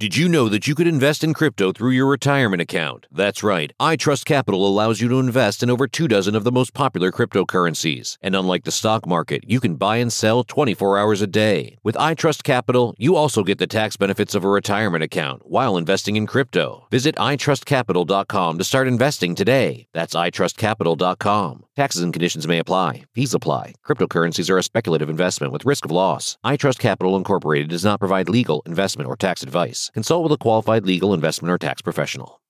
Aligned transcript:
Did 0.00 0.16
you 0.16 0.30
know 0.30 0.48
that 0.48 0.66
you 0.66 0.74
could 0.74 0.86
invest 0.86 1.22
in 1.22 1.34
crypto 1.34 1.72
through 1.72 1.90
your 1.90 2.06
retirement 2.06 2.62
account? 2.62 3.06
That's 3.12 3.42
right. 3.42 3.70
iTrust 3.78 4.24
Capital 4.24 4.66
allows 4.66 5.02
you 5.02 5.10
to 5.10 5.20
invest 5.20 5.62
in 5.62 5.68
over 5.68 5.86
two 5.86 6.08
dozen 6.08 6.34
of 6.34 6.42
the 6.42 6.50
most 6.50 6.72
popular 6.72 7.12
cryptocurrencies. 7.12 8.16
And 8.22 8.34
unlike 8.34 8.64
the 8.64 8.70
stock 8.70 9.06
market, 9.06 9.44
you 9.46 9.60
can 9.60 9.76
buy 9.76 9.98
and 9.98 10.10
sell 10.10 10.42
24 10.42 10.96
hours 10.96 11.20
a 11.20 11.26
day. 11.26 11.76
With 11.82 11.96
iTrust 11.96 12.44
Capital, 12.44 12.94
you 12.96 13.14
also 13.14 13.44
get 13.44 13.58
the 13.58 13.66
tax 13.66 13.98
benefits 13.98 14.34
of 14.34 14.42
a 14.42 14.48
retirement 14.48 15.04
account 15.04 15.42
while 15.44 15.76
investing 15.76 16.16
in 16.16 16.26
crypto. 16.26 16.86
Visit 16.90 17.14
itrustcapital.com 17.16 18.56
to 18.56 18.64
start 18.64 18.88
investing 18.88 19.34
today. 19.34 19.86
That's 19.92 20.14
itrustcapital.com. 20.14 21.66
Taxes 21.76 22.02
and 22.02 22.12
conditions 22.12 22.48
may 22.48 22.58
apply. 22.58 23.04
Fees 23.14 23.34
apply. 23.34 23.74
Cryptocurrencies 23.86 24.50
are 24.50 24.58
a 24.58 24.62
speculative 24.62 25.10
investment 25.10 25.52
with 25.52 25.64
risk 25.64 25.84
of 25.84 25.90
loss. 25.90 26.38
iTrust 26.44 26.78
Capital 26.78 27.16
Incorporated 27.16 27.68
does 27.68 27.84
not 27.84 27.98
provide 27.98 28.28
legal, 28.30 28.62
investment, 28.64 29.08
or 29.08 29.16
tax 29.16 29.42
advice. 29.42 29.89
Consult 29.92 30.22
with 30.22 30.32
a 30.32 30.38
qualified 30.38 30.86
legal, 30.86 31.14
investment, 31.14 31.52
or 31.52 31.58
tax 31.58 31.82
professional. 31.82 32.40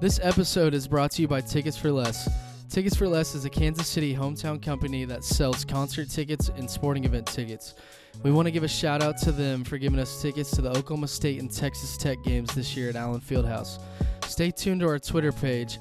This 0.00 0.20
episode 0.22 0.74
is 0.74 0.86
brought 0.86 1.10
to 1.12 1.22
you 1.22 1.28
by 1.28 1.40
Tickets 1.40 1.76
for 1.76 1.90
Less. 1.90 2.28
Tickets 2.68 2.94
for 2.94 3.08
Less 3.08 3.34
is 3.34 3.44
a 3.44 3.50
Kansas 3.50 3.88
City 3.88 4.14
hometown 4.14 4.62
company 4.62 5.04
that 5.04 5.24
sells 5.24 5.64
concert 5.64 6.08
tickets 6.08 6.50
and 6.56 6.70
sporting 6.70 7.04
event 7.04 7.26
tickets. 7.26 7.74
We 8.22 8.30
want 8.30 8.46
to 8.46 8.52
give 8.52 8.62
a 8.62 8.68
shout 8.68 9.02
out 9.02 9.16
to 9.18 9.32
them 9.32 9.64
for 9.64 9.78
giving 9.78 9.98
us 9.98 10.22
tickets 10.22 10.50
to 10.52 10.62
the 10.62 10.70
Oklahoma 10.70 11.08
State 11.08 11.40
and 11.40 11.50
Texas 11.50 11.96
Tech 11.96 12.18
games 12.24 12.54
this 12.54 12.76
year 12.76 12.90
at 12.90 12.96
Allen 12.96 13.20
Fieldhouse. 13.20 13.80
Stay 14.24 14.50
tuned 14.50 14.82
to 14.82 14.88
our 14.88 14.98
Twitter 14.98 15.32
page 15.32 15.78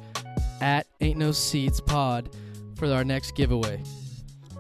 at 0.62 0.88
Ain't 1.02 1.18
No 1.20 1.32
Seats 1.32 1.82
Pod 1.82 2.30
for 2.76 2.92
our 2.92 3.04
next 3.04 3.36
giveaway. 3.36 3.82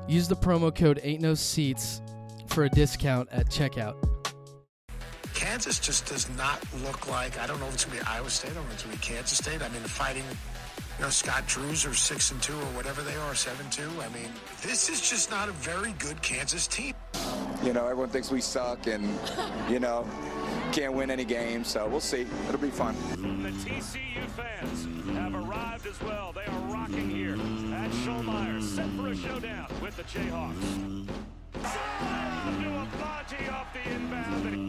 Use 0.08 0.28
the 0.28 0.36
promo 0.36 0.74
code 0.74 1.00
Ain't 1.04 1.22
No 1.22 1.34
Seats 1.34 2.02
for 2.48 2.66
a 2.66 2.70
discount 2.70 3.30
at 3.31 3.47
checkout. 3.47 3.96
Kansas 5.38 5.78
just 5.78 6.08
does 6.08 6.28
not 6.36 6.59
look 6.84 7.08
like. 7.08 7.40
I 7.40 7.46
don't 7.46 7.59
know 7.59 7.68
if 7.68 7.75
it's 7.75 7.86
going 7.86 8.00
to 8.00 8.03
be 8.03 8.09
Iowa 8.09 8.28
State. 8.28 8.50
I 8.50 8.53
don't 8.56 8.64
know 8.64 8.70
if 8.70 8.74
it's 8.74 8.84
going 8.84 8.98
to 8.98 9.02
be 9.02 9.14
Kansas 9.14 9.38
State. 9.38 9.62
I 9.62 9.70
mean, 9.70 9.84
fighting, 9.84 10.24
you 10.98 11.03
know, 11.03 11.12
Scott 11.12 11.46
Drew's 11.46 11.86
or 11.86 11.94
six 11.94 12.31
and 12.31 12.42
two 12.42 12.56
or 12.56 12.66
whatever 12.74 13.03
they 13.03 13.16
are, 13.18 13.36
seven 13.36 13.70
two. 13.70 13.88
I 14.02 14.09
mean, 14.09 14.31
this 14.64 14.90
is 14.90 15.08
just 15.08 15.30
not 15.30 15.47
a 15.47 15.52
very 15.52 15.92
good 16.00 16.20
Kansas 16.24 16.66
team. 16.66 16.96
You 17.64 17.72
know, 17.72 17.84
everyone 17.84 18.09
thinks 18.09 18.31
we 18.31 18.42
suck 18.42 18.88
and, 18.88 19.08
you 19.70 19.80
know, 19.80 20.08
can't 20.72 20.94
win 20.94 21.12
any 21.12 21.24
games. 21.24 21.68
So 21.68 21.88
we'll 21.88 22.00
see. 22.00 22.26
It'll 22.47 22.59
be 22.59 22.72
fun. 22.72 22.96
The 23.12 23.52
TCU 23.52 24.28
fans 24.31 24.88
have 25.16 25.36
arrived 25.36 25.86
as 25.86 26.02
well. 26.02 26.34
They 26.34 26.46
are 26.46 26.74
rocking 26.74 27.12
here 27.12 27.34
at 27.34 27.92
Schollmaier, 27.92 28.64
set 28.64 28.90
for 28.97 29.09
a 29.09 29.16
showdown 29.16 29.68
with 29.84 29.96
the 29.97 30.03
Jayhawks. 30.03 31.06
Nuabaji 31.53 33.53
off 33.53 33.68
the 33.74 33.92
inbound. 33.92 34.66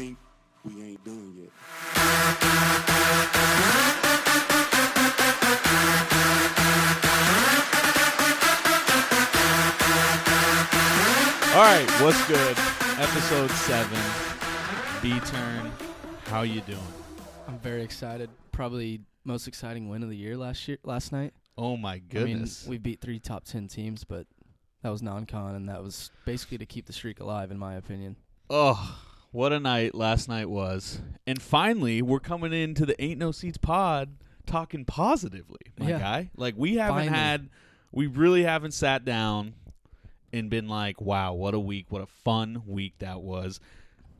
Think 0.00 0.16
we 0.64 0.82
ain't 0.82 1.04
done 1.04 1.34
yet. 1.36 1.50
All 11.52 11.60
right, 11.60 11.86
what's 12.00 12.26
good? 12.26 12.56
Episode 12.98 13.50
seven. 13.50 13.98
B 15.02 15.20
turn. 15.26 15.70
How 16.26 16.42
you 16.42 16.62
doing? 16.62 16.78
I'm 17.46 17.58
very 17.58 17.82
excited. 17.82 18.30
Probably 18.52 19.02
most 19.24 19.48
exciting 19.48 19.90
win 19.90 20.02
of 20.02 20.08
the 20.08 20.16
year 20.16 20.34
last 20.38 20.66
year 20.66 20.78
last 20.82 21.12
night. 21.12 21.34
Oh 21.58 21.76
my 21.76 21.98
goodness. 21.98 22.64
I 22.64 22.64
mean, 22.64 22.70
we 22.70 22.78
beat 22.78 23.02
three 23.02 23.18
top 23.18 23.44
ten 23.44 23.68
teams, 23.68 24.04
but 24.04 24.26
that 24.82 24.88
was 24.88 25.02
non-con, 25.02 25.56
and 25.56 25.68
that 25.68 25.82
was 25.82 26.10
basically 26.24 26.56
to 26.56 26.64
keep 26.64 26.86
the 26.86 26.94
streak 26.94 27.20
alive, 27.20 27.50
in 27.50 27.58
my 27.58 27.74
opinion. 27.74 28.16
oh, 28.48 28.98
what 29.32 29.52
a 29.52 29.60
night 29.60 29.94
last 29.94 30.28
night 30.28 30.48
was. 30.48 31.00
And 31.26 31.40
finally, 31.40 32.02
we're 32.02 32.20
coming 32.20 32.52
into 32.52 32.84
the 32.86 33.00
Ain't 33.02 33.18
No 33.18 33.32
Seats 33.32 33.58
pod 33.58 34.16
talking 34.46 34.84
positively, 34.84 35.60
my 35.78 35.90
Yeah. 35.90 35.98
guy. 35.98 36.30
Like 36.36 36.54
we 36.56 36.74
haven't 36.76 36.96
Finally. 37.06 37.16
had 37.16 37.48
we 37.92 38.06
really 38.06 38.42
haven't 38.44 38.72
sat 38.72 39.04
down 39.04 39.54
and 40.32 40.48
been 40.50 40.68
like, 40.68 41.00
"Wow, 41.00 41.34
what 41.34 41.54
a 41.54 41.58
week. 41.60 41.86
What 41.90 42.02
a 42.02 42.06
fun 42.06 42.62
week 42.66 42.94
that 42.98 43.20
was." 43.20 43.58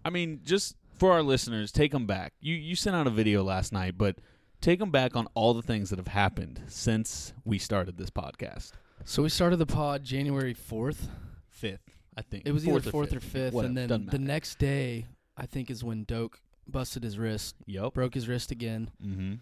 I 0.05 0.11
mean, 0.11 0.41
just 0.45 0.77
for 0.99 1.13
our 1.13 1.23
listeners, 1.23 1.71
take 1.73 1.93
them 1.93 2.07
back. 2.07 2.33
You 2.41 2.55
you 2.55 2.75
sent 2.77 2.97
out 2.97 3.07
a 3.07 3.11
video 3.11 3.43
last 3.43 3.73
night, 3.73 3.97
but 3.97 4.17
take 4.61 4.79
them 4.79 4.91
back 4.91 5.17
on 5.17 5.27
all 5.35 5.55
the 5.55 5.63
things 5.63 5.91
that 5.91 5.99
have 5.99 6.09
happened 6.09 6.61
since 6.67 7.33
we 7.45 7.59
started 7.59 7.97
this 7.97 8.11
podcast. 8.11 8.73
So 9.05 9.23
we 9.23 9.29
started 9.29 9.57
the 9.57 9.67
pod 9.67 10.05
January 10.05 10.53
fourth. 10.55 11.09
Fifth, 11.49 11.90
I 12.21 12.23
think. 12.23 12.47
It 12.47 12.53
was 12.53 12.65
Fourth 12.65 12.83
either 12.83 12.91
fourth 12.91 13.15
or 13.15 13.21
fifth, 13.21 13.55
Whatever, 13.55 13.69
and 13.69 13.77
then 13.77 13.89
the 13.89 13.99
matter. 13.99 14.19
next 14.19 14.59
day, 14.59 15.07
I 15.37 15.47
think, 15.47 15.71
is 15.71 15.83
when 15.83 16.05
Doak 16.05 16.39
busted 16.69 17.03
his 17.03 17.19
wrist, 17.19 17.57
Yep. 17.67 17.95
broke 17.95 18.13
his 18.15 18.29
wrist 18.29 18.51
again, 18.51 18.91
Mm-hmm. 19.03 19.35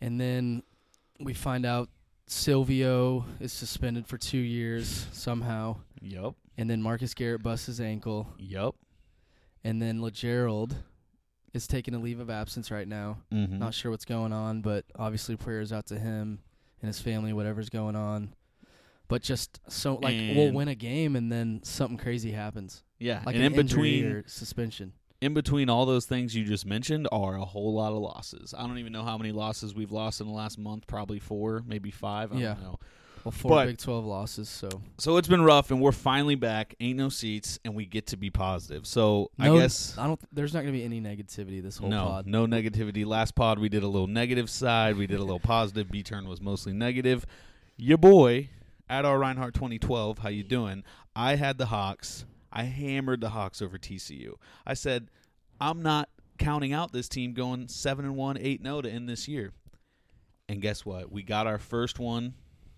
and 0.00 0.20
then 0.20 0.62
we 1.20 1.34
find 1.34 1.66
out 1.66 1.88
Silvio 2.26 3.24
is 3.40 3.52
suspended 3.52 4.06
for 4.06 4.16
two 4.16 4.38
years 4.38 5.06
somehow, 5.12 5.76
Yep. 6.00 6.32
and 6.56 6.70
then 6.70 6.80
Marcus 6.82 7.12
Garrett 7.14 7.42
busts 7.42 7.66
his 7.66 7.80
ankle, 7.80 8.26
Yep. 8.38 8.74
and 9.64 9.82
then 9.82 10.00
LaGerald 10.00 10.74
is 11.52 11.66
taking 11.66 11.94
a 11.94 11.98
leave 11.98 12.18
of 12.20 12.30
absence 12.30 12.70
right 12.70 12.88
now. 12.88 13.18
Mm-hmm. 13.30 13.58
Not 13.58 13.74
sure 13.74 13.90
what's 13.90 14.06
going 14.06 14.32
on, 14.32 14.62
but 14.62 14.86
obviously 14.98 15.36
prayers 15.36 15.72
out 15.74 15.84
to 15.88 15.98
him 15.98 16.38
and 16.80 16.86
his 16.88 17.00
family, 17.00 17.34
whatever's 17.34 17.68
going 17.68 17.94
on. 17.96 18.32
But 19.12 19.20
just 19.22 19.60
so 19.68 19.96
like 19.96 20.16
we'll 20.34 20.52
win 20.52 20.68
a 20.68 20.74
game 20.74 21.16
and 21.16 21.30
then 21.30 21.60
something 21.64 21.98
crazy 21.98 22.32
happens, 22.32 22.82
Yeah, 22.98 23.20
like 23.26 23.34
and 23.34 23.44
an 23.44 23.52
in 23.52 23.56
between 23.66 24.06
or 24.06 24.24
suspension. 24.26 24.94
in 25.20 25.34
between 25.34 25.68
all 25.68 25.84
those 25.84 26.06
things 26.06 26.34
you 26.34 26.44
just 26.46 26.64
mentioned 26.64 27.06
are 27.12 27.36
a 27.36 27.44
whole 27.44 27.74
lot 27.74 27.92
of 27.92 27.98
losses. 27.98 28.54
I 28.56 28.66
don't 28.66 28.78
even 28.78 28.90
know 28.90 29.02
how 29.04 29.18
many 29.18 29.30
losses 29.30 29.74
we've 29.74 29.92
lost 29.92 30.22
in 30.22 30.28
the 30.28 30.32
last 30.32 30.58
month. 30.58 30.86
Probably 30.86 31.18
four, 31.18 31.62
maybe 31.66 31.90
five. 31.90 32.32
I 32.32 32.36
Yeah. 32.38 32.54
don't 32.54 32.62
know. 32.62 32.78
Well, 33.22 33.32
four 33.32 33.50
But- 33.50 33.66
Big 33.66 33.76
Twelve 33.76 34.06
losses, 34.06 34.48
so 34.48 34.70
So 34.96 35.18
it's 35.18 35.28
been 35.28 35.42
rough, 35.42 35.70
and 35.70 35.78
we're 35.82 35.92
finally 35.92 36.34
back. 36.34 36.74
Ain't 36.80 36.96
no 36.96 37.10
seats, 37.10 37.58
and 37.66 37.74
we 37.74 37.84
get 37.84 38.06
to 38.06 38.16
be 38.16 38.30
positive. 38.30 38.86
So 38.86 39.30
no, 39.36 39.56
I 39.56 39.60
guess 39.60 39.98
I 39.98 40.06
don't. 40.06 40.18
There's 40.32 40.54
not 40.54 40.60
gonna 40.60 40.72
be 40.72 40.84
any 40.84 41.02
negativity 41.02 41.62
this 41.62 41.76
whole 41.76 41.90
no, 41.90 42.06
pod. 42.06 42.26
no 42.26 42.46
negativity. 42.46 43.04
Last 43.04 43.34
pod 43.34 43.58
we 43.58 43.68
did 43.68 43.82
a 43.82 43.88
little 43.88 44.08
negative 44.08 44.48
side. 44.48 44.96
We 44.96 45.06
did 45.06 45.18
a 45.18 45.22
little 45.22 45.38
positive. 45.38 45.90
B 45.90 46.02
turn 46.02 46.26
was 46.26 46.40
mostly 46.40 46.72
negative. 46.72 47.26
Your 47.76 47.98
boy 47.98 48.48
at 48.92 49.06
our 49.06 49.18
Reinhardt 49.18 49.54
2012. 49.54 50.18
How 50.18 50.28
you 50.28 50.42
doing? 50.42 50.84
I 51.16 51.36
had 51.36 51.56
the 51.56 51.66
Hawks. 51.66 52.26
I 52.52 52.64
hammered 52.64 53.22
the 53.22 53.30
Hawks 53.30 53.62
over 53.62 53.78
TCU. 53.78 54.34
I 54.66 54.74
said 54.74 55.08
I'm 55.58 55.82
not 55.82 56.10
counting 56.38 56.74
out 56.74 56.92
this 56.92 57.08
team 57.08 57.32
going 57.32 57.68
seven 57.68 58.04
and 58.04 58.16
one, 58.16 58.36
eight 58.36 58.62
zero 58.62 58.76
oh 58.76 58.82
to 58.82 58.90
end 58.90 59.08
this 59.08 59.26
year. 59.26 59.52
And 60.46 60.60
guess 60.60 60.84
what? 60.84 61.10
We 61.10 61.22
got 61.22 61.46
our 61.46 61.56
first 61.56 61.98
one 61.98 62.34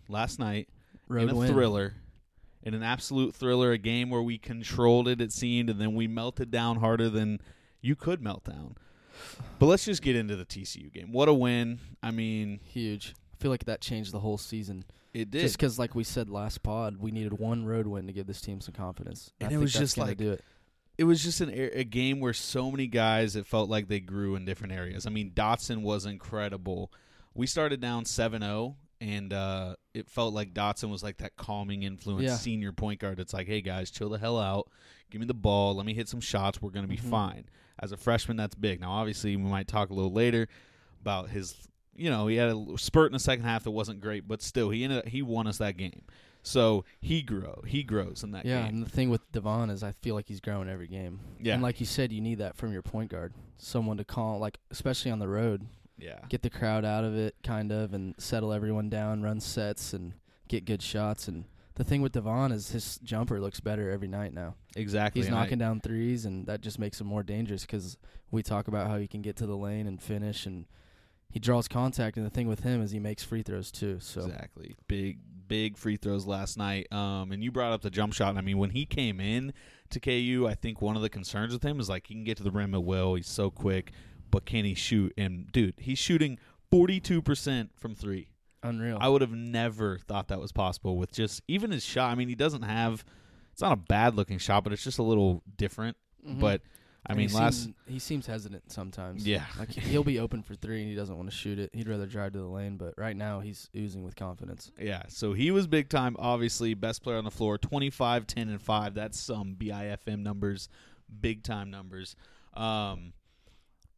last 0.08 0.38
night 0.38 0.68
Road 1.08 1.24
in 1.24 1.30
a 1.30 1.34
win. 1.34 1.52
thriller. 1.52 1.94
in 2.62 2.74
an 2.74 2.84
absolute 2.84 3.34
thriller, 3.34 3.72
a 3.72 3.78
game 3.78 4.08
where 4.08 4.22
we 4.22 4.38
controlled 4.38 5.08
it, 5.08 5.20
it 5.20 5.32
seemed, 5.32 5.68
and 5.68 5.80
then 5.80 5.94
we 5.94 6.06
melted 6.06 6.52
down 6.52 6.76
harder 6.76 7.10
than 7.10 7.40
you 7.80 7.96
could 7.96 8.22
melt 8.22 8.44
down. 8.44 8.76
But 9.58 9.66
let's 9.66 9.84
just 9.84 10.02
get 10.02 10.14
into 10.14 10.36
the 10.36 10.44
TCU 10.44 10.92
game. 10.92 11.10
What 11.10 11.28
a 11.28 11.34
win! 11.34 11.80
I 12.02 12.12
mean, 12.12 12.60
Huge. 12.72 13.14
I 13.44 13.46
feel 13.46 13.50
like 13.50 13.64
that 13.66 13.80
changed 13.82 14.12
the 14.12 14.20
whole 14.20 14.38
season. 14.38 14.84
it 15.12 15.30
did. 15.30 15.42
Just 15.42 15.58
because, 15.58 15.78
like 15.78 15.94
we 15.94 16.02
said 16.02 16.30
last 16.30 16.62
pod, 16.62 16.96
we 16.98 17.10
needed 17.10 17.34
one 17.38 17.66
road 17.66 17.86
win 17.86 18.06
to 18.06 18.12
give 18.14 18.26
this 18.26 18.40
team 18.40 18.60
some 18.62 18.72
confidence. 18.74 19.32
And 19.38 19.50
I 19.50 19.54
it 19.54 19.58
was 19.58 19.72
just 19.72 19.98
like- 19.98 20.16
do 20.16 20.32
it. 20.32 20.42
it 20.96 21.04
was 21.04 21.22
just 21.22 21.40
an 21.42 21.50
a 21.50 21.84
game 21.84 22.20
where 22.20 22.32
so 22.32 22.70
many 22.70 22.86
guys 22.86 23.36
it 23.36 23.44
felt 23.46 23.68
like 23.68 23.88
they 23.88 24.00
grew 24.00 24.34
in 24.34 24.44
different 24.46 24.72
areas. 24.72 25.06
I 25.06 25.10
mean, 25.10 25.30
Dotson 25.32 25.82
was 25.82 26.06
incredible. 26.06 26.90
We 27.34 27.46
started 27.46 27.80
down 27.80 28.04
7-0 28.04 28.76
and 29.00 29.32
uh, 29.32 29.76
it 29.92 30.08
felt 30.08 30.32
like 30.32 30.54
Dotson 30.54 30.88
was 30.90 31.02
like 31.02 31.18
that 31.18 31.36
calming 31.36 31.82
influence 31.82 32.24
Yeah. 32.24 32.36
senior 32.36 32.72
point 32.72 32.98
guard. 33.00 33.20
It's 33.20 33.34
like, 33.34 33.46
"Hey 33.46 33.60
guys, 33.60 33.90
chill 33.90 34.08
the 34.08 34.18
hell 34.18 34.38
out. 34.40 34.70
Give 35.10 35.20
me 35.20 35.26
the 35.26 35.34
ball. 35.34 35.74
Let 35.74 35.84
me 35.84 35.92
hit 35.92 36.08
some 36.08 36.20
shots. 36.20 36.62
We're 36.62 36.70
going 36.70 36.86
to 36.88 36.90
be 36.90 36.96
Mhm. 36.96 37.10
fine." 37.10 37.44
As 37.78 37.92
a 37.92 37.96
freshman, 37.98 38.36
that's 38.38 38.54
big. 38.54 38.80
Now, 38.80 38.92
obviously, 38.92 39.36
we 39.36 39.42
might 39.50 39.68
talk 39.68 39.90
a 39.90 39.94
little 39.94 40.12
later 40.12 40.48
about 41.00 41.28
his 41.28 41.54
you 41.96 42.10
know, 42.10 42.26
he 42.26 42.36
had 42.36 42.50
a 42.50 42.64
spurt 42.76 43.06
in 43.06 43.12
the 43.12 43.18
second 43.18 43.44
half 43.44 43.64
that 43.64 43.70
wasn't 43.70 44.00
great, 44.00 44.26
but 44.28 44.42
still 44.42 44.70
he 44.70 44.84
ended 44.84 44.98
up, 45.00 45.06
he 45.08 45.22
won 45.22 45.46
us 45.46 45.58
that 45.58 45.76
game. 45.76 46.02
So, 46.46 46.84
he 47.00 47.22
grow. 47.22 47.62
He 47.66 47.82
grows 47.82 48.22
in 48.22 48.32
that 48.32 48.44
Yeah, 48.44 48.64
game. 48.64 48.74
and 48.74 48.84
the 48.84 48.90
thing 48.90 49.08
with 49.08 49.30
Devon 49.32 49.70
is 49.70 49.82
I 49.82 49.92
feel 49.92 50.14
like 50.14 50.28
he's 50.28 50.40
growing 50.40 50.68
every 50.68 50.86
game. 50.88 51.20
Yeah. 51.40 51.54
And 51.54 51.62
like 51.62 51.80
you 51.80 51.86
said, 51.86 52.12
you 52.12 52.20
need 52.20 52.36
that 52.38 52.54
from 52.56 52.70
your 52.70 52.82
point 52.82 53.10
guard. 53.10 53.32
Someone 53.56 53.96
to 53.96 54.04
call, 54.04 54.38
like, 54.38 54.58
especially 54.70 55.10
on 55.10 55.20
the 55.20 55.28
road, 55.28 55.66
yeah. 55.98 56.18
get 56.28 56.42
the 56.42 56.50
crowd 56.50 56.84
out 56.84 57.02
of 57.04 57.16
it, 57.16 57.34
kind 57.42 57.72
of, 57.72 57.94
and 57.94 58.14
settle 58.18 58.52
everyone 58.52 58.90
down, 58.90 59.22
run 59.22 59.40
sets, 59.40 59.94
and 59.94 60.12
get 60.48 60.66
good 60.66 60.82
shots. 60.82 61.28
And 61.28 61.44
the 61.76 61.84
thing 61.84 62.02
with 62.02 62.12
Devon 62.12 62.52
is 62.52 62.72
his 62.72 62.98
jumper 63.02 63.40
looks 63.40 63.60
better 63.60 63.90
every 63.90 64.08
night 64.08 64.34
now. 64.34 64.54
Exactly. 64.76 65.22
He's 65.22 65.28
and 65.28 65.36
I- 65.36 65.44
knocking 65.44 65.58
down 65.58 65.80
threes, 65.80 66.26
and 66.26 66.46
that 66.46 66.60
just 66.60 66.78
makes 66.78 67.00
him 67.00 67.06
more 67.06 67.22
dangerous 67.22 67.62
because 67.62 67.96
we 68.30 68.42
talk 68.42 68.68
about 68.68 68.86
how 68.88 68.98
he 68.98 69.06
can 69.08 69.22
get 69.22 69.36
to 69.36 69.46
the 69.46 69.56
lane 69.56 69.86
and 69.86 70.02
finish, 70.02 70.44
and 70.44 70.66
he 71.34 71.40
draws 71.40 71.66
contact. 71.68 72.16
And 72.16 72.24
the 72.24 72.30
thing 72.30 72.46
with 72.46 72.60
him 72.60 72.80
is 72.80 72.92
he 72.92 73.00
makes 73.00 73.22
free 73.24 73.42
throws 73.42 73.70
too. 73.72 73.98
So 74.00 74.22
Exactly. 74.22 74.74
Big 74.88 75.18
big 75.46 75.76
free 75.76 75.96
throws 75.96 76.24
last 76.26 76.56
night. 76.56 76.86
Um 76.92 77.32
and 77.32 77.42
you 77.44 77.50
brought 77.50 77.72
up 77.72 77.82
the 77.82 77.90
jump 77.90 78.14
shot. 78.14 78.30
and 78.30 78.38
I 78.38 78.40
mean, 78.40 78.56
when 78.56 78.70
he 78.70 78.86
came 78.86 79.20
in 79.20 79.52
to 79.90 79.98
KU, 80.00 80.46
I 80.48 80.54
think 80.54 80.80
one 80.80 80.94
of 80.96 81.02
the 81.02 81.10
concerns 81.10 81.52
with 81.52 81.62
him 81.64 81.80
is 81.80 81.88
like 81.88 82.06
he 82.06 82.14
can 82.14 82.22
get 82.24 82.36
to 82.38 82.44
the 82.44 82.52
rim 82.52 82.72
at 82.72 82.84
will. 82.84 83.16
He's 83.16 83.26
so 83.28 83.50
quick, 83.50 83.90
but 84.30 84.46
can 84.46 84.64
he 84.64 84.74
shoot? 84.74 85.12
And 85.18 85.50
dude, 85.52 85.74
he's 85.78 85.98
shooting 85.98 86.38
42% 86.72 87.68
from 87.76 87.94
3. 87.94 88.28
unreal. 88.62 88.98
I 89.00 89.08
would 89.08 89.20
have 89.20 89.32
never 89.32 89.98
thought 89.98 90.28
that 90.28 90.40
was 90.40 90.52
possible 90.52 90.96
with 90.96 91.12
just 91.12 91.42
even 91.48 91.70
his 91.72 91.84
shot. 91.84 92.10
I 92.12 92.14
mean, 92.14 92.28
he 92.28 92.34
doesn't 92.34 92.62
have 92.62 93.04
it's 93.52 93.60
not 93.62 93.72
a 93.72 93.76
bad 93.76 94.14
looking 94.16 94.38
shot, 94.38 94.64
but 94.64 94.72
it's 94.72 94.82
just 94.84 94.98
a 94.98 95.02
little 95.02 95.42
different. 95.56 95.96
Mhm. 96.26 96.40
But 96.40 96.62
I 97.06 97.12
And 97.12 97.18
mean, 97.18 97.28
he 97.28 97.34
last 97.34 97.64
seem- 97.64 97.74
he 97.86 97.98
seems 97.98 98.26
hesitant 98.26 98.72
sometimes. 98.72 99.26
Yeah. 99.26 99.44
like 99.58 99.70
he- 99.70 99.80
he'll 99.82 100.04
be 100.04 100.18
open 100.18 100.42
for 100.42 100.54
three 100.54 100.80
and 100.80 100.88
he 100.88 100.96
doesn't 100.96 101.16
want 101.16 101.28
to 101.30 101.36
shoot 101.36 101.58
it. 101.58 101.70
He'd 101.74 101.86
rather 101.88 102.06
drive 102.06 102.32
to 102.32 102.38
the 102.38 102.46
lane. 102.46 102.76
But 102.78 102.94
right 102.96 103.16
now 103.16 103.40
he's 103.40 103.68
oozing 103.76 104.02
with 104.04 104.16
confidence. 104.16 104.72
Yeah, 104.80 105.02
so 105.08 105.34
he 105.34 105.50
was 105.50 105.66
big 105.66 105.88
time, 105.90 106.16
obviously, 106.18 106.72
best 106.74 107.02
player 107.02 107.18
on 107.18 107.24
the 107.24 107.30
floor, 107.30 107.58
25, 107.58 108.26
10, 108.26 108.48
and 108.48 108.60
5. 108.62 108.94
That's 108.94 109.20
some 109.20 109.54
BIFM 109.54 110.22
numbers, 110.22 110.68
big 111.20 111.42
time 111.42 111.70
numbers. 111.70 112.16
Um, 112.54 113.12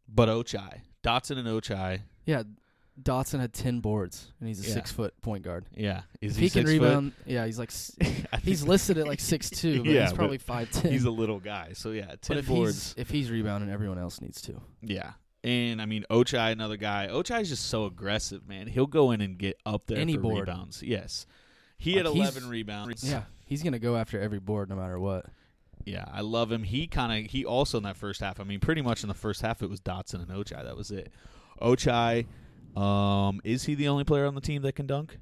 but 0.08 0.28
Ochai, 0.28 0.80
Dotson 1.04 1.38
and 1.38 1.46
Ochai, 1.46 2.00
Yeah, 2.24 2.42
Dotson 3.02 3.40
had 3.40 3.52
ten 3.52 3.80
boards 3.80 4.32
and 4.40 4.48
he's 4.48 4.64
a 4.64 4.68
Yeah. 4.68 4.74
six 4.74 4.90
foot 4.90 5.20
point 5.22 5.42
guard. 5.44 5.66
yeah. 5.74 6.02
Is 6.20 6.32
If 6.36 6.38
he, 6.38 6.50
can 6.50 6.66
six 6.66 6.70
foot? 6.78 6.82
rebound, 6.82 7.12
yeah, 7.26 7.44
he's 7.46 7.58
like 7.58 7.70
s- 7.70 7.94
I 8.32 8.36
he's 8.38 8.60
think- 8.60 8.68
listed 8.70 8.98
at 8.98 9.06
like 9.06 9.20
six 9.20 9.50
two, 9.50 9.82
but 9.82 9.90
Yeah, 9.92 10.02
he's 10.02 10.10
but 10.12 10.16
probably 10.18 10.38
five 10.38 10.70
ten. 10.70 10.90
He's 10.92 11.04
a 11.04 11.10
little 11.10 11.38
guy, 11.38 11.72
so 11.74 11.90
yeah, 11.90 12.06
10 12.06 12.16
but 12.28 12.36
if 12.38 12.46
boards. 12.48 12.94
he's 12.94 13.02
if 13.02 13.10
he's 13.10 13.30
rebounding, 13.30 13.70
everyone 13.70 13.98
else 13.98 14.20
needs 14.20 14.40
to. 14.42 14.60
Yeah. 14.82 15.12
And, 15.44 15.80
I 15.80 15.86
mean, 15.86 16.04
Ochai, 16.10 16.50
another 16.50 16.76
guy. 16.76 17.06
Ochai 17.08 17.42
is 17.42 17.48
just 17.50 17.66
so 17.66 17.84
aggressive, 17.84 18.48
man. 18.48 18.66
He'll 18.66 18.86
go 18.88 19.12
in 19.12 19.20
and 19.20 19.38
get 19.38 19.56
up 19.64 19.86
there 19.86 19.98
Any 19.98 20.14
for 20.14 20.20
board. 20.22 20.48
rebounds. 20.48 20.82
Yes. 20.82 21.24
He 21.78 21.92
had 21.94 22.06
Like, 22.06 22.14
he's- 22.14 22.34
11 22.34 22.48
rebounds. 22.50 23.08
Yeah, 23.08 23.24
he's 23.44 23.62
gonna 23.62 23.78
go 23.78 23.96
after 23.96 24.18
every 24.20 24.40
board 24.40 24.68
no 24.70 24.76
matter 24.76 24.98
what. 24.98 25.26
Yeah, 25.84 26.04
I 26.10 26.22
love 26.22 26.50
him. 26.50 26.64
He 26.64 26.88
kind 26.88 27.26
of 27.26 27.30
he 27.30 27.44
also 27.44 27.76
in 27.76 27.84
that 27.84 27.96
first 27.96 28.20
half. 28.20 28.40
I 28.40 28.44
mean, 28.44 28.58
pretty 28.58 28.82
much 28.82 29.02
in 29.04 29.08
the 29.08 29.14
first 29.14 29.42
half 29.42 29.62
it 29.62 29.70
was 29.70 29.80
Dotson 29.80 30.14
and 30.14 30.28
Ochai. 30.30 30.64
That 30.64 30.76
was 30.76 30.90
it. 30.90 31.12
Ochai, 31.60 32.26
um, 32.76 33.40
is 33.44 33.64
he 33.64 33.74
the 33.74 33.88
only 33.88 34.04
player 34.04 34.26
on 34.26 34.34
the 34.34 34.40
team 34.40 34.62
that 34.62 34.74
can 34.74 34.86
dunk? 34.86 35.18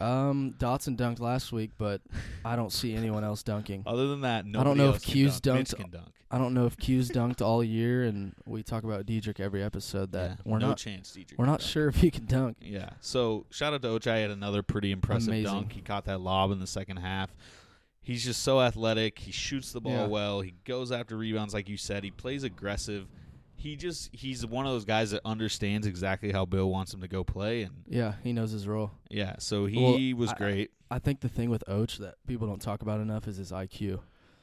Um, 0.00 0.54
Dotson 0.58 0.96
dunked 0.96 1.18
last 1.18 1.50
week, 1.50 1.72
but 1.76 2.00
I 2.44 2.54
don't 2.54 2.72
see 2.72 2.94
anyone 2.94 3.24
else 3.24 3.42
dunking. 3.42 3.82
Other 3.86 4.06
than 4.06 4.20
that, 4.20 4.46
nobody 4.46 4.60
I 4.60 4.64
don't 4.64 4.76
know 4.78 4.90
if 4.94 5.02
Q's 5.02 5.40
dunk. 5.40 5.58
Mitch 5.60 5.68
dunked- 5.70 5.80
can 5.80 5.90
dunk. 5.90 6.06
I 6.30 6.36
don't 6.36 6.52
know 6.52 6.66
if 6.66 6.76
Q's 6.76 7.10
dunked 7.10 7.40
all 7.40 7.64
year, 7.64 8.04
and 8.04 8.34
we 8.46 8.62
talk 8.62 8.84
about 8.84 9.06
Dedric 9.06 9.40
every 9.40 9.62
episode 9.62 10.12
that 10.12 10.30
Yeah, 10.32 10.36
we're 10.44 10.58
no 10.58 10.68
not 10.68 10.76
chance. 10.76 11.10
Dedric 11.16 11.38
we're 11.38 11.46
not 11.46 11.60
dunk. 11.60 11.70
sure 11.70 11.88
if 11.88 11.96
he 11.96 12.10
can 12.10 12.26
dunk. 12.26 12.58
Yeah. 12.60 12.90
So 13.00 13.46
shout 13.50 13.72
out 13.72 13.80
to 13.82 13.88
Ochai 13.88 14.20
had 14.20 14.30
another 14.30 14.62
pretty 14.62 14.92
impressive 14.92 15.28
Amazing. 15.30 15.52
dunk. 15.52 15.72
He 15.72 15.80
caught 15.80 16.04
that 16.04 16.20
lob 16.20 16.52
in 16.52 16.60
the 16.60 16.66
second 16.66 16.98
half. 16.98 17.34
He's 18.02 18.22
just 18.24 18.42
so 18.42 18.60
athletic. 18.60 19.18
He 19.18 19.32
shoots 19.32 19.72
the 19.72 19.80
ball 19.80 19.92
Yeah. 19.92 20.06
well. 20.06 20.40
He 20.42 20.54
goes 20.64 20.92
after 20.92 21.16
rebounds, 21.16 21.54
like 21.54 21.68
you 21.68 21.76
said. 21.78 22.04
He 22.04 22.10
plays 22.10 22.44
aggressive. 22.44 23.06
He 23.60 23.74
just 23.76 24.10
he's 24.14 24.46
one 24.46 24.66
of 24.66 24.72
those 24.72 24.84
guys 24.84 25.10
that 25.10 25.20
understands 25.24 25.86
exactly 25.86 26.30
how 26.32 26.44
Bill 26.46 26.70
wants 26.70 26.94
him 26.94 27.00
to 27.00 27.08
go 27.08 27.24
play, 27.24 27.62
and 27.62 27.74
Yeah, 27.88 28.14
he 28.22 28.32
knows 28.32 28.52
his 28.52 28.66
role. 28.68 28.92
yeah. 29.10 29.34
So 29.40 29.66
he 29.66 29.82
Well, 30.12 30.18
was 30.20 30.30
I- 30.30 30.34
great. 30.36 30.70
I 30.90 30.98
think 31.00 31.20
the 31.20 31.28
thing 31.28 31.50
with 31.50 31.64
Och 31.68 31.90
that 31.98 32.14
people 32.26 32.46
don't 32.46 32.62
talk 32.62 32.82
about 32.82 33.00
enough 33.00 33.26
is 33.28 33.36
his 33.36 33.50
IQ. 33.52 33.98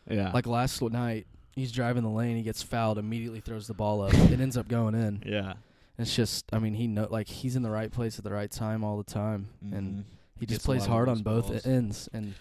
Yeah. 0.10 0.32
Like 0.34 0.46
last 0.46 0.80
night, 0.82 1.26
he's 1.54 1.72
driving 1.72 2.04
the 2.04 2.10
lane, 2.10 2.36
he 2.38 2.44
gets 2.44 2.62
fouled, 2.62 2.98
immediately 3.00 3.40
throws 3.40 3.68
the 3.68 3.74
ball 3.74 4.02
up. 4.02 4.14
it 4.14 4.40
ends 4.42 4.58
up 4.58 4.68
going 4.68 4.94
in. 4.96 5.24
yeah. 5.26 5.54
It's 5.98 6.14
just, 6.14 6.46
I 6.54 6.60
mean, 6.60 6.74
he 6.74 6.88
know 6.88 7.08
like 7.10 7.28
he's 7.30 7.56
in 7.56 7.62
the 7.64 7.72
right 7.72 7.90
place 7.90 8.18
at 8.20 8.26
the 8.26 8.34
right 8.34 8.52
time 8.52 8.84
all 8.84 8.98
the 8.98 9.04
time, 9.06 9.48
and 9.62 10.00
Mhm. 10.00 10.04
he 10.42 10.46
just 10.46 10.66
plays 10.66 10.86
hard 10.86 11.08
on 11.08 11.24
both 11.24 11.48
balls. 11.48 11.66
ends. 11.66 12.10
And, 12.12 12.34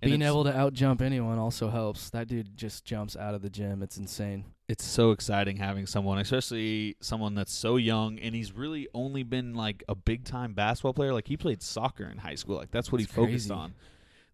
And 0.00 0.10
being 0.10 0.22
able 0.22 0.42
to 0.44 0.56
out 0.56 0.72
jump 0.72 1.02
anyone 1.02 1.38
also 1.38 1.68
helps. 1.68 2.08
That 2.10 2.28
dude 2.28 2.56
just 2.56 2.84
jumps 2.86 3.14
out 3.14 3.34
of 3.34 3.42
the 3.42 3.50
gym. 3.50 3.82
It's 3.82 3.98
insane. 3.98 4.44
It's 4.68 4.84
so 4.84 5.10
exciting 5.10 5.56
having 5.56 5.86
someone, 5.86 6.18
especially 6.18 6.96
someone 7.00 7.34
that's 7.34 7.52
so 7.52 7.76
young, 7.76 8.18
and 8.18 8.34
he's 8.34 8.52
really 8.52 8.88
only 8.94 9.22
been 9.22 9.54
like 9.54 9.82
a 9.88 9.94
big 9.94 10.24
time 10.24 10.54
basketball 10.54 10.94
player. 10.94 11.12
Like 11.12 11.28
he 11.28 11.36
played 11.36 11.62
soccer 11.62 12.04
in 12.06 12.18
high 12.18 12.34
school, 12.36 12.56
like 12.56 12.70
that's 12.70 12.90
what 12.90 13.00
It's 13.00 13.10
he 13.10 13.14
focused 13.14 13.48
crazy. 13.48 13.60
on. 13.60 13.74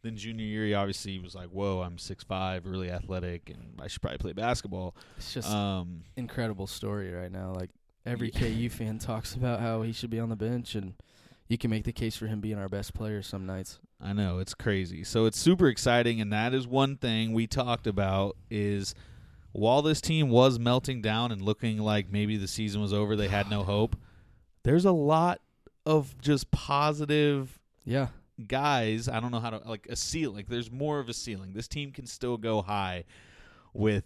Then 0.03 0.17
junior 0.17 0.47
year, 0.47 0.65
he 0.65 0.73
obviously 0.75 1.19
was 1.19 1.35
like, 1.35 1.49
"Whoa, 1.49 1.83
I'm 1.83 1.99
six 1.99 2.25
five, 2.25 2.65
really 2.65 2.91
athletic, 2.91 3.51
and 3.51 3.79
I 3.81 3.87
should 3.89 4.01
probably 4.01 4.19
play 4.19 4.33
basketball." 4.33 4.95
It's 5.19 5.35
just 5.35 5.51
Um, 5.51 6.05
incredible 6.17 6.67
story 6.67 7.13
right 7.13 7.31
now. 7.31 7.53
Like 7.53 7.71
every. 8.07 8.31
KU 8.31 8.71
fan 8.71 8.99
talks 8.99 9.35
about 9.35 9.61
how 9.61 9.83
he 9.83 9.93
should 9.93 10.11
be 10.11 10.19
on 10.21 10.29
the 10.31 10.37
bench, 10.37 10.75
and 10.75 10.95
you 11.49 11.59
can 11.59 11.71
make 11.71 11.85
the 11.85 11.93
case 11.93 12.17
for 12.17 12.29
him 12.29 12.41
being 12.41 12.57
our 12.57 12.69
best 12.69 12.95
player 12.95 13.21
some 13.21 13.45
nights. 13.45 13.79
I 14.01 14.15
know 14.15 14.39
it's 14.39 14.55
crazy. 14.55 15.05
So 15.05 15.27
it's 15.27 15.39
super 15.39 15.67
exciting, 15.69 16.19
and 16.21 16.33
that 16.33 16.55
is 16.55 16.67
one 16.67 16.97
thing 16.97 17.35
we 17.35 17.47
talked 17.47 17.87
about 17.87 18.37
is 18.51 18.95
while 19.53 19.83
this 19.83 20.01
team 20.01 20.29
was 20.29 20.59
melting 20.59 21.03
down 21.03 21.33
and 21.33 21.43
looking 21.43 21.79
like 21.79 22.11
maybe 22.11 22.37
the 22.37 22.49
season 22.49 22.81
was 22.81 22.93
over, 22.93 23.17
they 23.17 23.29
had 23.29 23.51
no 23.51 23.63
hope. 23.63 23.97
There's 24.63 24.85
a 24.85 24.93
lot 24.93 25.41
of 25.87 26.19
just 26.21 26.51
positive 26.51 27.59
Yeah, 27.85 28.09
guys. 28.47 29.09
I 29.09 29.21
don't 29.21 29.31
know 29.31 29.41
how 29.41 29.51
to 29.51 29.69
like 29.69 29.87
a 29.89 29.97
ceiling. 29.97 30.37
Like 30.37 30.49
there's 30.49 30.71
more 30.71 31.01
of 31.01 31.09
a 31.09 31.15
ceiling. 31.15 31.53
This 31.53 31.69
team 31.69 31.93
can 31.93 32.07
still 32.07 32.37
go 32.37 32.63
high 32.63 33.05
with 33.73 34.05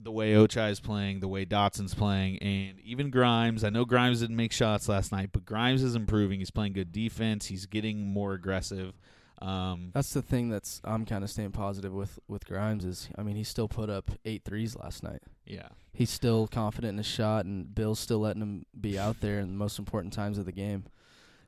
the 0.00 0.12
way 0.12 0.32
Ochai 0.32 0.70
is 0.70 0.80
playing, 0.80 1.20
the 1.20 1.28
way 1.28 1.44
Dotson's 1.44 1.94
playing, 1.94 2.38
and 2.38 2.78
even 2.80 3.10
Grimes. 3.10 3.64
I 3.64 3.70
know 3.70 3.84
Grimes 3.84 4.20
didn't 4.20 4.36
make 4.36 4.52
shots 4.52 4.88
last 4.88 5.10
night, 5.10 5.30
but 5.32 5.44
Grimes 5.44 5.82
is 5.82 5.96
improving. 5.96 6.38
He's 6.38 6.52
playing 6.52 6.74
good 6.74 6.92
defense. 6.92 7.46
He's 7.46 7.66
getting 7.66 8.06
more 8.06 8.34
aggressive. 8.34 8.94
Um, 9.40 9.90
that's 9.94 10.12
the 10.12 10.22
thing 10.22 10.48
that's 10.48 10.80
I'm 10.84 11.04
kind 11.06 11.22
of 11.22 11.30
staying 11.30 11.52
positive 11.52 11.92
with 11.92 12.18
with 12.26 12.44
Grimes 12.44 12.84
is 12.84 13.08
I 13.16 13.22
mean 13.22 13.36
he 13.36 13.44
still 13.44 13.68
put 13.68 13.88
up 13.88 14.10
eight 14.24 14.42
threes 14.44 14.74
last 14.74 15.02
night. 15.04 15.22
yeah, 15.46 15.68
He's 15.92 16.10
still 16.10 16.48
confident 16.48 16.90
in 16.92 16.96
his 16.98 17.06
shot, 17.06 17.44
and 17.44 17.72
Bill's 17.74 18.00
still 18.00 18.18
letting 18.18 18.42
him 18.42 18.66
be 18.80 18.98
out 18.98 19.20
there 19.20 19.38
in 19.38 19.48
the 19.48 19.56
most 19.56 19.78
important 19.78 20.12
times 20.12 20.38
of 20.38 20.44
the 20.44 20.52
game. 20.52 20.84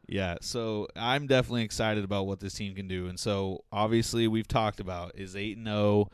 yeah. 0.08 0.36
So 0.40 0.86
I'm 0.94 1.26
definitely 1.26 1.62
excited 1.62 2.04
about 2.04 2.26
what 2.26 2.38
this 2.40 2.54
team 2.54 2.74
can 2.74 2.86
do. 2.88 3.06
And 3.08 3.18
so 3.18 3.64
obviously 3.72 4.28
we've 4.28 4.48
talked 4.48 4.78
about 4.80 5.12
is 5.16 5.34
eight 5.36 5.56
and 5.56 5.66
zero, 5.66 6.10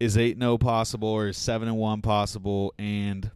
is 0.00 0.16
eight 0.16 0.32
and 0.36 0.42
zero 0.42 0.56
possible, 0.58 1.08
or 1.08 1.28
is 1.28 1.36
seven 1.36 1.68
and 1.68 1.76
one 1.76 2.00
possible? 2.02 2.72
And 2.78 3.30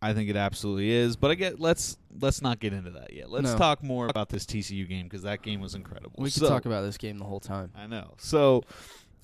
I 0.00 0.14
think 0.14 0.30
it 0.30 0.36
absolutely 0.36 0.90
is. 0.90 1.16
But 1.16 1.30
I 1.30 1.34
get 1.34 1.60
let's 1.60 1.96
let's 2.20 2.42
not 2.42 2.58
get 2.60 2.72
into 2.72 2.90
that 2.90 3.12
yet. 3.12 3.30
Let's 3.30 3.52
No. 3.52 3.58
talk 3.58 3.82
more 3.82 4.06
about 4.08 4.28
this 4.28 4.44
TCU 4.46 4.86
game 4.86 5.04
because 5.06 5.22
that 5.22 5.42
game 5.42 5.60
was 5.60 5.74
incredible. 5.74 6.14
We 6.18 6.30
could 6.30 6.40
So- 6.42 6.48
talk 6.48 6.66
about 6.66 6.82
this 6.82 6.96
game 6.98 7.18
the 7.18 7.24
whole 7.24 7.40
time. 7.40 7.70
I 7.76 7.86
know. 7.86 8.14
So 8.18 8.62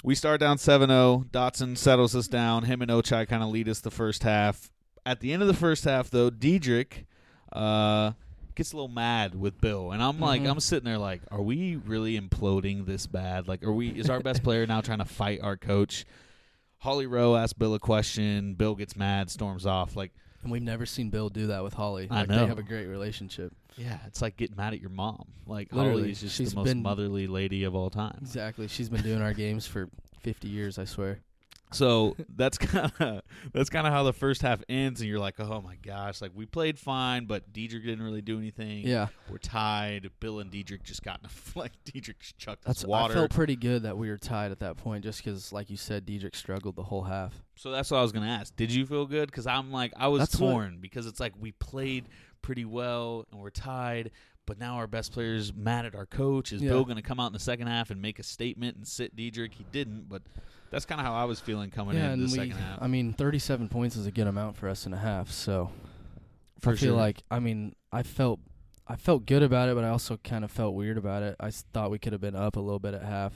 we 0.02 0.14
start 0.14 0.40
down 0.40 0.58
7-0. 0.58 1.24
Dotson 1.32 1.76
settles 1.76 2.14
us 2.14 2.28
down. 2.28 2.64
Him 2.64 2.82
and 2.82 2.90
Ochai 2.90 3.26
kind 3.28 3.42
of 3.42 3.48
lead 3.50 3.68
us 3.68 3.80
the 3.80 3.90
first 3.90 4.22
half. 4.22 4.70
At 5.06 5.20
the 5.20 5.32
end 5.32 5.42
of 5.42 5.48
the 5.48 5.54
first 5.54 5.84
half, 5.84 6.10
though, 6.10 6.30
Dedric, 6.30 7.04
uh, 7.52 8.12
gets 8.54 8.72
a 8.72 8.76
little 8.76 8.88
mad 8.88 9.34
with 9.34 9.60
Bill, 9.60 9.90
and 9.92 10.02
I'm 10.02 10.20
like, 10.20 10.40
Mhm. 10.42 10.50
I'm 10.50 10.60
sitting 10.60 10.84
there 10.84 10.98
like, 10.98 11.22
are 11.30 11.42
we 11.42 11.76
really 11.76 12.18
imploding 12.18 12.86
this 12.86 13.06
bad? 13.06 13.48
Like, 13.48 13.62
are 13.64 13.72
we? 13.72 13.88
Is 13.88 14.08
our 14.08 14.20
best 14.20 14.42
player 14.44 14.66
now 14.66 14.80
trying 14.80 14.98
to 15.00 15.04
fight 15.04 15.40
our 15.42 15.56
coach? 15.56 16.04
Holly 16.78 17.06
Rowe 17.06 17.34
asks 17.36 17.52
Bill 17.54 17.74
a 17.74 17.78
question. 17.78 18.54
Bill 18.54 18.74
gets 18.74 18.94
mad, 18.96 19.30
storms 19.30 19.66
off. 19.66 19.96
Like, 19.96 20.12
And 20.44 20.52
we've 20.52 20.62
never 20.62 20.84
seen 20.86 21.08
Bill 21.10 21.30
do 21.30 21.48
that 21.48 21.64
with 21.64 21.72
Holly. 21.74 22.06
I 22.10 22.20
Like, 22.20 22.28
know. 22.28 22.40
They 22.40 22.46
have 22.46 22.58
a 22.58 22.62
great 22.62 22.86
relationship. 22.86 23.52
yeah, 23.76 23.98
it's 24.06 24.20
like 24.22 24.36
getting 24.36 24.56
mad 24.56 24.74
at 24.74 24.80
your 24.80 24.90
mom. 24.90 25.24
Like, 25.46 25.72
Literally, 25.72 26.02
Holly 26.02 26.10
is 26.12 26.20
just 26.20 26.36
she's 26.36 26.50
the 26.50 26.56
most 26.56 26.66
been- 26.66 26.82
motherly 26.82 27.26
lady 27.26 27.64
of 27.64 27.74
all 27.74 27.90
time. 27.90 28.18
Exactly. 28.20 28.68
She's 28.68 28.88
been 28.90 29.02
doing 29.02 29.22
our 29.22 29.32
games 29.32 29.66
for 29.66 29.88
50 30.20 30.46
years, 30.48 30.78
I 30.78 30.84
swear. 30.84 31.20
So 31.74 32.16
that's 32.34 32.56
kind 32.58 32.92
of 33.00 33.22
that's 33.52 33.70
kind 33.70 33.86
of 33.86 33.92
how 33.92 34.02
the 34.04 34.12
first 34.12 34.42
half 34.42 34.62
ends, 34.68 35.00
and 35.00 35.08
you're 35.10 35.18
like, 35.18 35.38
oh 35.40 35.60
my 35.60 35.76
gosh, 35.76 36.20
like 36.22 36.30
we 36.34 36.46
played 36.46 36.78
fine, 36.78 37.26
but 37.26 37.52
Dedric 37.52 37.84
didn't 37.84 38.02
really 38.02 38.22
do 38.22 38.38
anything. 38.38 38.86
Yeah. 38.86 39.08
we're 39.30 39.38
tied. 39.38 40.10
Bill 40.20 40.40
and 40.40 40.50
Dedric 40.50 40.82
just 40.82 41.02
got 41.02 41.20
in 41.20 41.26
a, 41.26 41.30
like 41.58 41.72
Dedric 41.84 42.34
chucked 42.38 42.64
That's 42.64 42.84
us 42.84 42.88
water. 42.88 43.12
I 43.12 43.16
felt 43.16 43.30
pretty 43.32 43.56
good 43.56 43.82
that 43.82 43.96
we 43.98 44.08
were 44.08 44.18
tied 44.18 44.50
at 44.52 44.60
that 44.60 44.76
point 44.76 45.04
just 45.04 45.22
cuz 45.24 45.52
like 45.52 45.70
you 45.70 45.76
said 45.76 46.06
Dedric 46.06 46.34
struggled 46.36 46.76
the 46.76 46.84
whole 46.84 47.02
half. 47.02 47.42
so 47.56 47.70
that's 47.70 47.90
what 47.90 47.98
I 47.98 48.02
was 48.02 48.12
gonna 48.12 48.26
ask. 48.28 48.54
Did 48.56 48.72
you 48.72 48.86
feel 48.86 49.06
good? 49.06 49.30
Because 49.30 49.46
I'm 49.46 49.70
like 49.72 49.92
I 49.96 50.08
was 50.08 50.20
That's 50.20 50.36
what- 50.38 50.50
torn 50.50 50.78
because 50.80 51.06
it's 51.06 51.20
like 51.20 51.32
we 51.38 51.52
played 51.52 52.06
pretty 52.42 52.64
well 52.64 53.26
and 53.30 53.40
we're 53.40 53.50
tied. 53.50 54.10
But 54.46 54.58
now 54.58 54.74
our 54.76 54.86
best 54.86 55.10
player's 55.12 55.54
mad 55.54 55.86
at 55.86 55.94
our 55.94 56.04
coach. 56.04 56.52
Is 56.52 56.60
Yeah. 56.60 56.72
Bill 56.72 56.84
going 56.84 56.96
to 56.96 57.02
come 57.02 57.18
out 57.18 57.28
in 57.28 57.32
the 57.32 57.38
second 57.38 57.66
half 57.66 57.90
and 57.90 58.02
make 58.02 58.18
a 58.18 58.22
statement 58.22 58.76
and 58.76 58.86
sit 58.86 59.16
Dedric? 59.16 59.54
He 59.54 59.64
didn't, 59.72 60.06
but 60.10 60.20
that's 60.74 60.84
kind 60.84 61.00
of 61.00 61.06
how 61.06 61.14
I 61.14 61.24
was 61.24 61.40
feeling 61.40 61.70
coming 61.70 61.96
yeah, 61.96 62.10
and 62.10 62.20
the 62.22 62.26
we 62.26 62.50
second 62.50 62.52
half. 62.52 62.78
I 62.82 62.86
mean 62.86 63.12
37 63.12 63.68
points 63.68 63.96
is 63.96 64.06
a 64.06 64.10
good 64.10 64.26
amount 64.26 64.56
for 64.56 64.68
us 64.68 64.84
in 64.86 64.92
a 64.92 64.98
half, 64.98 65.30
so 65.30 65.70
For 66.60 66.72
I 66.72 66.76
feel 66.76 66.90
sure. 66.90 66.96
like 66.96 67.22
I 67.30 67.38
mean, 67.38 67.74
I 67.92 68.02
felt 68.02 68.40
I 68.86 68.96
felt 68.96 69.24
good 69.24 69.42
about 69.42 69.68
it, 69.70 69.74
but 69.74 69.84
I 69.84 69.88
also 69.88 70.18
kind 70.22 70.44
of 70.44 70.50
felt 70.50 70.74
weird 70.74 70.98
about 70.98 71.22
it. 71.22 71.36
I 71.40 71.50
thought 71.50 71.90
we 71.90 71.98
could 71.98 72.12
have 72.12 72.20
been 72.20 72.36
up 72.36 72.56
a 72.56 72.60
little 72.60 72.78
bit 72.78 72.92
at 72.92 73.02
half. 73.02 73.32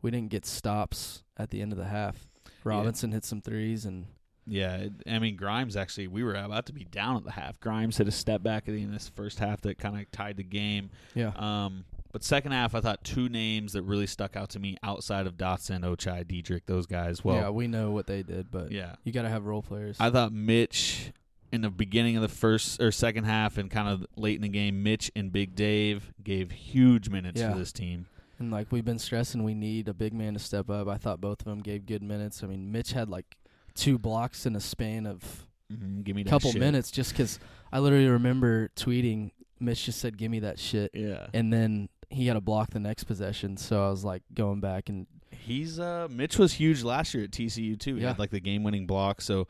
We 0.00 0.10
didn't 0.10 0.30
get 0.30 0.46
stops 0.46 1.22
at 1.36 1.50
the 1.50 1.60
end 1.60 1.72
of 1.72 1.78
the 1.78 1.84
half. 1.86 2.26
Robinson 2.64 3.12
hit 3.12 3.24
some 3.24 3.40
threes 3.42 3.84
and 3.84 4.06
Yeah, 4.46 4.76
it, 4.76 4.92
I 5.06 5.18
mean 5.18 5.36
Grimes 5.36 5.76
actually. 5.76 6.06
We 6.08 6.22
were 6.24 6.34
about 6.34 6.66
to 6.66 6.72
be 6.72 6.84
down 6.84 7.16
at 7.16 7.24
the 7.24 7.32
half. 7.32 7.60
Grimes 7.60 7.98
hit 7.98 8.08
a 8.08 8.12
step 8.12 8.42
back 8.42 8.68
at 8.68 8.74
the 8.74 8.82
end 8.82 8.86
of 8.86 8.92
this 8.92 9.08
first 9.08 9.38
half 9.38 9.60
that 9.62 9.78
kind 9.78 9.98
of 10.00 10.10
tied 10.12 10.36
the 10.36 10.44
game. 10.44 10.90
yeah. 11.14 11.32
Um, 11.36 11.84
but 12.16 12.24
second 12.24 12.52
half, 12.52 12.74
I 12.74 12.80
thought 12.80 13.04
two 13.04 13.28
names 13.28 13.74
that 13.74 13.82
really 13.82 14.06
stuck 14.06 14.36
out 14.36 14.48
to 14.50 14.58
me 14.58 14.78
outside 14.82 15.26
of 15.26 15.34
Dotson, 15.36 15.80
Ochai, 15.82 16.24
Dedric, 16.24 16.62
those 16.64 16.86
guys. 16.86 17.22
Well, 17.22 17.36
yeah, 17.36 17.50
we 17.50 17.66
know 17.66 17.90
what 17.90 18.06
they 18.06 18.22
did, 18.22 18.50
but 18.50 18.72
yeah. 18.72 18.94
you 19.04 19.12
got 19.12 19.22
to 19.22 19.28
have 19.28 19.44
role 19.44 19.60
players. 19.60 19.98
I 20.00 20.08
thought 20.08 20.32
Mitch 20.32 21.12
in 21.52 21.60
the 21.60 21.68
beginning 21.68 22.16
of 22.16 22.22
the 22.22 22.28
first 22.30 22.80
or 22.80 22.90
second 22.90 23.24
half 23.24 23.58
and 23.58 23.70
kind 23.70 23.86
of 23.86 24.06
late 24.16 24.36
in 24.36 24.40
the 24.40 24.48
game, 24.48 24.82
Mitch 24.82 25.10
and 25.14 25.30
Big 25.30 25.54
Dave 25.54 26.10
gave 26.24 26.52
huge 26.52 27.10
minutes 27.10 27.38
Yeah. 27.38 27.52
for 27.52 27.58
this 27.58 27.70
team. 27.70 28.06
And 28.38 28.50
like 28.50 28.72
we've 28.72 28.82
been 28.82 28.98
stressing, 28.98 29.44
we 29.44 29.52
need 29.52 29.86
a 29.86 29.92
big 29.94 30.14
man 30.14 30.32
to 30.32 30.38
step 30.38 30.70
up. 30.70 30.88
I 30.88 30.96
thought 30.96 31.20
both 31.20 31.40
of 31.40 31.44
them 31.44 31.60
gave 31.60 31.84
good 31.84 32.02
minutes. 32.02 32.42
I 32.42 32.46
mean, 32.46 32.72
Mitch 32.72 32.92
had 32.92 33.10
like 33.10 33.36
two 33.74 33.98
blocks 33.98 34.46
in 34.46 34.56
a 34.56 34.60
span 34.60 35.04
of 35.06 35.46
Mm-hmm. 35.72 36.02
Give 36.02 36.14
me 36.14 36.22
a 36.22 36.26
couple 36.26 36.52
shit. 36.52 36.60
minutes, 36.60 36.90
just 36.92 37.10
because 37.10 37.40
I 37.72 37.80
literally 37.80 38.06
remember 38.06 38.68
tweeting. 38.76 39.32
Mitch 39.58 39.86
just 39.86 40.00
said, 40.00 40.16
"Give 40.16 40.30
me 40.30 40.38
that 40.40 40.58
shit," 40.60 40.92
Yeah, 40.94 41.26
and 41.34 41.52
then 41.52 41.88
he 42.10 42.26
had 42.26 42.36
a 42.36 42.40
block 42.40 42.70
the 42.70 42.80
next 42.80 43.04
possession. 43.04 43.56
So 43.56 43.84
I 43.86 43.90
was 43.90 44.04
like 44.04 44.22
going 44.34 44.60
back 44.60 44.88
and 44.88 45.06
he's 45.30 45.78
uh 45.80 46.08
Mitch 46.10 46.38
was 46.38 46.54
huge 46.54 46.82
last 46.82 47.14
year 47.14 47.24
at 47.24 47.30
TCU 47.30 47.78
too. 47.78 47.96
He 47.96 48.02
Yeah. 48.02 48.08
had 48.08 48.18
like 48.18 48.30
the 48.30 48.40
game-winning 48.40 48.86
block. 48.86 49.20
So 49.20 49.48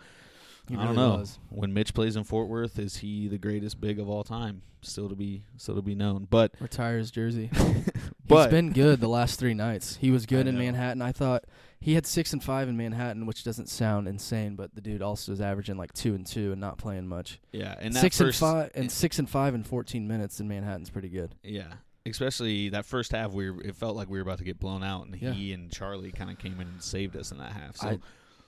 he 0.68 0.74
I 0.74 0.82
really 0.84 0.96
don't 0.96 0.96
know. 0.96 1.16
was. 1.18 1.38
When 1.50 1.72
Mitch 1.74 1.94
plays 1.94 2.16
in 2.16 2.24
Fort 2.24 2.48
Worth, 2.48 2.78
is 2.78 2.96
he 2.96 3.28
the 3.28 3.38
greatest 3.38 3.80
big 3.80 4.00
of 4.00 4.08
all 4.08 4.24
time? 4.24 4.62
Still 4.82 5.08
to 5.08 5.14
be 5.16 5.42
still 5.56 5.74
to 5.76 5.82
be 5.82 5.94
known. 5.94 6.26
But 6.30 6.52
retires 6.60 7.10
jersey. 7.10 7.50
but 8.26 8.44
He's 8.44 8.50
been 8.50 8.72
good 8.72 9.00
the 9.00 9.08
last 9.08 9.38
three 9.38 9.54
nights. 9.54 9.96
He 9.96 10.10
was 10.10 10.26
good 10.26 10.46
I 10.46 10.50
in 10.50 10.54
know. 10.54 10.60
Manhattan. 10.62 11.02
I 11.02 11.12
thought 11.12 11.44
he 11.80 11.94
had 11.94 12.06
six 12.06 12.32
and 12.32 12.42
five 12.42 12.68
in 12.68 12.76
Manhattan, 12.76 13.26
which 13.26 13.42
doesn't 13.44 13.68
sound 13.68 14.06
insane, 14.08 14.54
but 14.54 14.74
the 14.74 14.80
dude 14.80 15.02
also 15.02 15.32
is 15.32 15.40
averaging 15.40 15.76
like 15.76 15.92
two 15.92 16.14
and 16.14 16.24
two 16.26 16.52
and 16.52 16.60
not 16.60 16.78
playing 16.78 17.06
much. 17.08 17.40
yeah, 17.52 17.74
and 17.80 17.94
that 17.94 18.00
six 18.00 18.20
and 18.20 18.34
five 18.34 18.70
and 18.74 18.90
six 18.90 19.18
and 19.18 19.28
five 19.28 19.54
in 19.54 19.62
fourteen 19.64 20.06
minutes 20.08 20.38
in 20.40 20.46
Manhattan's 20.48 20.90
pretty 20.90 21.08
good. 21.08 21.34
Yeah, 21.42 21.72
especially 22.10 22.68
that 22.70 22.86
first 22.86 23.12
half, 23.12 23.32
we 23.32 23.50
were, 23.50 23.60
it 23.62 23.76
felt 23.76 23.96
like 23.96 24.08
we 24.08 24.18
were 24.18 24.22
about 24.22 24.38
to 24.38 24.44
get 24.44 24.58
blown 24.58 24.82
out, 24.82 25.06
and 25.06 25.20
Yeah. 25.20 25.32
he 25.32 25.52
and 25.52 25.70
Charlie 25.70 26.12
kind 26.12 26.30
of 26.30 26.38
came 26.38 26.60
in 26.60 26.68
and 26.68 26.82
saved 26.82 27.16
us 27.16 27.32
in 27.32 27.38
that 27.38 27.52
half. 27.52 27.76
So 27.76 27.88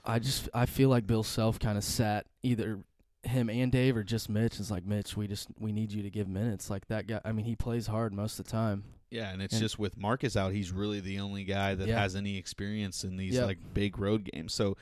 I 0.06 0.14
I 0.14 0.18
just 0.18 0.48
I 0.54 0.66
feel 0.66 0.88
like 0.88 1.06
Bill 1.06 1.22
Self 1.22 1.58
kind 1.58 1.76
of 1.76 1.84
sat 1.84 2.26
either 2.42 2.80
him 3.24 3.50
and 3.50 3.70
Dave 3.72 3.96
or 3.96 4.04
just 4.04 4.28
Mitch. 4.28 4.58
It's 4.60 4.70
like 4.70 4.86
Mitch, 4.86 5.16
we 5.16 5.26
just 5.26 5.48
we 5.58 5.72
need 5.72 5.92
you 5.92 6.02
to 6.02 6.10
give 6.10 6.28
minutes. 6.28 6.70
Like 6.70 6.86
that 6.88 7.06
guy. 7.06 7.20
I 7.24 7.32
mean, 7.32 7.44
he 7.44 7.56
plays 7.56 7.86
hard 7.86 8.12
most 8.14 8.38
of 8.38 8.46
the 8.46 8.50
time. 8.52 8.84
yeah, 9.10 9.30
and 9.32 9.40
it's 9.42 9.54
and- 9.54 9.62
just 9.62 9.78
with 9.78 9.96
Marcus 9.96 10.36
out, 10.36 10.52
he's 10.52 10.70
really 10.70 11.00
the 11.00 11.18
only 11.20 11.44
guy 11.44 11.74
that 11.74 11.88
Yeah. 11.88 11.98
has 12.00 12.14
any 12.14 12.36
experience 12.36 13.04
in 13.04 13.16
these 13.16 13.34
Yep. 13.34 13.46
like 13.46 13.58
big 13.74 13.98
road 13.98 14.28
games. 14.32 14.54
So. 14.54 14.76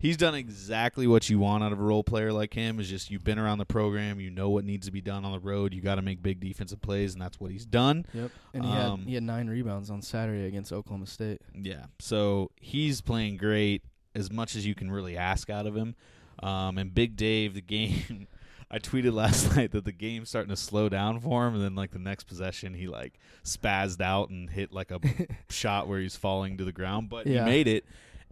He's 0.00 0.16
done 0.16 0.34
exactly 0.34 1.06
what 1.06 1.28
you 1.28 1.38
want 1.38 1.64
out 1.64 1.72
of 1.72 1.80
a 1.80 1.82
role 1.82 2.04
player 2.04 2.32
like 2.32 2.54
him. 2.54 2.78
Is 2.78 2.88
just 2.88 3.10
you've 3.10 3.24
been 3.24 3.38
around 3.38 3.58
the 3.58 3.66
program, 3.66 4.20
you 4.20 4.30
know 4.30 4.48
what 4.48 4.64
needs 4.64 4.86
to 4.86 4.92
be 4.92 5.00
done 5.00 5.24
on 5.24 5.32
the 5.32 5.40
road. 5.40 5.74
You 5.74 5.80
got 5.80 5.96
to 5.96 6.02
make 6.02 6.22
big 6.22 6.38
defensive 6.40 6.80
plays, 6.80 7.14
and 7.14 7.22
that's 7.22 7.40
what 7.40 7.50
he's 7.50 7.66
done. 7.66 8.06
Yep. 8.14 8.30
And 8.54 8.64
he 8.64 8.70
Um, 8.70 8.98
had 9.00 9.08
he 9.08 9.14
had 9.14 9.22
nine 9.24 9.48
rebounds 9.48 9.90
on 9.90 10.00
Saturday 10.02 10.46
against 10.46 10.72
Oklahoma 10.72 11.06
State. 11.06 11.40
Yeah. 11.54 11.86
So 11.98 12.50
he's 12.60 13.00
playing 13.00 13.38
great 13.38 13.82
as 14.14 14.30
much 14.30 14.54
as 14.56 14.64
you 14.66 14.74
can 14.74 14.90
really 14.90 15.16
ask 15.16 15.50
out 15.50 15.66
of 15.66 15.76
him. 15.76 15.94
Um, 16.42 16.78
and 16.78 16.94
Big 16.94 17.16
Dave, 17.16 17.54
the 17.54 17.60
game, 17.60 18.28
I 18.70 18.78
tweeted 18.78 19.12
last 19.12 19.56
night 19.56 19.72
that 19.72 19.84
the 19.84 19.92
game's 19.92 20.28
starting 20.28 20.50
to 20.50 20.56
slow 20.56 20.88
down 20.88 21.18
for 21.20 21.46
him, 21.48 21.54
and 21.54 21.64
then 21.64 21.74
like 21.74 21.90
the 21.90 21.98
next 21.98 22.24
possession, 22.24 22.74
he 22.74 22.86
like 22.86 23.18
spazzed 23.44 24.00
out 24.00 24.30
and 24.30 24.48
hit 24.50 24.72
like 24.72 24.90
a 24.92 25.00
shot 25.50 25.88
where 25.88 25.98
he's 26.00 26.14
falling 26.16 26.56
to 26.58 26.64
the 26.64 26.70
ground, 26.72 27.08
but 27.08 27.26
Yeah. 27.26 27.44
he 27.44 27.50
made 27.50 27.66
it, 27.66 27.84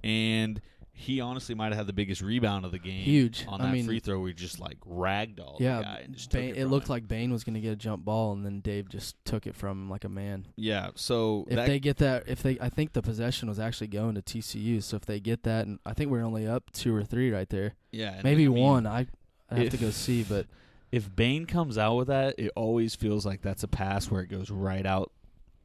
and 0.05 0.61
he 0.99 1.21
honestly 1.21 1.55
might 1.55 1.67
have 1.67 1.77
had 1.77 1.87
the 1.87 1.93
biggest 1.93 2.23
rebound 2.23 2.65
of 2.65 2.73
the 2.73 2.79
game. 2.79 3.03
Huge. 3.03 3.45
on 3.47 3.61
I 3.61 3.67
that 3.67 3.73
mean- 3.73 3.85
free 3.87 4.01
throw. 4.01 4.19
We 4.21 4.33
just 4.33 4.59
like 4.59 4.79
ragdolled 4.81 5.59
the 5.59 5.65
yeah, 5.65 5.83
guy 5.83 6.01
and 6.05 6.15
just 6.15 6.31
Bane, 6.31 6.55
it, 6.55 6.59
it 6.63 6.67
looked 6.69 6.87
him. 6.89 6.93
like 6.93 7.07
Bane 7.07 7.31
was 7.31 7.45
going 7.45 7.55
to 7.55 7.61
get 7.61 7.73
a 7.73 7.77
jump 7.77 8.05
ball, 8.05 8.33
and 8.33 8.45
then 8.47 8.61
Dave 8.61 8.89
just 8.89 9.15
took 9.27 9.47
it 9.47 9.55
from 9.55 9.73
him 9.83 9.91
like 9.91 10.05
a 10.05 10.09
man. 10.09 10.47
yeah. 10.57 10.89
So 10.95 11.45
If 11.49 11.67
they 11.67 11.79
get 11.79 11.99
that, 11.99 12.25
if 12.27 12.43
they, 12.43 12.59
I 12.61 12.71
think 12.71 12.95
the 12.95 13.03
possession 13.03 13.49
was 13.49 13.59
actually 13.61 13.89
going 13.89 14.15
to 14.15 14.23
TCU. 14.23 14.83
So 14.83 14.97
if 14.97 15.05
they 15.05 15.21
get 15.21 15.43
that, 15.43 15.67
and 15.67 15.79
I 15.85 15.93
think 15.93 16.11
we're 16.11 16.25
only 16.25 16.47
up 16.47 16.71
two 16.73 16.95
or 16.97 17.05
three 17.05 17.31
right 17.31 17.49
there, 17.51 17.75
yeah, 17.93 18.21
maybe 18.25 18.45
I 18.47 18.49
mean, 18.49 18.59
one. 18.59 18.87
I 18.87 19.07
I 19.51 19.57
have 19.57 19.71
to 19.71 19.77
go 19.77 19.91
see, 19.91 20.23
but 20.25 20.47
if 20.91 21.15
Bane 21.15 21.45
comes 21.47 21.77
out 21.79 21.97
with 21.97 22.09
that, 22.09 22.35
it 22.39 22.51
always 22.57 22.95
feels 22.95 23.27
like 23.27 23.43
that's 23.43 23.63
a 23.63 23.69
pass 23.69 24.11
where 24.11 24.23
it 24.23 24.29
goes 24.29 24.51
right 24.51 24.87
out 24.87 25.13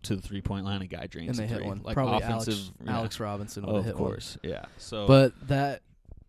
to 0.03 0.15
the 0.15 0.22
three 0.22 0.41
point 0.41 0.65
line. 0.65 0.81
A 0.81 0.88
guy 0.88 1.08
drains 1.08 1.29
and 1.29 1.38
they 1.39 1.43
a 1.43 1.48
hit 1.48 1.58
three. 1.60 1.67
one. 1.67 1.81
Like 1.84 1.96
Probably 1.96 2.17
offensive. 2.17 2.53
Alex, 2.53 2.72
yeah. 2.86 2.96
Alex 2.98 3.20
Robinson 3.20 3.63
would 3.65 3.72
Oh, 3.72 3.75
have 3.75 3.79
of 3.81 3.86
hit 3.86 3.96
one. 4.00 4.10
course, 4.12 4.38
yeah. 4.43 4.65
So, 4.77 5.08
But 5.08 5.34
that 5.48 5.81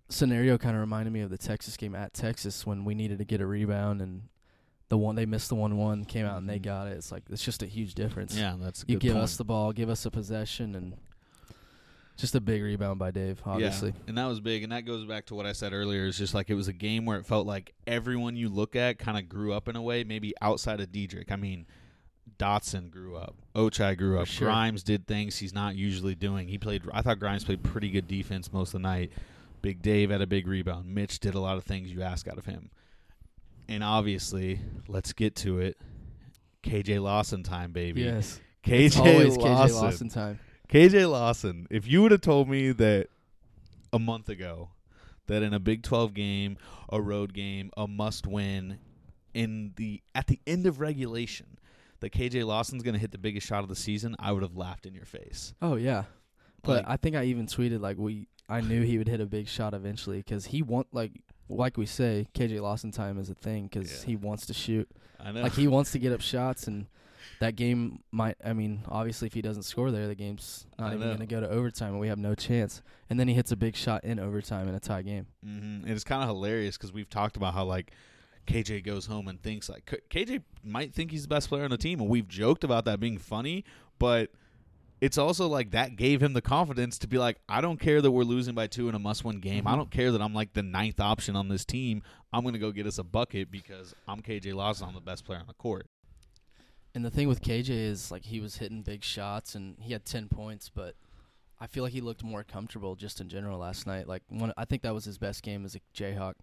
scenario 0.08 0.58
kind 0.58 0.74
of 0.76 0.80
reminded 0.80 1.12
me 1.12 1.20
of 1.20 1.30
the 1.30 1.38
Texas 1.38 1.76
game 1.76 1.94
at 1.94 2.12
Texas 2.12 2.66
when 2.66 2.84
we 2.84 2.94
needed 2.94 3.18
to 3.18 3.24
get 3.24 3.40
a 3.40 3.46
rebound 3.46 4.00
and 4.02 4.22
the 4.90 4.98
one 4.98 5.14
they 5.14 5.24
missed 5.24 5.48
the 5.48 5.54
one 5.54 5.78
one 5.78 6.04
came 6.04 6.26
out 6.26 6.36
and 6.36 6.46
they 6.48 6.58
Mhm. 6.58 6.62
got 6.64 6.86
it. 6.88 6.98
It's 6.98 7.10
like 7.10 7.22
it's 7.30 7.42
just 7.42 7.62
a 7.62 7.66
huge 7.66 7.94
difference. 7.94 8.36
yeah, 8.36 8.56
that's 8.60 8.82
a 8.82 8.86
you 8.88 8.96
good 8.96 9.00
give 9.00 9.12
point. 9.14 9.24
us 9.24 9.36
the 9.38 9.44
ball, 9.44 9.72
give 9.72 9.88
us 9.88 10.04
a 10.04 10.10
possession, 10.10 10.74
and 10.74 10.94
just 12.18 12.34
a 12.34 12.40
big 12.42 12.62
rebound 12.62 12.98
by 12.98 13.10
Dave. 13.10 13.40
Obviously, 13.46 13.88
Yeah, 13.90 14.02
and 14.08 14.18
that 14.18 14.26
was 14.26 14.38
big, 14.40 14.62
and 14.62 14.70
that 14.72 14.82
goes 14.84 15.06
back 15.06 15.24
to 15.26 15.34
what 15.34 15.46
I 15.46 15.52
said 15.52 15.72
earlier. 15.72 16.06
It's 16.06 16.18
just 16.18 16.34
like 16.34 16.50
it 16.50 16.54
was 16.54 16.68
a 16.68 16.72
game 16.74 17.06
where 17.06 17.18
it 17.18 17.24
felt 17.24 17.46
like 17.46 17.72
everyone 17.86 18.36
you 18.36 18.50
look 18.50 18.76
at 18.76 18.98
kind 18.98 19.16
of 19.16 19.30
grew 19.30 19.54
up 19.54 19.66
in 19.66 19.76
a 19.76 19.82
way, 19.82 20.04
maybe 20.04 20.34
outside 20.42 20.80
of 20.80 20.92
Dedric. 20.92 21.32
I 21.32 21.36
mean, 21.36 21.64
Dotson 22.42 22.90
grew 22.90 23.16
up, 23.16 23.36
Ochai 23.54 23.96
grew 23.96 24.18
up, 24.18 24.26
sure. 24.26 24.48
Grimes 24.48 24.82
did 24.82 25.06
things 25.06 25.38
he's 25.38 25.54
not 25.54 25.76
usually 25.76 26.14
doing. 26.14 26.48
He 26.48 26.58
played. 26.58 26.82
I 26.92 27.02
thought 27.02 27.18
Grimes 27.18 27.44
played 27.44 27.62
pretty 27.62 27.90
good 27.90 28.08
defense 28.08 28.52
most 28.52 28.68
of 28.68 28.82
the 28.82 28.88
night. 28.88 29.12
Big 29.60 29.80
Dave 29.80 30.10
had 30.10 30.20
a 30.20 30.26
big 30.26 30.48
rebound. 30.48 30.92
Mitch 30.92 31.20
did 31.20 31.34
a 31.34 31.40
lot 31.40 31.56
of 31.56 31.64
things 31.64 31.92
you 31.92 32.02
ask 32.02 32.26
out 32.26 32.38
of 32.38 32.46
him, 32.46 32.70
and 33.68 33.84
obviously, 33.84 34.60
let's 34.88 35.12
get 35.12 35.36
to 35.36 35.60
it. 35.60 35.76
KJ 36.64 37.00
Lawson 37.00 37.42
time, 37.42 37.72
baby. 37.72 38.02
yes, 38.02 38.40
KJ 38.64 39.36
Lawson. 39.36 39.40
KJ 39.42 39.82
Lawson 39.82 40.08
time. 40.08 40.40
KJ 40.68 41.10
Lawson, 41.10 41.66
if 41.70 41.86
you 41.86 42.02
would 42.02 42.12
have 42.12 42.22
told 42.22 42.48
me 42.48 42.72
that 42.72 43.08
a 43.92 43.98
month 43.98 44.28
ago 44.28 44.70
that 45.26 45.42
in 45.42 45.52
a 45.54 45.60
Big 45.60 45.82
12 45.82 46.14
game, 46.14 46.56
a 46.88 47.00
road 47.00 47.34
game, 47.34 47.70
a 47.76 47.86
must 47.86 48.26
win 48.26 48.78
in 49.34 49.72
the 49.76 50.02
at 50.14 50.26
the 50.26 50.40
end 50.46 50.66
of 50.66 50.80
regulation 50.80 51.58
that 52.02 52.12
KJ 52.12 52.44
Lawson's 52.46 52.82
going 52.82 52.92
to 52.94 53.00
hit 53.00 53.10
the 53.12 53.18
biggest 53.18 53.46
shot 53.46 53.62
of 53.62 53.68
the 53.70 53.74
season, 53.76 54.14
I 54.18 54.30
would 54.32 54.42
have 54.42 54.56
laughed 54.56 54.84
in 54.86 54.94
your 54.94 55.06
face. 55.06 55.54
Oh 55.62 55.76
yeah, 55.76 56.04
but 56.62 56.84
Like- 56.84 56.84
I 56.88 56.96
think 56.98 57.16
I 57.16 57.24
even 57.24 57.46
tweeted 57.46 57.80
like 57.80 57.96
we. 57.96 58.28
I 58.48 58.60
knew 58.60 58.82
he 58.82 58.98
would 58.98 59.08
hit 59.08 59.20
a 59.20 59.26
big 59.26 59.48
shot 59.48 59.72
eventually 59.72 60.18
because 60.18 60.46
he 60.46 60.60
want 60.62 60.88
like 60.92 61.12
like 61.48 61.76
we 61.78 61.86
say 61.86 62.26
KJ 62.34 62.60
Lawson 62.60 62.90
time 62.90 63.18
is 63.18 63.30
a 63.30 63.34
thing 63.34 63.64
because 63.64 64.00
Yeah. 64.00 64.06
he 64.06 64.16
wants 64.16 64.44
to 64.46 64.52
shoot. 64.54 64.88
I 65.18 65.32
know. 65.32 65.42
Like 65.42 65.54
he 65.54 65.66
wants 65.76 65.92
to 65.92 65.98
get 65.98 66.12
up 66.12 66.20
shots, 66.20 66.66
and 66.66 66.86
that 67.40 67.54
game 67.56 68.02
might. 68.10 68.36
I 68.44 68.52
mean, 68.52 68.82
obviously, 68.88 69.26
if 69.26 69.32
he 69.34 69.42
doesn't 69.42 69.62
score 69.62 69.90
there, 69.90 70.06
the 70.08 70.14
game's 70.16 70.66
not 70.78 70.90
I 70.90 70.94
even 70.96 71.06
going 71.06 71.20
to 71.20 71.26
go 71.26 71.40
to 71.40 71.48
overtime, 71.48 71.90
and 71.92 72.00
we 72.00 72.08
have 72.08 72.18
no 72.18 72.34
chance. 72.34 72.82
And 73.08 73.18
then 73.18 73.28
he 73.28 73.34
hits 73.34 73.52
a 73.52 73.56
big 73.56 73.76
shot 73.76 74.04
in 74.04 74.18
overtime 74.18 74.68
in 74.68 74.74
a 74.74 74.80
tie 74.80 75.02
game. 75.02 75.26
Mm-hmm. 75.46 75.84
And 75.84 75.90
it's 75.90 76.04
kind 76.04 76.22
of 76.22 76.28
hilarious 76.28 76.76
because 76.76 76.92
we've 76.92 77.08
talked 77.08 77.36
about 77.36 77.54
how 77.54 77.64
like 77.64 77.92
KJ 78.46 78.84
goes 78.84 79.06
home 79.06 79.28
and 79.28 79.40
thinks 79.42 79.68
like 79.68 79.86
KJ 80.10 80.42
might 80.64 80.94
think 80.94 81.10
he's 81.10 81.22
the 81.22 81.28
best 81.28 81.48
player 81.48 81.64
on 81.64 81.70
the 81.70 81.78
team, 81.78 82.00
and 82.00 82.08
we've 82.08 82.28
joked 82.28 82.64
about 82.64 82.84
that 82.86 83.00
being 83.00 83.18
funny, 83.18 83.64
but 83.98 84.30
it's 85.00 85.18
also 85.18 85.48
like 85.48 85.72
that 85.72 85.96
gave 85.96 86.22
him 86.22 86.32
the 86.32 86.40
confidence 86.40 86.96
to 86.98 87.08
be 87.08 87.18
like, 87.18 87.38
I 87.48 87.60
don't 87.60 87.80
care 87.80 88.00
that 88.00 88.10
we're 88.10 88.22
losing 88.22 88.54
by 88.54 88.68
two 88.68 88.88
in 88.88 88.94
a 88.94 89.00
must-win 89.00 89.40
game. 89.40 89.66
I 89.66 89.70
mm-hmm. 89.70 89.80
don't 89.80 89.90
care 89.90 90.12
that 90.12 90.22
I'm 90.22 90.32
like 90.32 90.52
the 90.52 90.62
ninth 90.62 91.00
option 91.00 91.34
on 91.34 91.48
this 91.48 91.64
team. 91.64 92.04
I'm 92.32 92.44
gonna 92.44 92.58
go 92.58 92.70
get 92.70 92.86
us 92.86 92.98
a 92.98 93.04
bucket 93.04 93.50
because 93.50 93.94
I'm 94.06 94.22
KJ 94.22 94.54
Lawson. 94.54 94.88
I'm 94.88 94.94
the 94.94 95.00
best 95.00 95.24
player 95.24 95.40
on 95.40 95.48
the 95.48 95.54
court. 95.54 95.86
And 96.94 97.04
the 97.04 97.10
thing 97.10 97.26
with 97.26 97.42
KJ 97.42 97.70
is 97.70 98.10
like 98.10 98.26
he 98.26 98.38
was 98.38 98.58
hitting 98.58 98.82
big 98.82 99.02
shots 99.02 99.54
and 99.54 99.76
he 99.80 99.92
had 99.92 100.04
ten 100.04 100.28
points, 100.28 100.68
but 100.68 100.94
I 101.60 101.66
feel 101.66 101.82
like 101.82 101.92
he 101.92 102.00
looked 102.00 102.22
more 102.22 102.44
comfortable 102.44 102.94
just 102.94 103.20
in 103.20 103.28
general 103.28 103.58
last 103.58 103.86
night. 103.86 104.06
Like 104.06 104.22
one, 104.28 104.52
I 104.56 104.64
think 104.64 104.82
that 104.82 104.94
was 104.94 105.04
his 105.04 105.18
best 105.18 105.42
game 105.42 105.64
as 105.64 105.74
a 105.74 105.80
Jayhawk, 105.96 106.34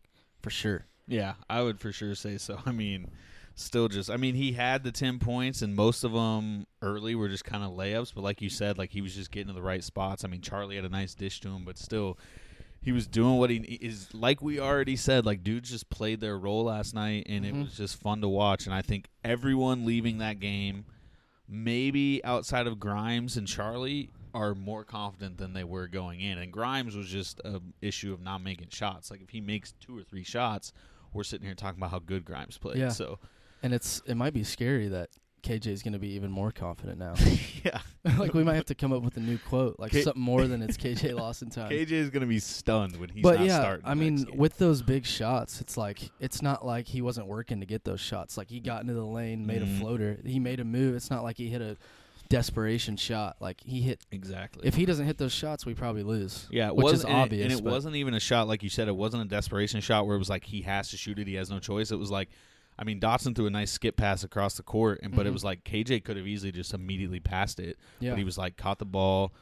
for 0.41 0.49
sure. 0.49 0.85
Yeah, 1.09 1.33
I 1.49 1.61
would 1.61 1.79
for 1.79 1.91
sure 1.91 2.15
say 2.15 2.37
so. 2.37 2.59
I 2.65 2.71
mean, 2.71 3.09
still 3.55 3.87
just 3.89 4.09
I 4.09 4.15
mean, 4.17 4.35
he 4.35 4.53
had 4.53 4.83
the 4.83 4.91
10 4.91 5.19
points 5.19 5.61
and 5.61 5.75
most 5.75 6.03
of 6.03 6.13
them 6.13 6.65
early 6.81 7.15
were 7.15 7.27
just 7.27 7.43
kind 7.43 7.63
of 7.63 7.71
layups, 7.71 8.13
but 8.13 8.23
like 8.23 8.41
you 8.41 8.49
said, 8.49 8.77
like 8.77 8.91
he 8.91 9.01
was 9.01 9.15
just 9.15 9.31
getting 9.31 9.47
to 9.47 9.53
the 9.53 9.61
right 9.61 9.83
spots. 9.83 10.23
I 10.23 10.27
mean, 10.27 10.41
Charlie 10.41 10.75
had 10.77 10.85
a 10.85 10.89
nice 10.89 11.13
dish 11.15 11.41
to 11.41 11.49
him, 11.49 11.63
but 11.65 11.77
still 11.77 12.17
he 12.81 12.91
was 12.93 13.07
doing 13.07 13.37
what 13.37 13.49
he 13.49 13.57
is 13.81 14.07
like 14.13 14.41
we 14.41 14.57
already 14.59 14.95
said 14.95 15.25
like 15.25 15.43
dudes 15.43 15.69
just 15.69 15.89
played 15.89 16.21
their 16.21 16.37
role 16.37 16.63
last 16.63 16.93
night 16.95 17.25
and 17.27 17.43
Mhm. 17.43 17.47
it 17.49 17.55
was 17.55 17.75
just 17.75 17.97
fun 17.97 18.21
to 18.21 18.29
watch 18.29 18.65
and 18.67 18.73
I 18.73 18.81
think 18.81 19.09
everyone 19.21 19.85
leaving 19.85 20.19
that 20.19 20.39
game 20.39 20.85
maybe 21.47 22.23
outside 22.23 22.67
of 22.67 22.79
Grimes 22.79 23.35
and 23.37 23.47
Charlie 23.47 24.11
are 24.33 24.53
more 24.53 24.83
confident 24.83 25.37
than 25.37 25.53
they 25.53 25.63
were 25.63 25.87
going 25.87 26.21
in. 26.21 26.37
And 26.37 26.53
Grimes 26.53 26.95
was 26.95 27.07
just 27.09 27.39
a 27.43 27.59
issue 27.81 28.13
of 28.13 28.21
not 28.21 28.43
making 28.43 28.69
shots. 28.69 29.09
Like 29.09 29.21
if 29.21 29.29
he 29.31 29.41
makes 29.41 29.73
two 29.79 29.97
or 29.97 30.03
three 30.03 30.23
shots, 30.23 30.71
we're 31.13 31.23
sitting 31.23 31.45
here 31.45 31.55
talking 31.55 31.79
about 31.79 31.91
how 31.91 31.99
good 31.99 32.25
Grimes 32.25 32.57
played. 32.57 32.77
Yeah. 32.77 32.89
So 32.89 33.19
And 33.63 33.73
it's 33.73 34.01
it 34.05 34.15
might 34.15 34.33
be 34.33 34.43
scary 34.43 34.87
that 34.89 35.09
KJ 35.41 35.67
is 35.67 35.83
going 35.83 35.93
to 35.93 35.99
be 35.99 36.09
even 36.15 36.31
more 36.31 36.51
confident 36.51 36.97
now. 36.99 37.13
yeah, 37.63 37.79
like 38.17 38.33
we 38.33 38.43
might 38.43 38.55
have 38.55 38.65
to 38.65 38.75
come 38.75 38.91
up 38.91 39.03
with 39.03 39.15
a 39.15 39.21
new 39.21 39.37
quote, 39.37 39.77
like 39.79 39.91
K- 39.93 40.01
something 40.01 40.21
more 40.21 40.45
than 40.47 40.61
it's 40.61 40.75
KJ 40.75 41.13
Lawson 41.15 41.49
time. 41.51 41.71
KJ 41.71 41.91
is 41.91 42.09
gonna 42.09 42.25
be 42.25 42.39
stunned 42.39 42.97
when 42.97 43.07
he's 43.09 43.23
but 43.23 43.37
not 43.39 43.45
yeah, 43.47 43.59
starting. 43.59 43.85
I 43.87 43.93
mean, 43.93 44.25
with 44.35 44.57
those 44.57 44.81
big 44.81 45.05
shots, 45.05 45.61
it's 45.61 45.77
like 45.77 46.11
it's 46.19 46.41
not 46.41 46.65
like 46.65 46.87
he 46.89 47.01
wasn't 47.01 47.27
working 47.27 47.61
to 47.61 47.65
get 47.65 47.85
those 47.85 48.01
shots. 48.01 48.37
Like 48.37 48.49
he 48.49 48.59
got 48.59 48.81
into 48.81 48.93
the 48.93 49.05
lane, 49.05 49.45
made 49.45 49.61
Mhm. 49.61 49.77
a 49.77 49.79
floater, 49.79 50.19
he 50.25 50.39
made 50.39 50.59
a 50.59 50.65
move. 50.65 50.93
It's 50.95 51.09
not 51.09 51.23
like 51.23 51.37
he 51.37 51.47
hit 51.47 51.61
a 51.61 51.77
desperation 52.29 52.95
shot. 52.95 53.37
Like 53.39 53.61
he 53.61 53.81
hit. 53.81 54.05
exactly. 54.11 54.67
If 54.67 54.75
he 54.75 54.85
doesn't 54.85 55.05
hit 55.05 55.17
those 55.17 55.33
shots, 55.33 55.65
we 55.65 55.73
probably 55.73 56.03
lose. 56.03 56.47
Yeah, 56.51 56.67
it 56.67 56.75
which 56.75 56.83
was 56.85 56.93
is 56.99 57.03
and 57.05 57.13
it- 57.13 57.15
obvious. 57.21 57.43
and 57.43 57.59
it 57.59 57.63
wasn't 57.63 57.95
even 57.95 58.13
a 58.13 58.19
shot 58.19 58.47
like 58.47 58.63
you 58.63 58.69
said. 58.69 58.87
It 58.87 58.95
wasn't 58.95 59.23
a 59.23 59.27
desperation 59.27 59.81
shot 59.81 60.05
where 60.07 60.15
it 60.15 60.19
was 60.19 60.29
like 60.29 60.45
he 60.45 60.61
has 60.61 60.89
to 60.91 60.97
shoot 60.97 61.19
it. 61.19 61.27
He 61.27 61.35
has 61.35 61.49
no 61.49 61.59
choice. 61.59 61.91
It 61.91 61.97
was 61.97 62.11
like, 62.11 62.29
I 62.77 62.83
mean, 62.85 62.99
Dotson 62.99 63.35
threw 63.35 63.47
a 63.47 63.49
nice 63.49 63.71
skip 63.71 63.97
pass 63.97 64.23
across 64.23 64.55
the 64.55 64.63
court, 64.63 64.99
and 65.03 65.13
but 65.15 65.25
it 65.25 65.29
Mhm. 65.29 65.33
was 65.33 65.43
like 65.43 65.63
KJ 65.63 66.03
could 66.05 66.15
have 66.17 66.27
easily 66.27 66.51
just 66.51 66.73
immediately 66.73 67.19
passed 67.19 67.59
it, 67.59 67.77
Yeah, 67.99 68.11
but 68.11 68.19
he 68.19 68.23
was 68.23 68.37
like 68.37 68.55
caught 68.57 68.79
the 68.79 68.85
ball, 68.85 69.33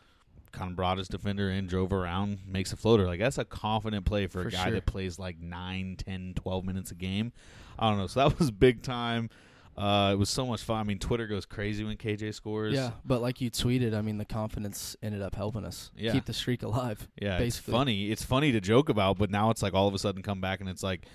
kind 0.54 0.72
of 0.72 0.76
brought 0.78 0.98
his 0.98 1.08
defender 1.08 1.50
in, 1.52 1.68
drove 1.68 1.92
around, 1.94 2.40
makes 2.48 2.72
a 2.74 2.78
floater. 2.78 3.06
Like 3.06 3.20
that's 3.20 3.38
a 3.38 3.46
confident 3.46 4.06
play 4.06 4.26
for, 4.28 4.42
For 4.44 4.48
a 4.48 4.52
guy 4.52 4.64
sure. 4.64 4.74
that 4.74 4.86
plays 4.88 5.20
like 5.20 5.40
9, 5.40 5.98
10, 5.98 6.34
12 6.36 6.66
minutes 6.66 6.90
a 6.92 6.96
game. 6.96 7.32
I 7.78 7.90
don't 7.90 8.00
know. 8.00 8.08
So 8.08 8.28
that 8.28 8.40
was 8.40 8.50
big 8.50 8.82
time. 8.82 9.30
Uh, 9.78 10.10
it 10.12 10.16
was 10.18 10.30
so 10.30 10.44
much 10.46 10.64
fun. 10.64 10.80
I 10.80 10.84
mean, 10.84 10.98
Twitter 10.98 11.28
goes 11.28 11.46
crazy 11.46 11.84
when 11.84 11.98
KJ 11.98 12.34
scores. 12.34 12.74
yeah. 12.74 12.92
But 13.06 13.22
like 13.22 13.42
you 13.42 13.52
tweeted, 13.52 13.94
I 13.94 14.02
mean, 14.02 14.18
the 14.18 14.26
confidence 14.26 14.96
ended 15.04 15.22
up 15.22 15.36
helping 15.36 15.64
us 15.66 15.92
Yeah. 15.96 16.14
keep 16.14 16.26
the 16.26 16.34
streak 16.34 16.64
alive. 16.64 17.08
Yeah, 17.22 17.38
basically. 17.38 17.48
it's 17.48 17.78
funny. 17.78 18.12
It's 18.12 18.24
funny 18.24 18.52
to 18.54 18.60
joke 18.60 18.90
about, 18.90 19.20
but 19.20 19.30
now 19.30 19.52
it's 19.52 19.62
like 19.62 19.76
all 19.76 19.88
of 19.88 19.94
a 19.94 20.00
sudden 20.00 20.24
come 20.24 20.42
back 20.42 20.62
and 20.62 20.68
it's 20.70 20.82
like 20.82 21.06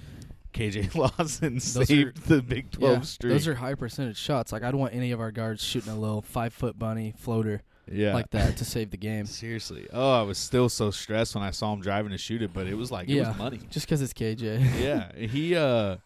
KJ 0.55 0.95
Lawson 1.19 1.55
Those 1.55 1.89
saved 1.89 2.29
the 2.29 2.41
Big 2.41 2.71
Twelve 2.71 2.99
yeah, 2.99 3.03
streak. 3.03 3.33
those 3.33 3.49
are 3.49 3.55
high 3.57 3.75
percentage 3.75 4.17
shots. 4.19 4.53
Like 4.53 4.63
I'd 4.63 4.77
want 4.77 4.95
any 4.95 5.11
of 5.11 5.21
our 5.21 5.33
guards 5.33 5.63
shooting 5.65 5.93
a 5.93 5.99
little 5.99 6.23
five 6.23 6.53
foot 6.55 6.79
bunny 6.79 7.15
floater 7.19 7.63
yeah, 7.91 8.15
like 8.15 8.31
that 8.31 8.57
to 8.59 8.65
save 8.65 8.93
the 8.93 8.97
game. 8.97 9.27
Seriously. 9.27 9.89
Oh, 9.93 10.21
I 10.21 10.23
was 10.23 10.39
still 10.39 10.69
so 10.69 10.93
stressed 10.93 11.35
when 11.35 11.43
I 11.43 11.51
saw 11.51 11.73
him 11.73 11.81
driving 11.81 12.13
to 12.13 12.19
shoot 12.19 12.43
it, 12.43 12.53
but 12.55 12.69
it 12.69 12.75
was 12.75 12.93
like 12.93 13.09
it 13.09 13.15
Yeah. 13.15 13.29
was 13.31 13.39
money. 13.39 13.59
Just 13.71 13.87
because 13.87 14.01
it's 14.03 14.13
KJ. 14.13 14.81
yeah, 14.81 15.11
he 15.27 15.57
uh, 15.57 15.97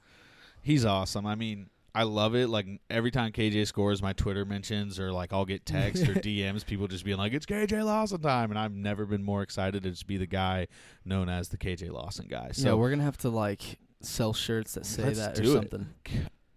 he's 0.62 0.86
awesome. 0.86 1.26
I 1.26 1.34
mean. 1.34 1.68
I 1.96 2.02
love 2.02 2.34
it. 2.34 2.50
Like 2.50 2.66
every 2.90 3.10
time 3.10 3.32
KJ 3.32 3.66
scores, 3.66 4.02
my 4.02 4.12
Twitter 4.12 4.44
mentions 4.44 5.00
or 5.00 5.12
like 5.12 5.32
I'll 5.32 5.46
get 5.46 5.64
texts 5.64 6.06
or 6.06 6.12
DMs, 6.14 6.64
people 6.66 6.86
just 6.88 7.06
being 7.06 7.16
like, 7.16 7.32
"It's 7.32 7.46
KJ 7.46 7.82
Lawson 7.82 8.20
time," 8.20 8.50
and 8.50 8.58
I've 8.58 8.74
never 8.74 9.06
been 9.06 9.24
more 9.24 9.40
excited 9.40 9.82
to 9.82 9.90
just 9.90 10.06
be 10.06 10.18
the 10.18 10.26
guy 10.26 10.66
known 11.06 11.30
as 11.30 11.48
the 11.48 11.56
KJ 11.56 11.90
Lawson 11.90 12.26
guy. 12.28 12.50
So 12.52 12.68
yeah, 12.68 12.74
we're 12.74 12.90
gonna 12.90 13.02
have 13.02 13.16
to 13.18 13.30
like 13.30 13.78
sell 14.02 14.34
shirts 14.34 14.74
that 14.74 14.84
say 14.84 15.14
that 15.14 15.38
or 15.38 15.42
do 15.42 15.52
it. 15.52 15.54
something. 15.54 15.86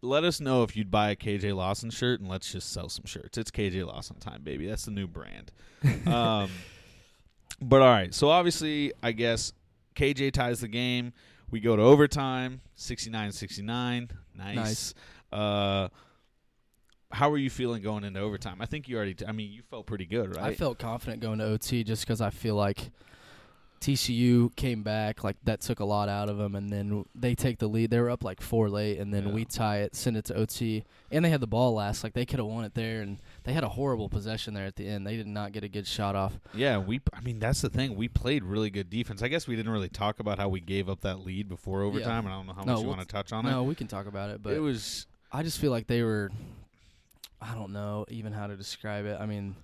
let 0.01 0.25
us 0.25 0.41
know 0.41 0.63
if 0.63 0.75
you'd 0.75 0.91
buy 0.91 1.11
a 1.11 1.15
KJ 1.15 1.55
Lawson 1.55 1.89
shirt 1.89 2.19
and 2.19 2.27
let's 2.27 2.51
just 2.51 2.73
sell 2.73 2.89
some 2.89 3.05
shirts. 3.05 3.37
It's 3.37 3.49
KJ 3.49 3.87
Lawson 3.87 4.17
time, 4.19 4.41
baby. 4.43 4.67
That's 4.67 4.83
the 4.83 4.91
new 4.91 5.07
brand. 5.07 5.53
um, 6.05 6.49
but 7.61 7.81
all 7.81 7.87
right, 7.87 8.13
so 8.13 8.27
obviously, 8.27 8.91
I 9.01 9.13
guess 9.13 9.53
KJ 9.95 10.33
ties 10.33 10.59
the 10.59 10.67
game. 10.67 11.13
We 11.49 11.61
go 11.61 11.77
to 11.77 11.81
overtime, 11.81 12.59
69-69. 12.77 14.11
Nice. 14.35 14.55
Nice. 14.55 14.93
Uh, 15.31 15.89
how 17.11 17.29
were 17.29 17.37
you 17.37 17.49
feeling 17.49 17.81
going 17.81 18.03
into 18.03 18.19
overtime? 18.19 18.57
I 18.61 18.65
think 18.65 18.87
you 18.87 18.95
already. 18.97 19.15
T- 19.15 19.25
I 19.25 19.31
mean, 19.31 19.51
you 19.51 19.61
felt 19.63 19.85
pretty 19.87 20.05
good, 20.05 20.35
right? 20.35 20.45
I 20.45 20.53
felt 20.55 20.77
confident 20.77 21.21
going 21.21 21.39
to 21.39 21.45
OT 21.45 21.83
just 21.83 22.03
because 22.05 22.21
I 22.21 22.29
feel 22.29 22.55
like 22.55 22.91
TCU 23.81 24.53
came 24.57 24.83
back, 24.83 25.23
like 25.23 25.37
that 25.45 25.61
took 25.61 25.79
a 25.79 25.85
lot 25.85 26.09
out 26.09 26.27
of 26.27 26.37
them, 26.37 26.53
and 26.53 26.69
then 26.69 27.05
they 27.15 27.33
take 27.33 27.59
the 27.59 27.67
lead. 27.67 27.89
They 27.89 27.99
were 27.99 28.09
up 28.09 28.25
like 28.25 28.41
four 28.41 28.69
late, 28.69 28.99
and 28.99 29.13
then 29.13 29.27
Yeah. 29.27 29.33
we 29.33 29.45
tie 29.45 29.77
it, 29.79 29.95
send 29.95 30.17
it 30.17 30.25
to 30.25 30.35
OT, 30.35 30.83
and 31.09 31.23
they 31.23 31.29
had 31.29 31.39
the 31.39 31.47
ball 31.47 31.73
last. 31.73 32.03
Like 32.03 32.11
they 32.13 32.25
could 32.25 32.39
have 32.39 32.45
won 32.47 32.65
it 32.65 32.73
there, 32.73 33.01
and 33.01 33.17
they 33.45 33.53
had 33.53 33.63
a 33.63 33.69
horrible 33.69 34.09
possession 34.09 34.53
there 34.53 34.65
at 34.65 34.75
the 34.75 34.85
end. 34.85 35.07
They 35.07 35.15
did 35.15 35.27
not 35.27 35.53
get 35.53 35.63
a 35.63 35.69
good 35.69 35.87
shot 35.87 36.13
off. 36.13 36.37
Yeah, 36.53 36.77
we. 36.77 36.99
I 37.13 37.21
mean, 37.21 37.39
that's 37.39 37.61
the 37.61 37.69
thing. 37.69 37.95
We 37.95 38.09
played 38.09 38.43
really 38.43 38.69
good 38.69 38.89
defense. 38.89 39.23
I 39.23 39.29
guess 39.29 39.47
we 39.47 39.55
didn't 39.55 39.71
really 39.71 39.89
talk 39.89 40.19
about 40.19 40.37
how 40.39 40.49
we 40.49 40.59
gave 40.59 40.89
up 40.89 40.99
that 41.01 41.21
lead 41.25 41.47
before 41.47 41.81
overtime, 41.81 42.25
and 42.25 42.33
I 42.33 42.37
don't 42.37 42.47
know 42.47 42.53
how 42.53 42.63
No, 42.65 42.73
much 42.73 42.81
you 42.81 42.87
we'll- 42.87 42.97
want 42.97 43.07
to 43.07 43.11
touch 43.11 43.31
on 43.31 43.45
No, 43.45 43.49
it. 43.49 43.53
No, 43.53 43.63
we 43.63 43.75
can 43.75 43.87
talk 43.87 44.05
about 44.07 44.29
it, 44.29 44.43
but 44.43 44.53
it 44.53 44.59
was 44.59 45.07
I 45.31 45.43
just 45.43 45.59
feel 45.59 45.71
like 45.71 45.87
they 45.87 46.03
were. 46.03 46.31
I 47.41 47.53
don't 47.55 47.71
know 47.71 48.05
even 48.09 48.33
how 48.33 48.47
to 48.47 48.55
describe 48.57 49.05
it. 49.05 49.17
I 49.19 49.25
mean, 49.25 49.55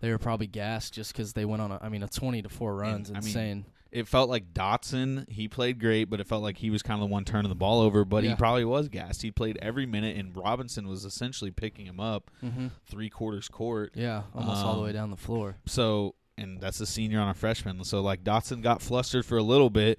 they 0.00 0.10
were 0.10 0.18
probably 0.18 0.46
gassed 0.46 0.92
just 0.94 1.12
because 1.12 1.32
they 1.32 1.44
went 1.44 1.62
on. 1.62 1.72
a 1.72 1.78
I 1.82 1.88
mean, 1.88 2.02
a 2.02 2.08
twenty 2.08 2.42
to 2.42 2.48
four 2.48 2.74
runs, 2.76 3.10
I 3.10 3.14
mean, 3.14 3.24
insane. 3.24 3.64
it 3.90 4.08
felt 4.08 4.28
like 4.28 4.52
Dotson. 4.52 5.28
He 5.30 5.48
played 5.48 5.80
great, 5.80 6.04
but 6.10 6.20
it 6.20 6.26
felt 6.26 6.42
like 6.42 6.58
he 6.58 6.68
was 6.70 6.82
kind 6.82 7.00
of 7.02 7.08
the 7.08 7.12
one 7.12 7.24
turning 7.24 7.48
the 7.48 7.54
ball 7.54 7.80
over. 7.80 8.04
But 8.04 8.24
he 8.24 8.30
Yeah. 8.30 8.36
probably 8.36 8.64
was 8.64 8.88
gassed. 8.88 9.22
He 9.22 9.30
played 9.30 9.58
every 9.62 9.86
minute, 9.86 10.16
and 10.16 10.36
Robinson 10.36 10.86
was 10.88 11.04
essentially 11.04 11.50
picking 11.50 11.86
him 11.86 12.00
up 12.00 12.30
hmm 12.40 12.66
three 12.86 13.08
quarters 13.08 13.48
court. 13.48 13.92
Yeah, 13.94 14.24
almost 14.34 14.64
all 14.64 14.76
the 14.76 14.82
way 14.82 14.90
Um, 14.90 14.94
down 14.96 15.10
the 15.10 15.16
floor. 15.16 15.56
So, 15.66 16.14
and 16.36 16.60
that's 16.60 16.80
a 16.80 16.86
senior 16.86 17.20
on 17.20 17.28
a 17.30 17.34
freshman. 17.34 17.82
So, 17.84 18.02
like 18.02 18.22
Dotson 18.24 18.60
got 18.62 18.82
flustered 18.82 19.24
for 19.24 19.38
a 19.38 19.42
little 19.42 19.70
bit, 19.70 19.98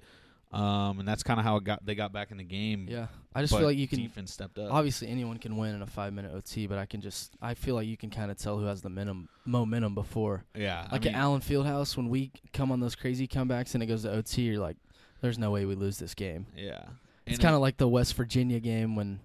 um, 0.52 0.98
and 1.00 1.06
that's 1.08 1.22
kind 1.22 1.38
of 1.40 1.44
how 1.44 1.56
it 1.56 1.64
got. 1.64 1.84
They 1.84 1.94
got 1.94 2.12
back 2.12 2.30
in 2.30 2.36
the 2.38 2.44
game. 2.44 2.86
Yeah, 2.88 3.06
I 3.34 3.42
just 3.42 3.52
feel 3.54 3.64
like 3.66 3.76
you 3.76 3.88
can. 3.88 3.98
defense 4.00 4.32
stepped 4.32 4.58
up. 4.58 4.72
Obviously, 4.72 5.08
anyone 5.08 5.38
can 5.38 5.56
win 5.56 5.74
in 5.74 5.82
a 5.82 5.86
five 5.86 6.12
minute 6.12 6.32
OT, 6.34 6.66
but 6.66 6.78
I 6.78 6.86
can 6.86 7.00
just. 7.00 7.36
I 7.42 7.54
feel 7.54 7.74
like 7.74 7.86
you 7.86 7.96
can 7.96 8.10
kind 8.10 8.30
of 8.30 8.36
tell 8.38 8.58
who 8.58 8.64
has 8.66 8.80
the 8.82 8.88
minimum 8.90 9.28
momentum 9.44 9.94
before. 9.94 10.44
yeah, 10.54 10.86
Like 10.92 11.02
I 11.02 11.04
mean, 11.06 11.14
at 11.14 11.20
Allen 11.20 11.40
Fieldhouse, 11.40 11.96
when 11.96 12.08
we 12.08 12.30
come 12.52 12.70
on 12.72 12.80
those 12.80 12.94
crazy 12.94 13.26
comebacks 13.28 13.74
and 13.74 13.82
it 13.82 13.86
goes 13.86 14.02
to 14.02 14.12
OT, 14.12 14.42
you're 14.42 14.58
like, 14.60 14.76
"There's 15.20 15.38
no 15.38 15.50
way 15.50 15.64
we 15.64 15.74
lose 15.74 15.98
this 15.98 16.14
game." 16.14 16.46
yeah. 16.56 16.84
It's 17.26 17.38
kind 17.40 17.52
it- 17.54 17.56
of 17.56 17.60
like 17.62 17.76
the 17.76 17.88
West 17.88 18.14
Virginia 18.14 18.60
game 18.60 18.94
when 18.94 19.18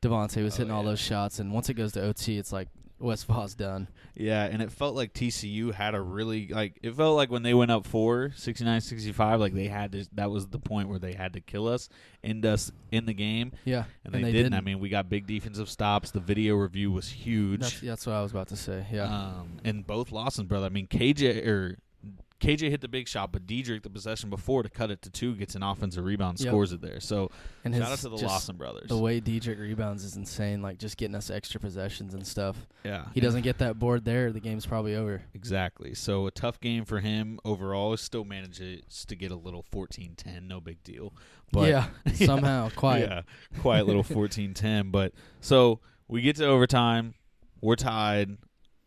Devontae 0.00 0.42
was 0.42 0.54
Oh, 0.54 0.58
hitting 0.58 0.70
all 0.72 0.82
those 0.82 0.98
shots, 1.00 1.38
and 1.38 1.52
once 1.52 1.68
it 1.68 1.74
goes 1.74 1.92
to 1.92 2.02
OT, 2.02 2.38
it's 2.38 2.52
like 2.52 2.68
West 2.98 3.26
Vaugh's 3.26 3.54
done. 3.54 3.88
Yeah, 4.14 4.44
and 4.44 4.62
it 4.62 4.70
felt 4.70 4.94
like 4.94 5.12
TCU 5.12 5.72
had 5.74 5.94
a 5.94 6.00
really 6.00 6.48
like 6.48 6.78
it 6.82 6.94
felt 6.94 7.16
like 7.16 7.30
when 7.30 7.42
they 7.42 7.52
went 7.52 7.70
up 7.72 7.86
4 7.86 8.30
69-65 8.36 9.38
like 9.40 9.52
they 9.54 9.66
had 9.66 9.92
to 9.92 10.06
that 10.12 10.30
was 10.30 10.46
the 10.46 10.58
point 10.58 10.88
where 10.88 10.98
they 10.98 11.12
had 11.12 11.32
to 11.32 11.40
kill 11.40 11.66
us 11.68 11.88
end 12.22 12.46
us 12.46 12.70
in 12.92 13.06
the 13.06 13.12
game 13.12 13.52
Yeah, 13.64 13.84
and 14.04 14.14
they, 14.14 14.30
didn't. 14.30 14.54
I 14.54 14.60
mean, 14.60 14.78
we 14.78 14.88
got 14.88 15.08
big 15.08 15.26
defensive 15.26 15.68
stops. 15.68 16.12
The 16.12 16.20
video 16.20 16.54
review 16.54 16.92
was 16.92 17.08
huge. 17.08 17.60
that's, 17.60 17.80
that's 17.80 18.06
what 18.06 18.14
I 18.14 18.22
was 18.22 18.30
about 18.30 18.48
to 18.48 18.56
say. 18.56 18.86
Yeah, 18.92 19.04
Um, 19.04 19.58
and 19.64 19.86
both 19.86 20.12
Lawson 20.12 20.46
brother. 20.46 20.66
I 20.66 20.70
mean, 20.70 20.86
KJ 20.86 21.46
or 21.46 21.76
KJ 22.44 22.70
hit 22.70 22.80
the 22.80 22.88
big 22.88 23.08
shot, 23.08 23.32
but 23.32 23.46
Dedric 23.46 23.82
the 23.82 23.90
possession 23.90 24.28
before 24.30 24.62
to 24.62 24.68
cut 24.68 24.90
it 24.90 25.00
to 25.02 25.10
two 25.10 25.34
gets 25.34 25.54
an 25.54 25.62
offensive 25.62 26.04
rebound, 26.04 26.38
Yep. 26.40 26.48
scores 26.50 26.72
it 26.72 26.80
there. 26.80 27.00
So 27.00 27.30
and 27.64 27.74
shout 27.74 27.90
his 27.90 28.04
out 28.04 28.10
to 28.10 28.16
the 28.20 28.26
Lawson 28.26 28.56
brothers. 28.56 28.88
The 28.88 28.98
way 28.98 29.20
Dedric 29.20 29.58
rebounds 29.58 30.04
is 30.04 30.16
insane. 30.16 30.60
Like 30.62 30.78
just 30.78 30.96
getting 30.96 31.14
us 31.14 31.30
extra 31.30 31.58
possessions 31.60 32.14
and 32.14 32.26
stuff. 32.26 32.66
yeah, 32.84 33.06
He 33.14 33.20
doesn't 33.20 33.42
get 33.42 33.58
that 33.58 33.78
board 33.78 34.04
there, 34.04 34.30
the 34.32 34.40
game's 34.40 34.66
probably 34.66 34.94
over. 34.94 35.22
Exactly. 35.34 35.94
So 35.94 36.26
a 36.26 36.30
tough 36.30 36.60
game 36.60 36.84
for 36.84 37.00
him 37.00 37.38
overall. 37.44 37.96
Still 37.96 38.24
manages 38.24 39.04
to 39.06 39.16
get 39.16 39.30
a 39.30 39.36
little 39.36 39.64
14-10, 39.72 40.42
no 40.46 40.60
big 40.60 40.82
deal. 40.82 41.12
But 41.52 41.68
yeah, 41.70 41.86
somehow 42.14 42.68
quiet. 42.76 43.08
Yeah, 43.08 43.60
quiet 43.60 43.86
little 43.86 44.02
14-10. 44.04 44.90
But 44.92 45.12
so 45.40 45.80
we 46.08 46.20
get 46.20 46.36
to 46.36 46.46
overtime. 46.46 47.14
We're 47.60 47.76
tied. 47.76 48.36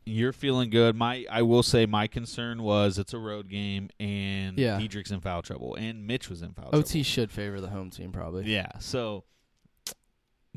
You're 0.07 0.33
feeling 0.33 0.69
good. 0.69 0.95
My 0.95 1.25
I 1.29 1.41
will 1.41 1.63
say 1.63 1.85
my 1.85 2.07
concern 2.07 2.63
was 2.63 2.97
it's 2.97 3.13
a 3.13 3.19
road 3.19 3.49
game 3.49 3.89
and 3.99 4.57
Yeah. 4.57 4.79
Dedric's 4.79 5.11
in 5.11 5.19
foul 5.21 5.41
trouble 5.41 5.75
and 5.75 6.07
Mitch 6.07 6.29
was 6.29 6.41
in 6.41 6.53
foul 6.53 6.65
trouble. 6.71 6.79
OT 6.79 7.03
should 7.03 7.31
favor 7.31 7.59
the 7.59 7.69
home 7.69 7.89
team 7.89 8.11
probably. 8.11 8.45
Yeah. 8.45 8.69
So 8.79 9.23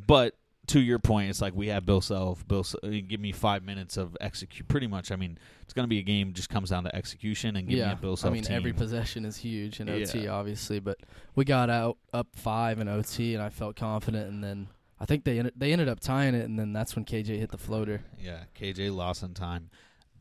but 0.07 0.37
to 0.69 0.81
your 0.81 1.01
point, 1.01 1.31
it's 1.31 1.41
like 1.41 1.55
we 1.55 1.67
have 1.69 1.85
Bill 1.85 2.01
Self. 2.01 2.47
Bill, 2.47 2.65
uh, 2.85 2.89
give 3.07 3.19
me 3.19 3.33
five 3.33 3.65
minutes 3.65 3.97
of 3.97 4.17
execute. 4.21 4.69
Pretty 4.69 4.87
much, 4.87 5.11
I 5.11 5.17
mean, 5.17 5.37
it's 5.63 5.73
going 5.73 5.85
to 5.85 5.89
be 5.89 5.99
a 5.99 6.03
game. 6.03 6.33
Just 6.33 6.49
comes 6.49 6.71
down 6.71 6.85
to 6.85 6.95
execution 6.95 7.57
and 7.57 7.67
give 7.67 7.79
me 7.79 7.81
yeah, 7.81 7.93
a 7.93 7.97
Bill 7.97 8.17
I 8.23 8.31
mean 8.31 8.45
team. 8.45 8.57
every 8.57 8.73
possession 8.73 9.25
is 9.25 9.37
huge 9.37 9.81
in 9.81 9.89
OT, 9.89 10.29
obviously, 10.29 10.79
but 10.79 10.99
we 11.35 11.45
got 11.45 11.71
out 11.71 11.99
up 12.13 12.29
five 12.37 12.79
in 12.79 12.87
OT, 12.89 13.35
and 13.35 13.43
I 13.43 13.49
felt 13.49 13.75
confident, 13.75 14.31
and 14.31 14.45
then 14.45 14.69
I 15.01 15.07
think 15.07 15.25
they 15.25 15.39
ended, 15.39 15.55
they 15.57 15.73
ended 15.73 15.89
up 15.89 16.01
tying 16.01 16.35
it, 16.35 16.45
and 16.45 16.59
then 16.59 16.73
that's 16.73 16.95
when 16.95 17.05
KJ 17.05 17.39
hit 17.39 17.51
the 17.51 17.59
floater. 17.59 18.03
Yeah, 18.23 18.41
KJ 18.59 18.95
Lawson 18.95 19.33
time, 19.33 19.71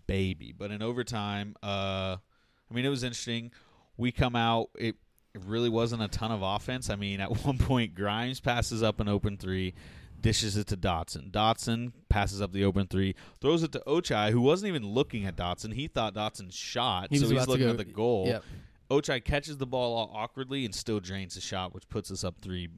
baby. 0.08 0.54
But 0.58 0.72
in 0.72 0.82
overtime, 0.82 1.56
uh, 1.62 2.16
I 2.18 2.74
mean, 2.74 2.86
it 2.86 2.90
was 2.90 3.04
interesting. 3.04 3.52
We 3.98 4.12
come 4.12 4.36
out. 4.36 4.70
It, 4.76 4.96
it 5.36 5.42
really 5.46 5.70
wasn't 5.70 6.02
a 6.02 6.08
ton 6.08 6.32
of 6.32 6.42
offense. 6.42 6.90
I 6.90 6.96
mean, 6.96 7.20
at 7.20 7.30
one 7.46 7.58
point, 7.58 7.94
Grimes 7.94 8.40
passes 8.40 8.82
up 8.82 9.02
an 9.02 9.10
open 9.10 9.38
three, 9.38 9.74
dishes 10.22 10.56
it 10.56 10.68
to 10.68 10.78
Dotson. 10.78 11.30
Dotson 11.30 11.92
passes 12.08 12.42
up 12.42 12.54
the 12.54 12.64
open 12.64 12.88
three, 12.88 13.16
throws 13.42 13.64
it 13.64 13.74
to 13.74 13.84
Ochai, 13.86 14.32
who 14.32 14.42
wasn't 14.42 14.70
even 14.70 14.86
looking 14.86 15.26
at 15.26 15.36
Dotson. 15.36 15.74
He 15.74 15.88
thought 15.88 16.14
Dotson 16.16 16.54
shot, 16.54 17.08
He 17.10 17.18
so 17.18 17.30
he's 17.30 17.48
looking 17.48 17.66
go- 17.66 17.72
at 17.72 17.78
the 17.78 17.84
goal. 17.86 18.28
Yep. 18.28 18.44
Ochai 18.90 19.24
catches 19.24 19.58
the 19.58 19.68
ball 19.68 19.96
all 19.96 20.12
awkwardly 20.16 20.66
and 20.66 20.74
still 20.74 21.00
drains 21.00 21.36
the 21.36 21.42
shot, 21.42 21.76
which 21.76 21.88
puts 21.90 22.10
us 22.10 22.24
up 22.24 22.36
three. 22.42 22.70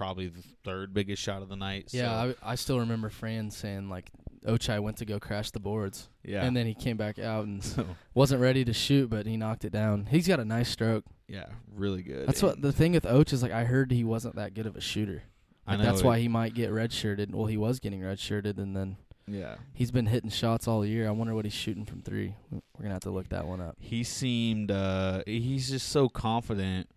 Probably 0.00 0.28
the 0.28 0.42
third 0.64 0.94
biggest 0.94 1.20
shot 1.20 1.42
of 1.42 1.50
the 1.50 1.56
night. 1.56 1.88
Yeah, 1.90 2.22
so, 2.22 2.34
I, 2.42 2.52
I 2.52 2.54
still 2.54 2.78
remember 2.80 3.10
Fran 3.10 3.50
saying 3.50 3.90
like 3.90 4.10
Ochai 4.46 4.80
went 4.80 4.96
to 4.96 5.04
go 5.04 5.18
crash 5.20 5.50
the 5.50 5.60
boards, 5.60 6.08
yeah. 6.24 6.42
and 6.42 6.56
then 6.56 6.64
he 6.64 6.72
came 6.72 6.96
back 6.96 7.18
out 7.18 7.44
and 7.44 7.62
so, 7.62 7.84
wasn't 8.14 8.40
ready 8.40 8.64
to 8.64 8.72
shoot, 8.72 9.10
but 9.10 9.26
he 9.26 9.36
knocked 9.36 9.66
it 9.66 9.72
down. 9.72 10.06
He's 10.06 10.26
got 10.26 10.40
a 10.40 10.44
nice 10.46 10.70
stroke. 10.70 11.04
yeah, 11.28 11.44
really 11.76 12.02
good. 12.02 12.26
That's 12.26 12.42
what 12.42 12.62
the 12.62 12.72
thing 12.72 12.92
with 12.92 13.04
Och 13.04 13.30
is 13.30 13.42
like. 13.42 13.52
I 13.52 13.64
heard 13.64 13.92
he 13.92 14.02
wasn't 14.02 14.36
that 14.36 14.54
good 14.54 14.64
of 14.64 14.74
a 14.74 14.80
shooter. 14.80 15.22
I 15.66 15.76
know 15.76 15.84
that's 15.84 16.00
it- 16.00 16.06
why 16.06 16.18
he 16.18 16.28
might 16.28 16.54
get 16.54 16.70
redshirted. 16.70 17.34
Well, 17.34 17.44
he 17.44 17.58
was 17.58 17.78
getting 17.78 18.00
redshirted, 18.00 18.56
and 18.56 18.74
then 18.74 18.96
Yeah. 19.28 19.56
he's 19.74 19.90
been 19.90 20.06
hitting 20.06 20.30
shots 20.30 20.66
all 20.66 20.82
year. 20.82 21.08
I 21.08 21.10
wonder 21.10 21.34
what 21.34 21.44
he's 21.44 21.52
shooting 21.52 21.84
from 21.84 22.00
three. 22.00 22.36
We're 22.50 22.60
gonna 22.80 22.94
have 22.94 23.02
to 23.02 23.10
look 23.10 23.28
that 23.28 23.46
one 23.46 23.60
up. 23.60 23.76
He 23.78 24.02
seemed 24.04 24.70
uh 24.70 25.24
he's 25.26 25.68
just 25.68 25.90
so 25.90 26.08
confident 26.08 26.88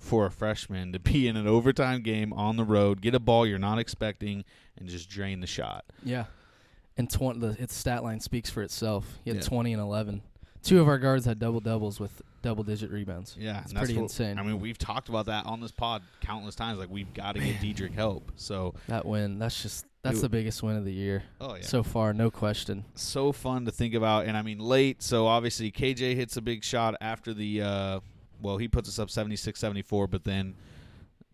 for 0.00 0.26
a 0.26 0.30
freshman 0.30 0.92
to 0.92 0.98
be 0.98 1.26
in 1.28 1.36
an 1.36 1.46
overtime 1.46 2.02
game 2.02 2.32
on 2.32 2.56
the 2.56 2.64
road, 2.64 3.00
get 3.00 3.14
a 3.14 3.20
ball 3.20 3.46
you're 3.46 3.58
not 3.58 3.78
expecting 3.78 4.44
and 4.76 4.88
just 4.88 5.08
drain 5.10 5.40
the 5.40 5.46
shot. 5.46 5.84
Yeah, 6.04 6.24
and 6.96 7.10
twenty. 7.10 7.40
The 7.40 7.62
its 7.62 7.74
stat 7.74 8.02
line 8.02 8.20
speaks 8.20 8.50
for 8.50 8.62
itself. 8.62 9.18
He 9.24 9.30
had 9.30 9.38
Yeah. 9.38 9.42
twenty 9.48 9.72
and 9.72 9.82
eleven. 9.82 10.22
Two 10.62 10.80
of 10.80 10.88
our 10.88 10.98
guards 10.98 11.24
had 11.24 11.38
double 11.38 11.60
doubles 11.60 12.00
with 12.00 12.20
double 12.42 12.64
digit 12.64 12.90
rebounds. 12.90 13.36
Yeah, 13.38 13.60
It's 13.62 13.72
pretty 13.72 13.94
what- 13.94 14.02
insane. 14.02 14.38
I 14.38 14.42
mean, 14.42 14.60
we've 14.60 14.76
talked 14.76 15.08
about 15.08 15.26
that 15.26 15.46
on 15.46 15.60
this 15.60 15.70
pod 15.70 16.02
countless 16.20 16.56
times. 16.56 16.78
Like 16.78 16.90
we've 16.90 17.12
got 17.14 17.36
to 17.36 17.40
get 17.40 17.56
Dedric 17.60 17.94
help. 17.94 18.32
So, 18.36 18.74
That 18.88 19.06
win. 19.06 19.38
That's 19.38 19.62
just 19.62 19.86
that's 20.02 20.18
It- 20.18 20.22
the 20.22 20.28
biggest 20.28 20.62
win 20.62 20.76
of 20.76 20.84
the 20.84 20.92
year 20.92 21.22
oh 21.40 21.54
yeah, 21.56 21.62
so 21.62 21.82
far, 21.82 22.12
no 22.12 22.30
question. 22.30 22.84
so 22.94 23.32
fun 23.32 23.64
to 23.66 23.72
think 23.72 23.94
about. 23.94 24.26
And 24.26 24.36
I 24.36 24.42
mean, 24.42 24.58
late. 24.58 25.02
So 25.02 25.26
obviously, 25.26 25.70
KJ 25.72 26.14
hits 26.16 26.36
a 26.36 26.42
big 26.42 26.64
shot 26.64 26.94
after 27.00 27.32
the. 27.32 27.62
uh 27.62 28.00
Well, 28.40 28.56
he 28.58 28.68
puts 28.68 28.88
us 28.88 28.98
up 28.98 29.08
76-74, 29.08 30.10
but 30.10 30.24
then 30.24 30.54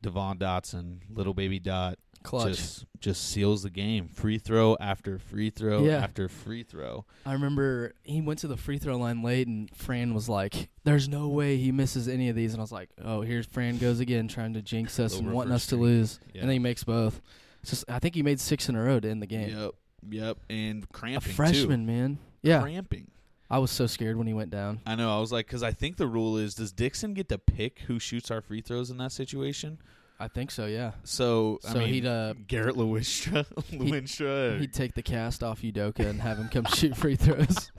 Devon 0.03 0.38
Dotson, 0.38 0.99
little 1.11 1.35
baby 1.35 1.59
Dot, 1.59 1.99
Clutch. 2.23 2.49
just 2.57 2.87
just 3.01 3.29
seals 3.31 3.62
the 3.62 3.71
game. 3.71 4.09
Free 4.09 4.38
throw 4.38 4.77
after 4.81 5.19
free 5.19 5.51
throw 5.51 5.85
Yeah. 5.85 5.99
after 5.99 6.27
free 6.29 6.62
throw. 6.62 7.05
I 7.27 7.35
remember 7.35 7.93
he 8.03 8.23
went 8.23 8.38
to 8.40 8.49
the 8.49 8.57
free 8.57 8.79
throw 8.79 8.97
line 8.97 9.23
late, 9.23 9.47
and 9.47 9.69
Fran 9.77 10.14
was 10.14 10.27
like, 10.29 10.71
"There's 10.85 11.07
no 11.07 11.29
way 11.29 11.59
he 11.59 11.71
misses 11.71 12.09
any 12.09 12.31
of 12.31 12.37
these." 12.37 12.53
And 12.55 12.61
I 12.61 12.64
was 12.64 12.73
like, 12.73 12.88
"Oh, 13.03 13.21
here's 13.21 13.45
Fran 13.47 13.77
goes 13.77 14.01
again, 14.01 14.27
trying 14.29 14.55
to 14.55 14.62
jinx 14.62 14.99
us 14.99 15.19
and 15.19 15.33
wanting 15.33 15.53
us 15.53 15.67
to 15.67 15.77
lose." 15.77 16.19
Yeah. 16.33 16.40
And 16.43 16.49
then 16.49 16.55
he 16.55 16.59
makes 16.61 16.83
both. 16.85 17.21
Just, 17.62 17.85
I 17.90 17.99
think 17.99 18.14
he 18.14 18.23
made 18.23 18.40
six 18.40 18.69
in 18.71 18.75
a 18.77 18.83
row 18.83 19.01
to 19.01 19.09
end 19.11 19.21
the 19.23 19.27
game. 19.27 19.51
Yep, 19.57 19.71
yep, 20.11 20.38
and 20.51 20.88
cramping. 20.93 21.31
A 21.33 21.35
cramping 21.35 21.55
freshman, 21.61 21.87
man. 21.87 22.19
Yeah, 22.43 22.61
cramping. 22.62 23.11
I 23.51 23.59
was 23.59 23.71
so 23.71 23.87
scared 23.87 24.17
when 24.17 24.27
he 24.27 24.33
went 24.35 24.51
down. 24.51 24.81
I 24.87 24.95
know. 24.95 25.15
I 25.17 25.21
was 25.21 25.31
like, 25.31 25.47
because 25.47 25.63
I 25.63 25.73
think 25.73 25.97
the 25.97 26.07
rule 26.07 26.37
is, 26.39 26.55
does 26.55 26.73
Dixon 26.73 27.15
get 27.15 27.29
to 27.29 27.39
pick 27.39 27.81
who 27.81 27.99
shoots 27.99 28.31
our 28.31 28.41
free 28.41 28.61
throws 28.61 28.91
in 28.91 28.97
that 28.99 29.13
situation? 29.13 29.79
I 30.19 30.29
think 30.29 30.51
so. 30.51 30.67
Yeah, 30.67 30.93
So, 31.03 31.59
I 31.69 31.73
So 31.73 31.79
mean, 31.81 31.89
he'd, 31.89 32.07
uh, 32.07 32.35
Garrett 32.47 32.77
Lewistra, 32.77 33.45
Lewinstra, 33.73 34.61
he'd 34.61 34.73
take 34.73 34.95
the 34.95 35.03
cast 35.03 35.43
off 35.43 35.61
Udoka 35.63 36.01
and 36.09 36.21
have 36.21 36.39
him 36.39 36.49
come 36.49 36.65
shoot 36.67 36.97
free 36.97 37.17
throws. 37.17 37.71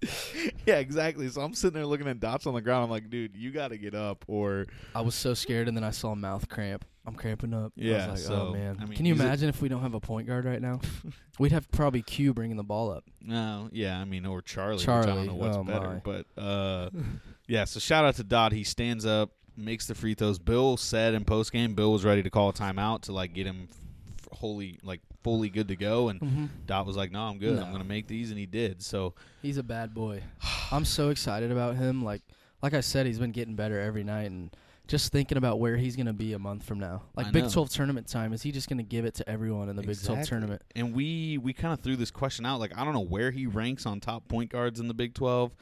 yeah, 0.66 0.76
exactly. 0.76 1.28
So 1.28 1.40
I'm 1.42 1.54
sitting 1.54 1.74
there 1.74 1.86
looking 1.86 2.08
at 2.08 2.20
dots 2.20 2.46
on 2.46 2.54
the 2.54 2.60
ground. 2.60 2.84
I'm 2.84 2.90
like, 2.90 3.10
dude, 3.10 3.36
you 3.36 3.50
got 3.50 3.68
to 3.68 3.78
get 3.78 3.94
up, 3.94 4.24
or 4.28 4.66
I 4.94 5.00
was 5.00 5.14
so 5.14 5.34
scared, 5.34 5.68
and 5.68 5.76
then 5.76 5.84
I 5.84 5.90
saw 5.90 6.14
mouth 6.14 6.48
cramp. 6.48 6.84
I'm 7.04 7.14
cramping 7.14 7.52
up. 7.52 7.72
Yeah, 7.74 8.06
like, 8.10 8.18
so, 8.18 8.48
oh 8.48 8.52
man. 8.52 8.76
I 8.80 8.84
mean, 8.84 8.96
Can 8.96 9.06
you 9.06 9.14
imagine 9.14 9.48
if 9.48 9.60
we 9.60 9.68
don't 9.68 9.82
have 9.82 9.94
a 9.94 10.00
point 10.00 10.26
guard 10.28 10.44
right 10.44 10.62
now? 10.62 10.80
We'd 11.38 11.50
have 11.52 11.68
probably 11.72 12.02
Q 12.02 12.32
bringing 12.32 12.56
the 12.56 12.62
ball 12.62 12.90
up. 12.92 13.04
no, 13.20 13.68
yeah, 13.72 13.98
I 13.98 14.04
mean, 14.04 14.24
or 14.26 14.40
Charlie. 14.42 14.76
which 14.76 14.88
I 14.88 15.02
Charlie, 15.04 15.26
don't 15.26 15.26
know 15.26 15.34
what's 15.34 15.56
oh 15.56 15.64
better, 15.64 15.88
my. 15.88 16.00
but 16.04 16.26
uh, 16.40 16.90
yeah. 17.48 17.64
So 17.64 17.80
shout 17.80 18.04
out 18.04 18.14
to 18.16 18.24
Dot. 18.24 18.52
He 18.52 18.62
stands 18.64 19.04
up, 19.04 19.30
makes 19.56 19.86
the 19.86 19.94
free 19.96 20.14
throws. 20.14 20.38
Bill 20.38 20.76
said 20.76 21.14
in 21.14 21.24
post 21.24 21.50
game, 21.52 21.74
Bill 21.74 21.92
was 21.92 22.04
ready 22.04 22.22
to 22.22 22.30
call 22.30 22.50
a 22.50 22.52
timeout 22.52 23.02
to 23.02 23.12
like 23.12 23.32
get 23.34 23.46
him 23.46 23.68
f- 23.70 24.28
wholly, 24.38 24.78
like 24.84 25.00
fully 25.24 25.48
good 25.48 25.68
to 25.68 25.76
go, 25.76 26.08
and 26.08 26.20
Mm-hmm. 26.20 26.46
Dot 26.66 26.86
was 26.86 26.96
like, 26.96 27.10
"No, 27.10 27.22
I'm 27.22 27.38
good. 27.38 27.58
I'm 27.58 27.72
gonna 27.72 27.82
make 27.84 28.06
these," 28.06 28.30
and 28.30 28.38
he 28.38 28.46
did. 28.46 28.80
So 28.80 29.14
He's 29.40 29.56
a 29.56 29.62
bad 29.64 29.92
boy. 29.92 30.22
I'm 30.70 30.84
so 30.84 31.08
excited 31.10 31.50
about 31.50 31.74
him. 31.74 32.04
Like 32.04 32.22
like 32.62 32.74
I 32.74 32.80
said, 32.80 33.06
he's 33.06 33.18
been 33.18 33.32
getting 33.32 33.56
better 33.56 33.80
every 33.80 34.04
night 34.04 34.30
and 34.30 34.54
just 34.88 35.12
thinking 35.12 35.38
about 35.38 35.58
where 35.60 35.76
he's 35.76 35.96
gonna 35.96 36.12
be 36.12 36.32
a 36.32 36.38
month 36.38 36.64
from 36.64 36.78
now. 36.78 37.02
Like 37.16 37.26
I 37.26 37.30
Big 37.30 37.44
know. 37.44 37.48
Twelve 37.50 37.70
tournament 37.70 38.06
time, 38.08 38.32
is 38.32 38.42
he 38.42 38.52
just 38.52 38.68
gonna 38.68 38.82
give 38.82 39.04
it 39.04 39.14
to 39.14 39.28
everyone 39.28 39.68
in 39.68 39.76
the 39.76 39.82
Big 39.82 40.02
Twelve 40.02 40.26
tournament? 40.26 40.62
And 40.76 40.94
we 40.94 41.38
we 41.38 41.52
kind 41.52 41.72
of 41.72 41.80
threw 41.80 41.96
this 41.96 42.10
question 42.10 42.44
out. 42.44 42.60
Like 42.60 42.76
I 42.76 42.84
don't 42.84 42.92
know 42.94 43.00
where 43.00 43.30
he 43.30 43.46
ranks 43.46 43.86
on 43.86 44.00
top 44.00 44.26
point 44.28 44.50
guards 44.50 44.80
in 44.80 44.88
the 44.88 44.94
Big 44.94 45.14
Twelve. 45.14 45.52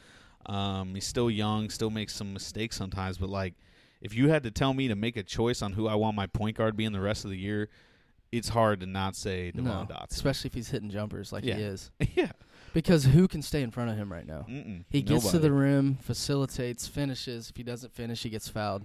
Um, 0.47 0.95
he's 0.95 1.07
still 1.07 1.31
young, 1.31 1.69
still 1.71 1.91
makes 1.91 2.15
some 2.15 2.33
mistakes 2.33 2.75
sometimes. 2.77 3.19
But 3.19 3.29
like, 3.29 3.55
if 4.01 4.15
you 4.15 4.31
had 4.31 4.43
to 4.45 4.51
tell 4.51 4.73
me 4.73 4.89
to 4.89 4.97
make 4.97 5.17
a 5.17 5.23
choice 5.23 5.61
on 5.63 5.73
who 5.75 5.87
I 5.87 5.95
want 5.95 6.17
my 6.17 6.27
point 6.27 6.57
guard 6.57 6.77
being 6.77 6.93
the 6.93 7.01
rest 7.01 7.25
of 7.25 7.31
the 7.31 7.37
year, 7.37 7.69
it's 8.33 8.49
hard 8.49 8.81
to 8.81 8.87
not 8.87 9.17
say 9.17 9.51
Devon 9.51 9.65
No, 9.65 9.87
Dotson. 9.95 10.11
especially 10.13 10.49
if 10.49 10.55
he's 10.55 10.71
hitting 10.71 10.89
jumpers 10.89 11.31
like 11.33 11.45
Yeah. 11.45 11.57
he 11.57 11.63
is. 11.65 11.91
yeah, 12.15 12.33
Because 12.73 13.05
who 13.05 13.29
can 13.29 13.43
stay 13.43 13.63
in 13.63 13.71
front 13.71 13.91
of 13.91 13.97
him 13.97 14.11
right 14.11 14.27
now? 14.27 14.47
Mm-mm. 14.49 14.85
He 14.89 15.03
gets 15.03 15.31
to 15.33 15.39
the 15.39 15.53
rim, 15.53 15.97
facilitates, 16.01 16.87
finishes. 16.87 17.51
If 17.51 17.57
he 17.57 17.63
doesn't 17.63 17.93
finish, 17.93 18.23
he 18.23 18.31
gets 18.31 18.49
fouled, 18.49 18.85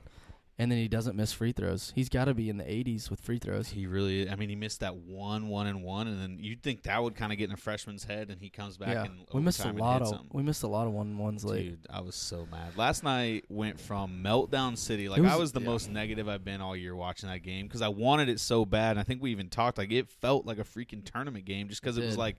and 0.57 0.71
then 0.71 0.77
he 0.77 0.87
doesn't 0.87 1.17
miss 1.17 1.33
free 1.33 1.51
throws. 1.51 1.91
He's 1.95 2.07
got 2.07 2.25
to 2.25 2.33
be 2.33 2.49
in 2.49 2.57
the 2.57 2.63
80s 2.63 3.09
with 3.09 3.19
free 3.19 3.39
throws. 3.39 3.67
He 3.69 3.87
really, 3.87 4.29
I 4.29 4.35
mean, 4.37 4.47
he 4.47 4.55
missed 4.55 4.79
that 4.79 4.95
one, 4.95 5.49
one 5.49 5.67
and 5.67 5.83
one, 5.83 6.07
and 6.07 6.21
then 6.21 6.37
you'd 6.39 6.63
think 6.63 6.83
that 6.83 7.03
would 7.03 7.15
kind 7.15 7.33
of 7.33 7.37
get 7.37 7.49
in 7.49 7.53
a 7.53 7.57
freshman's 7.57 8.05
head, 8.05 8.29
and 8.29 8.39
he 8.41 8.49
comes 8.49 8.77
back 8.77 8.89
yeah, 8.89 9.03
and 9.03 9.25
we 9.33 9.41
missed 9.41 9.65
a 9.65 9.71
lot 9.73 10.01
of 10.01 10.21
we 10.31 10.43
missed 10.43 10.63
a 10.63 10.67
lot 10.67 10.87
of 10.87 10.93
one 10.93 11.17
ones 11.17 11.43
late. 11.43 11.71
Dude, 11.71 11.87
I 11.89 11.99
was 11.99 12.15
so 12.15 12.47
mad. 12.49 12.77
Last 12.77 13.03
night 13.03 13.43
went 13.49 13.79
from 13.81 14.23
meltdown 14.23 14.77
city. 14.77 15.09
Like 15.09 15.21
was- 15.21 15.31
I 15.31 15.35
was 15.35 15.51
the 15.51 15.59
yeah. 15.59 15.65
most 15.67 15.89
negative 15.89 16.29
I've 16.29 16.45
been 16.45 16.61
all 16.61 16.75
year 16.75 16.95
watching 16.95 17.27
that 17.29 17.39
game 17.43 17.67
because 17.67 17.81
I 17.81 17.89
wanted 17.89 18.29
it 18.29 18.39
so 18.39 18.65
bad. 18.65 18.91
And 18.91 18.99
I 18.99 19.03
think 19.03 19.21
we 19.21 19.31
even 19.31 19.49
talked 19.49 19.77
like 19.77 19.91
it 19.91 20.09
felt 20.09 20.45
like 20.45 20.59
a 20.59 20.63
freaking 20.63 21.03
tournament 21.03 21.43
game 21.43 21.67
just 21.67 21.81
because 21.81 21.97
it, 21.97 22.03
It 22.03 22.07
was 22.07 22.17
like 22.17 22.37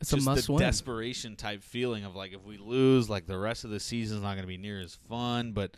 It's 0.00 0.10
just 0.10 0.26
a 0.26 0.30
must 0.30 0.46
the 0.46 0.52
win. 0.52 0.60
desperation 0.60 1.34
type 1.34 1.64
feeling 1.64 2.04
of 2.04 2.14
like 2.14 2.32
if 2.32 2.44
we 2.44 2.56
lose, 2.56 3.10
like 3.10 3.26
the 3.26 3.38
rest 3.38 3.64
of 3.64 3.70
the 3.70 3.80
season's 3.80 4.22
not 4.22 4.34
going 4.34 4.42
to 4.42 4.46
be 4.46 4.58
near 4.58 4.80
as 4.80 4.94
fun. 5.08 5.52
But 5.52 5.76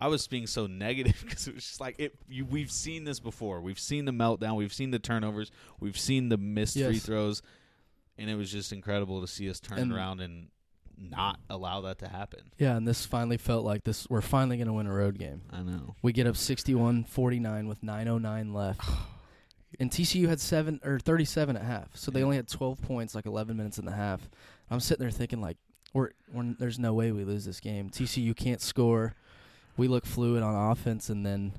I 0.00 0.08
was 0.08 0.26
being 0.26 0.46
so 0.46 0.66
negative 0.66 1.16
because 1.24 1.48
it 1.48 1.54
was 1.54 1.64
just 1.64 1.80
like 1.80 1.96
it. 1.98 2.14
You, 2.28 2.44
we've 2.44 2.70
seen 2.70 3.04
this 3.04 3.20
before. 3.20 3.60
We've 3.60 3.78
seen 3.78 4.04
the 4.04 4.12
meltdown. 4.12 4.56
We've 4.56 4.72
seen 4.72 4.90
the 4.90 4.98
turnovers. 4.98 5.50
We've 5.80 5.98
seen 5.98 6.28
the 6.28 6.36
missed 6.36 6.74
free 6.78 6.98
throws, 6.98 7.42
and 8.18 8.28
it 8.28 8.34
was 8.34 8.50
just 8.52 8.72
incredible 8.72 9.20
to 9.22 9.26
see 9.26 9.48
us 9.48 9.60
turn 9.60 9.78
And- 9.78 9.92
around 9.92 10.20
and 10.20 10.48
not 10.98 11.38
allow 11.50 11.82
that 11.82 11.98
to 11.98 12.08
happen. 12.08 12.40
Yeah, 12.56 12.74
and 12.74 12.88
this 12.88 13.04
finally 13.04 13.36
felt 13.36 13.64
like 13.66 13.84
this. 13.84 14.06
We're 14.08 14.22
finally 14.22 14.56
going 14.56 14.68
to 14.68 14.72
win 14.72 14.86
a 14.86 14.92
road 14.94 15.18
game. 15.18 15.42
I 15.50 15.60
know. 15.62 15.94
We 16.02 16.12
get 16.12 16.26
up 16.26 16.36
61-49 16.36 17.68
with 17.68 17.82
9:09 17.82 18.54
left, 18.54 18.80
and 19.80 19.90
TCU 19.90 20.28
had 20.28 20.40
seven 20.40 20.80
or 20.84 20.98
37 20.98 21.56
at 21.56 21.62
half, 21.62 21.96
so 21.96 22.10
they 22.10 22.22
only 22.22 22.36
had 22.36 22.48
12 22.48 22.80
points, 22.82 23.14
like 23.14 23.26
11 23.26 23.56
minutes 23.56 23.78
in 23.78 23.84
the 23.84 23.92
half. 23.92 24.28
I'm 24.70 24.80
sitting 24.80 25.02
there 25.04 25.10
thinking 25.10 25.40
like, 25.40 25.58
we're, 25.92 26.10
we're 26.32 26.54
there's 26.58 26.78
no 26.78 26.94
way 26.94 27.12
we 27.12 27.24
lose 27.24 27.44
this 27.44 27.60
game. 27.60 27.90
TCU 27.90 28.34
can't 28.36 28.60
score. 28.60 29.14
We 29.76 29.88
look 29.88 30.06
fluid 30.06 30.42
on 30.42 30.70
offense, 30.70 31.08
and 31.08 31.24
then 31.24 31.52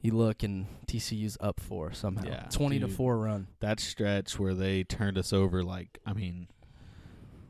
you 0.00 0.12
look 0.12 0.42
and 0.42 0.66
TCU's 0.86 1.36
up 1.40 1.60
four 1.60 1.92
somehow. 1.92 2.24
Yeah, 2.26 2.46
20 2.50 2.80
to 2.80 2.88
four 2.88 3.18
run. 3.18 3.48
that 3.60 3.80
stretch 3.80 4.38
where 4.38 4.54
they 4.54 4.84
turned 4.84 5.18
us 5.18 5.32
over 5.32 5.62
like 5.64 5.98
I 6.06 6.12
mean 6.12 6.48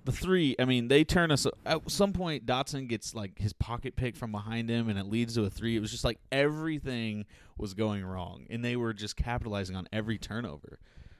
the 0.04 0.12
three 0.12 0.56
I 0.58 0.64
mean 0.64 0.88
they 0.88 1.04
turn 1.04 1.30
us 1.30 1.46
at 1.66 1.90
some 1.90 2.14
point 2.14 2.46
Dotson 2.46 2.88
gets 2.88 3.14
like 3.14 3.38
his 3.38 3.52
pocket 3.52 3.96
pick 3.96 4.16
from 4.16 4.32
behind 4.32 4.70
him 4.70 4.88
and 4.88 4.98
it 4.98 5.04
leads 5.06 5.34
to 5.34 5.44
a 5.44 5.50
three 5.50 5.76
it 5.76 5.80
was 5.80 5.90
just 5.90 6.04
like 6.04 6.18
everything 6.32 7.26
was 7.58 7.74
going 7.74 8.02
wrong 8.04 8.46
and 8.48 8.64
they 8.64 8.76
were 8.76 8.94
just 8.94 9.16
capitalizing 9.16 9.76
on 9.76 9.86
every 9.92 10.16
turnover 10.16 10.78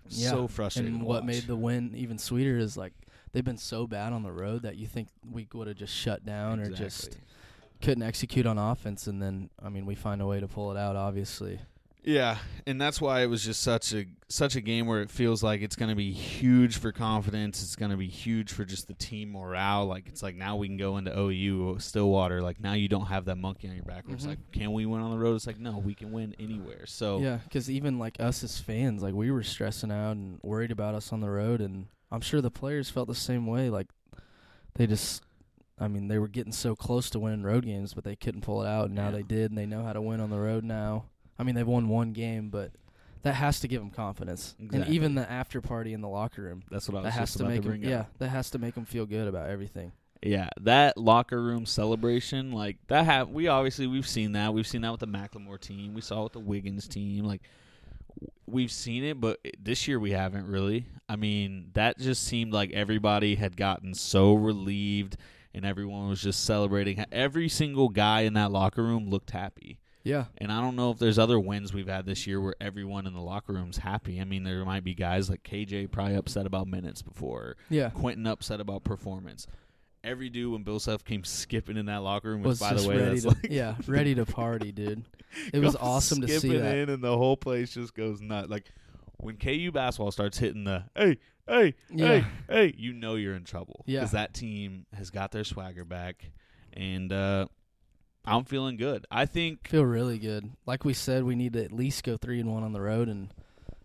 Yeah, 0.09 0.31
so 0.31 0.48
frustrating 0.48 0.94
And 0.94 1.03
what 1.03 1.27
made 1.27 1.46
the 1.46 1.57
win 1.57 1.92
even 1.94 2.16
sweeter 2.16 2.57
is 2.57 2.79
like 2.79 2.94
they've 3.33 3.44
been 3.44 3.59
so 3.59 3.87
bad 3.87 4.14
on 4.14 4.22
the 4.22 4.33
road 4.33 4.62
that 4.62 4.77
you 4.77 4.87
think 4.87 5.09
we 5.31 5.46
would 5.53 5.68
have 5.68 5.77
just 5.77 5.94
shut 5.94 6.24
down 6.24 6.59
or 6.61 6.70
just 6.70 7.09
Exactly. 7.09 7.20
Couldn't 7.80 8.02
execute 8.02 8.46
on 8.46 8.58
offense, 8.58 9.06
and 9.06 9.22
then 9.22 9.50
I 9.62 9.68
mean 9.68 9.86
we 9.86 9.94
find 9.94 10.20
a 10.22 10.26
way 10.26 10.40
to 10.40 10.48
pull 10.48 10.70
it 10.70 10.76
out. 10.78 10.96
Obviously, 10.96 11.60
Yeah, 12.04 12.38
and 12.66 12.80
that's 12.80 13.00
why 13.00 13.22
it 13.22 13.26
was 13.26 13.44
just 13.44 13.62
such 13.62 13.92
a 13.92 14.06
such 14.28 14.56
a 14.56 14.60
game 14.60 14.86
where 14.86 15.00
it 15.02 15.10
feels 15.10 15.42
like 15.42 15.62
it's 15.62 15.74
going 15.76 15.88
to 15.88 15.94
be 15.96 16.12
huge 16.12 16.76
for 16.78 16.92
confidence. 16.92 17.62
It's 17.62 17.76
going 17.76 17.90
to 17.90 17.96
be 17.96 18.08
huge 18.08 18.52
for 18.52 18.64
just 18.64 18.86
the 18.88 18.94
team 18.94 19.32
morale. 19.32 19.86
Like 19.86 20.06
it's 20.08 20.22
like 20.22 20.34
now 20.36 20.56
we 20.56 20.68
can 20.68 20.76
go 20.76 20.96
into 20.98 21.16
OU 21.18 21.78
Stillwater. 21.80 22.42
Like 22.42 22.60
now 22.60 22.74
you 22.74 22.88
don't 22.88 23.06
have 23.06 23.24
that 23.26 23.36
monkey 23.36 23.68
on 23.68 23.74
your 23.74 23.84
back. 23.84 24.06
Where 24.06 24.14
It's 24.16 24.24
Mhm. 24.26 24.28
like, 24.30 24.52
can 24.52 24.72
we 24.72 24.84
win 24.86 25.00
on 25.00 25.10
the 25.10 25.18
road? 25.18 25.34
It's 25.36 25.46
like 25.46 25.58
no, 25.58 25.78
we 25.78 25.94
can 25.94 26.12
win 26.12 26.34
anywhere. 26.38 26.84
So 26.86 27.20
Yeah, 27.20 27.38
because 27.44 27.70
even 27.70 27.98
like 27.98 28.16
us 28.20 28.42
as 28.44 28.58
fans, 28.58 29.02
like 29.02 29.14
we 29.14 29.30
were 29.30 29.42
stressing 29.42 29.90
out 29.92 30.12
and 30.12 30.38
worried 30.42 30.70
about 30.70 30.94
us 30.94 31.12
on 31.12 31.20
the 31.20 31.30
road, 31.30 31.60
and 31.60 31.86
I'm 32.10 32.20
sure 32.22 32.40
the 32.40 32.50
players 32.50 32.90
felt 32.90 33.08
the 33.08 33.14
same 33.14 33.46
way. 33.46 33.70
Like 33.70 33.88
they 34.74 34.86
just, 34.86 35.22
I 35.80 35.88
mean, 35.88 36.08
they 36.08 36.18
were 36.18 36.28
getting 36.28 36.52
so 36.52 36.74
close 36.74 37.08
to 37.10 37.18
winning 37.20 37.42
road 37.42 37.64
games, 37.64 37.94
but 37.94 38.04
they 38.04 38.16
couldn't 38.16 38.40
pull 38.40 38.62
it 38.62 38.68
out. 38.68 38.86
And 38.86 38.94
now 38.94 39.06
Yeah. 39.06 39.10
they 39.12 39.22
did, 39.22 39.50
and 39.50 39.58
they 39.58 39.66
know 39.66 39.84
how 39.84 39.92
to 39.92 40.00
win 40.00 40.20
on 40.20 40.30
the 40.30 40.38
road 40.38 40.64
now. 40.64 41.04
I 41.38 41.44
mean, 41.44 41.54
they've 41.54 41.66
won 41.66 41.88
one 41.88 42.12
game, 42.12 42.50
but 42.50 42.72
that 43.22 43.34
has 43.34 43.60
to 43.60 43.68
give 43.68 43.80
them 43.80 43.90
confidence. 43.90 44.56
And 44.58 44.88
even 44.88 45.14
the 45.14 45.30
after 45.30 45.60
party 45.60 45.92
in 45.92 46.00
the 46.00 46.08
locker 46.08 46.42
room, 46.42 46.62
that's 46.70 46.88
what 46.88 46.98
I 46.98 47.00
was 47.02 47.04
that 47.06 47.18
has 47.18 47.28
just 47.28 47.38
to 47.38 47.44
about 47.44 47.64
make 47.64 47.82
to 47.82 47.88
yeah, 47.88 48.06
that 48.18 48.28
has 48.28 48.50
to 48.50 48.58
make 48.58 48.74
them 48.74 48.84
feel 48.84 49.06
good 49.06 49.28
about 49.28 49.48
everything. 49.48 49.92
Yeah, 50.22 50.48
that 50.62 50.96
locker 50.96 51.40
room 51.40 51.64
celebration, 51.64 52.50
like 52.50 52.76
that. 52.88 53.04
Have 53.04 53.28
we 53.30 53.46
obviously 53.46 53.86
we've 53.86 54.08
seen 54.08 54.32
that. 54.32 54.52
We've 54.52 54.66
seen 54.66 54.80
that 54.82 54.90
with 54.90 55.00
the 55.00 55.06
Macklemore 55.06 55.60
team. 55.60 55.94
We 55.94 56.00
saw 56.00 56.20
it 56.20 56.24
with 56.24 56.32
the 56.32 56.40
Wiggins 56.40 56.88
team. 56.88 57.24
Like 57.24 57.42
we've 58.46 58.72
seen 58.72 59.04
it, 59.04 59.20
but 59.20 59.38
this 59.60 59.86
year 59.86 60.00
we 60.00 60.10
haven't 60.10 60.46
really. 60.48 60.86
I 61.08 61.16
mean, 61.16 61.70
that 61.74 61.98
just 61.98 62.24
seemed 62.24 62.52
like 62.52 62.72
everybody 62.72 63.36
had 63.36 63.56
gotten 63.56 63.94
so 63.94 64.34
relieved, 64.34 65.16
and 65.54 65.64
everyone 65.64 66.08
was 66.08 66.20
just 66.22 66.44
celebrating. 66.44 67.04
Every 67.12 67.48
single 67.48 67.88
guy 67.88 68.22
in 68.22 68.34
that 68.34 68.50
locker 68.50 68.82
room 68.82 69.08
looked 69.08 69.30
happy. 69.30 69.78
Yeah, 70.04 70.26
And 70.38 70.50
I 70.50 70.62
don't 70.62 70.74
know 70.76 70.90
if 70.90 70.98
there's 70.98 71.18
other 71.18 71.38
wins 71.38 71.74
we've 71.74 71.88
had 71.88 72.06
this 72.06 72.26
year 72.26 72.40
where 72.40 72.54
everyone 72.62 73.06
in 73.06 73.12
the 73.12 73.20
locker 73.20 73.52
room's 73.52 73.76
happy. 73.76 74.20
I 74.20 74.24
mean, 74.24 74.42
there 74.42 74.64
might 74.64 74.82
be 74.82 74.94
guys 74.94 75.28
like 75.28 75.42
KJ 75.42 75.90
probably 75.90 76.14
upset 76.14 76.46
about 76.46 76.66
minutes 76.66 77.02
before, 77.02 77.56
yeah. 77.68 77.90
Quentin 77.90 78.26
upset 78.26 78.58
about 78.58 78.84
performance. 78.84 79.46
Every 80.02 80.30
dude 80.30 80.52
when 80.52 80.62
Bill 80.62 80.78
Self 80.80 81.04
came 81.04 81.24
skipping 81.24 81.76
in 81.76 81.87
that 81.87 82.02
locker 82.02 82.30
room, 82.30 82.42
Was 82.42 82.58
by 82.58 82.72
the 82.72 82.88
way, 82.88 82.96
ready 82.96 83.11
that's 83.20 83.22
to, 83.22 83.28
like 83.28 83.48
yeah, 83.50 83.74
ready 83.87 84.14
to 84.14 84.24
party, 84.24 84.72
dude. 84.72 85.04
It 85.52 85.58
was 85.58 85.76
awesome 85.76 86.22
to 86.22 86.28
see 86.28 86.38
skipping 86.38 86.62
that. 86.62 86.76
in, 86.76 86.88
and 86.88 87.02
the 87.04 87.14
whole 87.18 87.37
place 87.37 87.74
just 87.74 87.92
goes 87.94 88.22
nuts. 88.22 88.48
Like 88.48 88.64
when 89.18 89.37
KU 89.37 89.70
basketball 89.72 90.11
starts 90.12 90.38
hitting 90.38 90.64
the 90.64 90.84
hey, 90.96 91.18
hey, 91.48 91.74
Yeah. 91.90 92.06
hey, 92.06 92.24
hey, 92.48 92.74
you 92.76 92.92
know 92.92 93.14
you're 93.16 93.34
in 93.34 93.44
trouble 93.44 93.84
Yeah. 93.87 94.00
because 94.00 94.12
that 94.12 94.34
team 94.34 94.87
has 94.94 95.11
got 95.11 95.32
their 95.32 95.44
swagger 95.44 95.84
back, 95.84 96.30
and 96.72 97.12
uh, 97.12 97.46
I'm 98.24 98.44
feeling 98.44 98.76
good. 98.76 99.06
I 99.11 99.26
think 99.26 99.66
Feel 99.68 99.84
really 99.84 100.18
good. 100.18 100.50
Like 100.66 100.84
we 100.84 100.92
said, 100.94 101.24
we 101.24 101.34
need 101.34 101.54
to 101.54 101.64
at 101.64 101.72
least 101.72 102.04
go 102.04 102.16
three 102.16 102.40
and 102.40 102.52
one 102.52 102.62
on 102.62 102.72
the 102.72 102.80
road, 102.80 103.08
and 103.08 103.32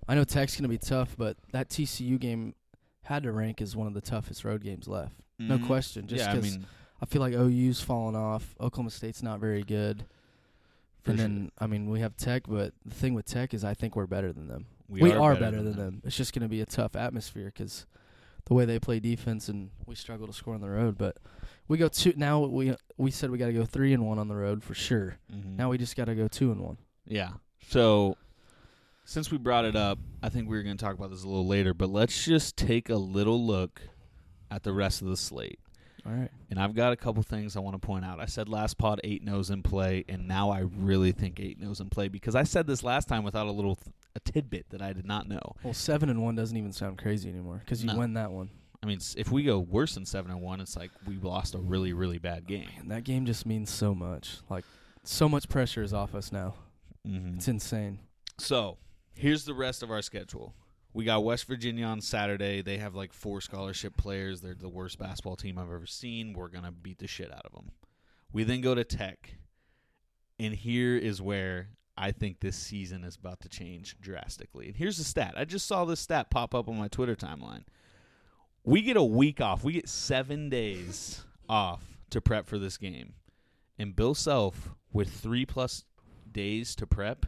I 0.08 0.16
know 0.16 0.24
Tech's 0.26 0.56
going 0.56 0.64
to 0.64 0.70
be 0.70 0.78
tough, 0.78 1.16
but 1.18 1.38
that 1.52 1.70
TCU 1.70 2.20
game 2.20 2.56
had 3.04 3.24
to 3.24 3.32
rank 3.32 3.62
as 3.62 3.76
one 3.76 3.88
of 3.88 3.94
the 3.94 4.02
toughest 4.02 4.44
road 4.44 4.64
games 4.64 4.88
left. 4.88 5.16
No 5.40 5.58
Mhm. 5.58 5.66
question. 5.66 6.08
Just 6.08 6.26
yeah, 6.26 6.32
I 6.34 6.40
mean, 6.40 6.66
I 7.02 7.06
feel 7.06 7.22
like 7.22 7.34
OU's 7.34 7.82
fallen 7.82 8.16
off. 8.16 8.56
Oklahoma 8.60 8.92
State's 8.92 9.24
not 9.24 9.40
very 9.40 9.64
good. 9.64 10.06
And 11.06 11.18
sure. 11.18 11.28
then 11.28 11.52
I 11.58 11.68
mean 11.68 11.90
we 11.90 12.00
have 12.00 12.16
Tech, 12.16 12.44
but 12.48 12.74
the 12.86 12.94
thing 12.96 13.14
with 13.14 13.26
Tech 13.26 13.54
is 13.54 13.66
I 13.66 13.74
think 13.74 13.96
we're 13.98 14.08
better 14.08 14.32
than 14.32 14.48
them. 14.48 14.68
We, 14.88 15.12
are, 15.12 15.36
better, 15.36 15.62
than 15.64 15.76
them. 15.76 16.02
It's 16.04 16.16
just 16.16 16.34
going 16.34 16.44
to 16.44 16.50
be 16.50 16.62
a 16.62 16.66
tough 16.66 16.96
atmosphere 16.96 17.46
because 17.46 17.86
the 18.46 18.54
way 18.54 18.66
they 18.66 18.80
play 18.80 19.00
defense 19.00 19.48
and 19.50 19.70
we 19.86 19.96
struggle 19.96 20.28
to 20.28 20.34
score 20.34 20.54
on 20.54 20.62
the 20.62 20.70
road. 20.70 20.98
But 20.98 21.18
we 21.68 21.78
go 21.78 21.88
two 21.88 22.14
now. 22.18 22.42
We 22.42 22.76
we 22.98 23.12
said 23.12 23.32
we 23.32 23.38
got 23.38 23.48
to 23.48 23.54
go 23.54 23.66
three 23.66 23.94
and 23.94 24.06
one 24.06 24.20
on 24.20 24.28
the 24.28 24.36
road 24.36 24.64
for 24.64 24.74
sure. 24.74 25.18
Mhm. 25.34 25.58
Now 25.58 25.70
we 25.70 25.78
just 25.78 25.96
got 25.96 26.06
to 26.06 26.16
go 26.16 26.28
two 26.28 26.52
and 26.52 26.62
one. 26.62 26.78
Yeah. 27.06 27.32
So 27.68 28.18
since 29.06 29.32
we 29.32 29.38
brought 29.38 29.66
it 29.66 29.76
up, 29.76 30.00
I 30.22 30.30
think 30.30 30.50
we 30.50 30.56
were 30.56 30.64
going 30.64 30.78
to 30.78 30.84
talk 30.84 30.96
about 30.96 31.10
this 31.10 31.24
a 31.24 31.28
little 31.28 31.48
later, 31.48 31.74
but 31.74 31.90
let's 31.90 32.26
just 32.26 32.58
take 32.58 32.90
a 32.90 32.96
little 32.96 33.46
look 33.46 33.82
at 34.52 34.64
the 34.64 34.74
rest 34.74 35.02
of 35.02 35.08
the 35.08 35.18
slate. 35.18 35.60
All 36.06 36.12
right. 36.12 36.30
And 36.50 36.60
I've 36.60 36.76
got 36.76 36.92
a 36.92 36.98
couple 36.98 37.24
things 37.24 37.56
I 37.56 37.62
want 37.62 37.82
to 37.82 37.86
point 37.86 38.04
out. 38.04 38.20
I 38.20 38.26
said 38.26 38.50
last 38.50 38.78
pod 38.78 39.00
eight 39.04 39.24
nose 39.24 39.50
in 39.50 39.64
play, 39.64 40.04
and 40.10 40.28
now 40.28 40.50
I 40.52 40.60
really 40.60 41.14
think 41.14 41.40
eight 41.40 41.60
nose 41.60 41.80
in 41.80 41.90
play 41.90 42.10
because 42.10 42.36
I 42.36 42.44
said 42.44 42.68
this 42.68 42.84
last 42.84 43.08
time 43.08 43.24
without 43.24 43.48
a 43.48 43.52
little 43.52 43.76
th- 43.76 43.94
a 44.16 44.20
tidbit 44.20 44.70
that 44.70 44.82
I 44.82 44.94
did 44.94 45.06
not 45.06 45.28
know. 45.28 45.56
Well, 45.64 45.74
seven 45.74 46.10
and 46.10 46.22
one 46.22 46.36
doesn't 46.36 46.56
even 46.56 46.72
sound 46.74 46.98
crazy 46.98 47.30
anymore 47.30 47.60
because 47.60 47.84
you 47.84 47.88
No. 47.92 47.98
win 47.98 48.14
that 48.14 48.32
one. 48.32 48.50
I 48.82 48.86
mean, 48.86 48.98
s- 48.98 49.16
if 49.18 49.32
we 49.32 49.44
go 49.44 49.60
worse 49.60 49.96
than 49.96 50.06
seven 50.06 50.30
and 50.32 50.42
one, 50.42 50.60
it's 50.62 50.76
like 50.76 50.92
we 51.08 51.16
lost 51.18 51.56
a 51.56 51.60
really 51.60 51.94
really 51.94 52.18
bad 52.20 52.46
game. 52.48 52.68
Man, 52.78 52.88
that 52.90 53.04
game 53.06 53.26
just 53.26 53.46
means 53.46 53.70
so 53.70 53.96
much. 53.96 54.38
Like 54.50 54.66
so 55.04 55.28
much 55.30 55.50
pressure 55.50 55.82
is 55.84 55.94
off 55.94 56.14
us 56.16 56.32
now. 56.32 56.56
Mm-hmm. 57.08 57.36
It's 57.38 57.48
insane. 57.48 58.00
So 58.38 58.78
here's 59.14 59.46
the 59.46 59.54
rest 59.54 59.84
of 59.84 59.92
our 59.92 60.02
schedule. 60.02 60.54
We 60.94 61.06
got 61.06 61.24
West 61.24 61.46
Virginia 61.48 61.86
on 61.86 62.02
Saturday. 62.02 62.62
They 62.62 62.78
have 62.78 62.94
like 62.94 63.14
four 63.14 63.42
scholarship 63.42 63.98
players. 63.98 64.42
They're 64.42 64.54
the 64.54 64.70
worst 64.70 65.00
basketball 65.00 65.36
team 65.38 65.58
I've 65.58 65.72
ever 65.72 65.88
seen. 65.88 66.34
We're 66.34 66.50
gonna 66.50 66.72
beat 66.72 67.00
the 67.00 67.08
shit 67.08 67.32
out 67.34 67.46
of 67.46 67.52
them. 67.52 67.72
We 68.32 68.44
then 68.44 68.62
go 68.62 68.76
to 68.76 68.84
Tech, 68.84 69.36
and 70.40 70.54
here 70.54 70.96
is 70.98 71.22
where 71.22 71.70
I 71.98 72.12
think 72.12 72.40
this 72.40 72.56
season 72.56 73.04
is 73.04 73.16
about 73.16 73.40
to 73.42 73.50
change 73.50 73.98
drastically. 74.02 74.68
And 74.68 74.76
here's 74.76 74.98
the 74.98 75.04
stat. 75.04 75.36
I 75.38 75.46
just 75.46 75.68
saw 75.68 75.86
this 75.86 76.00
stat 76.00 76.30
pop 76.30 76.56
up 76.56 76.68
on 76.68 76.78
my 76.78 76.88
Twitter 76.88 77.16
timeline. 77.16 77.64
We 78.64 78.82
get 78.82 78.98
a 78.98 79.04
week 79.04 79.42
off. 79.42 79.64
We 79.64 79.74
get 79.74 79.90
seven 79.90 80.50
days 80.50 81.24
off 81.48 81.84
to 82.10 82.22
prep 82.22 82.48
for 82.48 82.58
this 82.58 82.78
game, 82.78 83.14
and 83.78 83.96
Bill 83.96 84.14
Self 84.14 84.74
with 84.92 85.10
three 85.10 85.46
plus 85.46 85.84
days 86.32 86.76
to 86.76 86.88
prep 86.88 87.26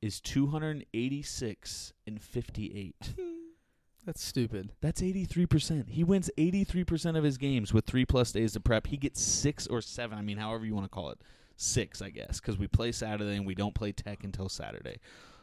is 0.00 0.20
286 0.20 1.92
and 2.06 2.20
58. 2.20 3.14
That's 4.06 4.22
stupid. 4.22 4.72
That's 4.82 5.00
83%. 5.00 5.88
He 5.88 6.04
wins 6.04 6.30
83% 6.36 7.16
of 7.16 7.24
his 7.24 7.38
games 7.38 7.72
with 7.72 7.86
3 7.86 8.04
plus 8.04 8.32
days 8.32 8.52
to 8.52 8.60
prep. 8.60 8.86
He 8.86 8.98
gets 8.98 9.22
6 9.22 9.66
or 9.68 9.80
7, 9.80 10.18
I 10.18 10.20
mean 10.20 10.36
however 10.36 10.66
you 10.66 10.74
want 10.74 10.84
to 10.84 10.90
call 10.90 11.08
it. 11.10 11.18
6, 11.56 12.02
I 12.02 12.10
guess, 12.10 12.40
cuz 12.40 12.58
we 12.58 12.66
play 12.68 12.92
Saturday 12.92 13.36
and 13.36 13.46
we 13.46 13.54
don't 13.54 13.74
play 13.74 13.92
Tech 13.92 14.24
until 14.24 14.48
Saturday. 14.48 14.98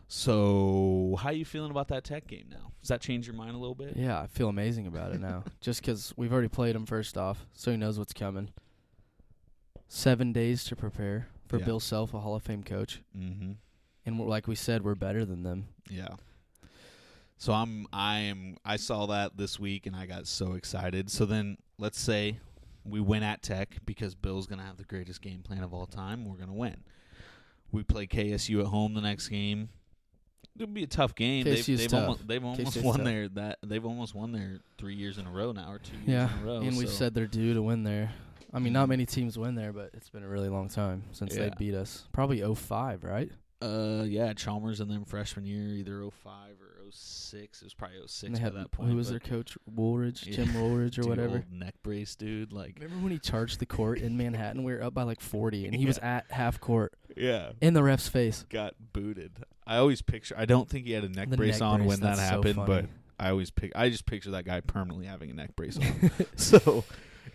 So, 0.08 1.16
how 1.22 1.30
you 1.30 1.46
feeling 1.46 1.72
about 1.72 1.88
that 1.88 2.04
Tech 2.04 2.28
game 2.28 2.48
now? 2.50 2.74
Does 2.82 2.90
that 2.90 3.00
change 3.00 3.28
your 3.28 3.36
mind 3.36 3.56
a 3.56 3.58
little 3.58 3.76
bit? 3.76 3.96
Yeah, 3.96 4.20
I 4.20 4.28
feel 4.28 4.50
amazing 4.50 4.86
about 4.86 5.14
it 5.14 5.22
now. 5.22 5.46
Just 5.62 5.80
because 5.82 6.14
we've 6.18 6.34
already 6.34 6.50
played 6.50 6.76
him 6.76 6.86
first 6.86 7.18
off, 7.18 7.48
so 7.54 7.72
he 7.72 7.78
knows 7.78 7.98
what's 7.98 8.12
coming. 8.12 8.50
Seven 9.88 10.34
days 10.34 10.64
to 10.66 10.76
prepare 10.76 11.28
for 11.48 11.60
Yeah. 11.60 11.66
Bill 11.66 11.80
Self, 11.80 12.14
a 12.14 12.20
Hall 12.20 12.36
of 12.36 12.44
Fame 12.44 12.64
coach, 12.64 13.02
Mhm. 13.18 13.56
and 14.06 14.20
we're, 14.20 14.28
like 14.28 14.48
we 14.48 14.56
said, 14.56 14.84
we're 14.84 14.96
better 14.96 15.26
than 15.26 15.44
them. 15.44 15.68
Yeah. 15.90 16.16
So 17.38 17.54
I'm 17.54 17.88
I 17.92 18.20
am 18.20 18.58
I 18.64 18.76
saw 18.76 19.06
that 19.08 19.38
this 19.38 19.60
week 19.60 19.86
and 19.88 19.96
I 19.96 20.06
got 20.06 20.28
so 20.28 20.54
excited. 20.54 21.10
So 21.10 21.26
then 21.26 21.58
let's 21.78 22.00
say 22.00 22.40
we 22.84 23.00
win 23.00 23.24
at 23.24 23.42
Tech 23.42 23.78
because 23.86 24.16
Bill's 24.16 24.48
gonna 24.48 24.64
have 24.66 24.78
the 24.78 24.84
greatest 24.84 25.22
game 25.22 25.42
plan 25.44 25.64
of 25.64 25.74
all 25.74 25.86
time. 25.86 26.26
We're 26.26 26.38
gonna 26.38 26.54
win. 26.54 26.84
We 27.72 27.84
play 27.84 28.08
KSU 28.08 28.60
at 28.62 28.68
home 28.68 28.94
the 28.94 29.02
next 29.02 29.30
game. 29.30 29.70
It'll 30.60 30.68
be 30.74 30.84
a 30.84 30.88
tough 30.88 31.16
game. 31.16 31.46
They've, 31.46 31.66
they've 31.66 31.88
tough. 31.88 32.02
almost 32.02 32.28
they've 32.28 32.44
almost 32.44 32.78
KSU's 32.78 32.84
won 32.84 32.98
tough. 32.98 33.06
their 33.06 33.28
that 33.30 33.60
they've 33.66 33.86
almost 33.86 34.14
won 34.14 34.32
their 34.34 34.60
three 34.78 34.96
years 34.96 35.18
in 35.18 35.26
a 35.26 35.32
row 35.32 35.52
now 35.54 35.72
or 35.72 35.80
two 35.80 35.96
years 35.96 36.08
Yeah, 36.08 36.34
in 36.38 36.44
a 36.44 36.46
row. 36.46 36.62
and 36.62 36.78
we've 36.78 36.90
said 36.90 37.14
they're 37.14 37.26
due 37.28 37.54
to 37.54 37.62
win 37.62 37.84
there. 37.84 38.12
I 38.54 38.60
mean, 38.60 38.74
not 38.74 38.90
many 38.90 39.06
teams 39.06 39.38
win 39.38 39.56
there, 39.56 39.72
but 39.72 39.92
it's 39.94 40.10
been 40.10 40.24
a 40.24 40.28
really 40.28 40.50
long 40.50 40.68
time 40.68 41.04
since 41.14 41.34
Yeah. 41.36 41.44
they 41.50 41.54
beat 41.58 41.74
us. 41.74 42.04
Probably 42.12 42.42
05, 42.42 43.04
right? 43.06 43.32
uh 43.62 44.04
yeah, 44.08 44.34
Chalmers 44.34 44.80
and 44.82 44.90
them 44.92 45.06
freshman 45.06 45.46
year, 45.46 45.68
either 45.76 46.02
05 46.02 46.60
or 46.60 46.61
06. 46.92 47.62
It 47.62 47.66
was 47.66 47.74
probably 47.74 47.98
06 48.06 48.24
And 48.24 48.34
by 48.36 48.40
had 48.40 48.54
that 48.56 48.72
point. 48.72 48.90
who 48.90 48.96
was 48.96 49.10
their 49.10 49.20
coach? 49.20 49.58
Wooldridge, 49.74 50.26
Yeah. 50.26 50.34
Jim 50.38 50.48
Wooldridge, 50.50 50.98
or 50.98 51.02
dude, 51.02 51.06
whatever. 51.08 51.44
neck 51.52 51.76
brace 51.84 52.16
dude, 52.16 52.52
like 52.54 52.78
Remember 52.80 53.04
when 53.04 53.12
he 53.12 53.20
charged 53.20 53.60
the 53.60 53.66
court 53.66 54.00
in 54.00 54.18
Manhattan? 54.18 54.64
We 54.64 54.74
were 54.74 54.84
up 54.84 54.94
by 54.94 55.04
like 55.04 55.22
40, 55.22 55.66
and 55.66 55.76
he 55.76 55.86
was 55.86 55.98
at 56.00 56.26
half 56.32 56.60
court 56.60 56.94
yeah, 57.16 57.52
in 57.62 57.74
the 57.74 57.84
ref's 57.84 58.08
face. 58.08 58.46
got 58.50 58.76
booted. 58.94 59.32
I 59.66 59.78
always 59.78 60.02
picture. 60.02 60.36
I 60.38 60.46
don't 60.46 60.68
think 60.70 60.86
he 60.86 60.92
had 60.92 61.04
a 61.04 61.10
neck 61.10 61.30
The 61.30 61.38
brace 61.38 61.60
neck 61.60 61.68
on 61.70 61.78
brace, 61.80 61.88
when 61.90 62.00
that 62.02 62.18
that's 62.18 62.30
so 62.30 62.36
happened, 62.38 62.66
but. 62.66 62.86
I 63.20 63.30
always 63.30 63.52
pick. 63.52 63.72
I 63.76 63.90
just 63.90 64.08
picture 64.08 64.32
that 64.32 64.46
guy 64.46 64.62
permanently 64.62 65.06
having 65.06 65.30
a 65.30 65.34
neck 65.36 65.56
brace 65.56 65.78
on. 65.78 66.12
so, 66.38 66.84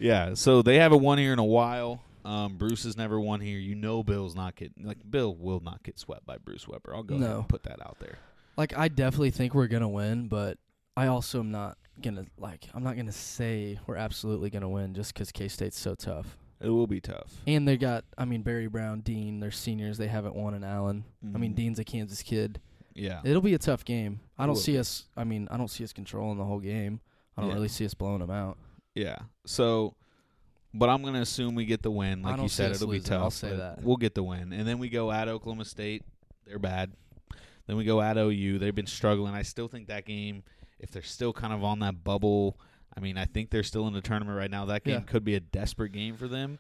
yeah. 0.01 0.35
So 0.35 0.61
they 0.61 0.79
haven't 0.81 1.01
won 1.01 1.17
here 1.17 1.33
in 1.33 1.39
a 1.39 1.45
while. 1.45 2.03
Um, 2.25 2.57
Bruce 2.57 2.83
has 2.83 2.97
never 2.97 3.21
won 3.21 3.41
here. 3.41 3.61
You 3.61 3.77
know, 3.77 4.03
Bill's 4.03 4.35
not 4.35 4.57
getting 4.57 4.85
like 4.85 4.99
Bill 5.09 5.33
will 5.37 5.61
not 5.61 5.85
get 5.85 5.97
swept 6.01 6.27
by 6.27 6.39
Bruce 6.39 6.67
Weber. 6.67 6.93
I'll 6.93 7.05
go 7.05 7.17
No. 7.17 7.39
and 7.39 7.49
put 7.49 7.63
that 7.63 7.81
out 7.81 7.99
there. 8.01 8.19
Like 8.57 8.77
I 8.77 8.89
definitely 8.89 9.31
think 9.31 9.55
we're 9.55 9.67
gonna 9.67 9.89
win, 9.89 10.29
but 10.29 10.59
I 10.97 11.07
also 11.09 11.41
am 11.41 11.51
not 11.51 11.77
gonna 12.03 12.25
like 12.39 12.69
I'm 12.75 12.83
not 12.83 12.97
gonna 12.97 13.13
say 13.13 13.79
we're 13.87 13.97
absolutely 13.97 14.51
gonna 14.51 14.69
win 14.69 14.95
just 14.95 15.13
because 15.15 15.31
K 15.33 15.49
State's 15.49 15.79
so 15.79 15.95
tough. 15.95 16.37
It 16.61 16.71
will 16.71 16.87
be 16.87 17.01
tough. 17.01 17.35
And 17.47 17.69
they 17.69 17.77
got 17.77 18.05
I 18.17 18.25
mean 18.25 18.43
Barry 18.43 18.67
Brown, 18.67 19.01
Dean, 19.01 19.41
they're 19.41 19.51
seniors. 19.51 19.99
They 19.99 20.07
haven't 20.09 20.35
won 20.35 20.55
in 20.55 20.65
Allen. 20.65 21.05
I 21.35 21.39
mean 21.39 21.53
Mhm. 21.53 21.57
Dean's 21.57 21.79
a 21.79 21.85
Kansas 21.85 22.23
kid. 22.23 22.61
Yeah. 22.95 23.21
It'll 23.25 23.43
be 23.43 23.53
a 23.53 23.59
tough 23.59 23.85
game. 23.85 24.21
I 24.39 24.45
It 24.45 24.47
don't 24.47 24.57
see 24.57 24.73
be. 24.73 24.79
us. 24.79 25.05
I 25.17 25.25
mean 25.25 25.49
I 25.51 25.57
don't 25.59 25.69
see 25.69 25.85
us 25.85 25.93
controlling 25.93 26.39
the 26.39 26.45
whole 26.45 26.61
game. 26.61 27.01
I 27.37 27.43
don't 27.43 27.51
Yeah. 27.51 27.57
really 27.57 27.69
see 27.69 27.85
us 27.85 27.93
blowing 27.93 28.21
them 28.21 28.31
out. 28.31 28.57
Yeah. 28.95 29.19
So, 29.45 29.95
but 30.73 30.89
I'm 30.89 31.03
gonna 31.03 31.21
assume 31.21 31.55
we 31.55 31.67
get 31.67 31.83
the 31.83 31.91
win. 31.91 32.23
Like 32.23 32.41
you 32.41 32.49
said, 32.49 32.73
it'll 32.73 32.87
be 32.89 33.01
tough. 33.01 33.23
I'll 33.23 33.31
say 33.31 33.55
that. 33.55 33.83
We'll 33.83 33.99
get 33.99 34.15
the 34.15 34.23
win, 34.23 34.55
and 34.55 34.67
then 34.67 34.79
we 34.79 34.89
go 34.89 35.13
at 35.13 35.29
Oklahoma 35.29 35.67
State. 35.67 36.03
They're 36.47 36.59
bad. 36.59 36.93
Then 37.67 37.77
we 37.77 37.85
go 37.85 38.01
at 38.01 38.17
OU. 38.17 38.59
They've 38.59 38.75
been 38.75 38.87
struggling. 38.87 39.35
I 39.35 39.43
still 39.43 39.69
think 39.69 39.89
that 39.89 40.05
game, 40.05 40.43
if 40.79 40.91
they're 40.91 41.03
still 41.03 41.33
kind 41.33 41.53
of 41.53 41.65
on 41.65 41.81
that 41.81 42.05
bubble, 42.05 42.59
I 42.97 43.01
mean, 43.01 43.19
I 43.19 43.25
think 43.25 43.51
they're 43.51 43.63
still 43.63 43.87
in 43.89 43.93
the 43.93 44.01
tournament 44.01 44.39
right 44.39 44.51
now. 44.51 44.67
That 44.67 44.85
game 44.85 44.95
Yeah. 44.95 45.01
could 45.01 45.25
be 45.25 45.35
a 45.35 45.41
desperate 45.41 45.93
game 45.93 46.17
for 46.17 46.29
them. 46.29 46.59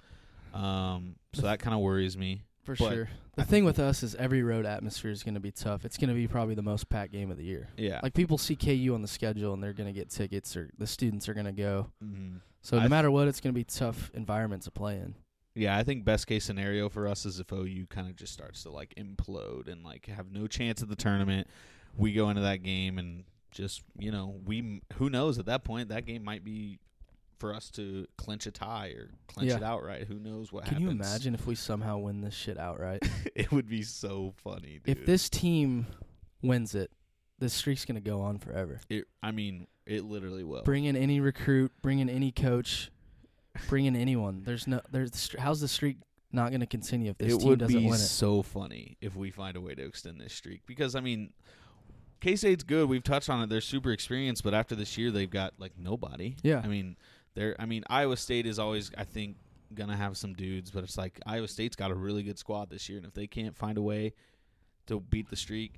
Um, 0.52 1.16
so 1.32 1.42
that 1.42 1.58
kind 1.60 1.74
of 1.74 1.80
worries 1.80 2.16
me. 2.16 2.42
For 2.64 2.74
But 2.74 2.92
sure. 2.92 3.08
The 3.36 3.44
thing 3.44 3.64
with 3.64 3.78
us 3.78 4.02
is 4.02 4.14
every 4.16 4.42
road 4.42 4.66
atmosphere 4.66 5.10
is 5.12 5.22
going 5.22 5.34
to 5.34 5.40
be 5.40 5.52
tough. 5.52 5.84
It's 5.84 5.96
going 5.98 6.08
to 6.08 6.14
be 6.14 6.26
probably 6.26 6.54
the 6.56 6.62
most 6.62 6.88
packed 6.88 7.12
game 7.12 7.30
of 7.30 7.36
the 7.36 7.44
year. 7.44 7.68
Yeah. 7.76 8.00
Like 8.02 8.14
people 8.14 8.38
see 8.38 8.56
KU 8.56 8.92
on 8.94 9.02
the 9.02 9.08
schedule 9.08 9.54
and 9.54 9.62
they're 9.62 9.72
going 9.74 9.86
to 9.86 9.92
get 9.92 10.10
tickets, 10.10 10.56
or 10.56 10.70
the 10.76 10.86
students 10.86 11.28
are 11.28 11.34
going 11.34 11.46
to 11.46 11.52
go. 11.52 11.92
Mhm. 12.04 12.40
So 12.62 12.76
no 12.76 12.80
th- 12.82 12.90
matter 12.90 13.10
what, 13.10 13.28
it's 13.28 13.40
going 13.40 13.54
to 13.54 13.58
be 13.58 13.62
tough 13.64 14.10
environment 14.14 14.62
to 14.64 14.72
play 14.72 14.96
in. 14.96 15.14
Yeah, 15.56 15.76
I 15.76 15.82
think 15.84 16.04
best 16.04 16.26
case 16.26 16.44
scenario 16.44 16.88
for 16.88 17.08
us 17.08 17.24
is 17.26 17.40
if 17.40 17.50
OU 17.52 17.86
kind 17.88 18.08
of 18.08 18.14
just 18.14 18.32
starts 18.32 18.62
to 18.64 18.70
like 18.70 18.94
implode 18.96 19.68
and 19.72 19.82
like 19.84 20.06
have 20.06 20.30
no 20.30 20.46
chance 20.46 20.82
at 20.82 20.88
the 20.88 20.96
tournament. 20.96 21.48
We 21.96 22.12
go 22.12 22.28
into 22.28 22.42
that 22.42 22.62
game 22.62 22.98
and 22.98 23.24
just 23.50 23.82
you 23.98 24.12
know 24.12 24.36
we 24.44 24.58
m- 24.58 24.82
who 24.94 25.08
knows 25.08 25.38
at 25.38 25.46
that 25.46 25.64
point 25.64 25.88
that 25.88 26.04
game 26.04 26.22
might 26.22 26.44
be 26.44 26.78
for 27.38 27.54
us 27.54 27.70
to 27.70 28.06
clinch 28.18 28.46
a 28.46 28.50
tie 28.50 28.88
or 28.88 29.10
clinch 29.28 29.50
Yeah. 29.50 29.56
it 29.58 29.62
outright. 29.62 30.06
Who 30.06 30.18
knows 30.18 30.52
what 30.52 30.64
Can 30.64 30.74
happens? 30.74 30.84
you 30.84 30.90
imagine 30.90 31.34
if 31.34 31.46
we 31.46 31.54
somehow 31.54 31.98
win 31.98 32.20
this 32.20 32.34
shit 32.34 32.58
outright? 32.58 33.02
it 33.34 33.50
would 33.52 33.68
be 33.68 33.82
so 33.82 34.34
funny. 34.42 34.80
Dude. 34.84 34.98
if 34.98 35.06
this 35.06 35.28
team 35.30 35.86
wins 36.42 36.74
it, 36.74 36.90
this 37.38 37.52
streak's 37.54 37.84
going 37.84 37.94
to 37.96 38.00
go 38.10 38.20
on 38.22 38.38
forever. 38.38 38.80
it, 38.88 39.04
I 39.22 39.30
mean, 39.32 39.66
it 39.86 40.04
literally 40.04 40.44
will. 40.44 40.62
Bring 40.62 40.84
in 40.86 40.96
any 40.96 41.20
recruit, 41.20 41.72
bring 41.82 41.98
in 41.98 42.08
any 42.08 42.32
coach, 42.32 42.90
bring 43.68 43.86
in 43.86 43.96
anyone. 43.96 44.42
There's 44.44 44.66
no 44.66 44.80
there's 44.90 45.30
how's 45.38 45.60
the 45.60 45.68
streak 45.68 45.98
not 46.32 46.50
going 46.50 46.60
to 46.60 46.66
continue 46.66 47.10
if 47.10 47.18
this 47.18 47.34
it 47.34 47.40
team 47.40 47.56
doesn't 47.56 47.74
win 47.74 47.84
it? 47.84 47.86
It 47.86 47.90
would 47.90 47.96
be 47.96 47.98
so 47.98 48.42
funny 48.42 48.96
if 49.00 49.16
we 49.16 49.30
find 49.30 49.56
a 49.56 49.60
way 49.60 49.74
to 49.74 49.84
extend 49.84 50.20
this 50.20 50.34
streak 50.34 50.62
because 50.66 50.94
I 50.94 51.00
mean, 51.00 51.32
K 52.20 52.36
State's 52.36 52.64
good. 52.64 52.88
We've 52.88 53.04
touched 53.04 53.30
on 53.30 53.42
it. 53.42 53.48
They're 53.48 53.60
super 53.60 53.92
experienced, 53.92 54.42
but 54.42 54.54
after 54.54 54.74
this 54.74 54.96
year, 54.96 55.10
they've 55.10 55.30
got 55.30 55.54
like 55.58 55.72
nobody. 55.78 56.36
Yeah. 56.42 56.60
I 56.62 56.68
mean, 56.68 56.96
they're. 57.34 57.56
I 57.58 57.66
mean, 57.66 57.84
Iowa 57.88 58.16
State 58.16 58.46
is 58.46 58.58
always, 58.58 58.90
I 58.96 59.04
think, 59.04 59.36
gonna 59.74 59.96
have 59.96 60.16
some 60.16 60.34
dudes, 60.34 60.70
but 60.70 60.84
it's 60.84 60.96
like 60.96 61.20
Iowa 61.26 61.48
State's 61.48 61.76
got 61.76 61.90
a 61.90 61.94
really 61.94 62.22
good 62.22 62.38
squad 62.38 62.70
this 62.70 62.88
year, 62.88 62.98
and 62.98 63.06
if 63.06 63.14
they 63.14 63.26
can't 63.26 63.56
find 63.56 63.78
a 63.78 63.82
way 63.82 64.14
to 64.86 65.00
beat 65.00 65.28
the 65.30 65.36
streak. 65.36 65.74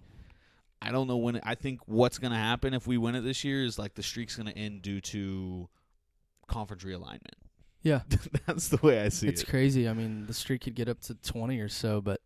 I 0.80 0.92
don't 0.92 1.08
know 1.08 1.16
when. 1.16 1.36
It, 1.36 1.42
I 1.44 1.54
think 1.54 1.80
what's 1.86 2.18
going 2.18 2.30
to 2.30 2.38
happen 2.38 2.72
if 2.72 2.86
we 2.86 2.98
win 2.98 3.16
it 3.16 3.22
this 3.22 3.42
year 3.42 3.64
is 3.64 3.78
like 3.78 3.94
the 3.94 4.02
streak's 4.02 4.36
going 4.36 4.46
to 4.46 4.56
end 4.56 4.82
due 4.82 5.00
to 5.00 5.68
conference 6.46 6.84
realignment. 6.84 7.34
Yeah. 7.82 8.00
That's 8.46 8.68
the 8.68 8.78
way 8.78 9.00
I 9.00 9.08
see 9.08 9.28
it's 9.28 9.40
it. 9.40 9.42
It's 9.42 9.44
crazy. 9.44 9.88
I 9.88 9.92
mean, 9.92 10.26
the 10.26 10.34
streak 10.34 10.62
could 10.62 10.74
get 10.74 10.88
up 10.88 11.00
to 11.02 11.14
20 11.14 11.58
or 11.60 11.68
so, 11.68 12.00
but 12.00 12.20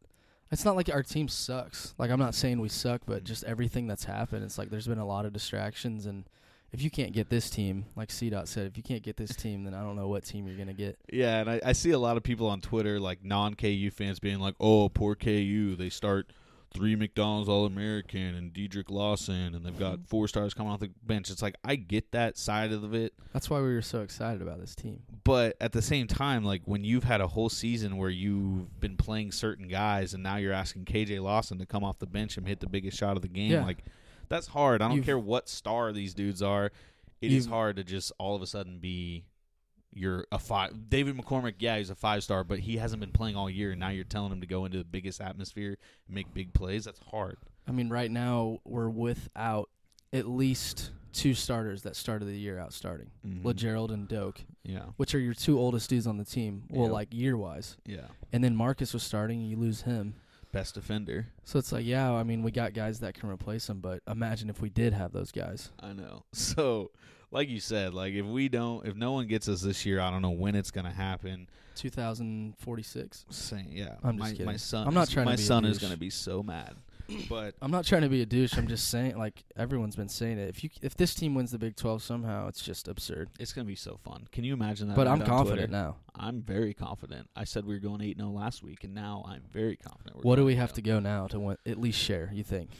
it's 0.50 0.64
not 0.64 0.76
like 0.76 0.88
our 0.92 1.02
team 1.02 1.28
sucks. 1.28 1.94
Like 1.98 2.10
I'm 2.10 2.18
not 2.18 2.34
saying 2.34 2.60
we 2.60 2.68
suck, 2.68 3.02
but 3.06 3.22
mm. 3.22 3.26
just 3.26 3.44
everything 3.44 3.86
that's 3.86 4.04
happened, 4.04 4.44
it's 4.44 4.58
like 4.58 4.70
there's 4.70 4.86
been 4.86 4.98
a 4.98 5.06
lot 5.06 5.26
of 5.26 5.32
distractions 5.32 6.06
and 6.06 6.24
if 6.72 6.82
you 6.82 6.90
can't 6.90 7.12
get 7.12 7.28
this 7.28 7.50
team, 7.50 7.84
like 7.96 8.10
C 8.10 8.30
dot 8.30 8.48
said, 8.48 8.66
if 8.66 8.76
you 8.76 8.82
can't 8.82 9.02
get 9.02 9.16
this 9.16 9.36
team, 9.36 9.64
then 9.64 9.74
I 9.74 9.82
don't 9.82 9.94
know 9.94 10.08
what 10.08 10.24
team 10.24 10.46
you're 10.46 10.56
gonna 10.56 10.72
get. 10.72 10.98
Yeah, 11.12 11.40
and 11.40 11.50
I, 11.50 11.60
I 11.66 11.72
see 11.72 11.90
a 11.90 11.98
lot 11.98 12.16
of 12.16 12.22
people 12.22 12.46
on 12.46 12.62
Twitter, 12.62 12.98
like 12.98 13.22
non 13.22 13.54
KU 13.54 13.90
fans, 13.90 14.18
being 14.18 14.40
like, 14.40 14.54
"Oh, 14.58 14.88
poor 14.88 15.14
KU. 15.14 15.76
They 15.76 15.90
start 15.90 16.32
three 16.72 16.96
McDonald's 16.96 17.48
All 17.48 17.66
American 17.66 18.34
and 18.34 18.52
Dedric 18.52 18.90
Lawson, 18.90 19.54
and 19.54 19.64
they've 19.64 19.78
got 19.78 19.98
mhm. 19.98 20.06
four 20.08 20.28
stars 20.28 20.54
coming 20.54 20.72
off 20.72 20.80
the 20.80 20.90
bench." 21.04 21.30
It's 21.30 21.42
like 21.42 21.56
I 21.64 21.76
get 21.76 22.12
that 22.12 22.36
side 22.38 22.72
of 22.72 22.94
it, 22.94 23.12
That's 23.32 23.48
why 23.50 23.58
we 23.60 23.72
were 23.74 23.82
so 23.82 24.00
excited 24.02 24.42
about 24.42 24.60
this 24.60 24.74
team. 24.74 25.02
but 25.24 25.56
at 25.60 25.72
the 25.72 25.82
same 25.82 26.06
time, 26.06 26.44
like 26.44 26.62
when 26.64 26.84
you've 26.84 27.04
had 27.04 27.20
a 27.20 27.28
whole 27.28 27.48
season 27.48 27.96
where 27.96 28.10
you've 28.10 28.80
been 28.80 28.96
playing 28.96 29.32
certain 29.32 29.68
guys, 29.68 30.14
and 30.14 30.22
now 30.22 30.36
you're 30.36 30.52
asking 30.52 30.84
KJ 30.86 31.20
Lawson 31.22 31.58
to 31.58 31.66
come 31.66 31.84
off 31.84 31.98
the 31.98 32.06
bench 32.06 32.36
and 32.36 32.46
hit 32.48 32.60
the 32.60 32.68
biggest 32.68 32.96
shot 32.96 33.16
of 33.16 33.22
the 33.22 33.28
game, 33.28 33.52
Yeah. 33.52 33.64
like 33.64 33.84
that's 34.28 34.48
hard. 34.48 34.80
I 34.82 34.88
don't 34.88 34.96
You've- 34.96 35.06
care 35.06 35.18
what 35.18 35.48
star 35.48 35.92
these 35.92 36.14
dudes 36.14 36.42
are. 36.42 36.72
It 37.20 37.30
is 37.30 37.46
hard 37.46 37.76
to 37.76 37.84
just 37.84 38.10
all 38.18 38.34
of 38.34 38.42
a 38.42 38.46
sudden 38.48 38.78
be 38.80 39.24
you're 39.92 40.26
a 40.32 40.38
five. 40.38 40.88
David 40.90 41.16
McCormack, 41.16 41.54
yeah, 41.58 41.78
he's 41.78 41.90
a 41.90 41.94
five 41.94 42.22
star, 42.24 42.44
but 42.44 42.60
he 42.60 42.76
hasn't 42.78 43.00
been 43.00 43.12
playing 43.12 43.36
all 43.36 43.48
year, 43.50 43.72
and 43.72 43.80
now 43.80 43.88
you're 43.90 44.04
telling 44.04 44.32
him 44.32 44.40
to 44.40 44.46
go 44.46 44.64
into 44.64 44.78
the 44.78 44.84
biggest 44.84 45.20
atmosphere 45.20 45.76
and 46.06 46.14
make 46.14 46.32
big 46.34 46.52
plays. 46.54 46.84
That's 46.84 47.00
hard. 47.10 47.36
I 47.66 47.72
mean, 47.72 47.88
right 47.88 48.10
now 48.10 48.58
we're 48.64 48.88
without 48.88 49.68
at 50.12 50.26
least 50.26 50.90
two 51.12 51.34
starters 51.34 51.82
that 51.82 51.94
started 51.94 52.24
the 52.24 52.36
year 52.38 52.58
out 52.58 52.72
starting. 52.72 53.10
Mhm. 53.26 53.42
LaGerald 53.42 53.90
and 53.92 54.08
Doke, 54.08 54.44
Yeah, 54.64 54.86
which 54.96 55.14
are 55.14 55.18
your 55.18 55.34
two 55.34 55.58
oldest 55.58 55.90
dudes 55.90 56.06
on 56.06 56.16
the 56.16 56.24
team. 56.24 56.64
Well, 56.70 56.84
Yep. 56.84 56.92
like 56.92 57.12
year 57.14 57.36
wise. 57.36 57.76
yeah. 57.84 58.06
And 58.32 58.42
then 58.42 58.56
Marcus 58.56 58.94
was 58.94 59.02
starting, 59.02 59.40
and 59.40 59.50
you 59.50 59.56
lose 59.56 59.82
him. 59.82 60.14
Best 60.52 60.74
defender. 60.74 61.28
So 61.44 61.58
it's 61.58 61.70
like, 61.72 61.84
yeah, 61.84 62.12
I 62.12 62.22
mean, 62.24 62.42
we 62.42 62.50
got 62.50 62.72
guys 62.74 63.00
that 63.00 63.14
can 63.14 63.28
replace 63.30 63.68
him, 63.68 63.80
but 63.80 64.02
imagine 64.06 64.48
if 64.50 64.60
we 64.62 64.68
did 64.70 64.92
have 64.94 65.12
those 65.12 65.32
guys. 65.32 65.70
I 65.80 65.92
know. 65.92 66.24
So, 66.32 66.90
like 67.32 67.48
you 67.48 67.58
said, 67.60 67.94
like 67.94 68.12
if 68.14 68.26
we 68.26 68.48
don't, 68.48 68.86
if 68.86 68.94
no 68.94 69.12
one 69.12 69.26
gets 69.26 69.48
us 69.48 69.62
this 69.62 69.84
year, 69.84 70.00
I 70.00 70.10
don't 70.10 70.22
know 70.22 70.30
when 70.30 70.54
it's 70.54 70.70
gonna 70.70 70.92
happen. 70.92 71.48
2046. 71.74 73.24
Saying, 73.30 73.68
yeah, 73.72 73.96
I'm 74.02 74.18
my 74.18 74.26
just 74.26 74.32
kidding. 74.32 74.46
my 74.46 74.56
son. 74.56 74.86
I'm 74.86 74.94
not 74.94 75.08
is- 75.08 75.14
trying 75.14 75.26
to 75.26 75.32
My 75.32 75.36
son 75.36 75.64
is 75.64 75.78
gonna 75.78 75.96
be 75.96 76.10
so 76.10 76.42
mad, 76.42 76.76
but 77.28 77.54
I'm 77.62 77.70
not 77.70 77.84
trying 77.86 78.02
to 78.02 78.08
be 78.10 78.20
a 78.22 78.26
douche. 78.26 78.56
I'm 78.56 78.68
just 78.68 78.90
saying, 78.90 79.16
like 79.16 79.42
everyone's 79.56 79.96
been 79.96 80.08
saying 80.10 80.38
it. 80.38 80.48
If 80.50 80.62
you 80.62 80.70
if 80.82 80.94
this 80.96 81.14
team 81.14 81.34
wins 81.34 81.50
the 81.50 81.58
Big 81.58 81.76
12 81.76 82.02
somehow, 82.02 82.48
it's 82.48 82.62
just 82.62 82.86
absurd. 82.88 83.30
it's 83.40 83.52
gonna 83.52 83.64
be 83.66 83.74
so 83.76 83.96
fun. 84.04 84.26
Can 84.32 84.44
you 84.44 84.52
imagine 84.52 84.88
that? 84.88 84.96
But 84.96 85.08
I'm 85.08 85.22
confident 85.22 85.70
Twitter? 85.70 85.72
now. 85.72 85.96
I'm 86.14 86.42
very 86.42 86.74
confident. 86.74 87.28
I 87.34 87.44
said 87.44 87.64
we 87.64 87.74
were 87.74 87.80
going 87.80 88.02
eight 88.02 88.18
0 88.18 88.28
last 88.30 88.62
week, 88.62 88.84
and 88.84 88.94
now 88.94 89.24
I'm 89.26 89.42
very 89.50 89.76
confident. 89.76 90.16
We're 90.16 90.22
What 90.22 90.36
do 90.36 90.44
we 90.44 90.56
have 90.56 90.74
to 90.74 90.82
go 90.82 91.00
now 91.00 91.26
to 91.28 91.40
win, 91.40 91.56
at 91.66 91.78
least 91.78 91.98
share? 91.98 92.30
You 92.32 92.44
think? 92.44 92.70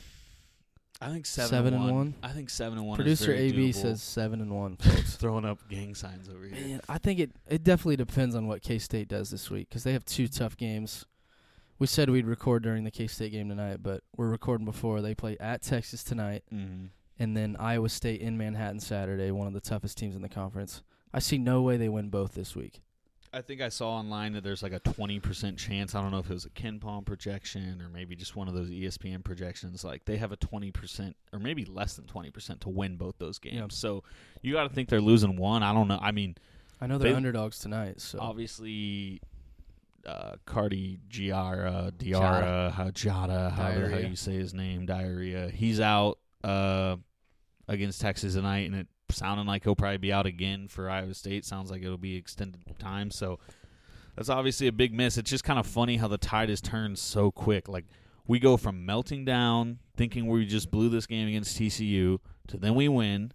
I 1.03 1.11
think 1.11 1.27
seven, 1.27 1.49
Seven 1.51 1.75
and 1.75 1.85
and 1.85 1.95
one? 1.97 2.15
I 2.23 2.29
think 2.29 2.49
seven 2.51 2.79
and 2.79 2.87
one. 2.87 2.97
Producer 2.97 3.33
AB 3.35 3.71
doable. 3.71 3.75
says 3.75 4.03
seven 4.03 4.41
and 4.41 4.51
one, 4.55 4.77
folks. 4.81 5.17
throwing 5.17 5.45
up 5.45 5.59
gang 5.69 5.95
signs 5.95 6.29
over 6.29 6.45
here. 6.45 6.67
Man, 6.69 6.81
I 6.89 6.99
think 6.99 7.19
it 7.21 7.31
it 7.49 7.65
definitely 7.65 7.97
depends 7.97 8.35
on 8.35 8.47
what 8.47 8.63
K 8.63 8.79
State 8.79 9.09
does 9.09 9.31
this 9.31 9.51
week 9.51 9.69
because 9.69 9.85
they 9.85 9.93
have 9.93 10.05
two 10.05 10.29
tough 10.29 10.57
games. 10.57 11.05
We 11.79 11.87
said 11.89 12.09
we'd 12.11 12.27
record 12.27 12.63
during 12.63 12.85
the 12.85 12.91
K 12.93 13.07
State 13.09 13.33
game 13.33 13.49
tonight, 13.49 13.79
but 13.83 14.03
we're 14.17 14.29
recording 14.31 14.65
before 14.65 15.01
they 15.03 15.15
play 15.15 15.37
at 15.41 15.63
Texas 15.63 16.05
tonight, 16.05 16.45
Mm-hmm. 16.55 16.87
and 17.19 17.37
then 17.37 17.57
Iowa 17.59 17.89
State 17.89 18.21
in 18.21 18.39
Manhattan 18.39 18.79
Saturday, 18.81 19.31
one 19.33 19.49
of 19.49 19.53
the 19.53 19.61
toughest 19.61 19.99
teams 19.99 20.15
in 20.15 20.23
the 20.23 20.29
conference. 20.29 20.83
I 21.13 21.19
see 21.19 21.39
no 21.39 21.61
way 21.63 21.77
they 21.77 21.89
win 21.89 22.09
both 22.09 22.35
this 22.35 22.55
week. 22.55 22.81
I 23.35 23.41
think 23.41 23.63
I 23.63 23.71
saw 23.71 23.93
online 23.93 24.35
that 24.35 24.45
there's 24.45 24.63
like 24.63 24.75
a 24.75 24.81
20% 24.81 25.57
chance. 25.57 25.95
I 25.95 26.03
don't 26.03 26.11
know 26.11 26.19
if 26.19 26.29
it 26.29 26.35
was 26.35 26.45
a 26.45 26.51
KenPom 26.51 27.07
projection 27.07 27.81
or 27.81 27.89
maybe 27.89 28.15
just 28.15 28.37
one 28.37 28.47
of 28.47 28.53
those 28.55 28.69
ESPN 28.69 29.25
projections. 29.25 29.85
Like 29.85 30.05
they 30.05 30.19
have 30.19 30.33
a 30.33 30.37
20% 30.37 31.15
or 31.33 31.39
maybe 31.39 31.65
less 31.65 31.95
than 31.95 32.05
20% 32.05 32.61
to 32.61 32.69
win 32.69 32.97
both 32.97 33.15
those 33.19 33.39
games. 33.39 33.57
Yeah. 33.57 33.67
So 33.71 34.05
you 34.43 34.53
got 34.53 34.65
to 34.65 34.75
think 34.75 34.91
they're 34.91 35.01
losing 35.01 35.37
one. 35.37 35.63
I 35.63 35.73
don't 35.73 35.89
know. 35.89 35.99
I 36.03 36.13
mean, 36.13 36.37
I 36.81 36.87
know 36.87 36.99
they're 36.99 37.13
They- 37.13 37.17
underdogs 37.17 37.59
tonight, 37.59 38.01
so 38.01 38.19
obviously, 38.21 39.23
uh, 40.05 40.33
Cardi 40.47 40.99
Giara, 41.09 41.93
Diara, 41.93 42.73
how 42.73 42.91
Jada, 42.91 43.53
however 43.53 43.89
how 43.89 43.99
you 43.99 44.17
say 44.17 44.33
his 44.35 44.53
name, 44.53 44.85
Diarrhea. 44.85 45.49
He's 45.49 45.79
out 45.81 46.19
uh, 46.43 46.97
against 47.69 48.01
Texas 48.01 48.35
tonight, 48.35 48.67
and 48.67 48.75
it 48.75 48.89
sounding 49.13 49.47
like 49.47 49.65
he'll 49.65 49.77
probably 49.77 49.99
be 49.99 50.13
out 50.13 50.27
again 50.27 50.69
for 50.69 50.91
Iowa 50.91 51.15
State. 51.15 51.45
Sounds 51.45 51.71
like 51.71 51.83
it'll 51.83 51.97
be 51.99 52.17
extended 52.17 52.63
time. 52.79 53.11
So 53.11 53.39
that's 54.17 54.29
obviously 54.29 54.67
a 54.67 54.73
big 54.73 54.93
miss. 54.93 55.17
It's 55.19 55.31
just 55.31 55.45
kind 55.45 55.59
of 55.59 55.67
funny 55.67 55.97
how 55.97 56.09
the 56.09 56.19
tide 56.19 56.49
has 56.49 56.61
turned 56.61 56.99
so 56.99 57.31
quick. 57.31 57.69
Like 57.69 57.85
we 58.27 58.39
go 58.39 58.57
from 58.57 58.85
melting 58.85 59.25
down, 59.25 59.79
thinking 59.97 60.27
we 60.27 60.45
just 60.47 60.71
blew 60.71 60.89
this 60.89 61.07
game 61.07 61.29
against 61.29 61.59
TCU, 61.59 62.19
to 62.49 62.57
then 62.57 62.75
we 62.75 62.89
win, 62.89 63.33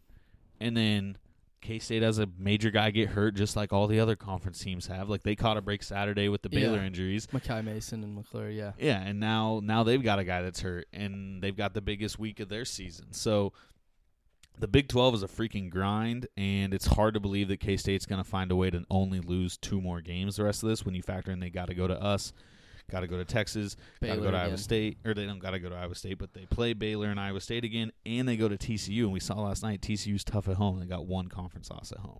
and 0.59 0.75
then 0.75 1.17
K 1.59 1.79
State 1.79 2.03
has 2.03 2.19
a 2.19 2.27
major 2.37 2.69
guy 2.69 2.91
get 2.91 3.09
hurt, 3.09 3.35
just 3.35 3.55
like 3.55 3.73
all 3.73 3.87
the 3.87 3.99
other 3.99 4.15
conference 4.15 4.59
teams 4.59 4.87
have. 4.87 5.09
Like 5.09 5.23
they 5.23 5.35
caught 5.35 5.57
a 5.57 5.61
break 5.61 5.81
Saturday 5.83 6.29
with 6.29 6.41
the 6.43 6.49
Baylor 6.49 6.77
Yeah. 6.77 6.85
injuries. 6.85 7.27
Makai 7.27 7.63
Mason 7.65 8.03
and 8.03 8.15
McClure, 8.15 8.49
yeah. 8.51 8.73
Yeah, 8.79 9.01
and 9.01 9.19
now 9.19 9.59
now 9.63 9.83
they've 9.83 10.01
got 10.01 10.19
a 10.19 10.23
guy 10.23 10.41
that's 10.43 10.61
hurt, 10.61 10.87
and 10.93 11.41
they've 11.41 11.57
got 11.57 11.73
the 11.73 11.81
biggest 11.81 12.19
week 12.19 12.39
of 12.39 12.47
their 12.47 12.63
season. 12.63 13.11
So 13.11 13.51
the 14.59 14.67
Big 14.67 14.87
Twelve 14.87 15.13
is 15.13 15.23
a 15.23 15.27
freaking 15.27 15.69
grind, 15.69 16.27
and 16.35 16.73
it's 16.73 16.87
hard 16.87 17.13
to 17.13 17.19
believe 17.19 17.47
that 17.49 17.59
K 17.59 17.77
State's 17.77 18.05
going 18.05 18.23
to 18.23 18.29
find 18.29 18.51
a 18.51 18.55
way 18.55 18.69
to 18.69 18.83
only 18.89 19.19
lose 19.19 19.57
two 19.57 19.79
more 19.81 20.01
games 20.01 20.37
the 20.37 20.43
rest 20.43 20.63
of 20.63 20.69
this. 20.69 20.85
When 20.85 20.95
you 20.95 21.01
factor 21.01 21.31
in 21.31 21.39
they 21.39 21.49
got 21.49 21.67
to 21.67 21.75
go 21.75 21.87
to 21.87 22.01
us, 22.01 22.33
got 22.89 23.01
to 23.01 23.07
go 23.07 23.17
to 23.17 23.25
Texas, 23.25 23.75
got 24.01 24.15
to 24.15 24.21
go 24.21 24.31
to 24.31 24.37
Iowa. 24.37 24.57
State, 24.57 24.97
or 25.05 25.13
they 25.13 25.25
don't 25.25 25.39
got 25.39 25.51
to 25.51 25.59
go 25.59 25.69
to 25.69 25.75
Iowa 25.75 25.95
State, 25.95 26.17
but 26.17 26.33
they 26.33 26.45
play 26.45 26.73
Baylor 26.73 27.09
and 27.09 27.19
Iowa 27.19 27.39
State 27.39 27.63
again, 27.63 27.91
and 28.05 28.27
they 28.27 28.37
go 28.37 28.47
to 28.47 28.57
TCU. 28.57 29.03
And 29.03 29.11
we 29.11 29.19
saw 29.19 29.35
last 29.35 29.63
night 29.63 29.81
TCU's 29.81 30.23
tough 30.23 30.47
at 30.47 30.55
home. 30.55 30.79
They 30.79 30.85
got 30.85 31.05
one 31.05 31.27
conference 31.27 31.69
loss 31.69 31.91
at 31.91 31.99
home. 31.99 32.19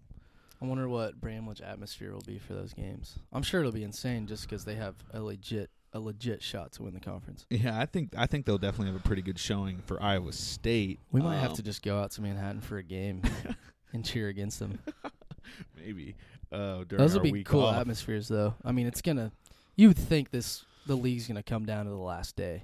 I 0.62 0.66
wonder 0.66 0.90
what 0.90 1.22
Bramlage 1.22 1.62
atmosphere 1.62 2.12
will 2.12 2.24
be 2.26 2.40
for 2.40 2.54
those 2.54 2.74
games. 2.74 3.20
I'm 3.32 3.44
sure 3.44 3.60
it'll 3.60 3.72
be 3.72 3.84
insane 3.84 4.26
just 4.26 4.44
because 4.44 4.66
they 4.66 4.76
have 4.76 4.96
a 5.14 5.22
legit 5.22 5.70
a 5.98 6.00
legit 6.00 6.42
shot 6.42 6.72
to 6.74 6.84
win 6.84 6.94
the 6.94 7.00
conference. 7.00 7.46
Yeah, 7.50 7.78
I 7.80 7.86
think 7.86 8.14
I 8.18 8.26
think 8.28 8.46
they'll 8.46 8.58
definitely 8.58 8.94
have 8.94 9.02
a 9.02 9.06
pretty 9.06 9.22
good 9.22 9.38
showing 9.40 9.80
for 9.86 10.02
Iowa 10.02 10.32
State. 10.32 11.00
We 11.12 11.22
might 11.22 11.38
have 11.38 11.50
Um, 11.52 11.56
to 11.58 11.64
just 11.64 11.82
go 11.84 12.00
out 12.00 12.12
to 12.12 12.22
Manhattan 12.22 12.62
for 12.62 12.78
a 12.78 12.84
game 12.84 13.22
and 13.94 14.06
cheer 14.06 14.30
against 14.30 14.60
them. 14.60 14.80
maybe. 15.76 16.16
Uh, 16.52 16.84
during 16.86 16.98
Those 16.98 17.14
would 17.14 17.24
be 17.24 17.44
cool 17.44 17.64
off. 17.66 17.76
atmospheres, 17.76 18.28
though. 18.28 18.54
I 18.64 18.72
mean, 18.72 18.88
it's 18.88 19.02
gonna. 19.02 19.32
You 19.76 19.90
would 19.90 19.98
think 19.98 20.32
this 20.32 20.64
the 20.86 20.96
league's 20.96 21.28
gonna 21.28 21.44
come 21.44 21.66
down 21.66 21.86
to 21.86 21.92
the 21.92 21.98
last 21.98 22.36
day. 22.36 22.64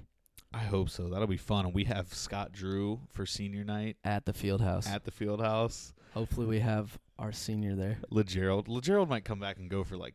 I 0.52 0.58
hope 0.58 0.88
so. 0.88 1.08
That'll 1.08 1.26
be 1.26 1.36
fun. 1.36 1.66
And 1.66 1.74
we 1.74 1.84
have 1.84 2.14
Scott 2.14 2.52
Drew 2.52 3.00
for 3.12 3.26
senior 3.26 3.64
night 3.64 3.96
at 4.04 4.24
the 4.24 4.32
field 4.32 4.60
house. 4.60 4.86
at 4.88 5.04
the 5.04 5.10
field 5.10 5.40
house. 5.42 5.92
Hopefully, 6.14 6.46
we 6.46 6.60
have 6.60 6.96
our 7.18 7.32
senior 7.32 7.74
there. 7.74 7.98
LaGerald. 8.10 8.68
LaGerald 8.68 9.08
might 9.08 9.24
come 9.24 9.40
back 9.40 9.56
and 9.58 9.68
go 9.68 9.82
for 9.84 9.96
like 9.96 10.14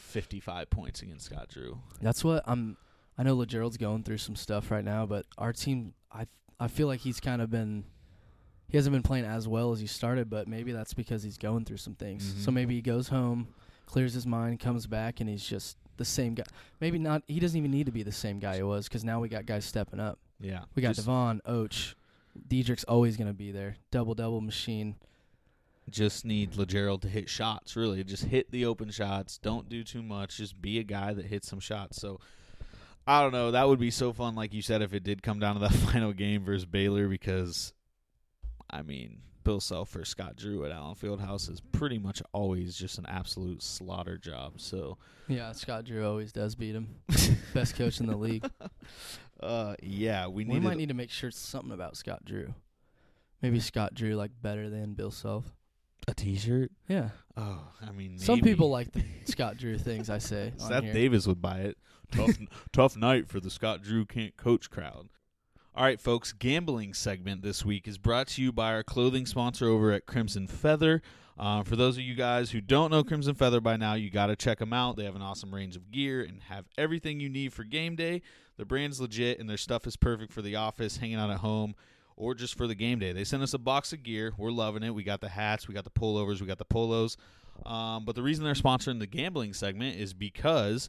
55 0.00 0.70
points 0.70 1.02
against 1.02 1.26
Scott 1.26 1.48
Drew. 1.48 1.78
That's 2.00 2.24
what 2.24 2.42
I'm. 2.46 2.76
I 3.18 3.22
know 3.22 3.36
LaGerald's 3.36 3.76
going 3.76 4.02
through 4.02 4.18
some 4.18 4.34
stuff 4.36 4.70
right 4.70 4.84
now, 4.84 5.04
but 5.06 5.26
our 5.38 5.52
team, 5.52 5.94
I 6.12 6.26
I 6.58 6.68
feel 6.68 6.86
like 6.86 7.00
he's 7.00 7.20
kind 7.20 7.42
of 7.42 7.50
been. 7.50 7.84
He 8.68 8.76
hasn't 8.76 8.92
been 8.92 9.02
playing 9.02 9.24
as 9.24 9.48
well 9.48 9.72
as 9.72 9.80
he 9.80 9.86
started, 9.86 10.30
but 10.30 10.46
maybe 10.46 10.70
that's 10.72 10.94
because 10.94 11.22
he's 11.24 11.36
going 11.38 11.64
through 11.64 11.78
some 11.78 11.94
things. 11.96 12.32
Mhm. 12.34 12.44
So 12.44 12.50
maybe 12.52 12.74
he 12.76 12.82
goes 12.82 13.08
home, 13.08 13.48
clears 13.86 14.14
his 14.14 14.26
mind, 14.26 14.60
comes 14.60 14.86
back, 14.86 15.20
and 15.20 15.28
he's 15.28 15.44
just 15.44 15.76
the 15.96 16.04
same 16.04 16.34
guy. 16.34 16.44
Maybe 16.80 16.98
not. 16.98 17.22
He 17.26 17.40
doesn't 17.40 17.58
even 17.58 17.70
need 17.72 17.86
to 17.86 17.92
be 17.92 18.02
the 18.04 18.12
same 18.12 18.38
guy 18.38 18.56
he 18.56 18.62
was 18.62 18.88
because 18.88 19.04
now 19.04 19.20
we 19.20 19.28
got 19.28 19.44
guys 19.44 19.64
stepping 19.64 19.98
up. 20.00 20.18
Yeah. 20.40 20.64
We 20.74 20.82
got 20.82 20.94
Devon, 20.96 21.42
Oach, 21.46 21.94
Dedric's 22.48 22.84
always 22.84 23.16
going 23.16 23.26
to 23.28 23.34
be 23.34 23.50
there. 23.50 23.76
Double 23.90 24.14
double 24.14 24.40
machine. 24.40 24.94
Just 25.88 26.24
need 26.24 26.52
LaGerald 26.52 27.02
to 27.02 27.08
hit 27.08 27.28
shots, 27.28 27.74
really. 27.74 28.04
Just 28.04 28.24
hit 28.24 28.50
the 28.50 28.64
open 28.64 28.90
shots. 28.90 29.38
Don't 29.38 29.68
do 29.68 29.82
too 29.82 30.02
much. 30.02 30.36
Just 30.36 30.60
be 30.60 30.78
a 30.78 30.84
guy 30.84 31.14
that 31.14 31.26
hits 31.26 31.48
some 31.48 31.58
shots. 31.60 32.00
So 32.00 32.20
I 33.06 33.22
don't 33.22 33.32
know. 33.32 33.50
That 33.50 33.66
would 33.68 33.80
be 33.80 33.90
so 33.90 34.12
fun, 34.12 34.34
like 34.36 34.54
you 34.54 34.62
said, 34.62 34.82
if 34.82 34.94
it 34.94 35.02
did 35.02 35.22
come 35.22 35.40
down 35.40 35.54
to 35.54 35.60
that 35.60 35.72
final 35.92 36.12
game 36.12 36.44
versus 36.44 36.64
Baylor, 36.66 37.08
because 37.08 37.72
I 38.68 38.82
mean, 38.82 39.22
Bill 39.42 39.60
Self 39.60 39.94
or 39.96 40.04
Scott 40.04 40.36
Drew 40.36 40.64
at 40.64 40.70
Allen 40.70 40.94
Fieldhouse 40.94 41.50
is 41.50 41.60
pretty 41.72 41.98
much 41.98 42.22
always 42.32 42.76
just 42.76 42.98
an 42.98 43.06
absolute 43.06 43.62
slaughter 43.62 44.16
job. 44.18 44.60
So 44.60 44.98
Yeah, 45.28 45.52
Scott 45.52 45.84
Drew 45.84 46.06
always 46.06 46.32
does 46.32 46.54
beat 46.54 46.74
him. 46.74 46.96
Best 47.54 47.74
coach 47.76 48.00
in 48.00 48.06
the 48.06 48.16
league. 48.16 48.48
uh 49.42 49.74
yeah, 49.82 50.26
we 50.26 50.44
need. 50.44 50.54
We 50.54 50.60
might 50.60 50.76
need 50.76 50.90
to 50.90 50.94
make 50.94 51.10
sure 51.10 51.30
something 51.30 51.72
about 51.72 51.96
Scott 51.96 52.24
Drew. 52.24 52.54
Maybe 53.42 53.58
Scott 53.58 53.94
Drew 53.94 54.14
like 54.14 54.30
better 54.42 54.68
than 54.68 54.94
Bill 54.94 55.10
Self. 55.10 55.50
A 56.10 56.14
t 56.14 56.36
shirt. 56.36 56.70
Yeah. 56.88 57.10
Oh, 57.36 57.60
I 57.86 57.92
mean 57.92 58.18
Some 58.18 58.40
people 58.40 58.70
like 58.70 58.92
the 58.92 59.02
Scott 59.24 59.56
Drew 59.56 59.78
things 59.78 60.10
I 60.10 60.18
say. 60.18 60.52
on 60.60 60.68
Seth 60.68 60.84
here. 60.84 60.92
Davis 60.92 61.26
would 61.26 61.40
buy 61.40 61.60
it. 61.60 61.78
Tough, 62.12 62.36
tough 62.72 62.96
night 62.96 63.28
for 63.28 63.40
the 63.40 63.50
Scott 63.50 63.82
Drew 63.82 64.04
can't 64.04 64.36
coach 64.36 64.70
crowd. 64.70 65.08
All 65.74 65.84
right, 65.84 66.00
folks. 66.00 66.32
Gambling 66.32 66.94
segment 66.94 67.42
this 67.42 67.64
week 67.64 67.86
is 67.86 67.96
brought 67.96 68.26
to 68.28 68.42
you 68.42 68.52
by 68.52 68.72
our 68.74 68.82
clothing 68.82 69.24
sponsor 69.24 69.66
over 69.68 69.92
at 69.92 70.04
Crimson 70.06 70.46
Feather. 70.46 71.00
Uh, 71.38 71.62
for 71.62 71.76
those 71.76 71.96
of 71.96 72.02
you 72.02 72.14
guys 72.14 72.50
who 72.50 72.60
don't 72.60 72.90
know 72.90 73.02
Crimson 73.04 73.34
Feather 73.34 73.60
by 73.62 73.76
now, 73.76 73.94
you 73.94 74.10
got 74.10 74.26
to 74.26 74.36
check 74.36 74.58
them 74.58 74.72
out. 74.74 74.96
They 74.96 75.04
have 75.04 75.16
an 75.16 75.22
awesome 75.22 75.54
range 75.54 75.76
of 75.76 75.90
gear 75.90 76.22
and 76.22 76.42
have 76.48 76.66
everything 76.76 77.18
you 77.20 77.30
need 77.30 77.52
for 77.54 77.64
game 77.64 77.96
day. 77.96 78.20
The 78.58 78.66
brand's 78.66 79.00
legit, 79.00 79.38
and 79.38 79.48
their 79.48 79.56
stuff 79.56 79.86
is 79.86 79.96
perfect 79.96 80.32
for 80.32 80.42
the 80.42 80.56
office, 80.56 80.98
hanging 80.98 81.16
out 81.16 81.30
at 81.30 81.38
home, 81.38 81.74
or 82.20 82.34
just 82.34 82.56
for 82.56 82.66
the 82.66 82.74
game 82.74 82.98
day. 82.98 83.12
They 83.12 83.24
sent 83.24 83.42
us 83.42 83.54
a 83.54 83.58
box 83.58 83.92
of 83.92 84.02
gear. 84.02 84.32
We're 84.36 84.50
loving 84.50 84.82
it. 84.82 84.94
We 84.94 85.02
got 85.02 85.20
the 85.22 85.28
hats, 85.30 85.66
we 85.66 85.74
got 85.74 85.84
the 85.84 85.90
pullovers, 85.90 86.40
we 86.40 86.46
got 86.46 86.58
the 86.58 86.64
polos. 86.66 87.16
Um, 87.64 88.04
but 88.04 88.14
the 88.14 88.22
reason 88.22 88.44
they're 88.44 88.54
sponsoring 88.54 88.98
the 88.98 89.06
gambling 89.06 89.54
segment 89.54 89.98
is 89.98 90.12
because 90.12 90.88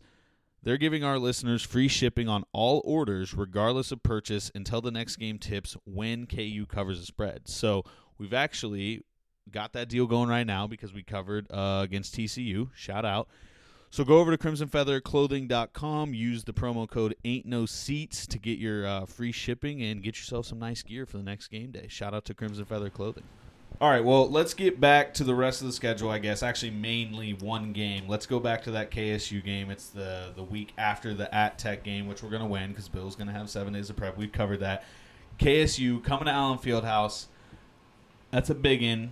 they're 0.62 0.78
giving 0.78 1.04
our 1.04 1.18
listeners 1.18 1.64
free 1.64 1.88
shipping 1.88 2.28
on 2.28 2.44
all 2.52 2.82
orders, 2.86 3.34
regardless 3.34 3.92
of 3.92 4.04
purchase, 4.04 4.52
until 4.54 4.82
the 4.82 4.92
next 4.92 5.16
game 5.16 5.40
tips 5.40 5.76
when 5.86 6.28
KU 6.28 6.66
covers 6.68 7.00
the 7.00 7.06
spread. 7.06 7.48
So 7.48 7.84
we've 8.18 8.34
actually 8.34 9.02
got 9.50 9.74
that 9.74 9.90
deal 9.90 10.08
going 10.08 10.30
right 10.30 10.46
now 10.46 10.68
because 10.68 10.94
we 10.94 11.02
covered 11.02 11.48
uh, 11.50 11.82
against 11.84 12.16
TCU. 12.16 12.70
Shout 12.76 13.06
out. 13.06 13.30
So 13.92 14.06
go 14.06 14.20
over 14.20 14.36
to 14.36 14.38
crimsonfeatherclothing.com, 14.38 16.14
use 16.14 16.46
the 16.46 16.54
promo 16.54 16.90
code 16.90 17.14
Ain't 17.26 17.46
No 17.46 17.66
Seats 17.66 18.26
to 18.28 18.40
get 18.40 18.58
your 18.58 18.88
uh, 18.88 19.06
free 19.06 19.34
shipping 19.34 19.84
and 19.84 20.02
get 20.02 20.16
yourself 20.16 20.46
some 20.46 20.60
nice 20.60 20.82
gear 20.82 21.06
for 21.06 21.18
the 21.18 21.24
next 21.24 21.50
game 21.50 21.72
day. 21.72 21.88
Shout 21.90 22.14
out 22.14 22.24
to 22.26 22.34
Crimson 22.34 22.64
Feather 22.64 22.90
Clothing. 22.90 23.26
All 23.82 23.90
right, 23.90 24.04
well, 24.04 24.30
let's 24.30 24.54
get 24.54 24.80
back 24.80 25.14
to 25.16 25.26
the 25.26 25.36
rest 25.36 25.60
of 25.60 25.68
the 25.68 25.74
schedule, 25.74 26.10
I 26.10 26.20
guess. 26.20 26.42
Actually, 26.42 26.72
mainly 26.72 27.34
one 27.34 27.74
game. 27.74 28.08
Let's 28.08 28.26
go 28.26 28.40
back 28.40 28.64
to 28.64 28.72
that 28.72 28.92
KSU 28.92 29.44
game. 29.44 29.70
It's 29.70 29.88
the 29.88 30.32
the 30.38 30.44
week 30.44 30.72
after 30.78 31.14
the 31.14 31.34
at 31.34 31.58
Tech 31.58 31.84
game, 31.84 32.08
which 32.08 32.24
we're 32.24 32.30
going 32.30 32.44
to 32.44 32.48
win 32.48 32.70
because 32.70 32.88
Bill's 32.88 33.18
going 33.18 33.28
to 33.28 33.34
have 33.34 33.50
seven 33.50 33.74
days 33.74 33.90
of 33.90 33.98
prep. 33.98 34.18
We've 34.18 34.32
covered 34.32 34.62
that. 34.62 34.86
KSU 35.38 36.02
coming 36.02 36.26
to 36.26 36.32
Allen 36.32 36.60
Fieldhouse. 36.60 37.26
That's 38.30 38.50
a 38.50 38.56
big 38.56 38.82
in, 38.84 39.12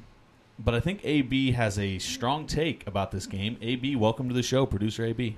but 0.60 0.76
I 0.76 0.80
think 0.82 1.00
AB 1.04 1.52
has 1.54 1.80
a 1.80 1.98
strong 2.00 2.46
take 2.46 2.86
about 2.86 3.12
this 3.12 3.26
game. 3.26 3.58
AB, 3.62 3.96
welcome 3.96 4.28
to 4.28 4.36
the 4.36 4.44
show, 4.44 4.66
producer 4.66 5.06
AB. 5.06 5.38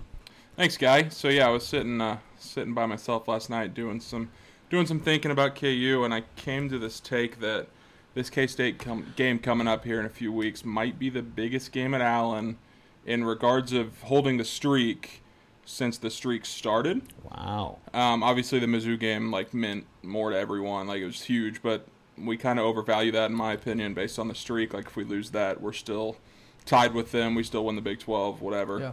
Thanks, 0.58 0.78
guy. 0.78 1.10
So 1.10 1.30
yeah, 1.30 1.48
I 1.48 1.52
was 1.52 1.66
sitting 1.66 2.02
uh, 2.02 2.18
sitting 2.38 2.74
by 2.74 2.86
myself 2.88 3.28
last 3.28 3.50
night 3.50 3.74
doing 3.74 4.00
some 4.00 4.32
doing 4.70 4.86
some 4.86 5.00
thinking 5.00 5.32
about 5.32 5.56
KU, 5.56 6.02
and 6.04 6.14
I 6.14 6.24
came 6.36 6.70
to 6.70 6.80
this 6.80 7.00
take 7.00 7.40
that 7.40 7.68
this 8.16 8.30
K 8.30 8.48
State 8.48 8.80
com- 8.80 9.14
game 9.16 9.40
coming 9.40 9.68
up 9.68 9.86
here 9.86 10.00
in 10.00 10.06
a 10.06 10.10
few 10.10 10.34
weeks 10.34 10.66
might 10.66 10.98
be 10.98 11.10
the 11.10 11.22
biggest 11.22 11.72
game 11.72 11.94
at 11.94 12.02
Allen 12.02 12.58
in 13.06 13.24
regards 13.24 13.74
of 13.74 14.02
holding 14.02 14.38
the 14.38 14.46
streak 14.46 15.22
since 15.66 15.98
the 15.98 16.10
streak 16.10 16.46
started. 16.46 17.02
Wow. 17.24 17.78
Um, 17.94 18.24
obviously, 18.24 18.60
the 18.60 18.66
Mizzou 18.66 19.00
game 19.00 19.32
like 19.32 19.54
meant 19.54 19.86
more 20.02 20.32
to 20.32 20.38
everyone. 20.38 20.88
Like 20.88 21.02
it 21.02 21.06
was 21.06 21.24
huge, 21.24 21.62
but 21.62 21.88
we 22.26 22.38
kind 22.38 22.60
of 22.60 22.66
overvalue 22.66 23.12
that 23.12 23.30
in 23.30 23.36
my 23.36 23.54
opinion 23.54 23.94
based 23.94 24.20
on 24.20 24.28
the 24.28 24.36
streak. 24.36 24.74
Like 24.74 24.88
if 24.88 24.96
we 24.96 25.04
lose 25.04 25.32
that, 25.32 25.62
we're 25.62 25.74
still 25.74 26.18
tied 26.66 26.94
with 26.94 27.12
them. 27.12 27.36
We 27.36 27.44
still 27.44 27.66
win 27.66 27.76
the 27.76 27.82
Big 27.82 28.00
Twelve, 28.00 28.42
whatever. 28.42 28.80
Yeah. 28.80 28.92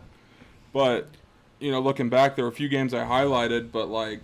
But 0.72 1.08
you 1.60 1.70
know, 1.72 1.80
looking 1.80 2.08
back, 2.08 2.36
there 2.36 2.44
were 2.44 2.50
a 2.50 2.54
few 2.54 2.68
games 2.68 2.94
I 2.94 3.04
highlighted, 3.04 3.72
but 3.72 3.88
like 3.88 4.22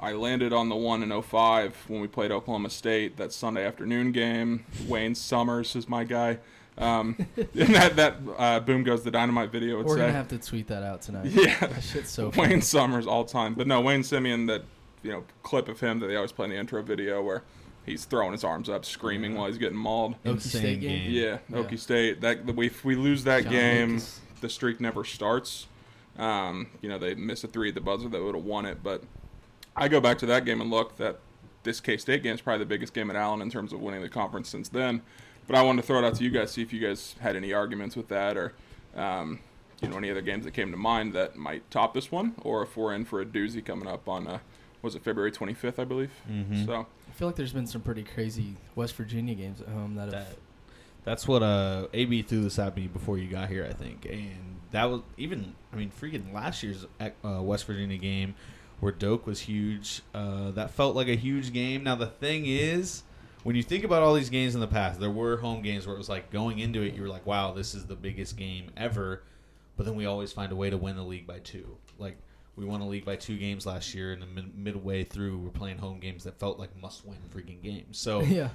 I 0.00 0.12
landed 0.12 0.52
on 0.52 0.68
the 0.68 0.74
one 0.74 1.02
in 1.02 1.22
05 1.22 1.84
when 1.86 2.00
we 2.00 2.08
played 2.08 2.32
Oklahoma 2.32 2.70
State, 2.70 3.16
that 3.18 3.32
Sunday 3.32 3.64
afternoon 3.64 4.10
game. 4.10 4.66
Wayne 4.88 5.14
Summers 5.14 5.76
is 5.76 5.88
my 5.88 6.02
guy. 6.02 6.38
Um, 6.78 7.26
and 7.36 7.74
that 7.74 7.96
that 7.96 8.16
uh, 8.38 8.60
boom 8.60 8.82
goes 8.82 9.04
the 9.04 9.10
dynamite 9.10 9.52
video 9.52 9.76
would 9.76 9.86
We're 9.86 9.96
say. 9.96 10.00
gonna 10.02 10.12
have 10.12 10.28
to 10.28 10.38
tweet 10.38 10.66
that 10.68 10.82
out 10.82 11.02
tonight. 11.02 11.26
Yeah. 11.30 11.58
that 11.66 11.82
shit's 11.82 12.10
so 12.10 12.30
funny. 12.30 12.48
Wayne 12.54 12.62
Summers 12.62 13.06
all 13.06 13.24
time, 13.24 13.54
but 13.54 13.66
no 13.66 13.80
Wayne 13.80 14.02
Simien. 14.02 14.46
That 14.48 14.64
you 15.02 15.12
know 15.12 15.24
clip 15.42 15.68
of 15.68 15.80
him 15.80 16.00
that 16.00 16.06
they 16.06 16.16
always 16.16 16.32
play 16.32 16.46
in 16.46 16.50
the 16.50 16.56
intro 16.56 16.82
video 16.82 17.22
where 17.22 17.42
he's 17.86 18.04
throwing 18.04 18.32
his 18.32 18.44
arms 18.44 18.68
up, 18.68 18.84
screaming 18.84 19.34
while 19.34 19.46
he's 19.48 19.58
getting 19.58 19.78
mauled. 19.78 20.14
Okie 20.24 20.40
State 20.40 20.80
game. 20.80 21.04
game. 21.04 21.10
Yeah, 21.12 21.38
Yeah. 21.48 21.56
Okie 21.64 21.78
State. 21.78 22.20
That 22.20 22.44
we 22.54 22.66
if 22.66 22.84
we 22.84 22.94
lose 22.96 23.24
that 23.24 23.44
John 23.44 23.52
game, 23.52 23.88
Lucas. 23.90 24.20
the 24.40 24.48
streak 24.48 24.80
never 24.80 25.04
starts. 25.04 25.66
Um, 26.18 26.68
you 26.82 26.88
know 26.88 26.98
they 26.98 27.14
missed 27.14 27.42
a 27.44 27.48
three 27.48 27.70
at 27.70 27.74
the 27.74 27.80
buzzer 27.80 28.08
that 28.08 28.22
would 28.22 28.34
have 28.34 28.44
won 28.44 28.66
it, 28.66 28.82
but 28.82 29.02
I 29.74 29.88
go 29.88 30.00
back 30.00 30.18
to 30.18 30.26
that 30.26 30.44
game 30.44 30.60
and 30.60 30.70
look 30.70 30.96
that 30.98 31.18
this 31.62 31.80
K 31.80 31.96
State 31.96 32.22
game 32.22 32.34
is 32.34 32.40
probably 32.40 32.58
the 32.60 32.68
biggest 32.68 32.92
game 32.92 33.08
at 33.10 33.16
Allen 33.16 33.40
in 33.40 33.50
terms 33.50 33.72
of 33.72 33.80
winning 33.80 34.02
the 34.02 34.08
conference 34.10 34.48
since 34.48 34.68
then. 34.68 35.00
But 35.46 35.56
I 35.56 35.62
wanted 35.62 35.82
to 35.82 35.86
throw 35.86 35.98
it 35.98 36.04
out 36.04 36.14
to 36.16 36.24
you 36.24 36.30
guys, 36.30 36.50
see 36.52 36.62
if 36.62 36.72
you 36.72 36.80
guys 36.80 37.16
had 37.20 37.34
any 37.34 37.52
arguments 37.52 37.96
with 37.96 38.08
that, 38.08 38.36
or 38.36 38.52
um, 38.94 39.40
you 39.80 39.88
know 39.88 39.96
any 39.96 40.10
other 40.10 40.20
games 40.20 40.44
that 40.44 40.52
came 40.52 40.70
to 40.70 40.76
mind 40.76 41.14
that 41.14 41.34
might 41.36 41.68
top 41.70 41.94
this 41.94 42.12
one, 42.12 42.34
or 42.42 42.62
if 42.62 42.76
we're 42.76 42.94
in 42.94 43.04
for 43.06 43.20
a 43.22 43.24
doozy 43.26 43.64
coming 43.64 43.88
up 43.88 44.06
on 44.08 44.26
uh, 44.26 44.38
was 44.82 44.94
it 44.94 45.02
February 45.02 45.32
25th, 45.32 45.78
I 45.78 45.84
believe. 45.84 46.10
Mhm. 46.30 46.66
So 46.66 46.86
I 47.12 47.14
feel 47.14 47.28
like 47.28 47.36
there's 47.36 47.52
been 47.52 47.66
some 47.66 47.82
pretty 47.82 48.04
crazy 48.04 48.56
West 48.74 48.94
Virginia 48.94 49.34
games 49.34 49.60
at 49.60 49.68
home 49.68 49.96
that 49.96 50.14
have. 50.14 50.34
That's 51.04 51.28
what 51.28 51.42
uh 51.42 51.88
AB 51.92 52.22
threw 52.22 52.42
this 52.42 52.58
at 52.58 52.74
me 52.74 52.86
before 52.86 53.18
you 53.18 53.28
got 53.28 53.50
here, 53.50 53.66
I 53.68 53.74
think, 53.74 54.06
and 54.06 54.56
that 54.70 54.84
was 54.86 55.02
even. 55.18 55.54
I 55.74 55.76
mean, 55.76 55.90
freaking 55.90 56.32
last 56.32 56.62
year's 56.62 56.86
uh, 57.00 57.42
West 57.42 57.66
Virginia 57.66 57.98
game 57.98 58.34
where 58.80 58.92
Doke 58.92 59.26
was 59.26 59.40
huge. 59.40 60.00
Uh, 60.14 60.52
that 60.52 60.70
felt 60.70 60.96
like 60.96 61.08
a 61.08 61.14
huge 61.14 61.52
game. 61.52 61.84
Now 61.84 61.96
the 61.96 62.06
thing 62.06 62.46
is, 62.46 63.02
when 63.42 63.56
you 63.56 63.62
think 63.62 63.84
about 63.84 64.02
all 64.02 64.14
these 64.14 64.30
games 64.30 64.54
in 64.54 64.62
the 64.62 64.66
past, 64.66 64.98
there 64.98 65.10
were 65.10 65.36
home 65.36 65.60
games 65.60 65.86
where 65.86 65.94
it 65.94 65.98
was 65.98 66.08
like 66.08 66.30
going 66.30 66.60
into 66.60 66.80
it, 66.80 66.94
you 66.94 67.02
were 67.02 67.08
like, 67.08 67.26
"Wow, 67.26 67.52
this 67.52 67.74
is 67.74 67.84
the 67.84 67.94
biggest 67.94 68.38
game 68.38 68.70
ever," 68.74 69.22
but 69.76 69.84
then 69.84 69.96
we 69.96 70.06
always 70.06 70.32
find 70.32 70.50
a 70.50 70.56
way 70.56 70.70
to 70.70 70.78
win 70.78 70.96
the 70.96 71.02
league 71.04 71.26
by 71.26 71.40
two. 71.40 71.76
Like 71.98 72.16
we 72.56 72.64
won 72.64 72.80
a 72.80 72.88
league 72.88 73.04
by 73.04 73.16
two 73.16 73.38
games 73.38 73.64
last 73.66 73.94
year, 73.94 74.12
and 74.12 74.20
then 74.22 74.34
mid- 74.34 74.56
midway 74.58 75.04
through, 75.04 75.38
we're 75.38 75.50
playing 75.50 75.78
home 75.78 75.98
games 76.00 76.24
that 76.24 76.38
felt 76.38 76.58
like 76.58 76.70
must-win 76.80 77.16
freaking 77.34 77.62
games. 77.62 77.98
So 77.98 78.20
yeah. 78.22 78.48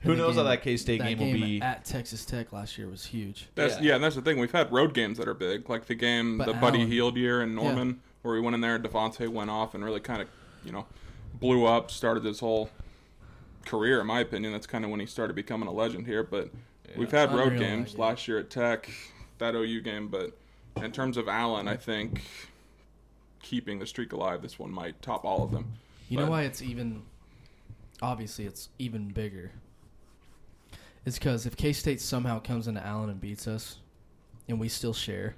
who 0.00 0.12
And 0.12 0.20
the 0.20 0.24
knows 0.24 0.36
how 0.36 0.42
that 0.44 0.62
K 0.62 0.76
State 0.76 0.98
that 1.00 1.08
game 1.08 1.18
will 1.18 1.32
be? 1.32 1.60
at 1.60 1.84
Texas 1.84 2.24
Tech 2.24 2.52
last 2.52 2.78
year 2.78 2.88
was 2.88 3.04
huge. 3.04 3.48
That's 3.54 3.74
Yeah. 3.76 3.82
yeah. 3.82 3.94
and 3.96 4.04
that's 4.04 4.16
the 4.16 4.22
thing. 4.22 4.38
We've 4.38 4.50
had 4.52 4.72
road 4.72 4.94
games 4.94 5.18
that 5.18 5.28
are 5.28 5.34
big, 5.34 5.68
like 5.68 5.84
the 5.86 5.94
game, 5.94 6.38
But 6.38 6.46
the 6.46 6.54
Buddy 6.54 6.78
Allen- 6.78 6.90
Hield 6.90 7.16
year 7.16 7.42
in 7.42 7.54
Norman, 7.54 8.00
where 8.22 8.34
we 8.34 8.40
went 8.40 8.54
in 8.54 8.60
there. 8.62 8.76
and 8.76 8.84
Devontae 8.84 9.28
went 9.28 9.50
off 9.50 9.74
and 9.74 9.84
really 9.84 10.00
kind 10.00 10.22
of, 10.22 10.28
you 10.64 10.72
know, 10.72 10.86
blew 11.34 11.66
up. 11.66 11.90
Started 11.90 12.24
his 12.24 12.40
whole 12.40 12.70
career, 13.66 14.00
in 14.00 14.06
my 14.06 14.20
opinion. 14.20 14.52
That's 14.52 14.66
kind 14.66 14.84
of 14.84 14.90
when 14.90 15.00
he 15.00 15.06
started 15.06 15.34
becoming 15.36 15.68
a 15.68 15.72
legend 15.72 16.06
here. 16.06 16.22
But 16.22 16.50
we've 16.96 17.10
had 17.10 17.32
road 17.34 17.58
games 17.58 17.92
that 17.92 17.96
game. 17.98 18.06
last 18.06 18.26
year 18.28 18.38
at 18.38 18.48
Tech, 18.48 18.88
that 19.38 19.54
OU 19.54 19.82
game. 19.82 20.08
But 20.08 20.36
in 20.82 20.90
terms 20.90 21.16
of 21.18 21.28
Allen, 21.28 21.68
I 21.68 21.76
think 21.76 22.22
keeping 23.42 23.78
the 23.78 23.86
streak 23.86 24.12
alive, 24.12 24.42
this 24.42 24.58
one 24.58 24.70
might 24.70 25.00
top 25.02 25.24
all 25.24 25.44
of 25.44 25.50
them. 25.50 25.72
You 26.08 26.18
know 26.18 26.30
why 26.30 26.42
it's 26.42 26.62
even? 26.62 27.02
Obviously, 28.00 28.46
it's 28.46 28.68
even 28.78 29.08
bigger. 29.08 29.52
It's 31.04 31.18
because 31.18 31.46
if 31.46 31.56
K 31.56 31.72
State 31.72 32.00
somehow 32.00 32.40
comes 32.40 32.68
into 32.68 32.84
Allen 32.84 33.10
and 33.10 33.20
beats 33.20 33.46
us, 33.48 33.78
and 34.48 34.60
we 34.60 34.68
still 34.68 34.94
share, 34.94 35.36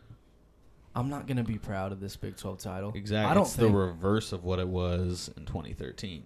I'm 0.94 1.08
not 1.08 1.26
gonna 1.26 1.44
be 1.44 1.58
proud 1.58 1.92
of 1.92 2.00
this 2.00 2.16
Big 2.16 2.36
12 2.36 2.58
title. 2.58 2.92
Exactly. 2.94 3.30
I 3.30 3.34
don't 3.34 3.44
it's 3.44 3.56
think. 3.56 3.72
the 3.72 3.76
reverse 3.78 4.32
of 4.32 4.44
what 4.44 4.58
it 4.58 4.68
was 4.68 5.30
in 5.36 5.46
2013. 5.46 6.22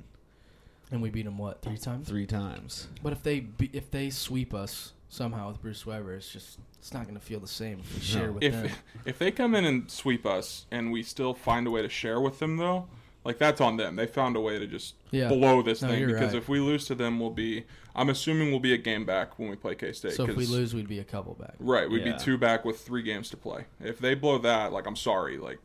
And 0.91 1.03
we 1.03 1.11
beat 1.11 1.27
them 1.27 1.37
what 1.37 1.61
three 1.63 1.77
times? 1.77 2.09
three 2.09 2.27
times. 2.27 2.89
But 3.03 3.13
if 3.13 3.23
they 3.23 3.41
be, 3.41 3.71
if 3.73 3.91
they 3.91 4.11
sweep 4.11 4.55
us 4.55 4.93
somehow 5.09 5.49
with 5.49 5.61
Bruce 5.63 5.85
Weber, 5.87 6.15
it's 6.15 6.31
just 6.33 6.59
it's 6.79 6.93
not 6.93 7.05
going 7.05 7.15
to 7.19 7.25
feel 7.25 7.41
the 7.41 7.47
same 7.49 7.81
if 7.81 7.95
we 7.95 8.01
share 8.01 8.33
with 8.33 8.43
them. 8.43 8.65
If 8.67 8.83
if 9.05 9.19
they 9.19 9.31
come 9.31 9.55
in 9.55 9.65
and 9.65 9.91
sweep 9.91 10.27
us 10.27 10.67
and 10.71 10.93
we 10.93 11.03
still 11.03 11.35
find 11.35 11.67
a 11.67 11.71
way 11.71 11.83
to 11.83 11.89
share 11.89 12.21
with 12.21 12.39
them 12.39 12.57
though, 12.57 12.87
like 13.25 13.39
that's 13.39 13.61
on 13.61 13.77
them. 13.77 13.97
They 13.97 14.07
found 14.07 14.37
a 14.37 14.41
way 14.41 14.59
to 14.59 14.67
just 14.67 14.95
Yeah. 15.11 15.29
blow 15.29 15.63
this 15.63 15.83
No, 15.83 15.89
thing 15.89 16.07
because 16.07 16.33
right. 16.35 16.43
if 16.43 16.49
we 16.49 16.61
lose 16.61 16.87
to 16.87 16.95
them, 16.95 17.19
we'll 17.21 17.31
be. 17.31 17.65
I'm 17.97 18.11
assuming 18.11 18.51
we'll 18.51 18.61
be 18.61 18.75
a 18.75 18.79
game 18.79 19.05
back 19.05 19.39
when 19.39 19.49
we 19.51 19.57
play 19.57 19.75
K 19.75 19.93
State. 19.93 20.13
So 20.13 20.29
if 20.29 20.37
we 20.37 20.47
lose, 20.47 20.73
we'd 20.75 20.89
be 20.89 21.01
a 21.01 21.05
couple 21.05 21.35
back. 21.35 21.55
right, 21.59 21.91
we'd 21.91 22.05
Yeah. 22.07 22.13
be 22.13 22.19
two 22.19 22.39
back 22.39 22.65
with 22.65 22.81
three 22.81 23.03
games 23.03 23.29
to 23.31 23.37
play. 23.37 23.65
If 23.81 23.99
they 23.99 24.15
blow 24.15 24.39
that, 24.39 24.73
like 24.73 24.87
I'm 24.87 24.97
sorry, 24.97 25.37
like 25.39 25.59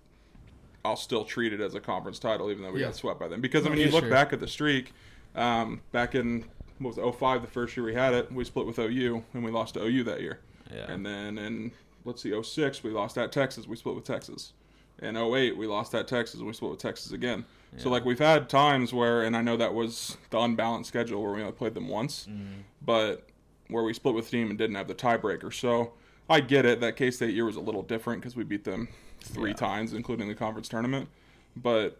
I'll 0.85 0.95
still 0.97 1.23
treat 1.25 1.53
it 1.53 1.61
as 1.61 1.75
a 1.75 1.79
conference 1.79 2.19
title, 2.19 2.49
even 2.51 2.63
though 2.63 2.71
we 2.71 2.79
Yeah. 2.81 2.87
got 2.87 2.95
swept 2.95 3.19
by 3.19 3.27
them. 3.27 3.39
Because 3.39 3.65
I 3.65 3.69
mean, 3.69 3.79
you 3.79 3.89
look 3.91 4.03
sure. 4.03 4.09
back 4.09 4.33
at 4.33 4.39
the 4.39 4.47
streak. 4.47 4.91
Um, 5.35 5.81
back 5.91 6.13
in 6.15 6.45
it, 6.85 7.15
05, 7.15 7.41
the 7.41 7.47
first 7.47 7.75
year 7.75 7.85
we 7.85 7.93
had 7.93 8.13
it, 8.13 8.31
we 8.31 8.43
split 8.43 8.65
with 8.65 8.79
OU 8.79 9.23
and 9.33 9.43
we 9.43 9.51
lost 9.51 9.75
to 9.75 9.83
OU 9.83 10.03
that 10.03 10.21
year. 10.21 10.39
Yeah. 10.73 10.91
And 10.91 11.05
then 11.05 11.37
in 11.37 11.71
let's 12.05 12.21
see, 12.21 12.41
06, 12.41 12.83
we 12.83 12.91
lost 12.91 13.17
at 13.17 13.31
Texas, 13.31 13.67
we 13.67 13.75
split 13.75 13.95
with 13.95 14.05
Texas. 14.05 14.53
and 14.99 15.17
08, 15.17 15.57
we 15.57 15.67
lost 15.67 15.93
at 15.95 16.07
Texas, 16.07 16.39
and 16.39 16.47
we 16.47 16.53
split 16.53 16.71
with 16.71 16.79
Texas 16.79 17.11
again. 17.11 17.45
So 17.77 17.89
like 17.89 18.05
we've 18.05 18.19
had 18.19 18.49
times 18.49 18.93
where, 18.93 19.23
and 19.23 19.35
I 19.35 19.41
know 19.41 19.57
that 19.57 19.73
was 19.73 20.17
the 20.29 20.39
unbalanced 20.39 20.89
schedule 20.89 21.23
where 21.23 21.31
we 21.33 21.41
only 21.41 21.53
played 21.53 21.73
them 21.73 21.87
once, 21.87 22.27
mm-hmm. 22.29 22.61
but 22.83 23.27
where 23.67 23.83
we 23.83 23.93
split 23.93 24.13
with 24.13 24.29
team 24.29 24.49
and 24.49 24.57
didn't 24.59 24.75
have 24.75 24.87
the 24.87 24.93
tiebreaker. 24.93 25.51
So 25.51 25.93
I 26.29 26.39
get 26.39 26.65
it 26.65 26.79
that 26.81 26.95
K 26.95 27.09
State 27.09 27.33
year 27.33 27.45
was 27.45 27.55
a 27.55 27.61
little 27.61 27.81
different 27.81 28.21
because 28.21 28.35
we 28.35 28.43
beat 28.43 28.63
them 28.63 28.89
three 29.21 29.55
times, 29.55 29.93
including 29.93 30.27
the 30.27 30.35
conference 30.35 30.69
tournament. 30.69 31.09
But 31.55 31.97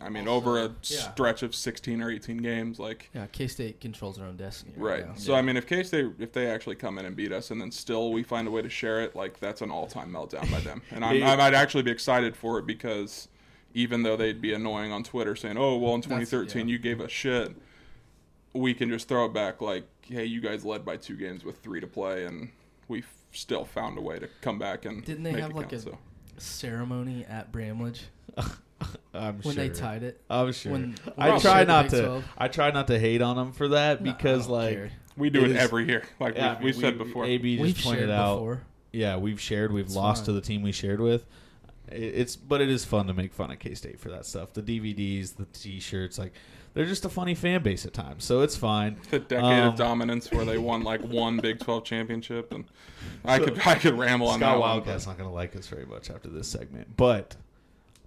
I 0.00 0.08
mean, 0.10 0.28
over 0.28 0.58
a 0.58 0.68
yeah. 0.84 1.12
stretch 1.12 1.42
of 1.42 1.54
16 1.54 2.00
or 2.02 2.10
18 2.10 2.36
games, 2.38 2.78
like 2.78 3.10
Yeah, 3.14 3.26
K 3.32 3.46
State 3.48 3.80
controls 3.80 4.16
their 4.16 4.26
own 4.26 4.36
destiny. 4.36 4.72
Right. 4.76 5.00
Right. 5.00 5.08
now. 5.08 5.14
So 5.16 5.34
I 5.34 5.42
mean, 5.42 5.56
if 5.56 5.66
K 5.66 5.82
State 5.82 6.06
if 6.18 6.32
they 6.32 6.46
actually 6.48 6.76
come 6.76 6.98
in 6.98 7.06
and 7.06 7.16
beat 7.16 7.32
us, 7.32 7.50
and 7.50 7.60
then 7.60 7.70
still 7.72 8.12
we 8.12 8.22
find 8.22 8.46
a 8.46 8.50
way 8.50 8.62
to 8.62 8.68
share 8.70 9.00
it, 9.02 9.16
like 9.16 9.40
that's 9.40 9.60
an 9.60 9.70
all 9.70 9.86
time 9.86 10.10
meltdown 10.12 10.50
by 10.50 10.60
them. 10.60 10.82
And 10.90 11.04
I'm, 11.04 11.18
They- 11.18 11.24
I 11.26 11.36
might 11.36 11.54
actually 11.54 11.82
be 11.82 11.90
excited 11.90 12.36
for 12.36 12.58
it 12.58 12.66
because 12.66 13.28
even 13.74 14.02
though 14.02 14.16
they'd 14.16 14.40
be 14.40 14.52
annoying 14.54 14.92
on 14.92 15.02
Twitter 15.04 15.34
saying, 15.36 15.56
"Oh, 15.58 15.76
well, 15.76 15.94
in 15.94 16.00
2013 16.02 16.68
yeah. 16.68 16.72
you 16.72 16.78
gave 16.78 17.00
us 17.00 17.10
shit," 17.10 17.54
we 18.52 18.74
can 18.74 18.88
just 18.88 19.08
throw 19.08 19.26
it 19.26 19.34
back 19.34 19.60
like, 19.60 19.84
"Hey, 20.02 20.24
you 20.24 20.40
guys 20.40 20.64
led 20.64 20.84
by 20.84 20.96
two 20.96 21.16
games 21.16 21.44
with 21.44 21.58
three 21.58 21.80
to 21.80 21.86
play, 21.86 22.24
and 22.24 22.50
we 22.88 23.00
f- 23.00 23.14
still 23.32 23.64
found 23.64 23.98
a 23.98 24.00
way 24.00 24.18
to 24.18 24.28
come 24.40 24.58
back 24.58 24.84
and 24.86 25.04
Didn't 25.04 25.22
they 25.24 25.32
make 25.32 25.42
have 25.42 25.50
it 25.50 25.56
like 25.56 25.70
count." 25.70 25.82
a 25.86 25.90
so. 25.90 25.98
ceremony 26.38 27.24
at 27.28 27.52
Bramlage 27.52 28.04
I'm 29.14 29.40
when 29.42 29.54
sure. 29.54 29.68
they 29.68 29.68
tied 29.70 30.02
it? 30.02 30.20
I'm 30.30 30.52
sure. 30.52 30.72
when- 30.72 30.94
I 31.16 31.30
when 31.30 31.40
try 31.40 31.64
the 31.64 31.72
not 31.72 31.88
to. 31.90 32.00
12? 32.02 32.24
I 32.38 32.48
try 32.48 32.70
not 32.70 32.86
to 32.88 32.98
hate 32.98 33.22
on 33.22 33.36
them 33.36 33.52
for 33.52 33.68
that 33.68 34.02
No, 34.04 34.12
because, 34.12 34.46
don't 34.46 34.56
like, 34.56 34.74
care. 34.74 34.90
We 35.16 35.30
do 35.30 35.44
it, 35.44 35.50
is- 35.52 35.56
every 35.56 35.86
year, 35.86 36.04
like 36.20 36.36
yeah, 36.36 36.52
I 36.52 36.58
we, 36.58 36.66
mean, 36.66 36.74
we 36.76 36.80
said 36.80 36.98
before. 36.98 37.24
AB 37.24 37.56
just 37.56 37.62
We've 37.62 37.84
pointed 37.84 38.10
out. 38.10 38.36
before. 38.36 38.62
Yeah, 38.92 39.16
we've 39.16 39.40
shared. 39.40 39.72
We've 39.72 39.86
It's 39.86 39.96
lost 39.96 40.24
to 40.26 40.32
the 40.32 40.40
team 40.40 40.62
we 40.62 40.72
shared 40.72 41.00
with. 41.00 41.26
I- 41.90 41.94
It's 41.96 42.36
but 42.36 42.60
it 42.60 42.68
is 42.70 42.84
fun 42.84 43.06
to 43.08 43.14
make 43.14 43.32
fun 43.34 43.50
of 43.50 43.58
K 43.58 43.74
State 43.74 43.98
for 43.98 44.10
that 44.10 44.26
stuff. 44.26 44.52
The 44.52 44.62
DVDs, 44.62 45.34
the 45.36 45.46
T-shirts, 45.46 46.18
like 46.18 46.32
they're 46.74 46.86
just 46.86 47.04
a 47.04 47.08
funny 47.08 47.34
fan 47.34 47.62
base 47.62 47.84
at 47.84 47.92
times, 47.94 48.24
so 48.24 48.42
it's 48.42 48.54
fine. 48.56 48.96
the 49.10 49.18
decade 49.18 49.44
Um, 49.44 49.68
of 49.70 49.76
dominance 49.76 50.30
where 50.30 50.44
they 50.44 50.58
won 50.58 50.84
like 50.84 51.00
one 51.02 51.38
Big 51.38 51.58
12 51.58 51.82
championship, 51.84 52.52
and 52.52 52.64
I 53.24 53.40
could 53.40 53.58
I 53.66 53.74
could 53.74 53.98
ramble 53.98 54.28
on 54.28 54.38
that 54.40 54.46
Scott 54.46 54.60
one. 54.60 54.68
Wildcat's 54.82 55.06
not 55.08 55.18
going 55.18 55.28
to 55.28 55.34
like 55.34 55.56
us 55.56 55.66
very 55.66 55.86
much 55.86 56.10
after 56.10 56.28
this 56.28 56.46
segment, 56.46 56.96
but 56.96 57.34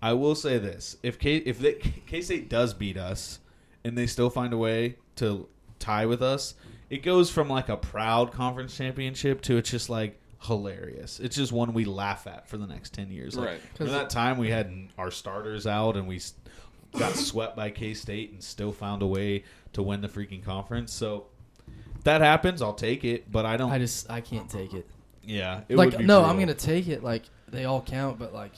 I 0.02 0.14
will 0.14 0.36
say 0.36 0.58
this: 0.58 0.98
if 1.04 1.20
K 1.20 1.38
if 1.38 1.60
they, 1.60 1.74
K 2.08 2.22
State 2.22 2.50
does 2.50 2.74
beat 2.74 2.98
us 2.98 3.40
and 3.84 3.98
they 3.98 4.08
still 4.08 4.30
find 4.30 4.54
a 4.54 4.58
way 4.58 4.96
to 5.18 5.48
tie 5.80 6.06
with 6.06 6.22
us, 6.22 6.56
it 6.90 7.04
goes 7.04 7.30
from 7.30 7.50
like 7.50 7.70
a 7.70 7.78
proud 7.78 8.32
conference 8.32 8.76
championship 8.76 9.42
to 9.42 9.58
it's 9.58 9.70
just 9.70 9.90
like 9.90 10.20
hilarious. 10.44 11.20
It's 11.20 11.36
just 11.36 11.52
one 11.52 11.74
we 11.74 11.86
laugh 11.86 12.26
at 12.26 12.48
for 12.48 12.58
the 12.58 12.68
next 12.68 12.94
ten 12.94 13.12
years. 13.12 13.36
Like, 13.36 13.48
Right. 13.48 13.62
Remember 13.80 14.00
that 14.00 14.10
time 14.10 14.38
we 14.38 14.50
had 14.50 14.90
our 14.98 15.12
starters 15.12 15.68
out 15.68 15.96
and 15.96 16.08
we 16.08 16.20
got 16.98 17.16
swept 17.16 17.56
by 17.56 17.70
K 17.70 17.94
State 17.94 18.32
and 18.32 18.44
still 18.44 18.72
found 18.72 19.04
a 19.04 19.08
way 19.08 19.44
to 19.74 19.84
win 19.84 20.02
the 20.02 20.10
freaking 20.10 20.44
conference. 20.44 20.94
So. 20.94 21.28
if 21.96 22.04
That 22.06 22.22
happens, 22.22 22.62
I'll 22.64 22.74
take 22.74 23.04
it, 23.04 23.32
but 23.32 23.46
I 23.46 23.58
don't. 23.58 23.72
I 23.72 23.78
just 23.78 24.10
I 24.10 24.22
can't 24.22 24.50
take 24.50 24.74
it. 24.74 24.88
yeah, 25.24 25.62
it 25.70 25.76
like 25.78 25.92
would 25.92 26.00
be 26.00 26.06
no, 26.06 26.24
I'm 26.24 26.40
gonna 26.40 26.56
take 26.56 26.88
it. 26.88 27.04
Like 27.04 27.24
they 27.48 27.66
all 27.66 27.82
count, 27.82 28.18
but 28.18 28.34
like 28.34 28.54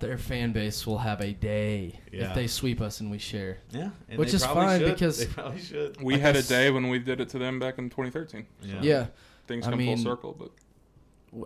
their 0.00 0.18
fan 0.18 0.52
base 0.52 0.86
will 0.86 0.98
have 0.98 1.20
a 1.20 1.32
day 1.32 2.00
Yeah. 2.12 2.28
if 2.30 2.34
they 2.34 2.46
sweep 2.46 2.80
us 2.80 3.00
and 3.00 3.10
we 3.10 3.18
share. 3.18 3.58
Yeah, 3.70 3.90
and 4.08 4.18
Which 4.18 4.30
they 4.32 4.36
is 4.36 4.44
fine 4.46 4.80
should. 4.80 4.92
because- 4.92 5.18
they 5.18 5.26
probably 5.26 5.60
should. 5.60 6.00
We 6.02 6.14
I 6.14 6.18
had 6.18 6.36
a 6.36 6.42
day 6.42 6.70
when 6.70 6.88
we 6.88 6.98
did 6.98 7.20
it 7.20 7.28
to 7.30 7.38
them 7.38 7.58
back 7.58 7.78
in 7.78 7.90
2013. 7.90 8.46
Yeah. 8.62 8.80
Yeah, 8.82 9.06
Things 9.46 9.66
I 9.66 9.70
come 9.70 9.78
mean- 9.78 9.96
full 9.96 10.04
circle, 10.04 10.36
but 10.38 10.50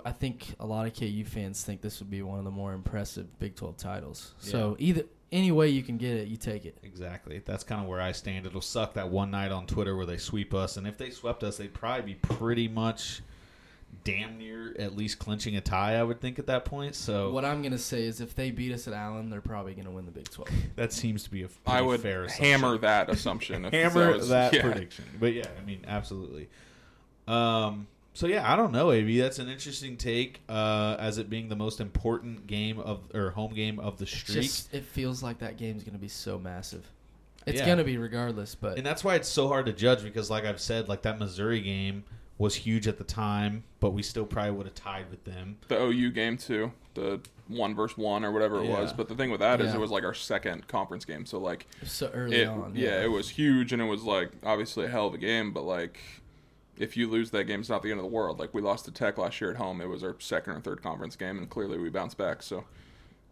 I 0.04 0.12
think 0.12 0.54
a 0.60 0.66
lot 0.66 0.86
of 0.86 0.94
KU 0.94 1.24
fans 1.24 1.62
think 1.62 1.82
this 1.82 2.00
would 2.00 2.10
be 2.10 2.22
one 2.22 2.38
of 2.38 2.44
the 2.44 2.50
more 2.50 2.72
impressive 2.72 3.38
Big 3.38 3.54
12 3.54 3.76
titles. 3.76 4.34
So 4.38 4.76
either 4.78 5.02
any 5.30 5.52
way 5.52 5.68
you 5.68 5.82
can 5.82 5.98
get 5.98 6.16
it, 6.16 6.28
you 6.28 6.36
take 6.38 6.64
it. 6.64 6.78
Exactly. 6.82 7.42
That's 7.44 7.64
kind 7.64 7.82
of 7.82 7.86
where 7.88 8.00
I 8.00 8.12
stand. 8.12 8.46
It'll 8.46 8.60
suck 8.62 8.94
that 8.94 9.10
one 9.10 9.30
night 9.30 9.52
on 9.52 9.66
Twitter 9.66 9.94
where 9.96 10.06
they 10.06 10.16
sweep 10.16 10.54
us, 10.54 10.76
and 10.78 10.86
if 10.86 10.96
they 10.96 11.10
swept 11.10 11.42
us, 11.44 11.58
they'd 11.58 11.74
probably 11.74 12.14
be 12.14 12.14
pretty 12.14 12.66
much 12.68 13.20
damn 14.02 14.38
near 14.38 14.74
at 14.78 14.96
least 14.96 15.18
clinching 15.18 15.56
a 15.56 15.60
tie. 15.60 15.94
I 15.96 16.02
would 16.02 16.20
think 16.20 16.38
at 16.38 16.46
that 16.46 16.64
point. 16.64 16.94
So 16.94 17.30
What 17.30 17.44
I'm 17.44 17.62
gonna 17.62 17.78
say 17.78 18.04
is, 18.04 18.20
if 18.20 18.34
they 18.34 18.50
beat 18.50 18.72
us 18.72 18.88
at 18.88 18.94
Allen, 18.94 19.30
they're 19.30 19.40
probably 19.40 19.74
gonna 19.74 19.90
win 19.90 20.06
the 20.06 20.10
Big 20.12 20.28
12. 20.30 20.48
that 20.76 20.92
seems 20.92 21.22
to 21.24 21.30
be 21.30 21.42
a 21.42 21.48
pretty 21.48 21.60
I 21.66 21.80
would 21.80 22.00
fair 22.00 22.24
assumption. 22.24 22.44
hammer 22.46 22.78
that 22.78 23.10
assumption. 23.10 23.64
If 23.66 23.72
hammer 23.94 24.12
was- 24.12 24.28
that 24.30 24.52
yeah. 24.52 24.62
prediction. 24.62 25.04
But 25.20 25.34
yeah, 25.34 25.46
I 25.60 25.64
mean, 25.64 25.84
absolutely. 25.86 26.48
Um. 27.28 27.86
So 28.16 28.28
yeah, 28.28 28.50
I 28.50 28.54
don't 28.54 28.70
know, 28.70 28.92
Av. 28.92 29.06
That's 29.18 29.38
an 29.40 29.48
interesting 29.48 29.96
take. 29.96 30.40
Uh, 30.48 30.96
as 31.00 31.18
it 31.18 31.28
being 31.28 31.48
the 31.48 31.56
most 31.56 31.80
important 31.80 32.46
game 32.46 32.78
of 32.78 33.00
or 33.12 33.30
home 33.30 33.54
game 33.54 33.80
of 33.80 33.98
the 33.98 34.06
streak. 34.06 34.42
Just 34.42 34.72
it 34.72 34.84
feels 34.84 35.22
like 35.22 35.38
that 35.38 35.56
game's 35.56 35.82
gonna 35.82 35.98
be 35.98 36.08
so 36.08 36.38
massive. 36.38 36.88
It's 37.46 37.58
Yeah. 37.58 37.66
gonna 37.66 37.84
be 37.84 37.96
regardless, 37.98 38.54
but 38.54 38.78
And 38.78 38.86
that's 38.86 39.02
why 39.04 39.16
it's 39.16 39.28
so 39.28 39.48
hard 39.48 39.66
to 39.66 39.72
judge 39.72 40.02
because, 40.02 40.30
like 40.30 40.44
I've 40.44 40.60
said, 40.60 40.88
like 40.88 41.02
that 41.02 41.18
Missouri 41.18 41.60
game 41.60 42.04
was 42.38 42.56
huge 42.56 42.88
at 42.88 42.98
the 42.98 43.04
time, 43.04 43.64
but 43.80 43.90
we 43.90 44.02
still 44.02 44.24
probably 44.26 44.50
would 44.52 44.66
have 44.66 44.74
tied 44.74 45.10
with 45.10 45.24
them. 45.24 45.56
The 45.68 45.80
OU 45.80 46.10
game 46.10 46.36
too, 46.36 46.72
the 46.94 47.20
one 47.46 47.74
versus 47.74 47.96
one 47.96 48.24
or 48.24 48.32
whatever 48.32 48.62
it 48.62 48.68
was. 48.68 48.92
But 48.92 49.08
the 49.08 49.14
thing 49.14 49.30
with 49.30 49.40
that 49.40 49.60
is 49.60 49.68
Yeah. 49.70 49.76
it 49.76 49.80
was 49.80 49.90
like 49.90 50.02
our 50.04 50.14
second 50.14 50.66
conference 50.66 51.04
game, 51.04 51.26
so 51.26 51.38
like 51.38 51.66
so 51.84 52.10
early 52.12 52.36
it, 52.42 52.48
on. 52.48 52.72
yeah, 52.74 53.02
it 53.02 53.10
was 53.10 53.30
huge 53.30 53.72
and 53.72 53.80
it 53.80 53.84
was 53.86 54.02
like 54.02 54.30
obviously 54.42 54.86
a 54.86 54.88
hell 54.88 55.06
of 55.06 55.14
a 55.14 55.18
game, 55.18 55.52
but 55.52 55.62
like 55.62 56.00
if 56.76 56.96
you 56.96 57.08
lose 57.08 57.30
that 57.30 57.44
game, 57.44 57.60
it's 57.60 57.68
not 57.68 57.82
the 57.82 57.90
end 57.92 58.00
of 58.00 58.04
the 58.04 58.10
world. 58.10 58.40
Like 58.40 58.52
we 58.52 58.60
lost 58.60 58.84
to 58.86 58.90
Tech 58.90 59.16
last 59.16 59.40
year 59.40 59.50
at 59.52 59.56
home; 59.56 59.80
it 59.80 59.88
was 59.88 60.02
our 60.02 60.16
second 60.18 60.54
or 60.54 60.60
third 60.60 60.82
conference 60.82 61.14
game, 61.14 61.38
and 61.38 61.48
clearly 61.48 61.78
we 61.78 61.88
bounced 61.88 62.18
back. 62.18 62.42
So 62.42 62.64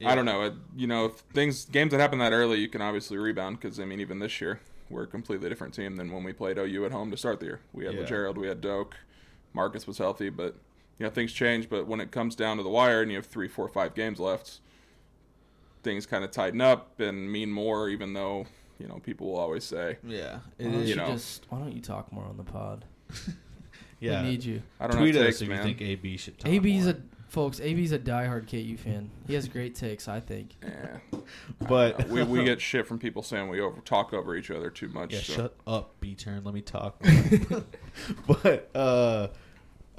I 0.04 0.14
don't 0.14 0.24
know. 0.24 0.42
It, 0.42 0.54
you 0.76 0.86
know, 0.86 1.06
if 1.06 1.12
things 1.32 1.64
games 1.64 1.90
that 1.90 1.98
happen 2.00 2.18
that 2.20 2.32
early, 2.32 2.58
you 2.60 2.68
can 2.68 2.80
obviously 2.82 3.18
rebound 3.18 3.60
because 3.60 3.80
I 3.80 3.84
mean, 3.84 3.98
even 3.98 4.20
this 4.20 4.40
year 4.40 4.60
we're 4.92 5.04
a 5.04 5.06
completely 5.08 5.48
different 5.48 5.74
team 5.74 5.96
than 5.96 6.12
when 6.12 6.22
we 6.22 6.32
played 6.32 6.58
OU 6.58 6.84
at 6.86 6.92
home 6.92 7.10
to 7.10 7.16
start 7.16 7.40
the 7.40 7.46
year. 7.46 7.60
We 7.72 7.84
had 7.86 7.94
Yeah. 7.94 8.04
Gerald, 8.04 8.38
we 8.38 8.46
had 8.46 8.60
Doke, 8.60 8.94
Marcus 9.54 9.86
was 9.86 9.98
healthy, 9.98 10.28
but 10.28 10.54
you 10.98 11.04
know 11.06 11.10
things 11.10 11.32
change. 11.32 11.68
But 11.68 11.86
when 11.86 12.00
it 12.00 12.10
comes 12.12 12.36
down 12.36 12.58
to 12.58 12.62
the 12.62 12.68
wire 12.68 13.02
and 13.02 13.10
you 13.10 13.16
have 13.16 13.26
three, 13.26 13.48
four, 13.48 13.68
five 13.68 13.94
games 13.94 14.20
left, 14.20 14.60
things 15.82 16.06
kind 16.06 16.22
of 16.24 16.30
tighten 16.30 16.60
up 16.60 17.00
and 17.00 17.30
mean 17.32 17.50
more. 17.50 17.88
Even 17.88 18.12
though 18.12 18.46
you 18.78 18.86
know 18.88 19.00
people 19.02 19.28
will 19.28 19.38
always 19.38 19.64
say, 19.64 19.96
Yeah, 20.06 20.38
Why 20.58 20.66
you 20.70 20.78
you 20.82 20.94
know. 20.96 21.06
just 21.08 21.46
why 21.50 21.58
don't 21.58 21.72
you 21.72 21.80
talk 21.82 22.12
more 22.12 22.24
on 22.24 22.36
the 22.36 22.44
pod? 22.44 22.84
yeah. 24.00 24.22
We 24.22 24.28
need 24.30 24.44
you. 24.44 24.62
"I 24.80 24.86
don't 24.86 24.96
Tweet 24.98 25.14
have 25.14 25.24
us 25.24 25.38
takes, 25.38 25.42
if 25.42 25.48
man." 25.48 25.58
you 25.58 25.64
think 25.64 25.80
AB 25.82 26.16
should. 26.16 26.38
Talk 26.38 26.50
AB's 26.50 26.84
more. 26.84 26.94
a 26.94 26.96
folks. 27.32 27.60
AB's 27.60 27.92
a 27.92 27.98
diehard 27.98 28.48
KU 28.48 28.76
fan. 28.76 29.10
He 29.26 29.34
has 29.34 29.48
great 29.48 29.74
takes. 29.74 30.06
I 30.08 30.20
think. 30.20 30.56
Yeah. 30.62 31.18
but 31.68 32.08
we 32.08 32.22
we 32.22 32.44
get 32.44 32.60
shit 32.60 32.86
from 32.86 32.98
people 32.98 33.22
saying 33.22 33.48
we 33.48 33.60
over 33.60 33.80
talk 33.80 34.12
over 34.12 34.36
each 34.36 34.50
other 34.50 34.70
too 34.70 34.88
much. 34.88 35.12
yeah. 35.12 35.20
so. 35.20 35.32
Shut 35.34 35.54
up, 35.66 35.94
B 36.00 36.14
turn. 36.14 36.44
Let 36.44 36.54
me 36.54 36.60
talk. 36.60 37.02
but 38.26 38.70
uh, 38.74 39.28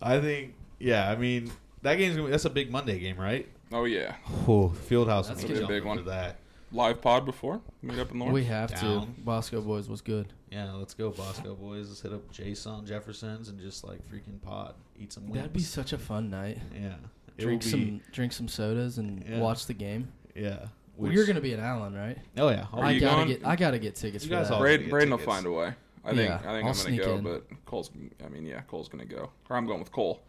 I 0.02 0.20
think 0.20 0.56
yeah. 0.80 1.10
I 1.10 1.16
mean 1.16 1.52
that 1.82 1.96
game's 1.96 2.16
gonna 2.16 2.28
be, 2.28 2.32
that's 2.32 2.46
a 2.46 2.50
big 2.50 2.72
Monday 2.72 3.00
game, 3.00 3.20
right? 3.20 3.48
Oh 3.72 3.86
yeah, 3.86 4.16
Oh, 4.48 4.72
Fieldhouse 4.90 5.28
That's 5.30 5.44
gonna 5.44 5.56
be 5.56 5.64
a 5.64 5.68
big 5.68 5.82
for 5.84 5.90
one. 5.90 6.06
that. 6.06 6.38
live 6.72 7.02
pod 7.02 7.26
before 7.26 7.62
meet 7.82 7.98
up 8.00 8.12
in 8.12 8.20
Lawrence. 8.20 8.34
We 8.36 8.44
have 8.46 8.70
Down. 8.70 9.16
to. 9.16 9.22
Bosco 9.22 9.62
Boys 9.62 9.90
was 9.90 10.02
good. 10.02 10.32
Yeah, 10.52 10.72
let's 10.74 10.94
go, 10.94 11.10
Bosco 11.10 11.56
boys. 11.56 11.88
Let's 11.90 12.02
hit 12.02 12.14
up 12.14 12.30
Jason 12.32 12.86
Jefferson's 12.86 13.50
and 13.50 13.60
just 13.60 13.84
like 13.84 14.00
freaking 14.08 14.40
pod, 14.40 14.76
eat 15.00 15.12
some 15.12 15.24
wings. 15.24 15.38
That'd 15.38 15.54
be 15.54 15.62
such 15.62 15.94
a 15.94 15.98
fun 15.98 16.30
night. 16.30 16.60
yeah. 16.80 16.94
It 17.38 17.42
Drink 17.42 17.64
will 17.64 17.70
some 17.72 18.02
drink 18.12 18.34
some 18.34 18.48
sodas 18.48 18.98
and 18.98 19.24
Yeah. 19.28 19.40
watch 19.40 19.66
the 19.66 19.74
game. 19.74 20.08
Be, 20.34 20.42
yeah. 20.42 20.68
Well, 20.98 21.12
you're 21.12 21.26
gonna 21.26 21.42
be 21.42 21.54
at 21.54 21.60
Allen, 21.60 21.94
right? 21.96 22.18
Oh 22.38 22.50
yeah. 22.50 22.68
I'll 22.72 22.82
Are 22.82 22.86
I 22.86 23.00
gotta 23.00 23.16
going? 23.16 23.28
get. 23.30 23.46
I 23.48 23.56
gotta 23.56 23.80
get 23.80 23.96
tickets 23.96 24.24
You 24.26 24.30
for 24.30 24.36
guys 24.38 24.50
that. 24.50 24.56
all- 24.56 24.62
Braden, 24.62 24.86
get 24.86 24.92
Braden 24.92 25.10
will 25.12 25.18
find 25.18 25.46
a 25.46 25.52
way. 25.52 25.74
I 26.06 26.10
think 26.14 26.30
Yeah, 26.30 26.36
I 26.36 26.40
think 26.40 26.66
I'll 26.66 26.70
am 26.70 26.84
gonna 26.84 26.98
go, 26.98 27.16
in. 27.16 27.24
but 27.24 27.44
Cole's. 27.66 27.90
I 28.24 28.30
mean, 28.30 28.46
yeah, 28.46 28.62
Cole's 28.68 28.90
gonna 28.90 29.06
go, 29.06 29.30
or 29.50 29.56
I'm 29.56 29.66
going 29.66 29.80
with 29.80 29.92
Cole. 29.92 30.22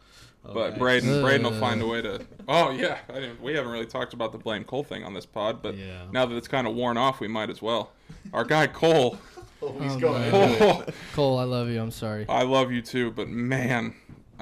Oh, 0.46 0.54
but 0.54 0.70
nice. 0.70 0.78
Braden, 0.78 1.22
Braden 1.22 1.42
will 1.46 1.54
Uh. 1.54 1.60
find 1.60 1.82
a 1.82 1.86
way 1.86 2.00
to. 2.02 2.20
Oh 2.48 2.70
yeah, 2.70 2.98
I 3.10 3.14
didn't, 3.14 3.42
we 3.42 3.54
haven't 3.54 3.72
really 3.72 3.86
talked 3.86 4.14
about 4.14 4.32
the 4.32 4.38
blame 4.38 4.64
Cole 4.64 4.84
thing 4.84 5.02
on 5.04 5.12
this 5.14 5.26
pod, 5.26 5.60
but 5.62 5.76
Yeah. 5.76 6.04
now 6.12 6.24
that 6.26 6.34
it's 6.36 6.48
kind 6.48 6.66
of 6.66 6.74
worn 6.74 6.96
off, 6.96 7.18
we 7.20 7.28
might 7.28 7.50
as 7.50 7.60
well. 7.60 7.90
Our 8.32 8.44
guy 8.44 8.66
Cole 8.68 9.18
Oh, 9.62 9.72
going 9.98 10.30
no. 10.30 10.84
Cole, 11.14 11.38
I 11.38 11.44
love 11.44 11.68
you. 11.70 11.80
I'm 11.80 11.90
sorry. 11.90 12.26
I 12.28 12.42
love 12.42 12.70
you 12.70 12.80
too, 12.82 13.10
but 13.10 13.28
man, 13.28 13.94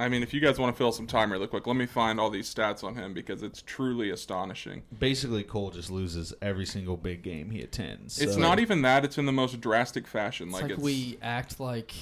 I 0.02 0.08
mean, 0.08 0.22
if 0.24 0.34
you 0.34 0.40
guys 0.40 0.58
want 0.58 0.74
to 0.74 0.78
fill 0.78 0.90
some 0.90 1.06
time 1.06 1.30
really 1.30 1.46
quick, 1.46 1.66
let 1.66 1.76
me 1.76 1.86
find 1.86 2.18
all 2.18 2.28
these 2.28 2.52
stats 2.52 2.82
on 2.82 2.96
him 2.96 3.14
because 3.14 3.42
it's 3.42 3.62
truly 3.62 4.10
astonishing. 4.10 4.82
Basically, 4.98 5.44
Cole 5.44 5.70
just 5.70 5.90
loses 5.90 6.34
every 6.42 6.66
single 6.66 6.96
big 6.96 7.22
game 7.22 7.50
he 7.50 7.62
attends. 7.62 8.20
It's 8.20 8.34
so- 8.34 8.40
not 8.40 8.58
even 8.58 8.82
that; 8.82 9.04
it's 9.04 9.16
in 9.16 9.26
the 9.26 9.32
most 9.32 9.60
drastic 9.60 10.08
fashion. 10.08 10.48
It's 10.48 10.54
like, 10.54 10.62
like, 10.62 10.72
it's 10.72 10.82
we 10.82 11.18
act 11.22 11.60
like 11.60 11.92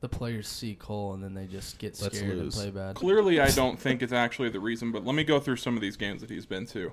the 0.00 0.08
players 0.08 0.48
see 0.48 0.74
Cole 0.74 1.14
and 1.14 1.22
then 1.22 1.32
they 1.32 1.46
just 1.46 1.78
get 1.78 1.96
scared 1.96 2.36
and 2.36 2.52
play 2.52 2.70
bad. 2.70 2.96
clearly, 2.96 3.40
I 3.40 3.50
don't 3.50 3.78
think 3.78 4.02
it's 4.02 4.12
actually 4.12 4.50
the 4.50 4.60
reason. 4.60 4.92
But 4.92 5.04
let 5.06 5.14
me 5.14 5.24
go 5.24 5.40
through 5.40 5.56
some 5.56 5.76
of 5.76 5.80
these 5.80 5.96
games 5.96 6.20
that 6.22 6.30
he's 6.30 6.44
been 6.46 6.66
to, 6.66 6.92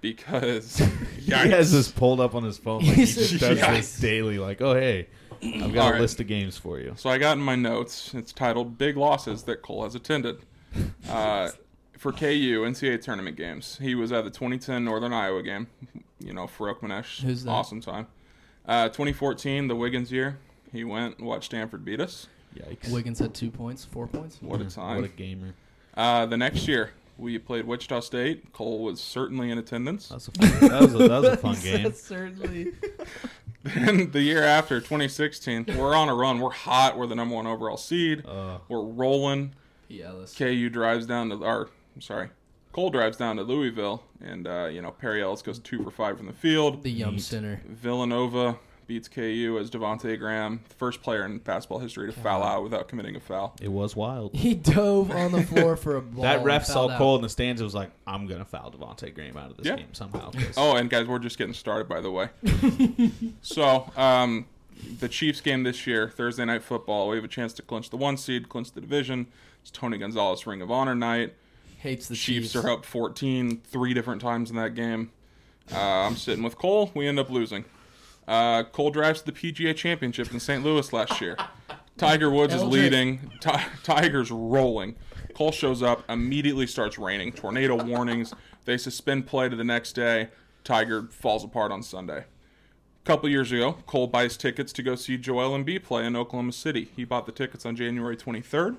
because 0.00 0.76
He 1.20 1.30
has 1.30 1.72
this 1.72 1.90
pulled 1.90 2.20
up 2.20 2.34
on 2.34 2.42
his 2.42 2.58
phone 2.58 2.84
like 2.84 2.96
he 2.96 3.06
just 3.06 3.38
does 3.38 3.58
Yikes. 3.60 3.76
this 3.76 3.98
daily. 4.00 4.38
Like, 4.38 4.60
oh 4.60 4.74
hey, 4.74 5.08
I've 5.42 5.72
got 5.74 5.82
All 5.84 5.88
a 5.88 5.92
right. 5.92 6.00
list 6.00 6.20
of 6.20 6.26
games 6.26 6.56
for 6.58 6.78
you. 6.78 6.94
So 6.96 7.08
I 7.10 7.18
got 7.18 7.36
in 7.36 7.42
my 7.42 7.56
notes. 7.56 8.12
It's 8.14 8.32
titled 8.32 8.76
"Big 8.78 8.96
Losses 8.96 9.42
That 9.44 9.62
Cole 9.62 9.84
Has 9.84 9.94
Attended." 9.94 10.38
Uh, 11.08 11.50
for 11.98 12.12
KU 12.12 12.62
NCAA 12.62 13.02
tournament 13.02 13.36
games, 13.36 13.76
he 13.82 13.94
was 13.96 14.12
at 14.12 14.22
the 14.24 14.30
2010 14.30 14.84
Northern 14.84 15.12
Iowa 15.12 15.42
game. 15.42 15.66
You 16.20 16.32
know, 16.32 16.46
Farokhmanesh, 16.46 17.22
Who's 17.22 17.42
that? 17.44 17.50
awesome 17.50 17.80
time. 17.80 18.06
Uh, 18.66 18.88
2014, 18.88 19.66
the 19.66 19.74
Wiggins 19.74 20.12
year, 20.12 20.38
he 20.72 20.84
went 20.84 21.18
and 21.18 21.26
watched 21.26 21.46
Stanford 21.46 21.84
beat 21.84 22.00
us. 22.00 22.28
Yikes! 22.56 22.90
Wiggins 22.92 23.18
had 23.18 23.34
two 23.34 23.50
points, 23.50 23.84
four 23.84 24.06
points. 24.06 24.38
What 24.40 24.60
a 24.60 24.64
time! 24.70 24.96
What 24.96 25.04
a 25.04 25.08
gamer. 25.08 25.54
Uh, 25.96 26.24
the 26.26 26.36
next 26.36 26.68
year, 26.68 26.92
we 27.18 27.38
played 27.38 27.66
Wichita 27.66 28.00
State. 28.00 28.52
Cole 28.52 28.84
was 28.84 29.00
certainly 29.00 29.50
in 29.50 29.58
attendance. 29.58 30.08
That 30.08 30.14
was 30.14 30.28
a 30.28 30.32
fun, 30.32 30.68
that 30.70 30.80
was 30.82 30.94
a, 30.94 30.98
that 30.98 31.20
was 31.20 31.28
a 31.32 31.36
fun 31.36 31.56
game. 31.62 31.92
Certainly. 31.92 32.72
Then 33.74 34.10
the 34.12 34.22
year 34.22 34.42
after, 34.42 34.80
2016, 34.80 35.66
we're 35.76 35.94
on 35.94 36.08
a 36.08 36.14
run. 36.14 36.40
We're 36.40 36.50
hot. 36.50 36.96
We're 36.96 37.06
the 37.06 37.14
number 37.14 37.34
one 37.34 37.46
overall 37.46 37.76
seed. 37.76 38.24
Uh, 38.26 38.58
We're 38.68 38.82
rolling. 38.82 39.54
P. 39.88 40.02
Ellis. 40.02 40.34
KU 40.34 40.70
drives 40.70 41.04
down 41.04 41.28
to, 41.28 41.36
or 41.44 41.68
I'm 41.94 42.00
sorry, 42.00 42.30
Cole 42.72 42.90
drives 42.90 43.16
down 43.16 43.36
to 43.36 43.42
Louisville, 43.42 44.04
and 44.24 44.46
uh, 44.46 44.68
you 44.72 44.80
know 44.80 44.92
Perry 44.92 45.22
Ellis 45.22 45.42
goes 45.42 45.58
two 45.58 45.82
for 45.82 45.90
five 45.90 46.16
from 46.16 46.26
the 46.26 46.32
field. 46.32 46.82
The 46.84 46.90
Yum 46.90 47.18
Center. 47.18 47.60
Villanova 47.66 48.58
beats 48.90 49.06
KU 49.06 49.56
as 49.60 49.70
Devonte 49.70 50.18
Graham, 50.18 50.58
first 50.76 51.00
player 51.00 51.24
in 51.24 51.38
basketball 51.38 51.78
history 51.78 52.12
to 52.12 52.20
foul 52.20 52.42
out 52.42 52.64
without 52.64 52.88
committing 52.88 53.14
a 53.14 53.20
foul. 53.20 53.54
it 53.62 53.70
was 53.70 53.94
wild. 53.94 54.34
He 54.34 54.54
dove 54.54 55.12
on 55.12 55.30
the 55.30 55.44
floor 55.44 55.76
for 55.76 55.94
a 55.94 56.02
ball. 56.02 56.22
That 56.24 56.42
ref 56.42 56.62
and 56.62 56.66
saw 56.66 56.74
fouled 56.74 56.90
out. 56.90 56.98
Cole 56.98 57.16
in 57.16 57.22
the 57.22 57.28
stands 57.28 57.60
and 57.60 57.66
was 57.66 57.74
like, 57.74 57.90
"I'm 58.04 58.26
gonna 58.26 58.44
foul 58.44 58.72
Devonte 58.72 59.14
Graham 59.14 59.36
out 59.36 59.52
of 59.52 59.56
this 59.58 59.66
Yeah. 59.66 59.76
game 59.76 59.94
somehow." 59.94 60.32
'cause- 60.32 60.54
Oh, 60.56 60.74
and 60.74 60.90
guys, 60.90 61.06
we're 61.06 61.20
just 61.20 61.38
getting 61.38 61.54
started, 61.54 61.88
by 61.88 62.00
the 62.00 62.10
way. 62.10 62.30
so, 63.42 63.90
um, 63.96 64.46
the 64.98 65.08
Chiefs 65.08 65.40
game 65.40 65.62
this 65.62 65.86
year, 65.86 66.08
Thursday 66.10 66.44
night 66.44 66.64
football, 66.64 67.08
we 67.08 67.14
have 67.16 67.24
a 67.24 67.28
chance 67.28 67.52
to 67.54 67.62
clinch 67.62 67.90
the 67.90 67.96
one 67.96 68.16
seed, 68.16 68.48
clinch 68.48 68.72
the 68.72 68.80
division. 68.80 69.28
It's 69.62 69.70
Tony 69.70 69.98
Gonzalez 69.98 70.44
Ring 70.48 70.62
of 70.62 70.70
Honor 70.72 70.96
night. 70.96 71.34
Hates 71.78 72.08
the 72.08 72.16
Chiefs 72.16 72.52
Chiefs. 72.54 72.56
are 72.64 72.68
up 72.70 72.84
14 72.84 73.60
three 73.64 73.94
different 73.94 74.20
times 74.20 74.50
in 74.50 74.56
that 74.56 74.74
game. 74.74 75.12
Uh, 75.72 75.78
I'm 75.78 76.16
sitting 76.16 76.42
with 76.42 76.58
Cole. 76.58 76.90
We 76.94 77.06
end 77.06 77.18
up 77.20 77.30
losing. 77.30 77.64
Uh, 78.30 78.62
Cole 78.62 78.90
drives 78.90 79.22
to 79.22 79.26
the 79.26 79.32
PGA 79.32 79.74
Championship 79.74 80.32
in 80.32 80.38
St. 80.38 80.62
Louis 80.62 80.92
last 80.92 81.20
year. 81.20 81.36
Tiger 81.98 82.30
Woods 82.30 82.54
is 82.54 82.62
leading. 82.62 83.32
Ti- 83.40 83.66
Tiger's 83.82 84.30
rolling. 84.30 84.94
Cole 85.34 85.50
shows 85.50 85.82
up. 85.82 86.08
Immediately 86.08 86.68
starts 86.68 86.96
raining. 86.96 87.32
Tornado 87.32 87.82
warnings. 87.82 88.32
They 88.66 88.78
suspend 88.78 89.26
play 89.26 89.48
to 89.48 89.56
the 89.56 89.64
next 89.64 89.94
day. 89.94 90.28
Tiger 90.62 91.08
falls 91.10 91.42
apart 91.42 91.72
on 91.72 91.82
Sunday. 91.82 92.18
A 92.18 93.04
couple 93.04 93.28
years 93.28 93.50
ago, 93.50 93.78
Cole 93.86 94.06
buys 94.06 94.36
tickets 94.36 94.72
to 94.74 94.82
go 94.84 94.94
see 94.94 95.18
Joel 95.18 95.58
Embiid 95.58 95.82
play 95.82 96.06
in 96.06 96.14
Oklahoma 96.14 96.52
City. 96.52 96.88
He 96.94 97.04
bought 97.04 97.26
the 97.26 97.32
tickets 97.32 97.66
on 97.66 97.74
January 97.74 98.16
23rd. 98.16 98.76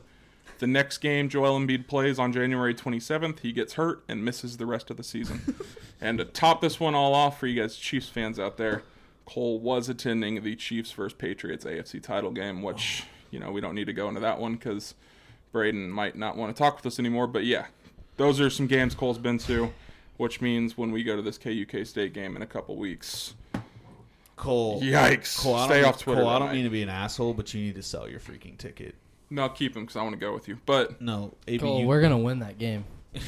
The 0.59 0.67
next 0.67 0.99
game 0.99 1.27
Joel 1.27 1.59
Embiid 1.59 1.87
plays 1.87 2.19
on 2.19 2.31
January 2.31 2.73
27th, 2.73 3.39
he 3.39 3.51
gets 3.51 3.73
hurt 3.73 4.03
and 4.07 4.23
misses 4.23 4.55
the 4.55 4.65
rest 4.65 4.89
of 4.89 4.95
the 4.95 5.03
season. 5.03 5.55
and 6.01 6.19
to 6.19 6.25
top 6.25 6.61
this 6.61 6.79
one 6.79 6.95
all 6.95 7.13
off 7.13 7.37
for 7.37 7.47
you 7.47 7.61
guys 7.61 7.75
Chiefs 7.75 8.07
fans 8.07 8.39
out 8.39 8.55
there, 8.55 8.83
Cole 9.31 9.59
was 9.59 9.87
attending 9.87 10.43
the 10.43 10.57
Chiefs 10.57 10.91
versus 10.91 11.13
Patriots 11.17 11.63
AFC 11.63 12.03
title 12.03 12.31
game, 12.31 12.61
which, 12.61 13.03
oh. 13.05 13.09
you 13.31 13.39
know, 13.39 13.49
we 13.49 13.61
don't 13.61 13.75
need 13.75 13.85
to 13.85 13.93
go 13.93 14.09
into 14.09 14.19
that 14.19 14.39
one 14.39 14.55
because 14.55 14.93
Braden 15.53 15.89
might 15.89 16.17
not 16.17 16.35
want 16.35 16.53
to 16.53 16.61
talk 16.61 16.75
with 16.75 16.85
us 16.85 16.99
anymore. 16.99 17.27
But 17.27 17.45
yeah, 17.45 17.67
those 18.17 18.41
are 18.41 18.49
some 18.49 18.67
games 18.67 18.93
Cole's 18.93 19.17
been 19.17 19.37
to, 19.39 19.71
which 20.17 20.41
means 20.41 20.77
when 20.77 20.91
we 20.91 21.03
go 21.03 21.15
to 21.15 21.21
this 21.21 21.37
KUK 21.37 21.87
State 21.87 22.13
game 22.13 22.35
in 22.35 22.41
a 22.41 22.45
couple 22.45 22.75
weeks, 22.75 23.35
Cole, 24.35 24.81
Yikes. 24.81 25.41
Cole, 25.41 25.55
I 25.55 25.65
Stay 25.65 25.81
don't, 25.81 25.89
off 25.89 26.01
Twitter 26.01 26.21
Cole, 26.21 26.29
I 26.29 26.39
don't 26.39 26.49
night. 26.49 26.55
mean 26.55 26.63
to 26.65 26.69
be 26.69 26.81
an 26.81 26.89
asshole, 26.89 27.33
but 27.33 27.53
you 27.53 27.61
need 27.61 27.75
to 27.75 27.83
sell 27.83 28.09
your 28.09 28.19
freaking 28.19 28.57
ticket. 28.57 28.95
no, 29.29 29.47
keep 29.47 29.77
him 29.77 29.83
because 29.83 29.95
I 29.95 30.03
want 30.03 30.13
to 30.13 30.19
go 30.19 30.33
with 30.33 30.49
you. 30.49 30.57
But 30.65 31.01
No, 31.01 31.33
AB, 31.47 31.59
Cole, 31.59 31.79
you- 31.79 31.87
we're 31.87 32.01
gonna 32.01 32.17
win 32.17 32.39
that 32.39 32.57
game. 32.57 32.83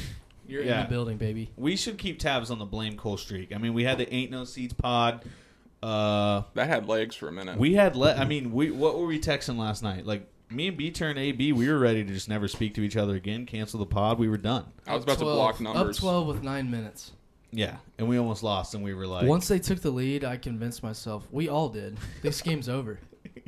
You're 0.46 0.60
in 0.60 0.68
the 0.82 0.86
building, 0.86 1.16
baby. 1.16 1.50
we 1.56 1.74
should 1.74 1.96
keep 1.96 2.18
tabs 2.18 2.50
on 2.50 2.58
the 2.58 2.66
blame 2.66 2.98
Cole 2.98 3.16
streak. 3.16 3.54
I 3.54 3.58
mean, 3.58 3.72
we 3.72 3.84
had 3.84 3.96
the 3.96 4.12
ain't 4.12 4.30
no 4.30 4.44
seats 4.44 4.74
pod. 4.74 5.24
Uh, 5.84 6.42
that 6.54 6.66
had 6.66 6.88
legs 6.88 7.14
for 7.14 7.28
a 7.28 7.32
minute. 7.32 7.58
we 7.58 7.74
had 7.74 7.94
let. 7.94 8.18
I 8.18 8.24
mean, 8.24 8.52
we 8.52 8.70
what 8.70 8.98
were 8.98 9.06
we 9.06 9.20
texting 9.20 9.58
last 9.58 9.82
night? 9.82 10.06
Like 10.06 10.26
me 10.50 10.68
and 10.68 10.76
B 10.76 10.90
turn 10.90 11.18
AB, 11.18 11.52
we 11.52 11.68
were 11.68 11.78
ready 11.78 12.02
to 12.04 12.12
just 12.12 12.28
never 12.28 12.48
speak 12.48 12.74
to 12.74 12.82
each 12.82 12.96
other 12.96 13.14
again. 13.16 13.44
Cancel 13.44 13.78
the 13.80 13.86
pod. 13.86 14.18
We 14.18 14.28
were 14.28 14.38
done. 14.38 14.64
I 14.86 14.94
was 14.94 15.04
about 15.04 15.18
to 15.18 15.24
block 15.24 15.60
numbers. 15.60 15.98
Up 15.98 16.00
12 16.02 16.26
with 16.26 16.42
nine 16.42 16.70
minutes. 16.70 17.12
Yeah, 17.50 17.76
and 17.98 18.08
we 18.08 18.18
almost 18.18 18.42
lost, 18.42 18.74
and 18.74 18.82
we 18.82 18.94
were 18.94 19.06
like, 19.06 19.28
Once 19.28 19.46
they 19.46 19.60
took 19.60 19.80
the 19.80 19.90
lead, 19.90 20.24
I 20.24 20.36
convinced 20.38 20.82
myself. 20.82 21.26
We 21.30 21.48
all 21.48 21.68
did. 21.68 21.96
This 22.22 22.40
game's 22.42 22.68
over. 22.68 22.98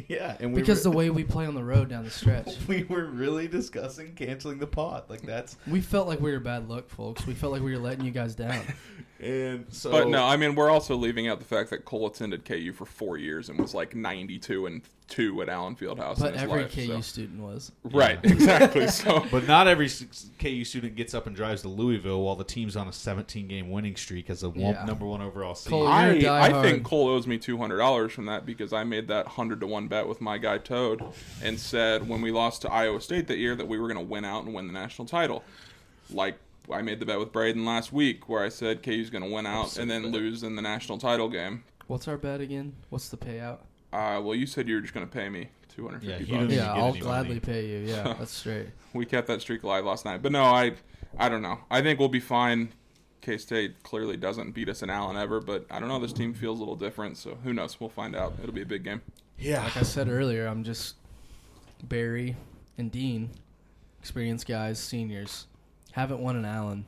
yeah, 0.06 0.36
and 0.38 0.52
we 0.52 0.60
Because 0.60 0.84
were, 0.84 0.92
the 0.92 0.96
way 0.96 1.10
we 1.10 1.24
play 1.24 1.44
on 1.46 1.54
the 1.54 1.64
road 1.64 1.88
down 1.88 2.04
the 2.04 2.10
stretch. 2.10 2.54
we 2.68 2.84
were 2.84 3.06
really 3.06 3.48
discussing 3.48 4.14
canceling 4.14 4.58
the 4.58 4.66
pod. 4.66 5.04
Like 5.08 5.22
that's 5.22 5.56
We 5.66 5.80
felt 5.80 6.06
like 6.06 6.20
we 6.20 6.30
were 6.30 6.38
bad 6.38 6.68
luck, 6.68 6.88
folks. 6.88 7.26
We 7.26 7.34
felt 7.34 7.52
like 7.52 7.62
we 7.62 7.72
were 7.72 7.80
letting 7.80 8.04
you 8.04 8.12
guys 8.12 8.34
down. 8.36 8.62
and 9.20 9.66
so. 9.70 9.90
But 9.90 10.08
no, 10.08 10.24
I 10.24 10.36
mean 10.36 10.54
we're 10.54 10.70
also 10.70 10.96
leaving 10.96 11.28
out 11.28 11.38
the 11.38 11.44
fact 11.44 11.70
that 11.70 11.84
Cole 11.84 12.06
attended 12.06 12.44
KU 12.44 12.72
for 12.72 12.84
four 12.84 13.16
years 13.16 13.48
and 13.48 13.58
was 13.58 13.74
like 13.74 13.94
92 13.94 14.66
and 14.66 14.82
two 15.08 15.40
at 15.40 15.48
Allen 15.48 15.76
Fieldhouse. 15.76 16.18
But 16.18 16.28
in 16.28 16.34
his 16.34 16.42
every 16.42 16.62
life, 16.62 16.74
KU 16.74 16.86
so- 16.86 17.00
student 17.00 17.40
was. 17.40 17.70
right, 17.84 18.18
exactly. 18.24 18.88
So 18.88 19.24
But 19.30 19.46
not 19.46 19.68
every 19.68 19.88
KU 20.38 20.64
student 20.64 20.96
gets 20.96 21.14
up 21.14 21.26
and 21.28 21.36
drives 21.36 21.62
to 21.62 21.68
Louisville 21.68 22.22
while 22.22 22.34
the 22.36 22.44
team's 22.44 22.76
on 22.76 22.88
a 22.88 22.92
17 22.92 23.46
game 23.46 23.70
winning 23.70 23.94
streak 23.96 24.28
as 24.30 24.42
a 24.42 24.52
Yeah. 24.54 24.84
number 24.84 25.06
one 25.06 25.22
overall 25.22 25.54
seed. 25.54 25.70
Cole, 25.70 25.86
I, 25.86 26.10
You're 26.12 26.30
a 26.30 26.34
I 26.42 26.50
diehard. 26.50 26.62
think 26.62 26.84
Cole 26.84 27.08
owes 27.08 27.26
me 27.26 27.38
two 27.38 27.56
hundred 27.56 27.78
dollars 27.78 28.12
from 28.12 28.26
that 28.26 28.44
because 28.44 28.72
I 28.72 28.82
made 28.84 29.08
that 29.08 29.26
hundred 29.28 29.60
to 29.60 29.66
one 29.66 29.86
bet 29.88 30.08
with 30.08 30.20
my 30.20 30.38
guy 30.38 30.58
Toad 30.58 31.02
and 31.42 31.58
said 31.58 32.08
when 32.08 32.20
we 32.20 32.32
lost 32.32 32.62
to 32.62 32.72
Iowa 32.72 33.00
State 33.00 33.28
that 33.28 33.38
year 33.38 33.54
that 33.54 33.68
we 33.68 33.78
were 33.78 33.86
going 33.86 34.04
to 34.04 34.10
win 34.10 34.24
out 34.24 34.44
and 34.44 34.52
win 34.54 34.66
the 34.66 34.72
national 34.72 35.06
title. 35.06 35.44
Like 36.10 36.38
I 36.72 36.82
made 36.82 37.00
the 37.00 37.06
bet 37.06 37.18
with 37.18 37.32
Braden 37.32 37.64
last 37.64 37.92
week 37.92 38.28
where 38.28 38.42
I 38.44 38.48
said 38.48 38.82
KU's 38.82 39.10
going 39.10 39.22
to 39.24 39.30
win 39.30 39.46
out 39.46 39.76
and 39.78 39.90
then 39.90 40.06
lose 40.06 40.42
in 40.42 40.56
the 40.56 40.62
national 40.62 40.98
title 40.98 41.28
game. 41.28 41.64
What's 41.86 42.08
our 42.08 42.16
bet 42.16 42.40
again? 42.40 42.74
What's 42.90 43.08
the 43.08 43.16
payout? 43.16 43.58
Uh, 43.92 44.20
well, 44.22 44.34
you 44.34 44.46
said 44.46 44.68
you 44.68 44.74
were 44.74 44.80
just 44.80 44.92
going 44.94 45.06
to 45.06 45.12
pay 45.12 45.28
me 45.28 45.48
two 45.68 45.86
hundred 45.86 46.02
Yeah, 46.02 46.18
bucks. 46.18 46.52
Yeah, 46.52 46.72
I'll 46.72 46.92
gladly 46.92 47.28
money. 47.28 47.40
pay 47.40 47.66
you. 47.66 47.78
Yeah, 47.86 48.02
that's 48.18 48.32
straight. 48.32 48.66
we 48.92 49.06
kept 49.06 49.28
that 49.28 49.40
streak 49.40 49.62
alive 49.62 49.84
last 49.84 50.04
night. 50.04 50.22
But 50.22 50.32
no, 50.32 50.42
I 50.44 50.72
I 51.18 51.28
don't 51.28 51.42
know. 51.42 51.58
I 51.70 51.82
think 51.82 51.98
we'll 52.00 52.08
be 52.08 52.20
fine. 52.20 52.70
K 53.20 53.38
State 53.38 53.82
clearly 53.82 54.16
doesn't 54.16 54.52
beat 54.52 54.68
us 54.68 54.82
in 54.82 54.90
Allen 54.90 55.16
ever, 55.16 55.40
but 55.40 55.66
I 55.70 55.78
don't 55.80 55.88
know. 55.88 55.98
This 56.00 56.12
team 56.12 56.34
feels 56.34 56.58
a 56.58 56.62
little 56.62 56.76
different, 56.76 57.16
so 57.16 57.36
who 57.44 57.52
knows? 57.52 57.78
We'll 57.80 57.88
find 57.88 58.14
out. 58.16 58.34
It'll 58.42 58.54
be 58.54 58.62
a 58.62 58.66
big 58.66 58.82
game. 58.84 59.00
Yeah. 59.38 59.62
Like 59.64 59.76
I 59.78 59.82
said 59.82 60.08
earlier, 60.08 60.46
I'm 60.46 60.64
just 60.64 60.96
Barry 61.84 62.36
and 62.78 62.90
Dean, 62.90 63.30
experienced 64.00 64.46
guys, 64.46 64.78
seniors, 64.78 65.46
haven't 65.96 66.20
won 66.20 66.36
an 66.36 66.44
Allen. 66.44 66.84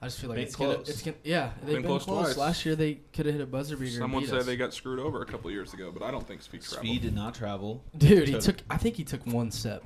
I 0.00 0.06
just 0.06 0.20
feel 0.20 0.30
like 0.30 0.36
Been 0.36 0.44
it's 0.46 0.56
gonna, 0.56 0.74
close. 0.76 0.88
it's 0.88 1.02
gonna, 1.02 1.16
yeah, 1.24 1.50
they've 1.62 1.74
Been 1.74 1.82
been, 1.82 1.90
close 1.90 2.04
close. 2.04 2.36
Last 2.36 2.64
year 2.64 2.76
they 2.76 3.00
could 3.12 3.26
have 3.26 3.34
hit 3.34 3.42
a 3.42 3.46
buzzer 3.46 3.76
beater. 3.76 3.98
Someone 3.98 4.24
said 4.26 4.44
they 4.44 4.56
got 4.56 4.72
screwed 4.72 5.00
over 5.00 5.22
a 5.22 5.26
couple 5.26 5.50
years 5.50 5.74
ago, 5.74 5.90
but 5.92 6.02
I 6.04 6.10
don't 6.10 6.26
think 6.26 6.40
Speak 6.42 6.62
travel. 6.62 6.88
Svi 6.88 7.00
did 7.00 7.14
not 7.14 7.34
travel. 7.34 7.82
Dude, 7.96 8.26
he 8.28 8.32
Should've- 8.34 8.44
took. 8.44 8.56
I 8.70 8.76
think 8.76 8.94
he 8.96 9.04
took 9.04 9.26
one 9.26 9.50
step. 9.50 9.84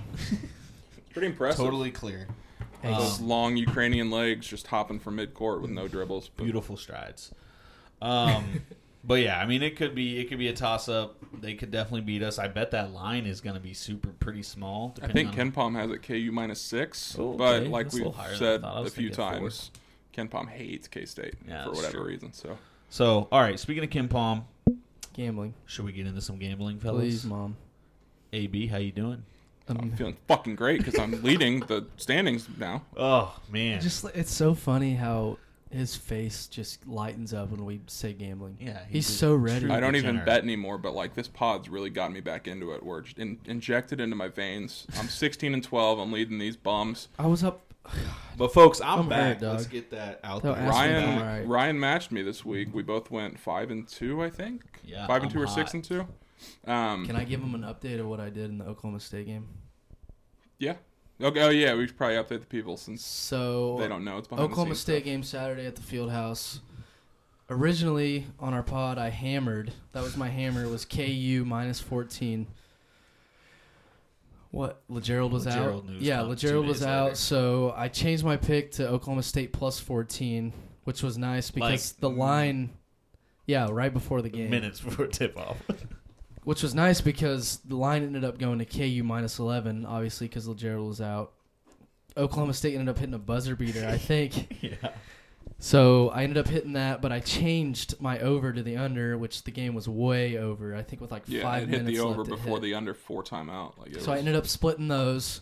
Pretty 1.12 1.28
impressive. 1.28 1.64
Totally 1.64 1.90
clear. 1.90 2.28
Hey, 2.82 2.92
Those 2.94 3.20
long 3.20 3.56
Ukrainian 3.56 4.10
legs 4.10 4.46
just 4.46 4.66
hopping 4.66 4.98
from 4.98 5.16
mid 5.16 5.32
court 5.34 5.62
with 5.62 5.70
no 5.70 5.88
dribbles. 5.88 6.28
But 6.36 6.44
Beautiful 6.44 6.76
strides. 6.76 7.32
Um, 8.02 8.60
but 9.04 9.14
yeah, 9.14 9.38
I 9.38 9.46
mean, 9.46 9.62
it 9.62 9.76
could 9.76 9.94
be 9.94 10.18
it 10.20 10.28
could 10.28 10.38
be 10.38 10.48
a 10.48 10.52
toss 10.52 10.88
up. 10.88 11.16
They 11.40 11.54
could 11.54 11.70
definitely 11.70 12.02
beat 12.02 12.22
us. 12.22 12.38
I 12.38 12.48
bet 12.48 12.70
that 12.72 12.92
line 12.92 13.26
is 13.26 13.40
going 13.40 13.54
to 13.54 13.60
be 13.60 13.74
super 13.74 14.10
pretty 14.20 14.42
small. 14.42 14.94
I 15.02 15.08
think 15.08 15.30
on- 15.38 15.52
KenPom 15.52 15.74
has 15.76 15.90
it 15.90 16.02
KU 16.02 16.30
minus 16.32 16.60
six, 16.60 17.16
Oh, 17.18 17.32
but 17.32 17.62
okay. 17.62 17.68
like 17.68 17.86
That's 17.86 17.94
we've 17.94 18.04
little 18.04 18.12
higher 18.20 18.28
than 18.28 18.34
I 18.36 18.38
said 18.38 18.60
thought. 18.62 18.76
I 18.76 18.80
a 18.80 18.82
was 18.82 18.94
few 18.94 19.08
thinking 19.08 19.24
four. 19.24 19.40
times, 19.40 19.70
KenPom 20.16 20.48
hates 20.48 20.88
K 20.88 21.04
State 21.06 21.34
Yeah, 21.48 21.64
for 21.64 21.72
whatever 21.72 21.98
true. 21.98 22.04
reason. 22.06 22.32
So 22.32 22.58
So, 22.90 23.28
all 23.32 23.40
right. 23.40 23.58
Speaking 23.58 23.82
of 23.84 23.90
KenPom, 23.90 24.44
gambling, 25.14 25.54
should 25.66 25.84
we 25.84 25.92
get 25.92 26.06
into 26.06 26.20
some 26.20 26.38
gambling, 26.38 26.78
fellas? 26.78 27.02
please, 27.02 27.24
mom. 27.24 27.56
AB, 28.32 28.66
how 28.68 28.78
you 28.78 28.92
doing? 28.92 29.22
I'm 29.68 29.76
Um, 29.78 29.92
feeling 29.92 30.16
fucking 30.26 30.56
great 30.56 30.78
because 30.78 30.98
I'm 30.98 31.22
leading 31.22 31.60
the 31.60 31.86
standings 31.96 32.48
now. 32.58 32.82
Oh 32.96 33.38
man, 33.50 33.80
just 33.80 34.04
it's 34.14 34.32
so 34.32 34.54
funny 34.54 34.94
how 34.94 35.38
his 35.72 35.96
face 35.96 36.46
just 36.46 36.86
lightens 36.86 37.32
up 37.32 37.50
when 37.50 37.64
we 37.64 37.80
say 37.86 38.12
gambling. 38.12 38.56
Yeah, 38.60 38.80
he's, 38.88 39.06
he's 39.06 39.18
so 39.18 39.34
ready. 39.34 39.70
I 39.70 39.80
don't 39.80 39.96
even 39.96 40.22
bet 40.24 40.42
anymore, 40.42 40.78
but 40.78 40.94
like 40.94 41.14
this 41.14 41.28
pod's 41.28 41.68
really 41.68 41.90
got 41.90 42.12
me 42.12 42.20
back 42.20 42.46
into 42.46 42.72
it. 42.72 42.82
Where 42.82 43.00
it's 43.00 43.12
in, 43.16 43.38
injected 43.46 44.00
into 44.00 44.16
my 44.16 44.28
veins. 44.28 44.86
I'm 44.98 45.08
16 45.08 45.54
and 45.54 45.64
12. 45.64 45.98
I'm 45.98 46.12
leading 46.12 46.38
these 46.38 46.56
bums. 46.56 47.08
I 47.18 47.26
was 47.26 47.42
up. 47.44 47.60
But 48.38 48.54
folks, 48.54 48.80
I'm, 48.80 49.00
I'm 49.00 49.08
back. 49.10 49.40
hurt, 49.40 49.52
Let's 49.52 49.66
get 49.66 49.90
that 49.90 50.18
out 50.24 50.42
Don't 50.42 50.56
there. 50.58 50.66
Ryan 50.66 51.20
right. 51.20 51.46
Ryan 51.46 51.78
matched 51.78 52.10
me 52.10 52.22
this 52.22 52.46
week. 52.46 52.68
We 52.72 52.82
both 52.82 53.10
went 53.10 53.38
five 53.38 53.70
and 53.70 53.86
two, 53.86 54.22
I 54.22 54.30
think. 54.30 54.62
Yeah, 54.82 55.06
five 55.06 55.16
and 55.22 55.26
I'm 55.26 55.32
two 55.32 55.42
or 55.42 55.46
hot. 55.46 55.54
six 55.54 55.74
and 55.74 55.84
two. 55.84 56.06
Um, 56.66 57.04
Can 57.06 57.14
I 57.14 57.24
give 57.24 57.40
him 57.42 57.54
an 57.54 57.60
update 57.60 58.00
of 58.00 58.06
what 58.06 58.20
I 58.20 58.30
did 58.30 58.48
in 58.48 58.56
the 58.56 58.64
Oklahoma 58.64 59.00
State 59.00 59.26
game? 59.26 59.48
yeah. 60.58 60.74
Okay. 61.22 61.42
Oh 61.42 61.50
yeah. 61.50 61.74
We 61.74 61.86
should 61.86 61.96
probably 61.96 62.16
update 62.16 62.40
the 62.40 62.46
people 62.46 62.76
since 62.76 63.04
So 63.04 63.76
they 63.78 63.88
don't 63.88 64.04
know 64.04 64.18
it's 64.18 64.28
behind 64.28 64.48
the 64.48 64.52
Oklahoma 64.52 64.74
scenes 64.74 64.80
State 64.80 64.96
stuff. 64.98 65.04
game 65.04 65.22
Saturday 65.22 65.66
at 65.66 65.76
the 65.76 65.82
field 65.82 66.10
house. 66.10 66.60
Originally 67.50 68.26
on 68.40 68.54
our 68.54 68.62
pod, 68.62 68.98
I 68.98 69.10
hammered. 69.10 69.72
That 69.92 70.02
was 70.02 70.16
my 70.16 70.28
hammer. 70.28 70.64
It 70.64 70.70
was 70.70 70.84
KU 70.84 71.44
minus 71.46 71.80
fourteen. 71.80 72.46
What? 74.50 74.82
LaGerald 74.90 75.30
was 75.30 75.46
LaGerald 75.46 75.78
out. 75.78 75.86
news 75.88 76.02
Yeah, 76.02 76.18
come 76.18 76.30
LaGerald 76.30 76.66
was 76.66 76.82
out. 76.82 77.04
later. 77.04 77.16
So 77.16 77.74
I 77.76 77.88
changed 77.88 78.24
my 78.24 78.36
pick 78.36 78.72
to 78.72 78.88
Oklahoma 78.88 79.22
State 79.22 79.52
plus 79.52 79.80
fourteen, 79.80 80.52
which 80.84 81.02
was 81.02 81.18
nice 81.18 81.50
because 81.50 81.92
Like, 81.92 82.00
the 82.00 82.10
mm. 82.10 82.18
line. 82.18 82.70
Yeah, 83.46 83.68
right 83.70 83.92
before 83.92 84.22
the 84.22 84.28
game. 84.28 84.50
Minutes 84.50 84.80
before 84.80 85.06
tip 85.08 85.36
off. 85.36 85.56
Which 86.44 86.62
was 86.62 86.74
nice 86.74 87.00
because 87.00 87.58
the 87.64 87.76
line 87.76 88.02
ended 88.02 88.24
up 88.24 88.38
going 88.38 88.58
to 88.58 88.64
KU 88.64 89.02
minus 89.04 89.38
11, 89.38 89.86
obviously, 89.86 90.26
because 90.28 90.48
LaGerald 90.48 90.88
was 90.88 91.00
out. 91.00 91.32
Oklahoma 92.16 92.52
State 92.52 92.74
ended 92.74 92.88
up 92.88 92.98
hitting 92.98 93.14
a 93.14 93.18
buzzer 93.18 93.54
beater, 93.54 93.86
I 93.88 93.96
think. 93.96 94.58
yeah. 94.62 94.90
So 95.60 96.08
I 96.10 96.24
ended 96.24 96.38
up 96.38 96.48
hitting 96.48 96.72
that, 96.72 97.00
but 97.00 97.12
I 97.12 97.20
changed 97.20 98.00
my 98.00 98.18
over 98.18 98.52
to 98.52 98.62
the 98.62 98.76
under, 98.76 99.16
which 99.16 99.44
the 99.44 99.52
game 99.52 99.74
was 99.74 99.88
way 99.88 100.36
over. 100.36 100.74
I 100.74 100.82
think 100.82 101.00
with 101.00 101.12
like 101.12 101.22
Yeah, 101.26 101.42
five 101.42 101.62
it 101.62 101.68
hit 101.68 101.78
minutes 101.84 101.98
the 101.98 102.04
over 102.04 102.18
left 102.18 102.30
before 102.30 102.56
hit. 102.56 102.62
the 102.62 102.74
under 102.74 102.94
four 102.94 103.22
timeout. 103.22 103.78
Like 103.78 103.90
it 103.94 104.02
So 104.02 104.10
I 104.12 104.18
ended 104.18 104.34
up 104.34 104.48
splitting 104.48 104.88
those. 104.88 105.40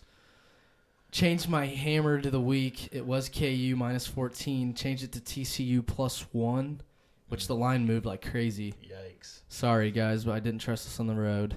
Changed 1.11 1.49
my 1.49 1.65
hammer 1.67 2.21
to 2.21 2.31
the 2.31 2.41
week. 2.41 2.91
It 2.93 3.05
was 3.07 3.29
KU 3.31 3.75
minus 3.77 4.07
14. 4.07 4.75
Changed 4.75 5.03
it 5.03 5.13
to 5.13 5.21
TCU 5.21 5.85
plus 5.85 6.27
one, 6.33 6.83
which 7.31 7.47
the 7.47 7.57
line 7.57 7.87
moved 7.87 8.05
like 8.07 8.29
crazy. 8.31 8.75
Yikes. 8.85 9.41
Sorry 9.49 9.91
guys, 9.91 10.25
but 10.25 10.33
I 10.33 10.41
didn't 10.41 10.61
trust 10.61 10.87
us 10.87 11.01
on 11.01 11.07
the 11.07 11.15
road. 11.15 11.57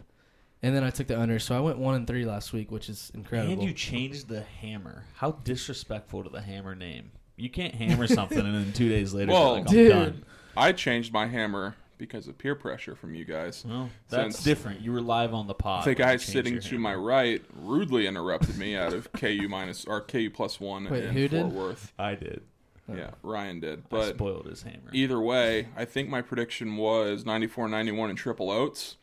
And 0.62 0.74
then 0.74 0.84
I 0.86 0.92
took 0.92 1.08
the 1.08 1.20
under, 1.20 1.40
so 1.40 1.58
I 1.58 1.60
went 1.60 1.78
one 1.78 1.94
and 1.96 2.08
three 2.08 2.24
last 2.24 2.54
week, 2.54 2.72
which 2.72 2.88
is 2.88 3.12
incredible. 3.14 3.52
And 3.52 3.62
you 3.64 3.74
changed 3.74 4.30
the 4.30 4.42
hammer. 4.44 5.04
How 5.16 5.32
disrespectful 5.44 6.24
to 6.24 6.30
the 6.30 6.40
hammer 6.42 6.74
name. 6.74 7.12
You 7.36 7.50
can't 7.50 7.76
hammer 7.76 8.08
something 8.08 8.40
and 8.40 8.56
then 8.56 8.72
two 8.72 8.88
days 8.88 9.14
later, 9.14 9.32
Well, 9.34 9.44
well, 9.44 9.54
like, 9.56 9.68
I'm 9.68 9.74
dude. 9.74 9.92
done. 9.92 10.26
I 10.56 10.72
changed 10.72 11.12
my 11.12 11.28
hammer 11.28 11.76
because 11.98 12.28
of 12.28 12.38
peer 12.38 12.56
pressure 12.56 12.96
from 12.96 13.14
you 13.16 13.26
guys. 13.26 13.66
Well, 13.68 13.90
that's 14.10 14.36
Since- 14.36 14.44
different. 14.46 14.82
You 14.82 14.94
were 14.94 15.02
live 15.02 15.34
on 15.34 15.48
the 15.48 15.54
pod. 15.54 15.84
The 15.86 15.96
guy 15.96 16.16
sitting 16.18 16.60
to 16.60 16.78
my 16.80 16.96
right 16.96 17.42
rudely 17.56 18.08
interrupted 18.08 18.58
me 18.58 18.76
out 18.76 18.94
of 18.94 19.12
KU 19.14 19.48
minus 19.50 19.84
or 19.86 20.00
KU 20.02 20.30
plus 20.30 20.60
one 20.62 20.90
Wait, 20.90 21.04
in 21.06 21.14
who 21.14 21.28
Fort 21.28 21.32
did? 21.50 21.54
Worth. 21.54 21.94
I 22.00 22.16
did. 22.16 22.42
Yeah, 22.88 23.12
Ryan 23.22 23.60
did. 23.62 23.80
I 23.80 23.84
But 23.90 24.16
spoiled 24.16 24.46
his 24.48 24.64
hammer. 24.64 24.90
either 24.92 25.20
way, 25.22 25.70
I 25.76 25.86
think 25.86 26.10
my 26.10 26.22
prediction 26.22 26.76
was 26.78 27.24
94-91 27.24 28.10
in 28.10 28.16
triple 28.16 28.52
oats. 28.52 28.98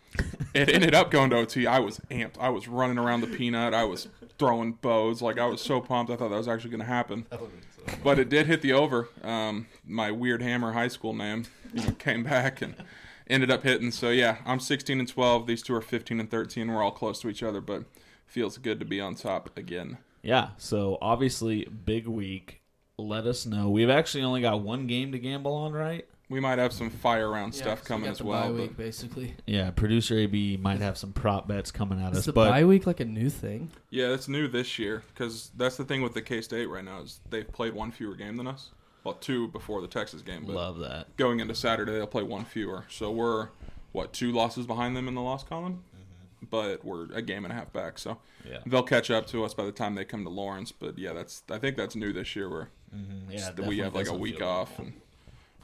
it 0.54 0.68
ended 0.68 0.94
up 0.94 1.10
going 1.10 1.30
to 1.30 1.36
OT. 1.36 1.66
I 1.66 1.78
was 1.78 2.00
amped. 2.10 2.34
I 2.40 2.48
was 2.50 2.66
running 2.68 2.98
around 2.98 3.20
the 3.20 3.26
peanut. 3.28 3.72
I 3.74 3.84
was 3.84 4.08
throwing 4.38 4.72
bows. 4.72 5.22
Like 5.22 5.38
I 5.38 5.46
was 5.46 5.60
so 5.60 5.80
pumped. 5.80 6.10
I 6.10 6.16
thought 6.16 6.30
that 6.30 6.36
was 6.36 6.48
actually 6.48 6.70
going 6.70 6.80
to 6.80 6.86
happen. 6.86 7.26
But 8.02 8.18
it 8.18 8.28
did 8.28 8.46
hit 8.46 8.60
the 8.60 8.72
over. 8.72 9.08
Um, 9.22 9.66
my 9.86 10.10
weird 10.10 10.42
hammer 10.42 10.72
high 10.72 10.88
school 10.88 11.14
name 11.14 11.44
you 11.72 11.84
know, 11.84 11.92
came 11.92 12.22
back 12.24 12.60
and 12.60 12.74
ended 13.28 13.50
up 13.50 13.62
hitting. 13.62 13.90
So 13.92 14.10
yeah, 14.10 14.38
I'm 14.44 14.60
16 14.60 14.98
and 14.98 15.08
12. 15.08 15.46
These 15.46 15.62
two 15.62 15.74
are 15.74 15.80
15 15.80 16.20
and 16.20 16.30
13. 16.30 16.70
We're 16.70 16.82
all 16.82 16.90
close 16.90 17.20
to 17.20 17.28
each 17.28 17.42
other, 17.42 17.60
but 17.60 17.84
feels 18.26 18.58
good 18.58 18.78
to 18.80 18.84
be 18.86 19.00
on 19.00 19.14
top 19.14 19.56
again. 19.56 19.98
Yeah. 20.22 20.50
So 20.58 20.98
obviously, 21.00 21.64
big 21.64 22.06
week. 22.06 22.59
Let 23.06 23.26
us 23.26 23.46
know. 23.46 23.70
We've 23.70 23.90
actually 23.90 24.22
only 24.24 24.40
got 24.40 24.60
one 24.60 24.86
game 24.86 25.12
to 25.12 25.18
gamble 25.18 25.54
on, 25.54 25.72
right? 25.72 26.06
We 26.28 26.38
might 26.38 26.58
have 26.60 26.72
some 26.72 26.90
fire 26.90 27.28
round 27.28 27.54
Yeah, 27.54 27.62
stuff 27.62 27.78
so 27.80 27.82
we 27.82 27.88
coming 27.88 28.04
got 28.04 28.10
as 28.12 28.18
the 28.18 28.24
well. 28.24 28.42
Bye 28.42 28.48
But 28.52 28.60
week, 28.60 28.76
basically. 28.76 29.34
Yeah. 29.46 29.70
Producer 29.70 30.16
AB 30.16 30.58
might 30.58 30.80
have 30.80 30.96
some 30.96 31.12
prop 31.12 31.48
bets 31.48 31.72
coming 31.72 32.00
at 32.00 32.12
Is 32.12 32.18
us, 32.18 32.26
the 32.26 32.32
but 32.32 32.50
bye 32.50 32.64
week 32.64 32.86
like 32.86 33.00
a 33.00 33.04
new 33.04 33.28
thing? 33.28 33.70
Yeah, 33.90 34.12
it's 34.14 34.28
new 34.28 34.46
this 34.46 34.78
year 34.78 35.02
because 35.12 35.50
that's 35.56 35.76
the 35.76 35.84
thing 35.84 36.02
with 36.02 36.14
the 36.14 36.22
K 36.22 36.40
State 36.40 36.66
right 36.66 36.84
now 36.84 37.00
is 37.00 37.18
they've 37.30 37.50
played 37.50 37.74
one 37.74 37.90
fewer 37.90 38.14
game 38.14 38.36
than 38.36 38.46
us. 38.46 38.70
Well, 39.02 39.14
two 39.14 39.48
before 39.48 39.80
the 39.80 39.88
Texas 39.88 40.22
game, 40.22 40.44
but 40.46 40.54
love 40.54 40.78
that. 40.80 41.16
going 41.16 41.40
into 41.40 41.54
Saturday 41.54 41.92
they'll 41.92 42.06
play 42.06 42.22
one 42.22 42.44
fewer. 42.44 42.84
So 42.90 43.10
we're 43.10 43.48
what 43.92 44.12
two 44.12 44.30
losses 44.30 44.66
behind 44.66 44.96
them 44.96 45.08
in 45.08 45.14
the 45.16 45.22
loss 45.22 45.42
column, 45.42 45.82
but 46.48 46.84
we're 46.84 47.12
a 47.12 47.20
game 47.22 47.44
and 47.44 47.52
a 47.52 47.56
half 47.56 47.72
back. 47.72 47.98
So 47.98 48.18
Yeah. 48.48 48.58
they'll 48.66 48.82
catch 48.82 49.10
up 49.10 49.26
to 49.28 49.44
us 49.44 49.52
by 49.54 49.64
the 49.64 49.72
time 49.72 49.94
they 49.94 50.04
come 50.04 50.24
to 50.24 50.30
Lawrence. 50.30 50.72
But 50.72 50.98
yeah, 50.98 51.12
that's 51.12 51.42
I 51.50 51.58
think 51.58 51.76
that's 51.76 51.94
new 51.96 52.12
this 52.12 52.34
year 52.36 52.48
where 52.48 52.68
Mm-hmm. 52.94 53.30
Yeah. 53.30 53.68
we 53.68 53.78
have 53.78 53.94
like 53.94 54.08
a 54.08 54.14
week 54.14 54.42
off 54.42 54.78
and. 54.78 54.94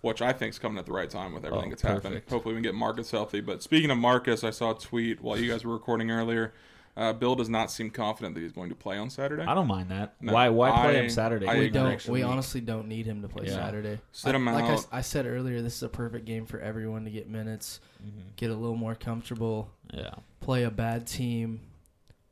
Which 0.02 0.22
I 0.22 0.32
think 0.32 0.50
is 0.50 0.58
coming 0.60 0.78
at 0.78 0.86
the 0.86 0.92
right 0.92 1.10
time 1.10 1.32
with 1.34 1.44
everything 1.44 1.68
Oh, 1.68 1.70
that's 1.70 1.82
happened. 1.82 2.22
Hopefully, 2.30 2.54
we 2.54 2.58
can 2.58 2.62
get 2.62 2.74
Marcus 2.76 3.10
healthy. 3.10 3.40
But 3.40 3.60
speaking 3.62 3.90
of 3.90 3.98
Marcus, 3.98 4.44
I 4.44 4.50
saw 4.50 4.70
a 4.70 4.78
tweet 4.78 5.20
while 5.20 5.36
you 5.36 5.50
guys 5.50 5.64
were 5.64 5.72
recording 5.72 6.12
earlier. 6.12 6.52
Uh, 6.96 7.12
Bill 7.12 7.34
does 7.34 7.50
not 7.50 7.70
seem 7.70 7.90
confident 7.90 8.34
that 8.34 8.40
he's 8.40 8.52
going 8.52 8.70
to 8.70 8.74
play 8.74 8.96
on 8.96 9.10
Saturday. 9.10 9.42
I 9.42 9.54
don't 9.54 9.66
mind 9.66 9.90
that. 9.90 10.14
No, 10.20 10.32
why? 10.32 10.48
Why 10.48 10.70
play 10.70 10.98
I- 10.98 11.02
him 11.02 11.10
Saturday? 11.10 11.46
I 11.46 11.52
we 11.54 11.58
agree. 11.66 11.70
don't. 11.70 11.92
actually- 11.92 12.12
We 12.14 12.22
honestly 12.22 12.60
don't 12.62 12.88
need 12.88 13.04
him 13.04 13.20
to 13.22 13.28
play 13.28 13.46
Yeah. 13.46 13.54
Saturday. 13.54 13.98
Sit 14.12 14.32
I- 14.34 14.36
him 14.36 14.46
like 14.46 14.64
I 14.64 14.68
out. 14.68 14.78
s- 14.78 14.88
I, 14.90 15.00
said 15.02 15.26
earlier, 15.26 15.60
this 15.60 15.76
is 15.76 15.82
a 15.82 15.88
perfect 15.90 16.24
game 16.24 16.46
for 16.46 16.58
everyone 16.58 17.04
to 17.04 17.10
get 17.10 17.28
minutes, 17.28 17.80
Mm-hmm. 18.02 18.20
get 18.36 18.50
a 18.50 18.54
little 18.54 18.76
more 18.76 18.94
comfortable, 18.94 19.70
Yeah. 19.92 20.14
play 20.40 20.62
a 20.62 20.70
bad 20.70 21.06
team. 21.06 21.60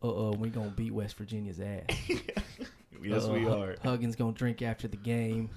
Uh 0.03 0.07
oh, 0.09 0.33
we 0.39 0.49
gonna 0.51 0.71
beat 0.71 0.93
West 0.93 1.17
Virginia's 1.17 1.61
ass. 1.61 1.85
Yes, 3.03 3.27
we 3.27 3.47
Uh-uh, 3.47 3.59
are. 3.59 3.77
Huggins 3.83 4.17
gonna 4.17 4.33
drink 4.33 4.63
after 4.63 4.89
the 4.89 4.97
game. 4.97 5.51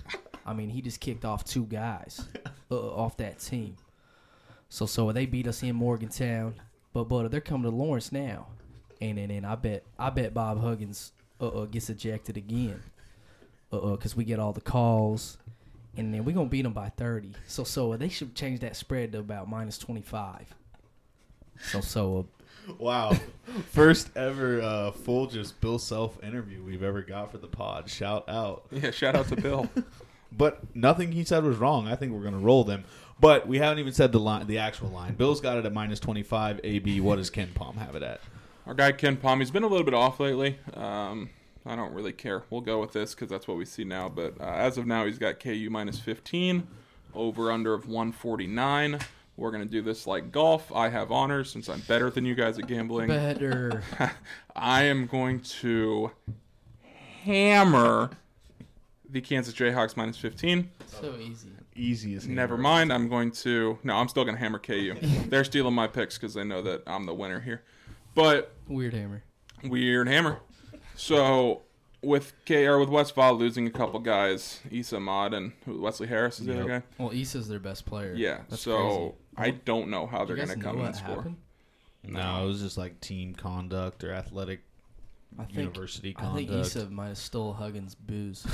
I 0.45 0.51
mean, 0.53 0.69
he 0.69 0.81
just 0.81 0.99
kicked 0.99 1.23
off 1.23 1.45
two 1.45 1.63
guys 1.65 2.27
uh, 2.71 2.75
off 2.75 3.15
that 3.17 3.39
team. 3.39 3.77
So 4.67 4.85
so 4.85 5.13
they 5.13 5.25
beat 5.25 5.47
us 5.47 5.63
in 5.63 5.75
Morgantown, 5.77 6.55
but 6.91 7.05
but 7.05 7.31
they're 7.31 7.39
coming 7.39 7.69
to 7.71 7.75
Lawrence 7.75 8.11
now, 8.11 8.47
and 9.01 9.17
and, 9.17 9.31
and 9.31 9.45
I 9.45 9.55
bet 9.55 9.83
I 9.97 10.09
bet 10.09 10.33
Bob 10.33 10.61
Huggins 10.61 11.11
uh, 11.39 11.47
uh 11.47 11.65
gets 11.65 11.89
ejected 11.89 12.37
again, 12.37 12.81
uh 13.71 13.77
uh 13.77 13.91
because 13.91 14.15
we 14.15 14.23
get 14.23 14.39
all 14.39 14.53
the 14.53 14.61
calls, 14.61 15.37
and 15.95 16.13
then 16.13 16.25
we're 16.25 16.33
gonna 16.33 16.49
beat 16.49 16.63
them 16.63 16.73
by 16.73 16.89
thirty. 16.89 17.33
So 17.47 17.63
so 17.63 17.95
they 17.97 18.09
should 18.09 18.35
change 18.35 18.59
that 18.61 18.75
spread 18.75 19.11
to 19.13 19.19
about 19.19 19.49
minus 19.49 19.77
twenty 19.77 20.01
five. 20.01 20.53
So 21.61 21.81
so 21.81 22.19
uh, 22.19 22.23
Wow. 22.77 23.13
First 23.71 24.15
ever 24.17 24.61
uh, 24.61 24.91
full 24.91 25.27
just 25.27 25.59
Bill 25.61 25.79
Self 25.79 26.21
interview 26.23 26.61
we've 26.63 26.83
ever 26.83 27.01
got 27.01 27.31
for 27.31 27.37
the 27.37 27.47
pod. 27.47 27.89
Shout 27.89 28.27
out. 28.27 28.65
Yeah, 28.71 28.91
shout 28.91 29.15
out 29.15 29.27
to 29.29 29.35
Bill. 29.35 29.69
But 30.29 30.75
nothing 30.75 31.13
he 31.13 31.23
said 31.23 31.43
was 31.43 31.57
wrong. 31.57 31.87
I 31.87 31.95
think 31.95 32.11
we're 32.11 32.21
going 32.21 32.33
to 32.33 32.39
roll 32.39 32.63
them. 32.63 32.83
But 33.19 33.47
we 33.47 33.57
haven't 33.57 33.79
even 33.79 33.93
said 33.93 34.11
the 34.11 34.19
line, 34.19 34.45
the 34.45 34.59
actual 34.59 34.89
line. 34.89 35.15
Bill's 35.15 35.41
got 35.41 35.57
it 35.57 35.65
at 35.65 35.73
minus 35.73 35.99
25. 35.99 36.59
AB, 36.63 36.99
what 36.99 37.15
does 37.15 37.31
KenPom 37.31 37.75
have 37.77 37.95
it 37.95 38.03
at? 38.03 38.21
Our 38.67 38.73
guy 38.73 38.91
KenPom, 38.91 39.39
he's 39.39 39.49
been 39.49 39.63
a 39.63 39.67
little 39.67 39.85
bit 39.85 39.93
off 39.93 40.19
lately. 40.19 40.59
Um, 40.73 41.29
I 41.65 41.77
don't 41.77 41.93
really 41.93 42.11
care. 42.11 42.43
We'll 42.49 42.59
go 42.59 42.81
with 42.81 42.91
this 42.91 43.15
because 43.15 43.29
that's 43.29 43.47
what 43.47 43.55
we 43.55 43.63
see 43.63 43.85
now. 43.85 44.09
But 44.09 44.33
uh, 44.41 44.43
as 44.43 44.77
of 44.77 44.85
now, 44.85 45.05
he's 45.05 45.17
got 45.17 45.39
KU 45.39 45.69
minus 45.71 46.01
15, 46.01 46.67
over 47.15 47.49
under 47.49 47.73
of 47.73 47.87
149. 47.87 48.99
We're 49.37 49.51
gonna 49.51 49.63
do 49.65 49.81
this 49.81 50.05
like 50.05 50.33
golf. 50.33 50.69
I 50.75 50.89
have 50.89 51.13
honors 51.13 51.49
since 51.49 51.69
I'm 51.69 51.79
better 51.81 52.09
than 52.09 52.25
you 52.25 52.35
guys 52.35 52.59
at 52.59 52.67
gambling. 52.67 53.07
better. 53.07 53.83
I 54.55 54.83
am 54.83 55.05
going 55.05 55.39
to 55.61 56.11
hammer 57.23 58.09
the 59.09 59.21
Kansas 59.21 59.53
Jayhawks 59.53 59.95
minus 59.95 60.17
15. 60.17 60.69
so 60.87 61.15
easy. 61.17 61.51
Easiest. 61.73 62.27
Never 62.27 62.57
mind. 62.57 62.91
I'm 62.91 63.07
going 63.07 63.31
to. 63.31 63.77
No, 63.83 63.95
I'm 63.95 64.09
still 64.09 64.25
going 64.25 64.35
to 64.35 64.41
hammer 64.41 64.59
KU. 64.59 64.95
They're 65.29 65.45
stealing 65.45 65.73
my 65.73 65.87
picks 65.87 66.17
because 66.17 66.33
they 66.33 66.43
know 66.43 66.61
that 66.63 66.81
I'm 66.85 67.05
the 67.05 67.13
winner 67.13 67.39
here. 67.39 67.63
But 68.17 68.51
Weird 68.67 68.93
hammer. 68.95 69.23
weird 69.63 70.07
hammer. 70.07 70.39
So 70.95 71.61
with 72.01 72.33
KR 72.47 72.77
with 72.77 72.89
Westfall 72.89 73.35
losing 73.35 73.67
a 73.67 73.71
couple 73.71 73.99
guys, 73.99 74.59
Esa 74.73 74.95
Ahmad 74.97 75.33
and 75.35 75.53
Wesley 75.67 76.07
Harris 76.07 76.39
is 76.39 76.47
the 76.47 76.59
other 76.59 76.67
guy. 76.79 76.83
Well, 76.97 77.13
Esa's 77.13 77.47
their 77.47 77.59
best 77.59 77.85
player. 77.85 78.13
Yeah. 78.15 78.39
That's 78.49 78.63
so 78.63 79.15
crazy. 79.35 79.51
I 79.51 79.51
don't 79.65 79.89
know 79.89 80.07
how 80.07 80.25
they're 80.25 80.35
going 80.35 80.47
to 80.47 80.55
come 80.55 80.77
know 80.77 80.85
and 80.85 80.87
what 80.87 80.95
score. 80.95 81.15
happened? 81.17 81.37
No, 82.03 82.43
it 82.43 82.47
was 82.47 82.61
just 82.61 82.77
like 82.77 82.99
team 83.01 83.35
conduct 83.35 84.03
or 84.03 84.11
athletic 84.13 84.61
I 85.37 85.43
think 85.43 85.57
university 85.59 86.13
conduct. 86.13 86.49
I 86.49 86.53
think. 86.53 86.65
Issa 86.65 86.85
might 86.89 87.09
have 87.09 87.17
stole 87.19 87.53
Huggins' 87.53 87.93
booze. 87.95 88.47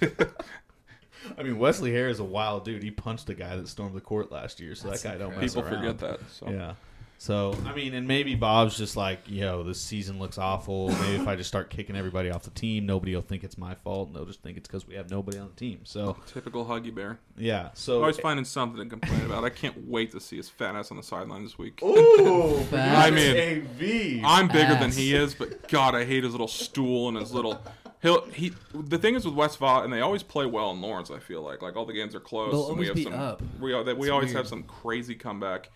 I 1.38 1.42
mean, 1.42 1.58
Wesley 1.58 1.92
Harris 1.92 2.14
is 2.16 2.20
a 2.20 2.24
wild 2.24 2.64
dude. 2.64 2.82
He 2.82 2.90
punched 2.90 3.26
the 3.26 3.34
guy 3.34 3.56
that 3.56 3.66
stormed 3.68 3.94
the 3.94 4.00
court 4.00 4.30
last 4.30 4.60
year, 4.60 4.74
so 4.74 4.88
That's 4.88 5.02
that 5.02 5.12
guy 5.12 5.18
don't 5.18 5.36
mess 5.38 5.54
People 5.54 5.68
around. 5.68 5.80
forget 5.80 5.98
that. 5.98 6.20
So 6.30 6.50
Yeah. 6.50 6.74
So 7.18 7.56
I 7.64 7.72
mean, 7.74 7.94
and 7.94 8.06
maybe 8.06 8.34
Bob's 8.34 8.76
just 8.76 8.96
like, 8.96 9.20
yo, 9.26 9.62
this 9.62 9.80
season 9.80 10.18
looks 10.18 10.36
awful. 10.36 10.88
Maybe 10.88 11.14
if 11.22 11.26
I 11.26 11.36
just 11.36 11.48
start 11.48 11.70
kicking 11.70 11.96
everybody 11.96 12.30
off 12.30 12.42
the 12.42 12.50
team, 12.50 12.84
nobody 12.84 13.14
will 13.14 13.22
think 13.22 13.44
it's 13.44 13.56
my 13.56 13.74
fault, 13.76 14.08
and 14.08 14.16
they'll 14.16 14.26
just 14.26 14.42
think 14.42 14.58
it's 14.58 14.68
because 14.68 14.86
we 14.86 14.94
have 14.96 15.10
nobody 15.10 15.38
on 15.38 15.48
the 15.48 15.54
team. 15.54 15.80
So 15.84 16.18
Typical 16.26 16.66
Huggy 16.66 16.94
Bear. 16.94 17.18
yeah, 17.38 17.70
so 17.72 18.00
Always 18.00 18.18
finding 18.18 18.44
something 18.44 18.82
to 18.82 18.86
complain 18.90 19.22
about. 19.24 19.42
I 19.44 19.48
can't 19.50 19.88
wait 19.88 20.10
to 20.12 20.20
see 20.20 20.36
his 20.36 20.50
fat 20.50 20.74
ass 20.74 20.90
on 20.90 20.98
the 20.98 21.02
sideline 21.02 21.44
this 21.44 21.56
week. 21.56 21.80
Ooh, 21.82 22.58
I 22.72 23.10
mean, 23.10 23.66
AV. 23.66 24.20
I'm 24.24 24.48
bigger 24.48 24.74
than 24.74 24.90
he 24.90 25.14
is, 25.14 25.34
but 25.34 25.66
God, 25.68 25.94
I 25.94 26.04
hate 26.04 26.24
his 26.24 26.32
little 26.32 26.48
stool 26.48 27.08
and 27.08 27.16
his 27.16 27.32
little. 27.32 27.58
He'll 28.02 28.26
he. 28.32 28.52
The 28.74 28.98
thing 28.98 29.14
is 29.14 29.24
with 29.24 29.34
West 29.34 29.58
Vaught, 29.58 29.84
and 29.84 29.92
they 29.92 30.02
always 30.02 30.22
play 30.22 30.44
well 30.44 30.72
in 30.72 30.82
Lawrence. 30.82 31.10
I 31.10 31.20
feel 31.20 31.40
like 31.40 31.62
like 31.62 31.74
all 31.74 31.86
the 31.86 31.94
games 31.94 32.14
are 32.14 32.20
close, 32.20 32.52
They'll 32.52 32.68
and 32.68 32.78
we 32.78 32.86
have 32.88 32.96
be 32.96 33.04
some. 33.04 33.14
up. 33.14 33.40
We 33.60 33.72
al- 33.72 33.84
that 33.84 33.96
we 33.96 34.10
always 34.10 34.26
weird. 34.26 34.36
have 34.36 34.46
some 34.48 34.64
crazy 34.64 35.14
comeback, 35.14 35.70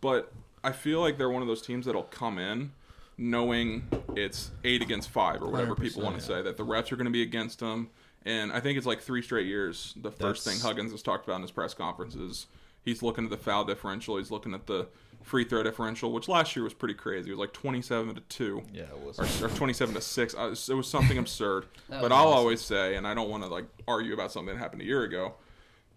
but 0.00 0.32
I 0.66 0.72
feel 0.72 1.00
like 1.00 1.16
they're 1.16 1.30
one 1.30 1.42
of 1.42 1.48
those 1.48 1.62
teams 1.62 1.86
that'll 1.86 2.02
come 2.04 2.38
in 2.38 2.72
knowing 3.18 3.88
it's 4.16 4.50
eight 4.64 4.82
against 4.82 5.08
five 5.08 5.40
or 5.42 5.48
whatever 5.48 5.74
people 5.74 6.02
want 6.02 6.16
to 6.16 6.20
say 6.20 6.42
that 6.42 6.56
the 6.56 6.64
refs 6.64 6.90
are 6.92 6.96
going 6.96 7.06
to 7.06 7.10
be 7.12 7.22
against 7.22 7.60
them. 7.60 7.88
And 8.24 8.52
I 8.52 8.58
think 8.60 8.76
it's 8.76 8.86
like 8.86 9.00
three 9.00 9.22
straight 9.22 9.46
years. 9.46 9.94
The 9.96 10.10
first 10.10 10.44
That's- 10.44 10.60
thing 10.60 10.68
Huggins 10.68 10.90
has 10.90 11.02
talked 11.02 11.24
about 11.26 11.36
in 11.36 11.42
his 11.42 11.50
press 11.52 11.72
conferences, 11.72 12.46
he's 12.82 13.02
looking 13.02 13.24
at 13.24 13.30
the 13.30 13.36
foul 13.36 13.64
differential. 13.64 14.16
He's 14.18 14.30
looking 14.32 14.52
at 14.54 14.66
the 14.66 14.88
free 15.22 15.44
throw 15.44 15.62
differential, 15.62 16.12
which 16.12 16.28
last 16.28 16.54
year 16.56 16.64
was 16.64 16.74
pretty 16.74 16.94
crazy. 16.94 17.28
It 17.30 17.32
was 17.32 17.38
like 17.40 17.52
twenty-seven 17.52 18.14
to 18.16 18.20
two 18.22 18.62
Yeah, 18.72 18.82
it 18.84 18.98
was. 18.98 19.18
or, 19.42 19.46
or 19.46 19.48
27 19.48 19.94
to 19.94 20.00
6 20.00 20.34
I 20.34 20.46
it 20.48 20.68
was 20.70 20.88
something 20.88 21.16
absurd 21.18 21.66
but 21.88 22.12
i'll 22.12 22.26
awesome. 22.28 22.38
always 22.38 22.60
say 22.60 22.94
and 22.96 23.06
i 23.06 23.12
don't 23.14 23.28
want 23.30 23.42
to 23.42 23.48
like 23.48 23.64
argue 23.88 24.12
about 24.14 24.30
something 24.30 24.54
that 24.54 24.60
happened 24.60 24.82
a 24.82 24.84
year 24.84 25.02
ago 25.04 25.34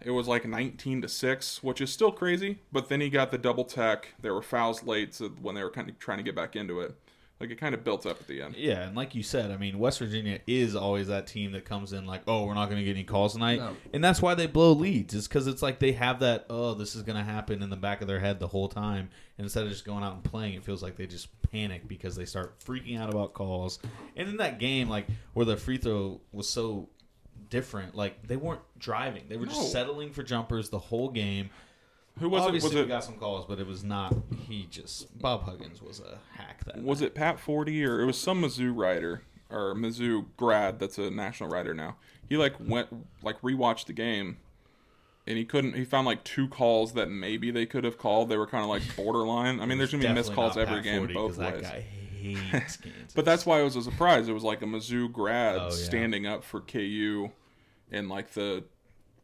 it 0.01 0.11
was 0.11 0.27
like 0.27 0.45
19 0.45 1.01
to 1.01 1.07
6 1.09 1.63
which 1.63 1.81
is 1.81 1.91
still 1.91 2.11
crazy 2.11 2.59
but 2.71 2.89
then 2.89 3.01
he 3.01 3.09
got 3.09 3.31
the 3.31 3.37
double 3.37 3.65
tech 3.65 4.13
there 4.21 4.33
were 4.33 4.41
fouls 4.41 4.83
late 4.83 5.13
so 5.13 5.29
when 5.41 5.55
they 5.55 5.63
were 5.63 5.69
kind 5.71 5.89
of 5.89 5.99
trying 5.99 6.17
to 6.17 6.23
get 6.23 6.35
back 6.35 6.55
into 6.55 6.79
it 6.79 6.95
like 7.41 7.51
it 7.51 7.55
kind 7.57 7.73
of 7.73 7.85
built 7.85 8.05
up 8.05 8.19
at 8.19 8.27
the 8.27 8.41
end 8.41 8.53
Yeah, 8.57 8.81
and 8.85 8.97
like 8.97 9.15
you 9.15 9.23
said, 9.23 9.49
I 9.49 9.55
mean, 9.55 9.79
West 9.79 9.99
Virginia 9.99 10.41
is 10.45 10.75
always 10.75 11.07
that 11.07 11.25
team 11.25 11.53
that 11.53 11.63
comes 11.63 11.93
in 11.93 12.05
like, 12.05 12.21
oh, 12.27 12.45
we're 12.45 12.53
not 12.53 12.65
going 12.65 12.79
to 12.79 12.83
get 12.83 12.97
any 12.97 13.05
calls 13.05 13.31
tonight, 13.31 13.59
No. 13.59 13.77
and 13.93 14.03
that's 14.03 14.21
why 14.21 14.35
they 14.35 14.45
blow 14.45 14.73
leads. 14.73 15.13
Is 15.13 15.25
because 15.25 15.47
it's 15.47 15.61
like 15.61 15.79
they 15.79 15.93
have 15.93 16.19
that, 16.19 16.47
oh, 16.49 16.73
this 16.73 16.97
is 16.97 17.01
going 17.03 17.15
to 17.17 17.23
happen 17.23 17.63
in 17.63 17.69
the 17.69 17.77
back 17.77 18.01
of 18.01 18.09
their 18.09 18.19
head 18.19 18.41
the 18.41 18.47
whole 18.49 18.67
time, 18.67 19.09
and 19.37 19.45
instead 19.45 19.63
of 19.63 19.69
just 19.69 19.85
going 19.85 20.03
out 20.03 20.15
and 20.15 20.23
playing, 20.25 20.55
it 20.55 20.65
feels 20.65 20.83
like 20.83 20.97
they 20.97 21.07
just 21.07 21.29
panic 21.49 21.87
because 21.87 22.17
they 22.17 22.25
start 22.25 22.59
freaking 22.59 22.99
out 22.99 23.09
about 23.09 23.33
calls. 23.33 23.79
And 24.17 24.27
in 24.27 24.35
that 24.35 24.59
game, 24.59 24.89
like 24.89 25.07
where 25.33 25.45
the 25.45 25.55
free 25.55 25.77
throw 25.77 26.19
was 26.33 26.49
so 26.49 26.89
different, 27.49 27.95
like 27.95 28.27
they 28.27 28.37
weren't 28.37 28.61
driving; 28.77 29.23
they 29.29 29.37
were 29.37 29.45
just 29.45 29.71
settling 29.71 30.11
for 30.11 30.23
jumpers 30.23 30.69
the 30.69 30.79
whole 30.79 31.09
game. 31.09 31.49
who 32.19 32.29
was 32.29 32.43
Obviously, 32.43 32.69
it 32.69 32.73
was 32.73 32.75
we 32.75 32.81
it 32.81 32.87
got 32.89 33.03
some 33.03 33.15
calls, 33.15 33.45
but 33.45 33.59
it 33.59 33.67
was 33.67 33.83
not. 33.83 34.13
He 34.47 34.67
just 34.69 35.17
Bob 35.19 35.43
Huggins 35.43 35.81
was 35.81 35.99
a 35.99 36.19
hack 36.37 36.63
that. 36.65 36.81
was 36.81 37.01
night. 37.01 37.07
it 37.07 37.15
Pat 37.15 37.37
Forde 37.39 37.69
or 37.87 38.01
it 38.01 38.05
was 38.05 38.17
some 38.17 38.41
mizzou 38.41 38.75
writer 38.75 39.21
or 39.49 39.73
mizzou 39.73 40.25
grad 40.37 40.79
that's 40.79 40.97
a 40.97 41.09
national 41.09 41.49
writer 41.49 41.73
now 41.73 41.95
he 42.27 42.37
like 42.37 42.53
went 42.59 42.87
like 43.23 43.41
rewatched 43.41 43.85
the 43.85 43.93
game 43.93 44.37
and 45.25 45.37
he 45.37 45.43
couldn't 45.45 45.73
he 45.73 45.83
found 45.83 46.05
like 46.05 46.23
two 46.23 46.47
calls 46.47 46.93
that 46.93 47.09
maybe 47.09 47.49
they 47.49 47.65
could 47.65 47.83
have 47.83 47.97
called 47.97 48.29
they 48.29 48.37
were 48.37 48.45
kind 48.45 48.63
of 48.63 48.69
like 48.69 48.83
borderline 48.95 49.59
i 49.59 49.65
mean 49.65 49.79
there's 49.79 49.91
gonna 49.91 50.03
be 50.07 50.13
missed 50.13 50.33
calls 50.33 50.55
every 50.55 50.75
Pat 50.75 50.83
game 50.83 50.97
40, 50.99 51.13
'cause 51.15 51.27
both 51.29 51.37
that 51.37 51.53
ways 51.55 51.61
guy 51.63 51.83
hates 52.19 52.77
Kansas. 52.77 53.13
But 53.15 53.25
that's 53.25 53.45
why 53.45 53.59
it 53.61 53.63
was 53.63 53.75
a 53.75 53.81
surprise. 53.81 54.27
It 54.27 54.33
was 54.33 54.43
like 54.43 54.61
a 54.61 54.65
Mizzou 54.65 55.11
grad 55.11 55.57
Oh, 55.57 55.63
yeah. 55.65 55.69
standing 55.69 56.25
up 56.27 56.43
for 56.43 56.61
KU, 56.61 57.29
and 57.91 58.09
like 58.09 58.31
the 58.33 58.63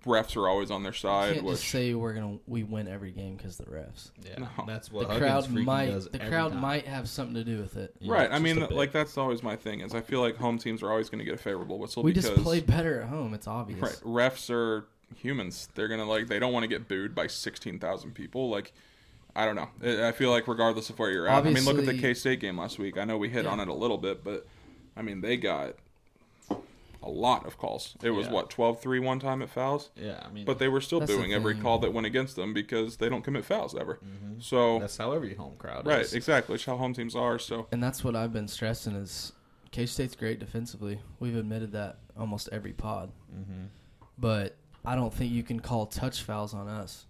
refs 0.06 0.36
are 0.38 0.48
always 0.48 0.70
on 0.70 0.84
their 0.84 0.94
side. 0.94 1.34
Can't 1.34 1.46
Which 1.46 1.58
just 1.58 1.70
say 1.70 1.94
we're 1.96 2.14
gonna 2.14 2.38
we 2.46 2.62
win 2.64 2.88
every 2.88 3.12
game 3.12 3.36
because 3.38 3.58
the 3.58 3.66
refs. 3.66 4.12
Yeah, 4.24 4.38
No. 4.58 4.66
that's 4.68 4.92
what 4.92 5.08
the 5.08 5.14
Huggins 5.16 5.48
crowd 5.48 5.64
might 5.66 5.86
does 5.88 6.08
the 6.10 6.20
crowd 6.20 6.52
time. 6.52 6.62
might 6.62 6.86
have 6.86 7.10
something 7.10 7.34
to 7.36 7.44
do 7.44 7.60
with 7.60 7.76
it. 7.76 7.96
Yeah, 8.00 8.14
right. 8.14 8.32
I 8.32 8.38
mean, 8.38 8.56
just 8.58 8.66
a 8.66 8.70
bit. 8.70 8.78
like 8.78 8.92
that's 8.92 9.18
always 9.18 9.42
my 9.42 9.56
thing. 9.56 9.82
Is 9.82 9.96
I 9.96 10.02
feel 10.02 10.22
like 10.22 10.36
home 10.38 10.60
teams 10.60 10.84
are 10.84 10.92
always 10.92 11.10
going 11.10 11.20
to 11.20 11.26
get 11.26 11.34
a 11.34 11.38
favorable 11.40 11.80
whistle 11.80 12.04
We 12.04 12.12
because 12.14 12.30
just 12.30 12.44
play 12.44 12.60
better 12.60 13.02
at 13.02 13.08
home. 13.10 13.34
It's 13.34 13.48
obvious. 13.48 13.80
right 13.82 14.00
refs 14.06 14.50
are 14.52 14.86
humans. 15.16 15.70
They're 15.74 15.88
gonna 15.88 16.06
like 16.06 16.28
they 16.28 16.38
don't 16.38 16.54
want 16.54 16.64
to 16.64 16.68
get 16.68 16.88
booed 16.88 17.16
by 17.16 17.26
sixteen 17.28 17.80
thousand 17.80 18.14
people. 18.14 18.50
Like. 18.50 18.74
I 19.36 19.46
don't 19.46 19.56
know. 19.56 19.70
I 20.08 20.12
feel 20.14 20.30
like 20.32 20.48
regardless 20.48 20.90
of 20.90 20.98
where 20.98 21.12
you're 21.12 21.28
at. 21.28 21.46
I 21.46 21.50
mean, 21.50 21.66
look 21.66 21.78
at 21.78 21.86
the 21.86 21.98
K 21.98 22.14
State 22.14 22.40
game 22.40 22.58
last 22.58 22.80
week. 22.80 22.98
I 22.98 23.04
know 23.04 23.18
we 23.18 23.30
hit 23.30 23.46
Yeah. 23.46 23.52
on 23.52 23.60
it 23.60 23.68
a 23.68 23.74
little 23.74 23.98
bit, 23.98 24.24
but 24.24 24.48
I 24.96 25.02
mean, 25.02 25.22
they 25.22 25.36
got 25.38 25.76
a 27.04 27.10
lot 27.10 27.46
of 27.46 27.58
calls. 27.58 27.96
It 28.02 28.10
was 28.12 28.26
Yeah. 28.28 28.34
what 28.34 28.50
12-3 28.50 29.00
one 29.00 29.20
time 29.20 29.42
at 29.42 29.50
fouls. 29.50 29.92
Yeah, 29.96 30.22
I 30.26 30.30
mean, 30.30 30.46
But 30.46 30.58
they 30.58 30.68
were 30.68 30.82
still 30.82 31.02
booing 31.02 31.34
every 31.34 31.54
call 31.54 31.78
that 31.80 31.94
went 31.94 32.08
against 32.08 32.36
them 32.36 32.54
because 32.54 32.98
they 32.98 33.10
don't 33.10 33.22
commit 33.24 33.46
fouls 33.46 33.76
ever. 33.76 34.00
So 34.40 34.80
that's 34.80 34.98
how 34.98 35.12
every 35.12 35.36
home 35.36 35.56
crowd 35.58 35.86
right, 35.86 36.02
is. 36.02 36.14
exactly. 36.14 36.56
It's 36.56 36.66
how 36.66 36.78
home 36.78 36.94
teams 36.94 37.16
are. 37.16 37.38
So 37.38 37.68
And 37.72 37.84
that's 37.84 38.04
what 38.04 38.16
I've 38.16 38.34
been 38.34 38.48
stressing 38.48 38.96
is 38.96 39.34
K 39.72 39.86
State's 39.86 40.16
great 40.16 40.40
defensively. 40.40 41.00
We've 41.20 41.36
admitted 41.36 41.74
that 41.74 41.98
almost 42.18 42.50
every 42.52 42.74
pod. 42.74 43.12
Mm-hmm. 43.36 43.66
But 44.18 44.56
I 44.86 44.96
don't 44.96 45.14
think 45.14 45.32
you 45.32 45.44
can 45.44 45.60
call 45.60 45.86
touch 45.88 46.24
fouls 46.24 46.54
on 46.54 46.68
us 46.68 47.06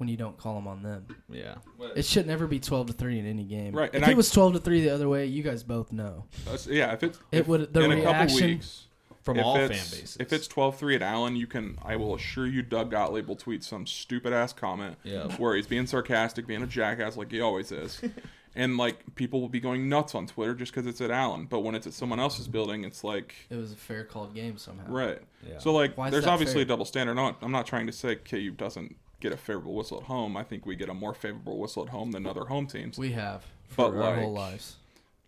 when 0.00 0.08
you 0.08 0.16
don't 0.16 0.36
call 0.38 0.54
them 0.54 0.66
on 0.66 0.82
them. 0.82 1.06
Yeah, 1.28 1.56
It 1.94 2.06
should 2.06 2.26
never 2.26 2.46
be 2.46 2.58
twelve 2.58 2.86
to 2.86 2.92
three 2.94 3.18
in 3.18 3.26
any 3.26 3.44
game. 3.44 3.74
Right, 3.76 3.90
If 3.90 3.94
and 3.96 4.04
it 4.04 4.10
I- 4.10 4.14
was 4.14 4.30
twelve 4.30 4.54
to 4.54 4.58
three 4.58 4.80
the 4.80 4.90
other 4.94 5.08
way, 5.08 5.26
you 5.26 5.42
guys 5.42 5.62
both 5.62 5.92
know. 5.92 6.24
Uh, 6.32 6.38
that's- 6.46 6.66
yeah, 6.66 6.92
if 6.92 7.02
it's 7.02 7.18
It 7.30 7.40
if- 7.40 7.48
would- 7.48 7.72
the 7.72 7.80
in 7.82 7.92
a 7.92 7.96
couple 7.96 8.12
reaction- 8.12 8.46
weeks 8.48 8.86
from 9.22 9.38
all 9.38 9.56
fan 9.56 9.68
bases. 9.68 10.16
If 10.18 10.32
it's 10.32 10.48
12-3 10.48 10.94
at 10.96 11.02
Allen, 11.02 11.36
you 11.36 11.46
can. 11.46 11.76
I 11.84 11.96
will 11.96 12.14
assure 12.14 12.46
you, 12.46 12.62
Doug 12.62 12.90
Gottlieb 12.90 13.28
will 13.28 13.36
tweet 13.36 13.62
some 13.62 13.86
stupid 13.86 14.32
ass 14.32 14.54
comment 14.54 14.96
Yeah. 15.04 15.28
where 15.36 15.54
he's 15.54 15.66
being 15.66 15.86
sarcastic, 15.86 16.46
being 16.46 16.62
a 16.62 16.66
jackass 16.66 17.18
like 17.18 17.30
he 17.30 17.40
always 17.40 17.70
is. 17.70 18.00
And 18.56 18.76
like 18.76 19.14
people 19.14 19.40
will 19.40 19.48
be 19.48 19.60
going 19.60 19.88
nuts 19.88 20.12
on 20.12 20.26
Twitter 20.26 20.56
just 20.56 20.72
because 20.74 20.84
it's 20.84 21.00
at 21.00 21.12
Allen, 21.12 21.46
but 21.48 21.60
when 21.60 21.76
it's 21.76 21.86
at 21.86 21.92
someone 21.92 22.18
else's 22.18 22.48
building, 22.48 22.82
it's 22.82 23.04
like 23.04 23.32
It 23.48 23.54
was 23.54 23.70
a 23.72 23.76
fair 23.76 24.02
called 24.02 24.34
game 24.34 24.58
somehow. 24.58 24.90
Right. 24.90 25.20
Yeah. 25.48 25.58
So 25.58 25.72
like, 25.72 25.96
Why 25.96 26.10
there's 26.10 26.26
obviously 26.26 26.54
fair? 26.54 26.62
a 26.62 26.64
double 26.64 26.84
standard. 26.84 27.14
No, 27.14 27.36
I'm 27.42 27.52
not 27.52 27.64
trying 27.66 27.86
to 27.86 27.92
say 27.92 28.16
KU 28.16 28.50
doesn't 28.50 28.96
get 29.20 29.32
a 29.32 29.36
favorable 29.36 29.74
whistle 29.74 29.98
at 29.98 30.04
home. 30.04 30.36
I 30.36 30.42
think 30.42 30.66
we 30.66 30.76
get 30.76 30.88
a 30.88 30.94
more 30.94 31.14
favorable 31.14 31.58
whistle 31.58 31.82
at 31.84 31.90
home 31.90 32.12
than 32.12 32.26
other 32.26 32.44
home 32.46 32.66
teams. 32.66 32.98
We 32.98 33.12
have 33.12 33.44
for 33.68 33.90
But, 33.92 34.02
our 34.02 34.16
whole 34.16 34.32
lives. 34.32 34.76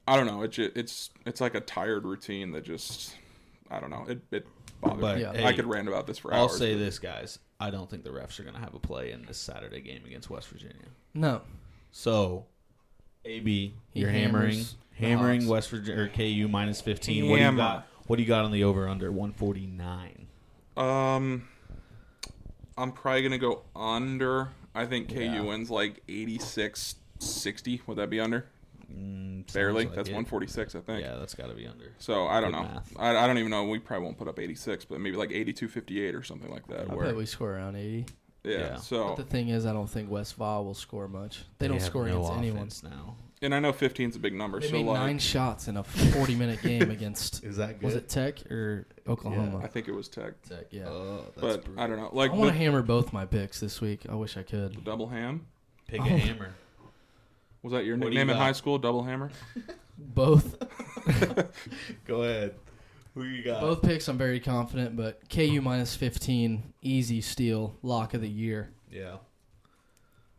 I 0.09 0.17
don't 0.17 0.27
know. 0.27 0.43
It 0.43 0.53
ju- 0.53 0.73
it's 0.75 1.11
it's 1.27 1.41
like 1.41 1.55
a 1.55 1.61
tired 1.61 2.05
routine 2.05 2.53
that 2.53 2.65
just 2.65 3.17
I 3.71 3.79
don't 3.81 3.91
know. 3.91 4.05
It 4.09 4.21
it 4.31 4.47
bothers 4.81 5.01
But, 5.01 5.17
me. 5.17 5.23
Yeah. 5.23 5.47
I 5.47 5.53
could 5.53 5.67
rant 5.67 5.87
about 5.89 6.07
this 6.07 6.19
for 6.19 6.35
I'll 6.35 6.43
hours. 6.45 6.59
say 6.59 6.75
but- 6.75 6.81
this, 6.81 6.99
guys. 6.99 7.39
I 7.61 7.71
don't 7.71 7.89
think 7.89 8.03
the 8.03 8.11
refs 8.11 8.41
are 8.41 8.43
going 8.43 8.57
to 8.57 8.61
have 8.61 8.75
a 8.75 8.81
play 8.81 9.13
in 9.13 9.25
this 9.27 9.39
Saturday 9.39 9.81
game 9.81 10.03
against 10.05 10.29
West 10.29 10.49
Virginia. 10.49 10.75
No. 11.15 11.43
So, 11.93 12.47
AB, 13.25 13.75
He 13.93 14.01
you're 14.01 14.11
hammering, 14.11 14.65
hammering 14.99 15.47
West 15.47 15.71
Virginia 15.71 16.03
or 16.03 16.09
KU 16.09 16.49
minus 16.51 16.81
15. 16.81 17.29
What 17.31 17.37
do 17.37 17.45
you 17.45 17.57
got? 17.57 17.87
What 18.09 18.17
do 18.17 18.23
you 18.23 18.27
got 18.29 18.45
on 18.45 18.51
the 18.51 18.65
over 18.65 18.89
under 18.89 19.13
149? 19.13 20.27
Um, 20.77 21.47
I'm 22.83 22.93
probably 22.93 23.23
gonna 23.23 23.39
go 23.39 23.63
under. 23.77 24.49
I 24.75 24.87
think 24.87 25.09
KU 25.09 25.21
Yeah. 25.21 25.41
wins 25.43 25.71
like 25.71 26.03
86 26.09 26.97
60. 27.19 27.83
Would 27.87 27.99
that 27.99 28.11
be 28.11 28.19
under? 28.21 28.47
Mm, 28.93 29.51
Barely. 29.55 29.85
like 29.87 29.95
That's 29.95 30.09
it. 30.09 30.13
146, 30.13 30.75
I 30.75 30.81
think. 30.81 31.03
Yeah, 31.03 31.15
that's 31.17 31.35
got 31.35 31.47
to 31.49 31.55
be 31.55 31.67
under. 31.67 31.93
So 31.99 32.27
I 32.27 32.41
don't 32.41 32.53
Good 32.53 32.63
know. 32.63 32.83
I, 32.99 33.17
I 33.17 33.27
don't 33.27 33.39
even 33.39 33.51
know. 33.51 33.65
We 33.65 33.79
probably 33.79 34.05
won't 34.05 34.19
put 34.19 34.29
up 34.29 34.39
86, 34.39 34.85
but 34.87 35.01
maybe 35.01 35.17
like 35.17 35.31
82-58 35.31 36.15
or 36.19 36.23
something 36.23 36.51
like 36.51 36.67
that. 36.67 36.91
I 36.91 36.95
where 36.95 37.07
bet 37.07 37.17
we 37.17 37.25
score 37.25 37.53
around 37.53 37.77
eighty. 37.77 38.07
yeah, 38.45 38.59
Yeah. 38.59 38.77
So 38.77 39.09
But 39.09 39.17
the 39.17 39.23
thing 39.31 39.49
is, 39.51 39.65
I 39.67 39.73
don't 39.73 39.89
think 39.89 40.11
West 40.11 40.35
Vol 40.35 40.65
will 40.65 40.75
score 40.75 41.07
much. 41.09 41.45
They, 41.59 41.69
don't 41.69 41.81
score 41.81 42.07
no 42.07 42.17
against 42.25 42.33
anyone. 42.39 42.57
offense 42.59 42.83
now. 42.83 43.17
And 43.43 43.55
I 43.55 43.59
know 43.61 43.73
15 43.73 44.11
is 44.11 44.17
a 44.17 44.19
big 44.19 44.35
number. 44.35 44.61
They 44.61 44.69
so 44.69 44.73
made 44.75 44.87
like 44.87 45.01
nine 45.01 45.19
shots 45.19 45.69
in 45.69 45.77
a 45.77 45.83
forty-minute 45.85 46.63
game 46.63 46.91
against. 46.91 47.45
Is 47.45 47.57
that 47.57 47.81
good? 47.81 47.87
Was 47.87 47.95
it 47.97 48.09
Tech 48.09 48.51
or 48.51 48.87
Oklahoma? 49.09 49.61
I 49.63 49.67
think 49.67 49.89
it 49.89 49.93
was 49.93 50.09
Tech, 50.09 50.41
Tech. 50.43 50.67
Yeah. 50.71 50.89
Oh, 50.89 51.25
that's 51.37 51.41
but 51.41 51.65
brutal. 51.65 51.83
I 51.83 51.87
don't 51.87 51.97
know. 51.99 52.11
Like 52.13 52.31
I 52.31 52.35
want 52.35 52.53
to 52.53 52.57
hammer 52.57 52.83
both 52.83 53.13
my 53.13 53.27
picks 53.27 53.61
this 53.61 53.81
week. 53.81 54.07
I 54.09 54.15
wish 54.15 54.37
I 54.37 54.43
could. 54.43 54.83
double 54.85 55.09
ham. 55.09 55.47
Pick 55.89 56.01
Oh. 56.01 56.05
a 56.05 56.09
hammer. 56.09 56.55
Was 57.63 57.73
that 57.73 57.85
your 57.85 57.97
What 57.97 58.07
do 58.07 58.13
you 58.15 58.19
nickname 58.19 58.31
in 58.31 58.37
high 58.37 58.53
school? 58.53 58.79
Double 58.79 59.03
hammer. 59.05 59.31
Both 59.99 60.57
Go 62.07 62.23
ahead. 62.23 62.55
Who 63.15 63.25
you 63.25 63.45
got? 63.45 63.61
both 63.61 63.83
picks. 63.83 64.09
I'm 64.09 64.17
very 64.17 64.41
confident, 64.41 64.97
but 64.97 65.21
KU 65.29 65.61
minus 65.61 65.95
fifteen, 65.95 66.73
easy 66.81 67.21
steal, 67.21 67.77
lock 67.83 68.15
of 68.15 68.21
the 68.23 68.29
year. 68.29 68.71
Yeah, 68.91 69.17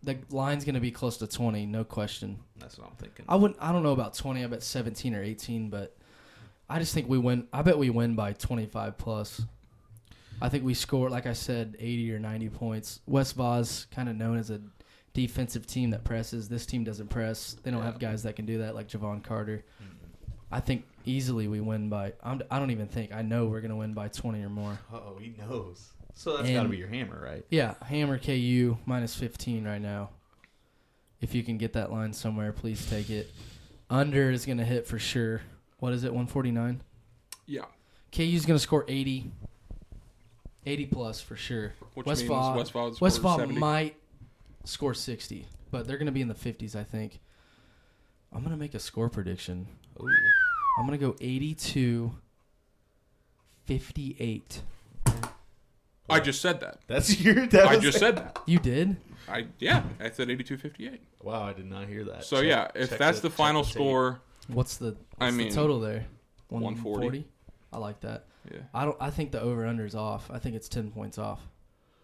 The 0.03 0.17
line's 0.29 0.65
gonna 0.65 0.79
be 0.81 0.91
close 0.91 1.17
to 1.17 1.27
twenty, 1.27 1.65
no 1.65 1.83
question. 1.83 2.37
that's 2.57 2.77
what 2.77 2.87
I'm 2.89 2.95
thinking. 2.97 3.25
I 3.29 3.35
wouldn't. 3.35 3.57
I 3.61 3.71
don't 3.71 3.83
know 3.83 3.93
about 3.93 4.13
twenty. 4.13 4.43
I 4.43 4.47
bet 4.47 4.61
seventeen 4.63 5.15
or 5.15 5.23
eighteen, 5.23 5.69
but 5.69 5.95
I 6.69 6.79
just 6.79 6.93
think 6.93 7.07
we 7.07 7.17
win. 7.17 7.47
I 7.53 7.61
bet 7.61 7.77
we 7.77 7.89
win 7.89 8.15
by 8.15 8.33
twenty-five 8.33 8.97
plus. 8.97 9.41
I 10.41 10.49
think 10.49 10.65
we 10.65 10.73
score, 10.73 11.09
like 11.09 11.25
I 11.25 11.31
said, 11.33 11.77
eighty 11.79 12.11
or 12.13 12.19
ninety 12.19 12.49
points. 12.49 12.99
West 13.07 13.35
Voz, 13.35 13.87
kind 13.91 14.09
of 14.09 14.17
known 14.17 14.37
as 14.37 14.49
a 14.49 14.59
defensive 15.13 15.65
team 15.67 15.91
that 15.91 16.03
presses. 16.03 16.49
This 16.49 16.65
team 16.65 16.83
doesn't 16.83 17.07
press. 17.09 17.55
They 17.63 17.71
don't 17.71 17.79
Yeah. 17.79 17.85
have 17.85 17.99
guys 17.99 18.23
that 18.23 18.35
can 18.35 18.45
do 18.45 18.57
that, 18.57 18.75
like 18.75 18.89
Jevon 18.89 19.23
Carter. 19.23 19.63
Mm-hmm. 19.81 19.93
I 20.51 20.59
think 20.59 20.85
easily 21.05 21.47
we 21.47 21.61
win 21.61 21.87
by. 21.87 22.13
I'm, 22.21 22.41
I 22.51 22.59
don't 22.59 22.71
even 22.71 22.87
think. 22.87 23.13
I 23.13 23.21
know 23.21 23.45
we're 23.45 23.61
gonna 23.61 23.77
win 23.77 23.93
by 23.93 24.09
twenty 24.09 24.43
or 24.43 24.49
more. 24.49 24.77
Oh, 24.91 25.17
he 25.19 25.33
knows. 25.39 25.92
So 26.15 26.37
that's 26.37 26.49
got 26.49 26.63
to 26.63 26.69
be 26.69 26.77
your 26.77 26.87
hammer, 26.87 27.19
right? 27.21 27.45
Yeah, 27.49 27.73
Hammer 27.85 28.19
KU 28.19 28.77
minus 28.85 29.15
fifteen 29.15 29.65
right 29.65 29.81
now. 29.81 30.09
If 31.21 31.33
you 31.33 31.43
can 31.43 31.57
get 31.57 31.73
that 31.73 31.91
line 31.91 32.13
somewhere, 32.13 32.51
please 32.51 32.85
take 32.89 33.09
it. 33.09 33.31
Under 33.89 34.29
is 34.29 34.45
going 34.45 34.57
to 34.57 34.65
hit 34.65 34.85
for 34.85 34.99
sure. 34.99 35.41
What 35.79 35.93
is 35.93 36.03
it? 36.03 36.07
149. 36.07 36.81
Yeah. 37.45 37.61
KU's 38.11 38.45
going 38.45 38.57
to 38.57 38.59
score 38.59 38.83
80. 38.87 39.31
80 40.65 40.85
plus 40.87 41.21
for 41.21 41.35
sure. 41.35 41.73
Which 41.93 42.05
Westfall, 42.05 42.55
means 42.55 42.69
score 42.69 42.91
Westfall 42.99 43.39
70. 43.39 43.59
might 43.59 43.95
score 44.65 44.93
60, 44.93 45.45
but 45.71 45.87
they're 45.87 45.97
going 45.97 46.07
to 46.07 46.11
be 46.11 46.21
in 46.21 46.27
the 46.27 46.33
50s, 46.33 46.75
I 46.75 46.83
think. 46.83 47.19
I'm 48.33 48.39
going 48.39 48.51
to 48.51 48.57
make 48.57 48.73
a 48.73 48.79
score 48.79 49.09
prediction. 49.09 49.67
I'm 49.99 50.87
going 50.87 50.97
to 50.99 51.05
go 51.05 51.15
82 51.21 52.13
58. 53.65 54.61
I 56.13 56.19
just 56.19 56.41
said 56.41 56.59
that. 56.61 56.79
That's 56.87 57.19
your. 57.19 57.45
That 57.47 57.67
I 57.67 57.75
was- 57.75 57.83
just 57.83 57.99
said 57.99 58.17
that. 58.17 58.39
You 58.45 58.59
did? 58.59 58.95
I 59.27 59.47
yeah, 59.59 59.83
I 60.01 60.09
said 60.11 60.27
82-58. 60.29 60.99
Wow, 61.21 61.43
I 61.43 61.53
did 61.53 61.65
not 61.69 61.87
hear 61.87 62.03
that. 62.05 62.25
So 62.25 62.37
Check- 62.37 62.45
yeah, 62.45 62.67
if 62.75 62.89
check 62.89 62.99
that's 62.99 63.19
the, 63.21 63.29
check 63.29 63.37
final 63.37 63.63
tape. 63.63 63.73
score, 63.73 64.21
What's 64.49 64.75
the 64.77 64.97
I 65.19 65.25
what's 65.25 65.37
mean, 65.37 65.49
the 65.49 65.55
total 65.55 65.79
there? 65.79 66.05
140. 66.49 67.25
I 67.71 67.77
like 67.77 67.99
that. 68.01 68.25
yeah. 68.51 68.59
I 68.73 68.85
don't 68.85 68.97
I 68.99 69.09
think 69.09 69.31
the 69.31 69.41
over 69.41 69.65
under 69.65 69.85
is 69.85 69.95
off. 69.95 70.29
I 70.31 70.39
think 70.39 70.55
it's 70.55 70.67
10 70.69 70.91
points 70.91 71.17
off. 71.17 71.39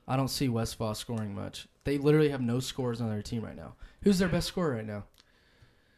I 0.07 0.16
don't 0.16 0.30
see 0.30 0.49
Westfall 0.49 0.95
scoring 0.95 1.36
much. 1.36 1.68
They 1.84 1.97
literally 1.97 2.30
have 2.30 2.41
no 2.41 2.60
scores 2.60 3.01
on 3.01 3.10
their 3.10 3.22
team 3.22 3.43
right 3.43 3.55
now. 3.55 3.74
Who's 4.03 4.18
their 4.18 4.30
best 4.30 4.47
scorer 4.47 4.76
right 4.76 4.86
now? 4.86 5.03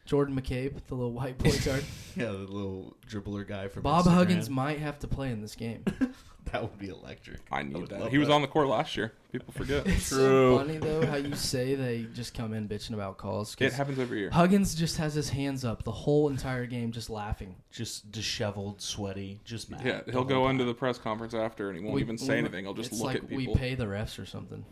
Jordan 0.04 0.34
McCabe, 0.40 0.74
the 0.88 0.94
little 0.94 1.12
white 1.12 1.38
point 1.38 1.64
guard. 1.64 1.84
Yeah, 2.14 2.26
the 2.26 2.32
little 2.32 2.94
dribbler 3.08 3.48
guy 3.48 3.68
from 3.68 3.84
Bob 3.84 4.04
Instagram. 4.04 4.12
Huggins 4.14 4.50
might 4.50 4.78
have 4.80 4.98
to 4.98 5.08
play 5.08 5.30
in 5.30 5.40
this 5.40 5.54
game. 5.54 5.84
That 6.50 6.60
would 6.60 6.76
be 6.78 6.88
electric. 6.88 7.38
I 7.52 7.62
need 7.62 7.76
would 7.78 7.88
that. 7.90 8.00
love 8.00 8.10
He 8.10 8.18
was 8.18 8.28
on 8.28 8.42
the 8.42 8.48
court 8.48 8.66
last 8.68 8.94
year. 8.96 9.12
People 9.30 9.54
forget. 9.54 9.86
It's 9.86 10.02
so 10.06 10.58
funny 10.58 10.76
though 10.76 11.06
how 11.06 11.14
you 11.14 11.34
say 11.36 11.76
they 11.76 12.06
just 12.12 12.34
come 12.34 12.52
in 12.52 12.68
bitching 12.68 12.92
about 12.92 13.16
calls. 13.16 13.56
it 13.60 13.72
happens 13.72 13.98
every 13.98 14.18
year. 14.18 14.30
Huggins 14.30 14.74
just 14.74 14.98
has 14.98 15.14
his 15.14 15.30
hands 15.30 15.64
up 15.64 15.84
the 15.84 15.92
whole 15.92 16.28
entire 16.28 16.66
game, 16.66 16.90
just 16.92 17.08
laughing. 17.08 17.54
Just 17.70 18.10
disheveled, 18.12 18.82
sweaty, 18.82 19.40
just 19.44 19.70
mad. 19.70 19.82
Yeah, 19.86 20.00
he'll 20.10 20.24
go 20.24 20.48
into 20.48 20.64
the 20.64 20.74
press 20.74 20.98
conference 20.98 21.32
after 21.32 21.70
and 21.70 21.78
he 21.78 21.82
won't 21.84 21.94
We- 21.94 22.02
even 22.02 22.18
say 22.18 22.32
we- 22.34 22.38
anything. 22.40 22.64
He'll 22.66 22.74
just 22.74 22.92
look 22.92 23.02
like 23.04 23.16
at 23.18 23.28
people. 23.28 23.54
we 23.54 23.58
pay 23.58 23.74
the 23.74 23.86
refs 23.86 24.18
or 24.18 24.26
something. 24.26 24.64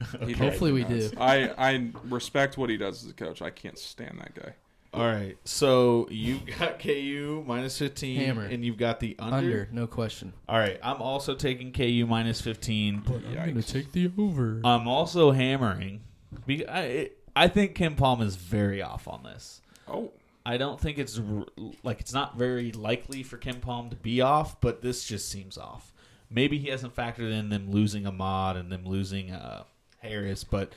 He 0.26 0.32
Hopefully 0.32 0.72
we 0.72 0.84
drives 0.84 1.10
do. 1.10 1.18
I 1.20 1.48
I 1.58 1.90
respect 2.04 2.56
what 2.56 2.70
he 2.70 2.76
does 2.76 3.04
as 3.04 3.10
a 3.10 3.14
coach. 3.14 3.42
I 3.42 3.50
can't 3.50 3.78
stand 3.78 4.18
that 4.20 4.34
guy. 4.34 4.54
All 4.94 5.04
right, 5.04 5.36
so 5.44 6.08
you 6.10 6.40
got 6.58 6.78
KU 6.82 7.44
minus 7.46 7.78
fifteen, 7.78 8.20
Hammer. 8.20 8.44
and 8.44 8.64
you've 8.64 8.78
got 8.78 9.00
the 9.00 9.16
under. 9.18 9.36
Under, 9.36 9.68
no 9.70 9.86
question. 9.86 10.32
All 10.48 10.58
right, 10.58 10.78
I'm 10.82 11.02
also 11.02 11.34
taking 11.34 11.72
KU 11.72 12.06
minus 12.08 12.40
fifteen. 12.40 13.02
I'm 13.06 13.34
gonna 13.34 13.62
take 13.62 13.92
the 13.92 14.10
over. 14.16 14.60
I'm 14.64 14.88
also 14.88 15.32
hammering. 15.32 16.00
I 16.48 17.10
I 17.36 17.48
think 17.48 17.76
KenPom 17.76 18.22
is 18.22 18.36
very 18.36 18.80
off 18.80 19.06
on 19.08 19.24
this. 19.24 19.60
Oh, 19.86 20.10
I 20.46 20.56
don't 20.56 20.80
think 20.80 20.98
it's 20.98 21.20
like 21.82 22.00
it's 22.00 22.14
not 22.14 22.38
very 22.38 22.72
likely 22.72 23.22
for 23.22 23.36
KenPom 23.36 23.90
to 23.90 23.96
be 23.96 24.22
off, 24.22 24.58
but 24.60 24.80
this 24.80 25.04
just 25.04 25.28
seems 25.28 25.58
off. 25.58 25.92
Maybe 26.30 26.58
he 26.58 26.68
hasn't 26.68 26.96
factored 26.96 27.32
in 27.32 27.50
them 27.50 27.70
losing 27.70 28.06
Ahmad 28.06 28.56
and 28.56 28.72
them 28.72 28.86
losing 28.86 29.30
uh, 29.32 29.64
Harris, 29.98 30.44
but 30.44 30.72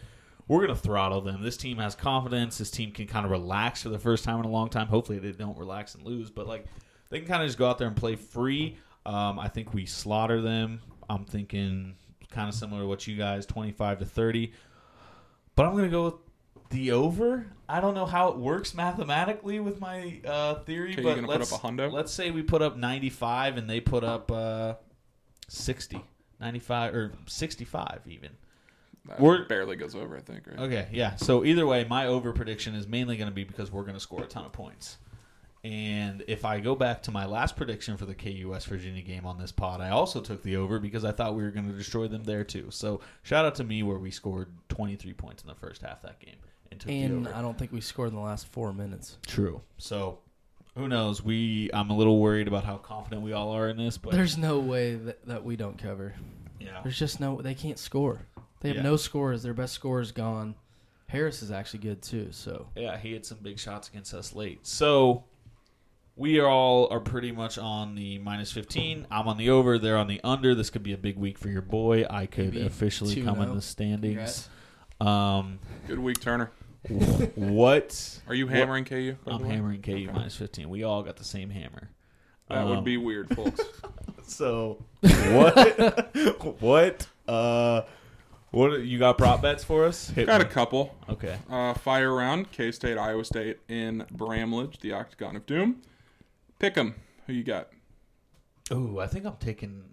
we're 0.48 0.62
gonna 0.62 0.76
throttle 0.76 1.22
them. 1.22 1.42
This 1.42 1.58
team 1.58 1.78
has 1.78 1.96
confidence. 1.96 2.58
This 2.58 2.72
team 2.72 2.92
can 2.92 3.08
kind 3.08 3.26
of 3.26 3.32
relax 3.32 3.84
for 3.84 3.90
the 3.90 4.00
first 4.00 4.24
time 4.24 4.40
in 4.40 4.46
a 4.46 4.50
long 4.50 4.70
time. 4.70 4.88
Hopefully, 4.88 5.20
they 5.20 5.32
don't 5.32 5.58
relax 5.58 5.96
and 5.96 6.06
lose, 6.06 6.30
but 6.30 6.48
like 6.48 6.66
they 7.10 7.20
can 7.20 7.28
kind 7.28 7.42
of 7.44 7.48
just 7.48 7.58
go 7.58 7.70
out 7.70 7.78
there 7.78 7.88
and 7.88 7.96
play 7.96 8.16
free. 8.16 8.78
Um, 9.06 9.40
I 9.40 9.48
think 9.48 9.74
we 9.74 9.86
slaughter 9.86 10.42
them. 10.42 10.82
I'm 11.10 11.26
thinking 11.26 11.96
kind 12.30 12.48
of 12.48 12.56
similar 12.56 12.82
to 12.82 12.88
what 12.88 13.08
you 13.08 13.18
guys, 13.18 13.46
25 13.46 14.00
to 14.00 14.06
30. 14.06 14.54
But 15.56 15.66
I'm 15.66 15.76
gonna 15.76 15.90
go 15.90 16.06
with 16.06 16.14
the 16.70 16.92
over. 16.92 17.48
I 17.68 17.82
don't 17.82 17.94
know 17.94 18.06
how 18.06 18.30
it 18.30 18.38
works 18.38 18.74
mathematically 18.74 19.60
with 19.60 19.80
my 19.82 20.20
uh, 20.26 20.56
theory, 20.56 20.94
Okay, 20.94 21.04
but 21.04 21.24
let's 21.24 21.52
up 21.52 21.64
a 21.64 21.68
hundo? 21.68 21.92
let's 21.92 22.12
say 22.14 22.32
we 22.32 22.42
put 22.44 22.62
up 22.62 22.78
95 22.78 23.58
and 23.58 23.70
they 23.70 23.80
put 23.82 24.04
up 24.04 24.32
uh, 24.32 24.76
60, 25.50 26.02
95 26.40 26.96
or 26.96 27.12
65 27.28 28.02
even. 28.08 28.32
That 29.08 29.20
We're- 29.20 29.46
barely 29.48 29.76
goes 29.76 29.96
over. 29.96 30.18
I 30.18 30.22
think. 30.22 30.48
Right. 30.48 30.60
Okay, 30.60 30.88
yeah. 30.92 31.16
So 31.16 31.44
either 31.46 31.66
way, 31.66 31.86
my 31.86 32.08
over 32.08 32.32
prediction 32.34 32.76
is 32.76 32.88
mainly 32.88 33.18
going 33.18 33.30
to 33.30 33.34
be 33.36 33.44
because 33.44 33.72
we're 33.72 33.84
going 33.84 33.96
to 33.96 34.00
score 34.00 34.24
a 34.24 34.28
ton 34.28 34.46
of 34.46 34.52
points. 34.52 34.98
And 35.64 36.24
if 36.28 36.44
I 36.44 36.60
go 36.60 36.74
back 36.74 37.04
to 37.04 37.12
my 37.12 37.26
last 37.28 37.56
prediction 37.56 37.96
for 37.96 38.08
the 38.08 38.16
KU 38.16 38.50
West 38.50 38.66
Virginia 38.68 39.04
game 39.04 39.28
on 39.28 39.38
this 39.38 39.52
pod, 39.52 39.80
I 39.80 39.90
also 39.92 40.20
took 40.20 40.42
the 40.42 40.56
over 40.56 40.80
because 40.80 41.06
I 41.06 41.12
thought 41.12 41.36
we 41.36 41.44
were 41.44 41.52
going 41.52 41.68
to 41.70 41.78
destroy 41.78 42.08
them 42.08 42.24
there 42.24 42.44
too. 42.44 42.68
So 42.72 43.02
shout 43.22 43.46
out 43.46 43.54
to 43.56 43.64
me 43.64 43.84
where 43.84 44.00
we 44.00 44.10
scored 44.10 44.50
23 44.70 45.14
points 45.14 45.44
in 45.44 45.50
the 45.50 45.54
first 45.56 45.84
half 45.84 46.04
of 46.04 46.10
that 46.10 46.20
game 46.20 46.38
and 46.72 46.80
took 46.80 46.90
and 46.90 47.26
the 47.26 47.30
over. 47.30 47.38
I 47.38 47.42
don't 47.44 47.60
think 47.60 47.72
we 47.72 47.80
scored 47.82 48.10
in 48.10 48.16
the 48.16 48.22
last 48.22 48.48
four 48.48 48.74
minutes. 48.74 49.20
True. 49.28 49.62
So 49.78 50.18
who 50.76 50.88
knows? 50.88 51.24
We 51.24 51.70
I'm 51.76 51.92
a 51.92 51.96
little 51.96 52.20
worried 52.20 52.48
about 52.48 52.64
how 52.64 52.78
confident 52.78 53.22
we 53.22 53.34
all 53.34 53.52
are 53.52 53.70
in 53.70 53.78
this, 53.78 54.00
but 54.00 54.14
There's 54.14 54.40
no 54.40 54.58
way 54.58 54.96
that, 54.96 55.24
that 55.28 55.44
we 55.44 55.58
don't 55.58 55.78
cover. 55.78 56.16
yeah. 56.60 56.80
There's 56.82 56.98
just 56.98 57.20
no. 57.20 57.40
They 57.40 57.54
can't 57.54 57.78
score. 57.78 58.22
They 58.62 58.70
have 58.70 58.78
Yeah. 58.78 58.84
no 58.84 58.96
scores. 58.96 59.44
Their 59.44 59.54
best 59.54 59.74
score 59.74 60.00
is 60.02 60.12
gone. 60.12 60.56
Harris 61.08 61.42
is 61.44 61.52
actually 61.52 61.80
good 61.80 62.02
too. 62.02 62.30
So 62.32 62.68
Yeah, 62.76 62.98
he 62.98 63.12
had 63.14 63.26
some 63.26 63.40
big 63.42 63.60
shots 63.60 63.90
against 63.90 64.14
us 64.14 64.34
late. 64.34 64.66
So 64.66 65.26
we 66.16 66.40
are 66.40 66.48
all 66.48 66.88
are 66.92 67.00
pretty 67.00 67.32
much 67.32 67.58
on 67.58 67.96
the 67.96 68.18
minus 68.20 68.52
15. 68.52 69.08
I'm 69.12 69.28
on 69.28 69.38
the 69.38 69.50
over. 69.50 69.78
They're 69.78 69.98
on 69.98 70.08
the 70.08 70.22
under. 70.24 70.56
This 70.56 70.70
could 70.70 70.84
be 70.84 70.94
a 70.94 70.98
big 70.98 71.18
week 71.18 71.38
for 71.38 71.50
your 71.50 71.62
boy. 71.62 72.06
I 72.10 72.26
could 72.28 72.54
Maybe 72.54 72.66
officially 72.66 73.22
come 73.24 73.42
in 73.42 73.54
the 73.56 73.62
standings. 73.62 74.48
Um, 75.02 75.60
Good 75.88 76.00
week, 76.00 76.22
Turner. 76.22 76.52
what? 77.36 78.20
Are 78.28 78.34
you 78.36 78.46
what- 78.46 78.56
hammering 78.56 78.86
KU? 78.86 79.16
I'm 79.28 79.44
hammering 79.44 79.82
KU 79.82 80.10
minus 80.14 80.36
15. 80.36 80.70
We 80.70 80.84
all 80.84 81.04
got 81.04 81.18
the 81.18 81.24
same 81.24 81.50
hammer. 81.50 81.90
That 82.50 82.60
Um, 82.60 82.70
would 82.70 82.84
be 82.84 82.98
weird, 82.98 83.36
folks. 83.36 83.60
So 84.24 84.86
what? 85.02 86.16
what? 86.62 87.08
Uh, 87.28 87.82
what? 88.52 88.82
You 88.82 89.00
got 89.00 89.18
prop 89.18 89.42
bets 89.42 89.64
for 89.64 89.86
us? 89.86 90.10
Hit 90.10 90.28
Got 90.28 90.42
a 90.42 90.46
couple. 90.46 90.96
Okay. 91.10 91.38
Uh, 91.50 91.74
fire 91.74 92.14
round: 92.14 92.52
K 92.52 92.72
State, 92.72 92.98
Iowa 92.98 93.24
State 93.26 93.60
in 93.68 94.06
Bramlage, 94.12 94.80
the 94.80 94.94
Octagon 94.94 95.36
of 95.36 95.46
Doom. 95.46 95.82
Pick 96.60 96.78
'em. 96.78 96.96
Who 97.28 97.34
you 97.34 97.44
got? 97.44 97.70
Ooh, 98.72 99.00
I 99.00 99.08
think 99.08 99.26
I'm 99.26 99.38
taking. 99.38 99.84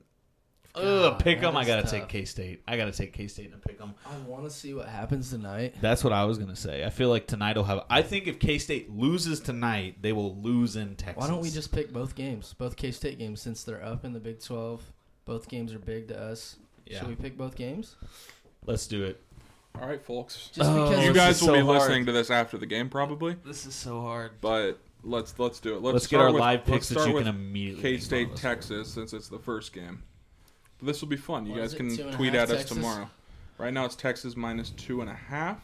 Ugh, 0.75 1.19
pick 1.19 1.39
'em. 1.43 1.55
that 1.55 1.61
I 1.61 1.65
gotta 1.65 1.83
tough. 1.83 1.91
take 1.91 2.09
K 2.09 2.25
State. 2.25 2.63
I 2.69 2.77
gotta 2.77 2.93
take 2.93 3.13
K 3.13 3.27
State 3.27 3.53
and 3.53 3.61
pick 3.63 3.81
'em. 3.81 3.95
I 4.07 4.17
want 4.29 4.45
to 4.45 4.51
see 4.51 4.75
what 4.75 4.87
happens 4.89 5.31
tonight. 5.31 5.75
That's 5.81 6.05
what 6.05 6.13
I 6.13 6.25
was 6.25 6.39
gonna 6.39 6.55
say. 6.55 6.85
I 6.85 6.91
feel 6.91 7.09
like 7.09 7.27
tonight 7.27 7.57
will 7.57 7.65
have. 7.65 7.85
I 7.91 8.03
think 8.03 8.27
if 8.29 8.39
K 8.39 8.59
State 8.59 8.91
loses 8.91 9.41
tonight, 9.41 9.97
they 10.03 10.13
will 10.13 10.37
lose 10.37 10.77
in 10.77 10.95
Texas. 10.95 11.21
Why 11.21 11.27
don't 11.27 11.41
we 11.41 11.51
just 11.51 11.73
pick 11.73 11.93
both 11.93 12.15
games, 12.15 12.55
both 12.59 12.77
K 12.77 12.93
State 12.93 13.19
games, 13.19 13.41
since 13.41 13.65
they're 13.65 13.83
up 13.85 14.05
in 14.05 14.13
the 14.13 14.21
Big 14.21 14.41
Twelve? 14.41 14.93
Both 15.25 15.49
games 15.49 15.73
are 15.73 15.79
big 15.79 16.09
to 16.09 16.21
us. 16.21 16.57
Yeah. 16.87 17.01
Should 17.01 17.09
we 17.09 17.17
pick 17.17 17.37
both 17.37 17.57
games? 17.57 17.97
Let's 18.67 18.87
do 18.87 19.05
it. 19.05 19.23
All 19.81 19.87
right, 19.89 20.03
folks. 20.03 20.51
Just 20.53 20.69
Oh, 20.71 20.89
because 20.89 21.05
you 21.05 21.13
this 21.13 21.17
guys 21.23 21.37
is 21.37 21.43
will 21.49 21.55
be 21.55 21.61
hard. 21.61 21.79
listening 21.79 22.07
to 22.07 22.13
this 22.13 22.31
after 22.31 22.59
the 22.59 22.67
game, 22.67 22.89
probably. 22.89 23.37
This 23.45 23.65
is 23.67 23.75
so 23.75 24.01
hard. 24.01 24.33
But 24.41 24.79
let's 25.05 25.39
let's 25.39 25.61
do 25.61 25.77
it. 25.77 25.83
Let's, 25.83 25.93
Let's 25.95 26.07
get 26.07 26.17
start 26.17 26.27
our 26.29 26.33
with, 26.33 26.41
live 26.41 26.59
let's 26.61 26.71
picks 26.71 26.89
that 26.89 26.95
start 26.95 27.09
you 27.09 27.15
with 27.15 27.25
can 27.27 27.35
immediately 27.35 27.83
K 27.83 27.91
make 27.93 28.01
fun 28.01 28.05
State, 28.07 28.27
of 28.29 28.33
us. 28.35 28.41
Texas, 28.41 28.93
since 28.93 29.13
it's 29.13 29.29
the 29.29 29.39
first 29.39 29.73
game. 29.73 30.03
But 30.79 30.87
this 30.87 31.01
will 31.01 31.09
be 31.09 31.17
fun. 31.17 31.47
You 31.47 31.53
What 31.53 31.59
guys 31.61 31.69
is 31.69 31.75
it, 31.75 31.77
can 31.79 31.97
two 31.97 32.03
and 32.03 32.11
a 32.15 32.17
tweet 32.17 32.35
half 32.35 32.43
at 32.45 32.51
us 32.51 32.59
Texas? 32.61 32.77
tomorrow. 32.77 33.11
Right 33.59 33.73
now 33.73 33.85
it's 33.85 33.97
Texas 33.97 34.37
minus 34.37 34.71
two 34.71 35.01
and 35.01 35.11
a 35.11 35.15
half. 35.15 35.61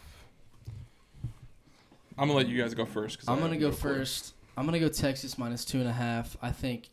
I'm 2.17 2.29
gonna 2.29 2.35
let 2.39 2.49
you 2.49 2.61
guys 2.61 2.75
go 2.75 2.85
first. 2.85 3.19
'cause 3.19 3.29
I 3.29 3.33
I'm 3.33 3.39
gonna 3.39 3.55
haven't 3.55 3.61
go 3.61 3.71
go 3.71 3.77
for 3.77 3.91
it. 3.93 3.99
first. 3.99 4.35
I'm 4.57 4.65
gonna 4.67 4.79
go 4.81 4.89
Texas 4.89 5.37
minus 5.37 5.65
two 5.65 5.81
and 5.81 5.89
a 5.89 5.93
half. 5.93 6.37
I 6.41 6.53
think 6.53 6.91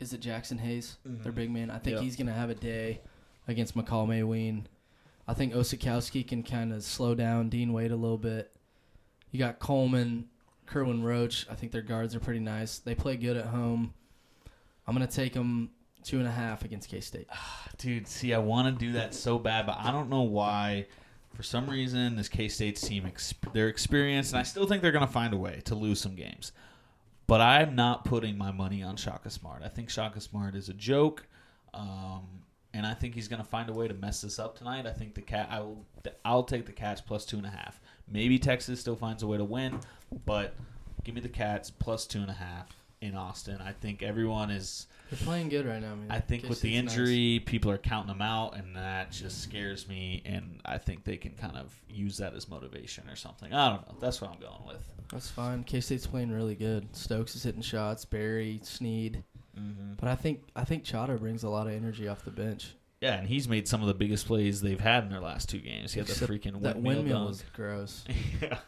is 0.00 0.12
it 0.14 0.20
Jaxson 0.20 0.58
Hayes, 0.60 0.96
their 1.04 1.32
mm-hmm. 1.32 1.38
big 1.40 1.50
man. 1.50 1.70
I 1.70 1.78
think 1.78 1.94
Yep. 1.96 2.02
he's 2.02 2.16
gonna 2.16 2.32
have 2.32 2.48
a 2.50 2.54
day 2.54 3.00
against 3.48 3.76
Makol 3.76 4.06
Mawien. 4.08 4.64
I 5.28 5.34
think 5.34 5.52
Osetkowski 5.54 6.26
can 6.26 6.42
kind 6.42 6.72
of 6.72 6.82
slow 6.82 7.14
down 7.14 7.48
Dean 7.48 7.72
Wade 7.72 7.90
a 7.90 7.96
little 7.96 8.18
bit. 8.18 8.52
You 9.30 9.38
got 9.38 9.58
Coleman, 9.58 10.28
Kerwin 10.66 11.02
Roach. 11.02 11.46
I 11.50 11.54
think 11.54 11.72
their 11.72 11.82
guards 11.82 12.14
are 12.14 12.20
pretty 12.20 12.40
nice. 12.40 12.78
They 12.78 12.94
play 12.94 13.16
good 13.16 13.36
at 13.36 13.46
home. 13.46 13.92
I'm 14.86 14.94
gonna 14.94 15.06
take 15.06 15.32
them 15.32 15.70
two 16.04 16.18
and 16.18 16.28
a 16.28 16.30
half 16.30 16.64
against 16.64 16.88
K 16.88 17.00
State. 17.00 17.26
Dude, 17.78 18.06
see, 18.06 18.32
I 18.32 18.38
want 18.38 18.78
to 18.78 18.84
do 18.86 18.92
that 18.92 19.14
so 19.14 19.38
bad, 19.38 19.66
but 19.66 19.76
I 19.78 19.90
don't 19.90 20.08
know 20.08 20.22
why. 20.22 20.86
For 21.34 21.42
some 21.42 21.68
reason, 21.68 22.16
this 22.16 22.28
K 22.30 22.48
State's 22.48 22.80
team, 22.80 23.04
exp- 23.04 23.52
they're 23.52 23.68
experienced, 23.68 24.32
and 24.32 24.40
I 24.40 24.42
still 24.42 24.66
think 24.66 24.80
they're 24.80 24.92
going 24.92 25.06
to 25.06 25.12
find 25.12 25.34
a 25.34 25.36
way 25.36 25.60
to 25.66 25.74
lose 25.74 26.00
some 26.00 26.14
games. 26.14 26.52
But 27.26 27.42
I'm 27.42 27.74
not 27.74 28.06
putting 28.06 28.38
my 28.38 28.52
money 28.52 28.82
on 28.82 28.96
Shaka 28.96 29.28
Smart. 29.28 29.62
I 29.62 29.68
think 29.68 29.90
Shaka 29.90 30.20
Smart 30.20 30.54
is 30.54 30.70
a 30.70 30.72
joke, 30.72 31.26
um, 31.74 32.44
and 32.76 32.86
I 32.86 32.94
think 32.94 33.14
he's 33.14 33.26
going 33.28 33.42
to 33.42 33.48
find 33.48 33.70
a 33.70 33.72
way 33.72 33.88
to 33.88 33.94
mess 33.94 34.20
this 34.20 34.38
up 34.38 34.56
tonight. 34.58 34.86
I 34.86 34.92
think 34.92 35.14
the 35.14 35.22
cat. 35.22 35.48
I 35.50 35.60
will. 35.60 35.84
I'll 36.24 36.44
take 36.44 36.66
the 36.66 36.72
Cats 36.72 37.00
plus 37.00 37.24
two 37.24 37.38
and 37.38 37.46
a 37.46 37.50
half. 37.50 37.80
Maybe 38.08 38.38
Texas 38.38 38.78
still 38.80 38.94
finds 38.96 39.22
a 39.22 39.26
way 39.26 39.38
to 39.38 39.44
win, 39.44 39.80
but 40.26 40.54
give 41.02 41.14
me 41.14 41.20
the 41.20 41.28
Cats 41.28 41.70
plus 41.70 42.06
two 42.06 42.20
and 42.20 42.30
a 42.30 42.34
half. 42.34 42.68
in 43.00 43.14
Austin. 43.14 43.58
I 43.60 43.72
think 43.72 44.02
everyone 44.02 44.50
is. 44.50 44.86
They're 45.10 45.24
playing 45.24 45.48
good 45.50 45.66
right 45.66 45.80
now, 45.80 45.94
man. 45.94 46.10
I 46.10 46.18
think 46.20 46.48
with 46.48 46.60
the 46.60 46.70
K-State's 46.70 46.98
nice. 46.98 46.98
injury, 46.98 47.40
people 47.44 47.70
are 47.70 47.78
counting 47.78 48.08
them 48.08 48.22
out, 48.22 48.56
and 48.56 48.74
that 48.74 49.12
just 49.12 49.42
scares 49.42 49.88
me. 49.88 50.22
And 50.24 50.60
I 50.64 50.78
think 50.78 51.04
they 51.04 51.16
can 51.16 51.32
kind 51.32 51.56
of 51.56 51.72
use 51.88 52.16
that 52.18 52.34
as 52.34 52.48
motivation 52.48 53.08
or 53.08 53.16
something. 53.16 53.52
I 53.52 53.70
don't 53.70 53.88
know. 53.88 53.96
That's 54.00 54.20
what 54.20 54.30
I'm 54.30 54.40
going 54.40 54.66
with. 54.66 54.88
That's 55.12 55.28
fine. 55.30 55.62
K 55.62 55.80
State's 55.80 56.06
playing 56.06 56.32
really 56.32 56.56
good. 56.56 56.94
Stokes 56.96 57.36
is 57.36 57.42
hitting 57.44 57.62
shots. 57.62 58.04
Barry, 58.04 58.60
Sneed. 58.64 59.22
Mm-hmm. 59.58 59.94
But 59.98 60.08
I 60.08 60.14
think 60.16 60.42
I 60.54 60.64
think 60.64 60.84
Chata 60.84 61.18
brings 61.18 61.42
a 61.42 61.48
lot 61.48 61.66
of 61.66 61.72
energy 61.72 62.08
off 62.08 62.24
the 62.24 62.30
bench. 62.30 62.74
Yeah, 63.00 63.14
and 63.18 63.28
he's 63.28 63.46
made 63.46 63.68
some 63.68 63.82
of 63.82 63.88
the 63.88 63.94
biggest 63.94 64.26
plays 64.26 64.60
they've 64.62 64.80
had 64.80 65.04
in 65.04 65.10
their 65.10 65.20
last 65.20 65.48
two 65.50 65.58
games. 65.58 65.92
He 65.92 66.00
had 66.00 66.08
the 66.08 66.14
freaking 66.14 66.62
that 66.62 66.76
windmill, 66.76 66.96
windmill 66.96 67.26
was 67.26 67.44
gross. 67.54 68.04
yeah. 68.42 68.58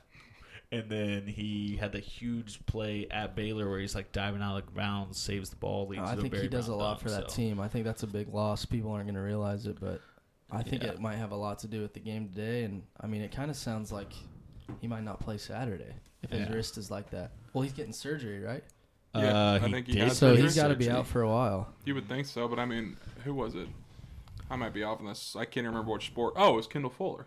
And 0.70 0.90
then 0.90 1.26
he 1.26 1.76
had 1.80 1.92
the 1.92 1.98
huge 1.98 2.64
play 2.66 3.06
at 3.10 3.34
Baylor 3.34 3.70
where 3.70 3.80
he's 3.80 3.94
like 3.94 4.12
diving 4.12 4.42
out 4.42 4.58
of 4.58 4.66
the 4.66 4.72
bounds, 4.72 5.18
saves 5.18 5.48
the 5.48 5.56
ball, 5.56 5.86
leads 5.88 6.02
I 6.02 6.12
to 6.14 6.18
a 6.18 6.22
think 6.22 6.34
he 6.36 6.46
does 6.48 6.68
a 6.68 6.74
lot 6.74 7.00
for 7.00 7.08
that 7.08 7.30
so- 7.30 7.36
team. 7.36 7.58
I 7.58 7.68
think 7.68 7.86
that's 7.86 8.02
a 8.02 8.06
big 8.06 8.28
loss. 8.34 8.66
People 8.66 8.90
aren't 8.92 9.06
going 9.06 9.14
to 9.14 9.22
realize 9.22 9.64
it, 9.66 9.78
but 9.80 10.02
I 10.50 10.62
think 10.62 10.82
Yeah. 10.82 10.90
it 10.90 11.00
might 11.00 11.16
have 11.16 11.30
a 11.32 11.36
lot 11.36 11.58
to 11.60 11.68
do 11.68 11.80
with 11.80 11.94
the 11.94 12.00
game 12.00 12.28
today. 12.28 12.64
And 12.64 12.82
I 13.00 13.06
mean, 13.06 13.22
it 13.22 13.32
kind 13.32 13.50
of 13.50 13.56
sounds 13.56 13.90
like 13.90 14.12
he 14.82 14.86
might 14.86 15.04
not 15.04 15.20
play 15.20 15.38
Saturday 15.38 15.94
if 16.22 16.28
his 16.30 16.40
Yeah. 16.40 16.52
wrist 16.52 16.76
is 16.76 16.90
like 16.90 17.08
that. 17.12 17.32
Well, 17.54 17.62
he's 17.62 17.72
getting 17.72 17.94
surgery, 17.94 18.40
right? 18.40 18.62
Yeah, 19.14 19.52
Uh, 19.52 19.54
I 19.62 19.66
he 19.66 19.72
think 19.72 19.86
he 19.86 19.92
did 19.94 20.02
has 20.04 20.18
So 20.18 20.30
surgery. 20.30 20.42
he's 20.44 20.56
got 20.56 20.68
to 20.68 20.76
be 20.76 20.90
out 20.90 21.06
for 21.06 21.22
a 21.22 21.28
while. 21.28 21.72
You 21.84 21.94
would 21.94 22.08
think 22.08 22.26
so, 22.26 22.46
but 22.48 22.58
I 22.58 22.64
mean, 22.66 22.96
who 23.24 23.34
was 23.34 23.54
it? 23.54 23.68
I 24.50 24.56
might 24.56 24.72
be 24.74 24.82
off 24.82 25.00
on 25.00 25.06
this. 25.06 25.34
I 25.36 25.44
can't 25.44 25.66
remember 25.66 25.92
which 25.92 26.06
sport. 26.06 26.34
Oh, 26.36 26.54
it 26.54 26.56
was 26.56 26.66
Kendall 26.66 26.90
Fuller, 26.90 27.26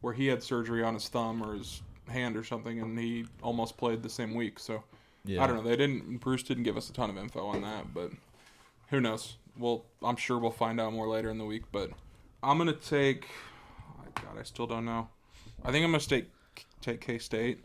where 0.00 0.12
he 0.12 0.26
had 0.26 0.42
surgery 0.42 0.82
on 0.82 0.94
his 0.94 1.08
thumb 1.08 1.42
or 1.42 1.54
his 1.54 1.82
hand 2.08 2.36
or 2.36 2.44
something, 2.44 2.80
and 2.80 2.98
he 2.98 3.26
almost 3.42 3.76
played 3.76 4.02
the 4.02 4.08
same 4.10 4.34
week. 4.34 4.58
So 4.58 4.82
Yeah. 5.24 5.42
I 5.42 5.46
don't 5.46 5.56
know. 5.56 5.62
They 5.62 5.76
didn't. 5.76 6.18
Bruce 6.18 6.42
didn't 6.42 6.64
give 6.64 6.76
us 6.76 6.90
a 6.90 6.92
ton 6.92 7.10
of 7.10 7.16
info 7.16 7.46
on 7.46 7.62
that, 7.62 7.94
but 7.94 8.10
who 8.90 9.00
knows? 9.00 9.36
Well, 9.56 9.84
I'm 10.02 10.16
sure 10.16 10.38
we'll 10.38 10.50
find 10.50 10.80
out 10.80 10.92
more 10.92 11.08
later 11.08 11.30
in 11.30 11.38
the 11.38 11.44
week. 11.46 11.62
But 11.72 11.90
I'm 12.42 12.58
gonna 12.58 12.72
take. 12.72 13.26
oh, 13.98 14.04
God, 14.16 14.38
I 14.38 14.42
still 14.42 14.66
don't 14.66 14.84
know. 14.84 15.08
I 15.64 15.70
think 15.72 15.84
I'm 15.84 15.92
gonna 15.92 16.00
take 16.04 16.30
take 16.82 17.00
K 17.00 17.18
State. 17.18 17.64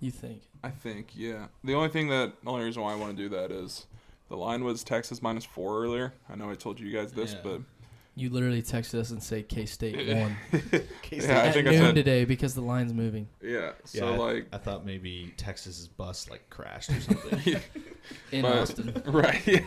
You 0.00 0.10
think? 0.10 0.42
I 0.62 0.70
think, 0.70 1.08
yeah. 1.14 1.46
The 1.64 1.74
only 1.74 1.88
thing 1.88 2.08
that, 2.08 2.32
the 2.42 2.50
only 2.50 2.64
reason 2.64 2.82
why 2.82 2.92
I 2.92 2.96
want 2.96 3.16
to 3.16 3.22
do 3.22 3.28
that 3.30 3.50
is 3.50 3.86
the 4.28 4.36
line 4.36 4.64
was 4.64 4.82
Texas 4.84 5.22
minus 5.22 5.44
four 5.44 5.82
earlier. 5.82 6.12
I 6.30 6.36
know 6.36 6.50
I 6.50 6.54
told 6.54 6.78
you 6.80 6.92
guys 6.92 7.12
this, 7.12 7.32
Yeah. 7.32 7.38
but 7.42 7.60
You 8.14 8.30
literally 8.30 8.62
texted 8.62 8.98
us 9.00 9.10
and 9.10 9.22
say 9.22 9.42
K 9.42 9.64
State 9.66 9.96
won 9.96 10.36
yeah, 10.52 11.38
I 11.40 11.46
at 11.46 11.54
think 11.54 11.68
I 11.68 11.70
noon 11.70 11.80
said, 11.80 11.94
today 11.94 12.24
because 12.24 12.54
the 12.54 12.60
line's 12.60 12.92
moving 12.92 13.28
yeah. 13.42 13.50
Yeah, 13.50 13.70
So 13.84 14.14
I, 14.14 14.16
like, 14.16 14.48
I 14.52 14.58
thought 14.58 14.84
maybe 14.84 15.32
Texas's 15.36 15.88
bus 15.88 16.28
like 16.30 16.48
crashed 16.50 16.90
or 16.90 17.00
something. 17.00 17.60
in 18.32 18.42
but- 18.42 18.58
Austin. 18.58 19.02
right? 19.06 19.46
Yeah. 19.46 19.60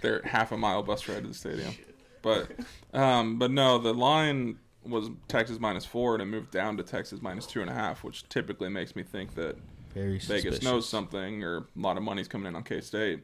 They're 0.00 0.22
half 0.22 0.52
a 0.52 0.56
mile 0.56 0.82
bus 0.82 1.08
ride 1.08 1.22
to 1.22 1.28
the 1.28 1.34
stadium, 1.34 1.74
but, 2.22 2.48
um, 2.94 3.38
but 3.38 3.50
no, 3.50 3.78
the 3.78 3.92
line 3.92 4.58
was 4.88 5.10
Texas 5.28 5.58
minus 5.60 5.84
four, 5.84 6.14
and 6.14 6.22
it 6.22 6.26
moved 6.26 6.50
down 6.50 6.76
to 6.78 6.82
Texas 6.82 7.20
minus 7.22 7.46
two 7.46 7.60
and 7.60 7.70
a 7.70 7.74
half, 7.74 8.02
which 8.04 8.28
typically 8.28 8.68
makes 8.68 8.96
me 8.96 9.02
think 9.02 9.34
that 9.34 9.56
Very 9.94 10.18
Vegas 10.18 10.26
suspicious. 10.26 10.62
knows 10.62 10.88
something 10.88 11.42
or 11.44 11.56
a 11.58 11.64
lot 11.76 11.96
of 11.96 12.02
money's 12.02 12.28
coming 12.28 12.46
in 12.48 12.56
on 12.56 12.62
K 12.64 12.80
State. 12.80 13.20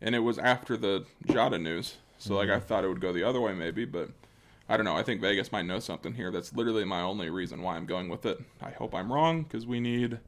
And 0.00 0.14
it 0.14 0.18
was 0.20 0.38
after 0.38 0.76
the 0.76 1.04
Jada 1.26 1.60
news. 1.60 1.96
So 2.18 2.34
like 2.36 2.48
I 2.48 2.54
Mm-hmm. 2.56 2.66
thought 2.66 2.84
it 2.84 2.88
would 2.88 3.00
go 3.00 3.12
the 3.12 3.24
other 3.24 3.40
way 3.40 3.52
maybe, 3.54 3.84
but 3.84 4.10
I 4.68 4.76
don't 4.76 4.84
know. 4.84 4.96
I 4.96 5.02
think 5.02 5.20
Vegas 5.20 5.52
might 5.52 5.66
know 5.66 5.78
something 5.78 6.14
here. 6.14 6.30
That's 6.30 6.54
literally 6.54 6.84
my 6.84 7.00
only 7.02 7.28
reason 7.30 7.60
why 7.62 7.76
I'm 7.76 7.86
going 7.86 8.08
with 8.08 8.24
it. 8.26 8.38
I 8.62 8.70
hope 8.70 8.94
I'm 8.94 9.12
wrong 9.12 9.42
because 9.42 9.66
we 9.66 9.78
need 9.80 10.18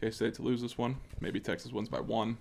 K 0.00 0.10
State 0.10 0.34
to 0.34 0.42
lose 0.42 0.62
this 0.62 0.78
one. 0.78 0.96
Maybe 1.20 1.40
Texas 1.40 1.72
wins 1.72 1.88
by 1.88 2.00
one. 2.00 2.38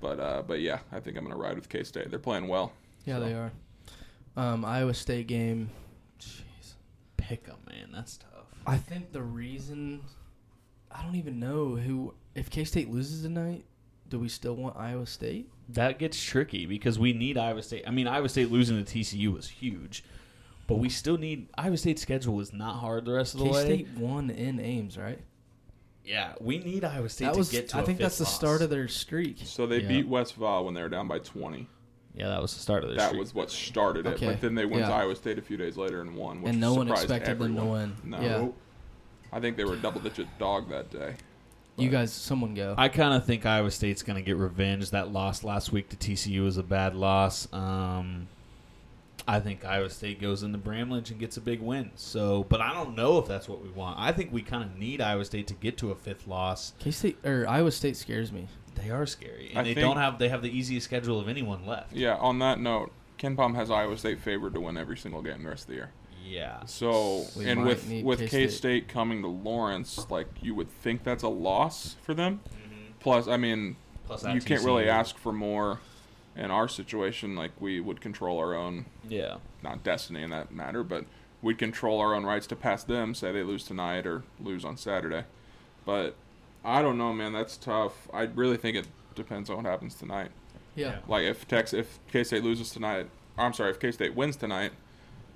But 0.00 0.20
uh, 0.20 0.42
but 0.46 0.60
yeah, 0.60 0.80
I 0.92 1.00
think 1.00 1.16
I'm 1.16 1.24
gonna 1.24 1.36
ride 1.36 1.54
with 1.56 1.68
K 1.68 1.82
State. 1.84 2.10
They're 2.10 2.18
playing 2.18 2.48
well. 2.48 2.72
Yeah, 3.04 3.16
So- 3.18 3.24
they 3.24 3.32
are. 3.34 3.52
Um, 4.36 4.64
Iowa 4.66 4.92
State 4.92 5.26
game. 5.28 5.70
Jeez. 7.26 7.28
Pick 7.28 7.48
'em, 7.48 7.56
man. 7.68 7.90
That's 7.92 8.16
tough. 8.18 8.30
I 8.66 8.76
think 8.76 9.12
the 9.12 9.22
reason 9.22 10.00
I 10.90 11.02
don't 11.02 11.16
even 11.16 11.38
know 11.38 11.76
who 11.76 12.14
if 12.34 12.50
K 12.50 12.64
State 12.64 12.90
loses 12.90 13.22
tonight, 13.22 13.64
do 14.08 14.18
we 14.18 14.28
still 14.28 14.54
want 14.56 14.76
Iowa 14.76 15.06
State? 15.06 15.50
That 15.68 15.98
gets 15.98 16.22
tricky 16.22 16.66
because 16.66 16.98
we 16.98 17.12
need 17.12 17.36
Iowa 17.36 17.62
State. 17.62 17.84
I 17.86 17.90
mean, 17.90 18.06
Iowa 18.06 18.28
State 18.28 18.50
losing 18.50 18.82
to 18.82 18.84
TCU 18.98 19.32
was 19.32 19.48
huge, 19.48 20.04
but 20.66 20.76
we 20.76 20.88
still 20.88 21.18
need 21.18 21.48
Iowa 21.58 21.76
State's 21.76 22.02
schedule 22.02 22.40
is 22.40 22.52
not 22.52 22.76
hard 22.76 23.04
the 23.04 23.12
rest 23.12 23.34
of 23.34 23.40
the 23.40 23.46
K 23.46 23.52
way. 23.52 23.64
State 23.64 23.88
won 23.98 24.30
in 24.30 24.60
Ames, 24.60 24.96
right? 24.96 25.20
Yeah, 26.04 26.34
we 26.40 26.58
need 26.58 26.84
Iowa 26.84 27.08
State 27.08 27.24
that 27.26 27.32
to 27.32 27.38
was 27.38 27.50
get 27.50 27.68
to. 27.70 27.78
I 27.78 27.80
a 27.80 27.84
think 27.84 27.98
that's 27.98 28.18
fifth 28.18 28.28
the 28.28 28.32
start 28.32 28.62
of 28.62 28.70
their 28.70 28.86
streak. 28.86 29.38
So 29.42 29.66
they 29.66 29.80
Yeah. 29.82 29.88
beat 29.88 30.08
Westval 30.08 30.64
when 30.64 30.74
they 30.74 30.82
were 30.82 30.88
down 30.88 31.08
by 31.08 31.18
20. 31.18 31.66
Yeah, 32.16 32.28
that 32.28 32.40
was 32.40 32.54
the 32.54 32.60
start 32.60 32.82
of 32.82 32.90
the. 32.90 32.96
That 32.96 33.08
streak. 33.08 33.20
was 33.20 33.34
what 33.34 33.50
started 33.50 34.06
it. 34.06 34.14
Okay. 34.14 34.26
But 34.26 34.40
then 34.40 34.54
they 34.54 34.64
went 34.64 34.86
to 34.86 34.92
Iowa 34.92 35.14
State 35.14 35.38
a 35.38 35.42
few 35.42 35.56
days 35.58 35.76
later 35.76 36.00
and 36.00 36.16
won. 36.16 36.40
Which 36.40 36.50
And 36.50 36.60
no 36.60 36.72
one 36.74 36.86
surprised 36.86 37.04
expected 37.04 37.38
them 37.38 37.54
to 37.56 37.60
everyone. 37.60 37.96
win. 38.02 38.10
No. 38.10 38.20
Yeah. 38.20 38.48
I 39.32 39.40
think 39.40 39.56
they 39.58 39.64
were 39.64 39.74
a 39.74 39.78
double 39.78 40.00
digit 40.00 40.26
dog 40.38 40.70
that 40.70 40.90
day. 40.90 41.16
You 41.76 41.90
guys, 41.90 42.10
someone 42.10 42.54
go. 42.54 42.74
I 42.78 42.88
kind 42.88 43.12
of 43.12 43.26
think 43.26 43.44
Iowa 43.44 43.70
State's 43.70 44.02
going 44.02 44.16
to 44.16 44.22
get 44.22 44.38
revenge. 44.38 44.92
That 44.92 45.12
loss 45.12 45.44
last 45.44 45.72
week 45.72 45.90
to 45.90 45.96
TCU 45.96 46.42
was 46.42 46.56
a 46.56 46.62
bad 46.62 46.94
loss. 46.94 47.52
Um, 47.52 48.28
I 49.28 49.40
think 49.40 49.62
Iowa 49.62 49.90
State 49.90 50.18
goes 50.18 50.42
into 50.42 50.56
Bramlage 50.56 51.10
and 51.10 51.20
gets 51.20 51.36
a 51.36 51.40
big 51.42 51.60
win. 51.60 51.90
So, 51.96 52.44
but 52.48 52.62
I 52.62 52.72
don't 52.72 52.96
know 52.96 53.18
if 53.18 53.26
that's 53.28 53.46
what 53.46 53.62
we 53.62 53.68
want. 53.68 53.98
I 53.98 54.12
think 54.12 54.32
we 54.32 54.40
kind 54.40 54.64
of 54.64 54.78
need 54.78 55.02
Iowa 55.02 55.26
State 55.26 55.48
to 55.48 55.54
get 55.54 55.76
to 55.78 55.90
a 55.90 55.94
fifth 55.94 56.26
loss. 56.26 56.72
K 56.78 56.90
State 56.90 57.18
or 57.26 57.46
Iowa 57.46 57.70
State 57.72 57.98
scares 57.98 58.32
me. 58.32 58.48
They 58.76 58.90
are 58.90 59.06
scary, 59.06 59.48
and 59.50 59.58
I 59.58 59.62
they 59.62 59.74
think- 59.74 59.86
don't 59.86 59.96
have. 59.96 60.18
They 60.18 60.28
have 60.28 60.42
the 60.42 60.50
easiest 60.56 60.84
schedule 60.84 61.18
of 61.20 61.28
anyone 61.28 61.66
left. 61.66 61.92
Yeah, 61.94 62.16
on 62.16 62.38
that 62.40 62.60
note, 62.60 62.92
KenPom 63.18 63.54
has 63.56 63.70
Iowa 63.70 63.96
State 63.96 64.20
favored 64.20 64.54
to 64.54 64.60
win 64.60 64.76
every 64.76 64.96
single 64.96 65.22
game 65.22 65.42
the 65.42 65.48
rest 65.48 65.64
of 65.64 65.68
the 65.68 65.74
year. 65.74 65.90
Yeah. 66.24 66.64
So, 66.66 67.24
We 67.36 67.48
and 67.48 67.60
might 67.60 67.66
with 67.68 67.88
need 67.88 68.04
with 68.04 68.18
K-State. 68.18 68.30
K 68.30 68.48
State 68.48 68.88
coming 68.88 69.22
to 69.22 69.28
Lawrence, 69.28 70.10
like 70.10 70.26
you 70.42 70.54
would 70.54 70.68
think 70.70 71.04
that's 71.04 71.22
a 71.22 71.28
loss 71.28 71.96
for 72.02 72.14
them. 72.14 72.40
Mm-hmm. 72.48 72.92
Plus, 73.00 73.28
I 73.28 73.36
mean, 73.36 73.76
Plus 74.06 74.24
you 74.24 74.40
can't 74.40 74.62
really 74.64 74.88
ask 74.88 75.16
for 75.16 75.32
more 75.32 75.80
in 76.36 76.50
our 76.50 76.66
situation. 76.68 77.36
Like 77.36 77.52
we 77.60 77.80
would 77.80 78.00
control 78.00 78.38
our 78.38 78.54
own, 78.54 78.86
Yeah. 79.08 79.36
not 79.62 79.84
destiny 79.84 80.22
in 80.22 80.30
that 80.30 80.52
matter, 80.52 80.82
but 80.82 81.04
we'd 81.42 81.58
control 81.58 82.00
our 82.00 82.12
own 82.12 82.24
rights 82.24 82.46
to 82.48 82.56
pass 82.56 82.82
them. 82.82 83.14
Say 83.14 83.30
they 83.30 83.42
lose 83.44 83.62
tonight 83.64 84.04
or 84.06 84.24
lose 84.40 84.64
on 84.64 84.76
Saturday. 84.76 85.24
But 85.84 86.16
I 86.66 86.82
don't 86.82 86.98
know, 86.98 87.12
man. 87.12 87.32
That's 87.32 87.56
tough. 87.56 88.08
I 88.12 88.22
really 88.22 88.56
think 88.56 88.76
it 88.76 88.86
depends 89.14 89.48
on 89.48 89.56
what 89.56 89.66
happens 89.66 89.94
tonight. 89.94 90.30
Yeah. 90.74 90.98
Like 91.08 91.24
if 91.24 91.46
Tex 91.48 91.72
if 91.72 91.98
K 92.12 92.24
State 92.24 92.42
loses 92.44 92.70
tonight, 92.70 93.06
I'm 93.38 93.52
sorry, 93.52 93.70
if 93.70 93.78
K 93.80 93.92
State 93.92 94.14
wins 94.14 94.36
tonight, 94.36 94.72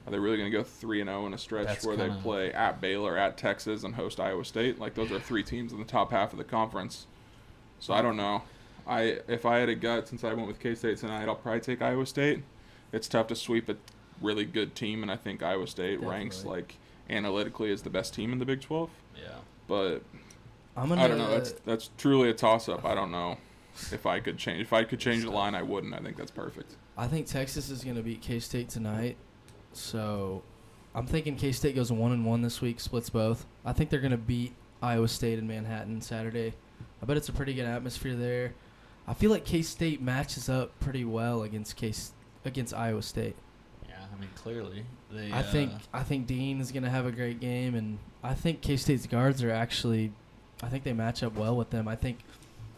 are 0.06 0.10
they 0.10 0.18
really 0.18 0.36
going 0.36 0.50
to 0.50 0.56
go 0.58 0.64
three 0.64 1.00
and 1.00 1.08
zero 1.08 1.26
in 1.26 1.32
a 1.34 1.38
stretch 1.38 1.66
That's 1.66 1.86
where 1.86 1.96
they 1.96 2.08
kinda- 2.08 2.22
play 2.22 2.52
at 2.52 2.80
Baylor, 2.80 3.16
at 3.16 3.36
Texas, 3.38 3.84
and 3.84 3.94
host 3.94 4.18
Iowa 4.20 4.44
State? 4.44 4.78
Like 4.80 4.94
those 4.94 5.12
are 5.12 5.20
three 5.20 5.42
teams 5.42 5.72
in 5.72 5.78
the 5.78 5.84
top 5.84 6.10
half 6.10 6.32
of 6.32 6.38
the 6.38 6.44
conference. 6.44 7.06
So 7.78 7.94
I 7.94 8.02
don't 8.02 8.16
know. 8.16 8.42
I 8.86 9.20
if 9.28 9.46
I 9.46 9.58
had 9.58 9.68
a 9.68 9.74
gut 9.76 10.08
since 10.08 10.24
I 10.24 10.34
went 10.34 10.48
with 10.48 10.58
K 10.58 10.74
State 10.74 10.98
tonight, 10.98 11.28
I'll 11.28 11.36
probably 11.36 11.60
take 11.60 11.80
Iowa 11.80 12.04
State. 12.06 12.42
It's 12.92 13.06
tough 13.08 13.28
to 13.28 13.36
sweep 13.36 13.68
a 13.68 13.76
really 14.20 14.44
good 14.44 14.74
team, 14.74 15.02
and 15.02 15.12
I 15.12 15.16
think 15.16 15.42
Iowa 15.44 15.66
State 15.68 16.00
ranks 16.02 16.44
like 16.44 16.74
analytically 17.08 17.70
as 17.72 17.82
the 17.82 17.90
best 17.90 18.14
team 18.14 18.32
in 18.32 18.38
the 18.40 18.44
Big 18.44 18.60
Twelve. 18.60 18.90
Yeah. 19.16 19.36
But 19.68 20.02
I'm 20.80 20.88
gonna. 20.88 21.02
I 21.02 21.08
don't 21.08 21.18
know. 21.18 21.30
That's 21.30 21.52
that's 21.64 21.90
truly 21.98 22.30
a 22.30 22.34
toss 22.34 22.68
up. 22.68 22.84
I 22.84 22.94
don't 22.94 23.10
know 23.10 23.36
if 23.92 24.06
I 24.06 24.18
could 24.20 24.38
change. 24.38 24.62
If 24.62 24.72
I 24.72 24.84
could 24.84 24.98
change 24.98 25.24
the 25.24 25.30
line, 25.30 25.54
I 25.54 25.62
wouldn't. 25.62 25.94
I 25.94 25.98
think 25.98 26.16
that's 26.16 26.30
perfect. 26.30 26.76
I 26.96 27.06
think 27.06 27.26
Texas 27.26 27.70
is 27.70 27.84
gonna 27.84 28.02
beat 28.02 28.22
K 28.22 28.40
State 28.40 28.70
tonight, 28.70 29.16
so 29.72 30.42
I'm 30.94 31.06
thinking 31.06 31.36
K 31.36 31.52
State 31.52 31.74
goes 31.74 31.92
one 31.92 32.12
and 32.12 32.24
one 32.24 32.40
this 32.40 32.60
week, 32.60 32.80
splits 32.80 33.10
both. 33.10 33.46
I 33.64 33.72
think 33.72 33.90
they're 33.90 34.00
gonna 34.00 34.16
beat 34.16 34.54
Iowa 34.82 35.08
State 35.08 35.38
in 35.38 35.46
Manhattan 35.46 36.00
Saturday. 36.00 36.54
I 37.02 37.06
bet 37.06 37.16
it's 37.16 37.28
a 37.28 37.32
pretty 37.32 37.54
good 37.54 37.66
atmosphere 37.66 38.14
there. 38.14 38.54
I 39.06 39.14
feel 39.14 39.30
like 39.30 39.44
K 39.44 39.62
State 39.62 40.00
matches 40.00 40.48
up 40.48 40.78
pretty 40.80 41.04
well 41.04 41.42
against 41.42 41.76
K 41.76 41.92
against 42.44 42.72
Iowa 42.72 43.02
State. 43.02 43.36
Yeah. 43.88 43.96
I 44.14 44.20
mean, 44.20 44.30
clearly 44.34 44.84
they. 45.10 45.30
I 45.30 45.40
uh, 45.40 45.42
think 45.42 45.72
I 45.92 46.02
think 46.02 46.26
Dean 46.26 46.60
is 46.60 46.72
gonna 46.72 46.90
have 46.90 47.06
a 47.06 47.12
great 47.12 47.40
game, 47.40 47.74
and 47.74 47.98
I 48.22 48.34
think 48.34 48.60
K 48.60 48.76
State's 48.76 49.06
guards 49.06 49.42
are 49.42 49.50
actually, 49.50 50.12
I 50.62 50.68
think 50.68 50.84
they 50.84 50.92
match 50.92 51.22
up 51.22 51.34
well 51.36 51.56
with 51.56 51.70
them. 51.70 51.88
I 51.88 51.96
think, 51.96 52.18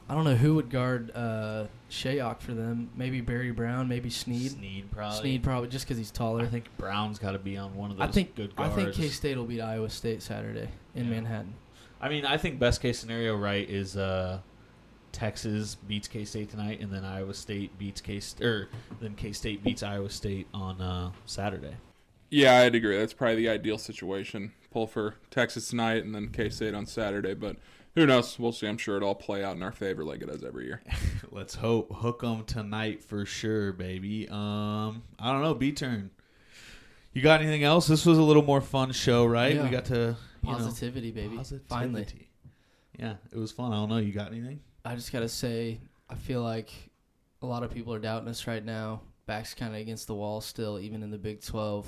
I 0.09 0.15
don't 0.15 0.25
know 0.25 0.35
who 0.37 0.55
would 0.55 0.71
guard 0.71 1.11
uh, 1.15 1.67
Shayok 1.91 2.41
for 2.41 2.53
them. 2.53 2.91
Maybe 2.97 3.21
Barry 3.21 3.51
Brown, 3.51 3.89
maybe 3.89 4.11
Sneed. 4.11 4.53
Sneed 4.53 4.91
probably. 4.91 5.19
Sneed 5.21 5.43
probably 5.43 5.69
just 5.69 5.85
because 5.85 5.99
he's 5.99 6.11
taller. 6.11 6.43
I 6.43 6.47
think 6.47 6.67
Brown's 6.79 7.19
got 7.19 7.33
to 7.33 7.39
be 7.39 7.57
on 7.57 7.75
one 7.75 7.91
of 7.91 7.97
those 7.97 8.09
I 8.09 8.11
think 8.13 8.35
good 8.35 8.53
I 8.57 8.69
think 8.69 8.95
K 8.95 9.09
State 9.09 9.37
will 9.37 9.45
beat 9.47 9.61
Iowa 9.61 9.91
State 9.91 10.23
Saturday 10.23 10.69
in 10.95 11.05
Yeah. 11.05 11.11
Manhattan. 11.11 11.55
I 12.01 12.09
mean, 12.09 12.25
I 12.25 12.37
think 12.37 12.59
best 12.59 12.81
case 12.83 12.99
scenario, 12.99 13.37
right, 13.37 13.69
is 13.69 13.97
uh, 13.97 14.41
Texas 15.13 15.77
beats 15.77 16.09
K 16.09 16.25
State 16.25 16.51
tonight, 16.51 16.81
and 16.81 16.93
then 16.93 17.05
Iowa 17.05 17.35
State 17.35 17.79
beats 17.79 18.01
K 18.01 18.19
State, 18.19 18.45
or 18.45 18.69
then 19.01 19.15
K 19.15 19.33
State 19.33 19.63
beats 19.63 19.83
Iowa 19.83 20.11
State 20.11 20.49
on 20.53 20.81
uh, 20.81 21.13
Saturday. 21.27 21.75
Yeah, 22.31 22.59
I'd 22.59 22.75
agree. 22.75 22.97
That's 22.99 23.13
probably 23.13 23.37
the 23.37 23.51
ideal 23.51 23.79
situation. 23.79 24.53
Pull 24.73 24.87
for 24.87 25.17
Texas 25.31 25.69
tonight 25.69 26.05
and 26.05 26.15
then 26.15 26.29
K 26.29 26.49
State 26.49 26.75
on 26.75 26.87
Saturday. 26.87 27.35
But 27.35 27.57
who 27.95 28.07
knows? 28.07 28.39
We'll 28.39 28.53
see. 28.53 28.67
I'm 28.67 28.79
sure 28.79 28.97
it'll 28.97 29.09
all 29.09 29.15
play 29.15 29.45
out 29.45 29.57
in 29.57 29.63
our 29.63 29.73
favor 29.73 30.05
like 30.05 30.23
it 30.23 30.27
does 30.27 30.43
every 30.43 30.65
year. 30.65 30.83
Let's 31.31 31.55
hope 31.55 31.95
hook 31.95 32.23
'em 32.25 32.45
tonight 32.45 33.03
for 33.03 33.27
sure, 33.27 33.73
baby. 33.73 34.29
Um, 34.29 35.03
I 35.19 35.33
don't 35.33 35.43
know. 35.43 35.55
B 35.55 35.73
turn. 35.73 36.11
You 37.13 37.21
got 37.21 37.41
anything 37.43 37.63
else? 37.63 37.87
This 37.87 38.07
was 38.07 38.17
a 38.17 38.23
little 38.23 38.43
more 38.43 38.63
fun 38.63 38.93
show, 38.93 39.27
right? 39.27 39.55
Yeah. 39.55 39.65
We 39.65 39.69
got 39.69 39.85
to 39.87 40.17
you 40.43 40.51
know, 40.51 40.57
Positivity, 40.57 41.11
baby. 41.11 41.39
Finally. 41.69 42.07
Yeah, 42.99 43.15
it 43.31 43.39
was 43.39 43.53
fun. 43.53 43.73
I 43.73 43.77
don't 43.77 43.89
know. 43.89 43.99
You 43.99 44.13
got 44.13 44.33
anything? 44.33 44.61
I 44.85 44.95
just 44.95 45.13
gotta 45.13 45.29
say, 45.29 45.81
I 46.11 46.15
feel 46.15 46.43
like 46.43 46.71
a 47.41 47.47
lot 47.47 47.63
of 47.63 47.71
people 47.71 47.93
are 47.95 47.99
doubting 47.99 48.29
us 48.29 48.47
right 48.47 48.65
now. 48.65 49.03
Backs 49.27 49.55
kind 49.55 49.75
of 49.75 49.81
against 49.81 50.07
the 50.09 50.15
wall 50.15 50.41
still, 50.41 50.79
even 50.81 51.03
in 51.03 51.11
the 51.11 51.19
Big 51.19 51.43
Twelve. 51.43 51.87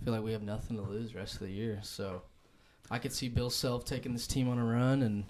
I 0.00 0.04
feel 0.04 0.12
like 0.14 0.22
we 0.22 0.32
have 0.32 0.42
nothing 0.42 0.76
to 0.76 0.82
lose 0.82 1.14
rest 1.14 1.34
of 1.34 1.40
the 1.40 1.50
year. 1.50 1.80
So 1.82 2.22
I 2.90 2.98
could 2.98 3.12
see 3.12 3.28
Bill 3.28 3.50
Self 3.50 3.84
taking 3.84 4.12
this 4.12 4.26
team 4.26 4.48
on 4.48 4.58
a 4.58 4.64
run, 4.64 5.02
and 5.02 5.24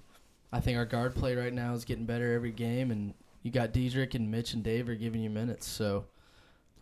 I 0.52 0.60
think 0.60 0.76
our 0.76 0.84
guard 0.84 1.14
play 1.14 1.34
right 1.34 1.52
now 1.52 1.74
is 1.74 1.84
getting 1.84 2.06
better 2.06 2.34
every 2.34 2.52
game. 2.52 2.90
And 2.90 3.14
you 3.42 3.50
got 3.50 3.72
Dedric 3.72 4.14
and 4.14 4.30
Mitch 4.30 4.52
and 4.52 4.62
Dave 4.62 4.88
are 4.88 4.94
giving 4.94 5.22
you 5.22 5.30
minutes. 5.30 5.66
So 5.66 6.06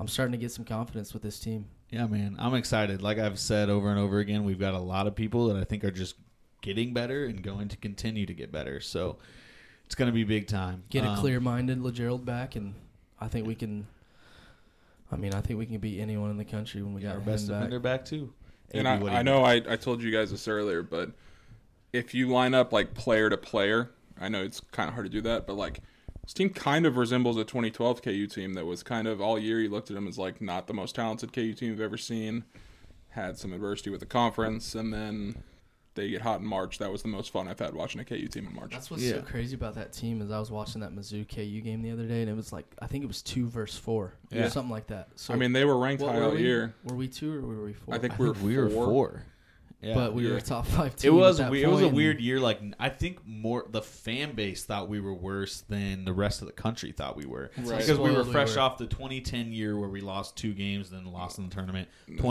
I'm 0.00 0.08
starting 0.08 0.32
to 0.32 0.38
get 0.38 0.50
some 0.50 0.64
confidence 0.64 1.12
with 1.12 1.22
this 1.22 1.38
team. 1.38 1.66
Yeah, 1.90 2.06
man. 2.06 2.36
I'm 2.38 2.54
excited. 2.54 3.02
Like 3.02 3.18
I've 3.18 3.38
said 3.38 3.70
over 3.70 3.90
and 3.90 3.98
over 4.00 4.18
again, 4.18 4.44
we've 4.44 4.58
got 4.58 4.74
a 4.74 4.78
lot 4.78 5.06
of 5.06 5.14
people 5.14 5.46
that 5.48 5.56
I 5.56 5.64
think 5.64 5.84
are 5.84 5.90
just 5.92 6.16
getting 6.62 6.92
better 6.94 7.26
and 7.26 7.42
going 7.42 7.68
to 7.68 7.76
continue 7.76 8.26
to 8.26 8.34
get 8.34 8.50
better. 8.50 8.80
So 8.80 9.18
it's 9.84 9.94
going 9.94 10.08
to 10.08 10.12
be 10.12 10.24
big 10.24 10.48
time. 10.48 10.82
Get 10.90 11.04
a 11.04 11.10
Um, 11.10 11.18
clear-minded 11.18 11.78
LaGerald 11.78 12.24
back, 12.24 12.56
and 12.56 12.74
I 13.20 13.28
think 13.28 13.46
we 13.46 13.54
can. 13.54 13.86
I 15.12 15.16
mean, 15.16 15.34
I 15.34 15.40
think 15.40 15.58
we 15.58 15.66
can 15.66 15.78
beat 15.78 16.00
anyone 16.00 16.30
in 16.30 16.36
the 16.36 16.44
country 16.44 16.82
when 16.82 16.94
we 16.94 17.00
got 17.00 17.14
Our 17.14 17.20
best 17.20 17.48
back. 17.48 17.58
defender 17.58 17.78
back 17.78 18.04
too. 18.04 18.32
And 18.72 18.86
AB, 18.88 19.02
what 19.02 19.12
I, 19.12 19.18
I 19.18 19.22
know 19.22 19.44
I, 19.44 19.54
I 19.68 19.76
told 19.76 20.02
you 20.02 20.10
guys 20.10 20.30
this 20.30 20.48
earlier, 20.48 20.82
but 20.82 21.10
if 21.92 22.14
you 22.14 22.28
line 22.28 22.54
up 22.54 22.72
like 22.72 22.94
player 22.94 23.30
to 23.30 23.36
player, 23.36 23.90
I 24.20 24.28
know 24.28 24.42
it's 24.42 24.60
kind 24.72 24.88
of 24.88 24.94
hard 24.94 25.06
to 25.06 25.10
do 25.10 25.20
that, 25.22 25.46
but 25.46 25.54
like 25.54 25.80
this 26.24 26.32
team 26.32 26.50
kind 26.50 26.86
of 26.86 26.96
resembles 26.96 27.36
a 27.36 27.44
2012 27.44 28.02
KU 28.02 28.26
team 28.26 28.54
that 28.54 28.64
was 28.64 28.82
kind 28.82 29.06
of 29.06 29.20
all 29.20 29.38
year 29.38 29.60
you 29.60 29.68
looked 29.68 29.90
at 29.90 29.94
them 29.94 30.08
as 30.08 30.18
like 30.18 30.40
not 30.40 30.66
the 30.66 30.74
most 30.74 30.94
talented 30.94 31.32
KU 31.32 31.52
team 31.52 31.70
you've 31.70 31.80
ever 31.80 31.98
seen, 31.98 32.44
had 33.10 33.38
some 33.38 33.52
adversity 33.52 33.90
with 33.90 34.00
the 34.00 34.06
conference, 34.06 34.74
and 34.74 34.92
then 34.92 35.36
they 35.94 36.08
get 36.10 36.22
hot 36.22 36.40
in 36.40 36.46
March. 36.46 36.78
That 36.78 36.90
was 36.90 37.02
the 37.02 37.08
most 37.08 37.30
fun 37.32 37.46
I've 37.48 37.58
had 37.58 37.74
watching 37.74 38.00
a 38.00 38.04
KU 38.04 38.26
team 38.28 38.46
in 38.46 38.54
March. 38.54 38.72
That's 38.72 38.90
what's 38.90 39.02
Yeah. 39.02 39.12
so 39.14 39.22
crazy 39.22 39.54
about 39.54 39.74
that 39.76 39.92
team 39.92 40.20
is 40.22 40.30
I 40.30 40.38
was 40.40 40.50
watching 40.50 40.80
that 40.80 40.92
Mizzou 40.94 41.28
KU 41.28 41.60
game 41.60 41.82
the 41.82 41.90
other 41.90 42.06
day, 42.06 42.20
and 42.22 42.30
it 42.30 42.34
was 42.36 42.52
like 42.52 42.66
I 42.80 42.86
think 42.86 43.04
it 43.04 43.06
was 43.06 43.22
two 43.22 43.46
versus 43.48 43.78
four, 43.78 44.14
Yeah. 44.30 44.44
or 44.46 44.50
something 44.50 44.70
like 44.72 44.88
that. 44.88 45.08
So 45.16 45.32
I 45.34 45.36
mean, 45.36 45.52
they 45.52 45.64
were 45.64 45.78
ranked 45.78 46.02
what 46.02 46.12
high 46.12 46.18
were 46.18 46.24
all 46.26 46.32
we? 46.32 46.42
year. 46.42 46.74
Were 46.84 46.96
we 46.96 47.08
two 47.08 47.32
or 47.32 47.40
were 47.42 47.64
we 47.64 47.72
four? 47.72 47.94
I 47.94 47.98
think 47.98 48.14
I 48.14 48.16
we 48.18 48.28
were 48.28 48.34
think 48.34 48.46
we 48.46 48.56
were 48.56 48.70
four. 48.70 49.22
Four. 49.84 49.88
Yeah. 49.90 49.94
but 49.94 50.14
we 50.14 50.28
were 50.30 50.36
a 50.36 50.40
top 50.40 50.66
five 50.66 50.96
team. 50.96 51.12
It 51.12 51.14
was 51.14 51.38
at 51.40 51.44
that 51.44 51.50
we- 51.52 51.62
it 51.62 51.68
was 51.68 51.80
a 51.80 51.84
point, 51.84 51.94
weird 51.94 52.20
year. 52.20 52.40
Like 52.40 52.60
I 52.80 52.88
think 52.88 53.26
more 53.26 53.66
the 53.70 53.82
fan 53.82 54.32
base 54.34 54.64
thought 54.64 54.88
we 54.88 55.00
were 55.00 55.14
worse 55.14 55.60
than 55.68 56.04
the 56.04 56.12
rest 56.12 56.40
of 56.42 56.46
the 56.46 56.52
country 56.52 56.92
thought 56.92 57.16
we 57.16 57.26
were 57.26 57.50
That's 57.56 57.70
how 57.70 57.76
because 57.78 57.98
we 57.98 58.04
were 58.04 58.10
spoiled 58.12 58.26
we 58.28 58.32
fresh 58.32 58.54
were. 58.56 58.62
off 58.62 58.78
the 58.78 58.86
2010 58.86 59.52
year 59.52 59.78
where 59.78 59.88
we 59.88 60.00
lost 60.00 60.36
two 60.36 60.52
games, 60.54 60.90
then 60.90 61.04
lost 61.06 61.38
in 61.38 61.48
the 61.48 61.54
tournament. 61.54 61.88
2011 62.08 62.22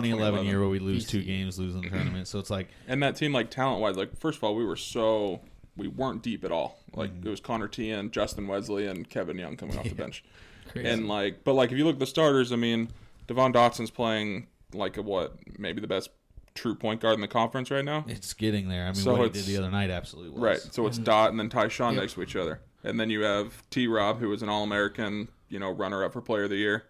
2011 0.42 0.46
year 0.48 0.60
where 0.60 0.70
we 0.70 0.80
lose 0.80 1.06
two 1.08 1.22
games, 1.24 1.58
lose 1.60 1.76
in 1.76 1.82
the 1.82 1.90
tournament. 1.90 2.28
So 2.28 2.40
it's 2.40 2.50
like 2.50 2.70
And 2.88 3.02
that 3.04 3.16
team, 3.16 3.34
like 3.34 3.50
talent 3.50 3.82
wise, 3.82 3.96
like 3.98 4.18
first 4.18 4.38
of 4.38 4.44
all, 4.44 4.56
we 4.56 4.66
were 4.66 4.76
so 4.76 5.42
we 5.78 5.88
weren't 5.88 6.22
deep 6.22 6.44
at 6.44 6.52
all. 6.52 6.78
Like 6.96 7.12
Mm-hmm. 7.12 7.28
it 7.28 7.32
was 7.32 7.40
Connor 7.40 7.68
T 7.68 7.90
and 7.90 8.12
Justin 8.12 8.48
Wesley 8.48 8.86
and 8.88 9.10
Kevin 9.10 9.38
Young 9.38 9.58
coming 9.58 9.78
off 9.78 9.90
the 9.90 9.96
bench. 10.04 10.24
Crazy. 10.72 10.88
And 10.88 11.08
like, 11.08 11.44
but 11.44 11.54
like 11.54 11.72
if 11.72 11.78
you 11.78 11.84
look 11.86 11.96
at 11.96 12.00
the 12.00 12.06
starters, 12.06 12.52
I 12.52 12.56
mean, 12.56 12.90
Devon 13.28 13.52
Dotson's 13.52 13.90
playing 13.92 14.48
like 14.74 14.98
a 14.98 15.02
what, 15.02 15.36
maybe 15.60 15.82
the 15.82 15.88
best 15.88 16.10
true 16.56 16.76
point 16.76 17.02
guard 17.02 17.16
in 17.16 17.22
the 17.22 17.28
conference 17.28 17.72
right 17.72 17.84
now. 17.86 18.06
it's 18.08 18.34
getting 18.34 18.70
there. 18.70 18.84
I 18.84 18.88
mean, 18.88 18.96
So 18.96 19.16
what 19.16 19.24
he 19.24 19.30
did 19.42 19.46
the 19.46 19.58
other 19.58 19.72
night 19.72 19.90
absolutely 19.90 20.32
was. 20.32 20.42
Right. 20.42 20.60
So 20.60 20.86
it's 20.88 20.98
Dot 20.98 21.32
and 21.32 21.40
then 21.40 21.50
Tyshawn 21.50 21.94
Yep. 21.94 22.02
next 22.02 22.14
to 22.14 22.22
each 22.24 22.36
other. 22.36 22.62
And 22.84 23.00
then 23.00 23.10
you 23.10 23.22
have 23.22 23.68
T 23.70 23.88
Rob, 23.88 24.20
who 24.20 24.30
was 24.30 24.42
an 24.44 24.50
All 24.50 24.64
American, 24.64 25.30
you 25.50 25.58
know, 25.60 25.72
runner 25.72 26.04
up 26.04 26.14
for 26.14 26.22
player 26.22 26.44
of 26.44 26.50
the 26.50 26.58
year. 26.58 26.84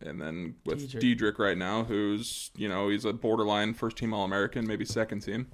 And 0.00 0.20
then 0.20 0.56
with 0.66 0.92
Dedric. 0.92 1.18
Dedric 1.18 1.38
right 1.38 1.56
now, 1.56 1.84
who's, 1.84 2.50
you 2.56 2.68
know, 2.68 2.88
he's 2.88 3.04
a 3.04 3.12
borderline 3.12 3.72
first 3.74 3.96
team 3.96 4.12
All 4.12 4.24
American, 4.24 4.66
maybe 4.66 4.84
second 4.84 5.20
team. 5.20 5.48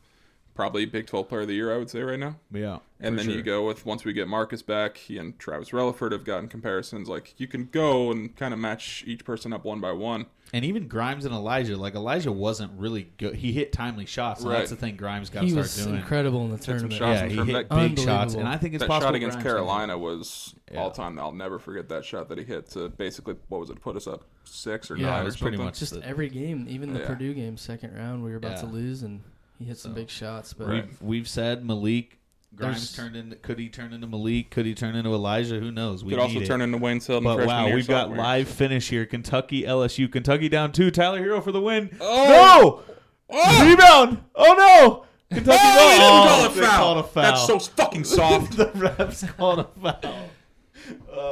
Probably 0.60 0.84
Big 0.84 1.06
12 1.06 1.26
player 1.26 1.40
of 1.40 1.48
the 1.48 1.54
year, 1.54 1.74
I 1.74 1.78
would 1.78 1.88
say, 1.88 2.02
right 2.02 2.18
now. 2.18 2.36
Yeah. 2.52 2.80
And 3.00 3.18
for 3.18 3.24
then 3.24 3.34
you 3.34 3.42
go 3.42 3.66
with 3.66 3.86
once 3.86 4.04
we 4.04 4.12
get 4.12 4.28
Marcus 4.28 4.60
back, 4.60 4.98
he 4.98 5.16
and 5.16 5.38
Travis 5.38 5.70
Releford 5.70 6.12
have 6.12 6.22
gotten 6.22 6.48
comparisons. 6.50 7.08
Like 7.08 7.32
you 7.40 7.46
can 7.46 7.64
go 7.72 8.10
and 8.10 8.36
kind 8.36 8.52
of 8.52 8.60
match 8.60 9.02
each 9.06 9.24
person 9.24 9.54
up 9.54 9.64
one 9.64 9.80
by 9.80 9.92
one. 9.92 10.26
And 10.52 10.62
even 10.66 10.86
Grimes 10.86 11.24
and 11.24 11.32
Elijah, 11.34 11.78
like 11.78 11.94
Elijah 11.94 12.30
wasn't 12.30 12.72
really 12.78 13.10
good. 13.16 13.36
He 13.36 13.52
hit 13.52 13.72
timely 13.72 14.04
shots. 14.04 14.42
And 14.42 14.50
Right. 14.50 14.58
That's 14.58 14.68
the 14.70 14.76
thing 14.76 14.96
Grimes 14.96 15.30
got 15.30 15.40
to 15.40 15.46
he 15.46 15.52
start 15.52 15.62
was 15.64 15.82
doing. 15.82 15.96
incredible 15.96 16.44
in 16.44 16.50
the 16.50 16.58
some 16.58 16.64
tournament. 16.78 16.92
shots. 16.92 17.00
Yeah, 17.00 17.14
Awesome 17.24 17.30
he 17.30 17.36
from 17.36 17.48
hit 17.48 17.68
big 17.70 17.98
shots, 17.98 18.34
and 18.34 18.46
I 18.46 18.58
think 18.58 18.74
it's 18.74 18.82
that 18.82 18.88
possible 18.88 19.08
shot 19.08 19.14
against 19.14 19.36
Grimes 19.36 19.44
can- 19.44 19.52
Carolina 19.52 19.96
was 19.96 20.54
Yeah. 20.70 20.80
all 20.82 20.90
time. 20.90 21.18
I'll 21.18 21.32
never 21.32 21.58
forget 21.58 21.88
that 21.88 22.04
shot 22.04 22.28
that 22.28 22.36
he 22.36 22.44
hit 22.44 22.68
to 22.72 22.90
basically 22.90 23.36
what 23.48 23.60
was 23.62 23.70
it 23.70 23.80
put 23.80 23.96
us 23.96 24.06
up 24.06 24.24
six 24.44 24.90
or 24.90 24.96
Yeah, 24.98 25.06
nine 25.06 25.18
it 25.20 25.22
or 25.22 25.24
was 25.24 25.36
pretty 25.38 25.56
much 25.56 25.78
Just 25.78 25.94
the- 25.94 26.06
every 26.06 26.28
game, 26.28 26.66
even 26.68 26.92
the 26.92 27.00
Yeah. 27.00 27.06
Purdue 27.06 27.32
game, 27.32 27.56
second 27.56 27.96
round, 27.96 28.22
we 28.22 28.30
were 28.30 28.36
about 28.36 28.58
to 28.58 28.66
lose, 28.66 29.02
and 29.02 29.22
he 29.60 29.66
hit 29.66 29.78
some 29.78 29.92
big 29.94 30.08
shots. 30.10 30.54
But 30.54 30.68
We've, 30.68 31.02
we've 31.02 31.28
said 31.28 31.64
Malik. 31.64 32.16
There's- 32.50 32.92
turned 32.96 33.14
into. 33.14 33.36
Could 33.36 33.58
he 33.60 33.68
turn 33.68 33.92
into 33.92 34.06
Malik? 34.08 34.50
Could 34.50 34.66
he 34.66 34.74
turn 34.74 34.96
into 34.96 35.10
Elijah? 35.10 35.60
Who 35.60 35.70
knows? 35.70 36.02
We 36.02 36.10
Could 36.10 36.18
also 36.18 36.40
it. 36.40 36.46
turn 36.46 36.60
into 36.62 36.78
Wayne 36.78 36.98
Selden. 37.00 37.22
But 37.24 37.46
wow, 37.46 37.72
we've 37.72 37.86
got 37.86 38.06
sophomore. 38.08 38.16
live 38.24 38.48
finish 38.48 38.88
here. 38.88 39.06
Kentucky, 39.06 39.62
LSU. 39.62 40.10
Kentucky 40.10 40.48
down 40.48 40.72
two. 40.72 40.90
Tyler 40.90 41.20
Herro 41.20 41.44
for 41.44 41.52
the 41.52 41.60
win. 41.60 41.96
Oh! 42.00 42.82
No! 42.88 42.94
oh. 43.30 43.70
Rebound! 43.70 44.24
Oh 44.34 44.54
no! 44.54 45.36
Kentucky 45.36 45.58
Oh, 45.62 45.90
he 45.92 45.98
didn't 45.98 46.10
oh, 46.10 46.26
call 46.26 46.44
a 46.44 46.54
they 46.54 46.60
foul. 46.60 46.78
called 46.78 46.98
a 46.98 47.02
foul. 47.04 47.22
That's 47.22 47.46
so 47.46 47.58
fucking 47.76 48.04
soft. 48.04 48.56
the 48.56 48.66
refs 48.66 49.36
called 49.36 49.60
a 49.60 49.64
foul. 49.80 50.28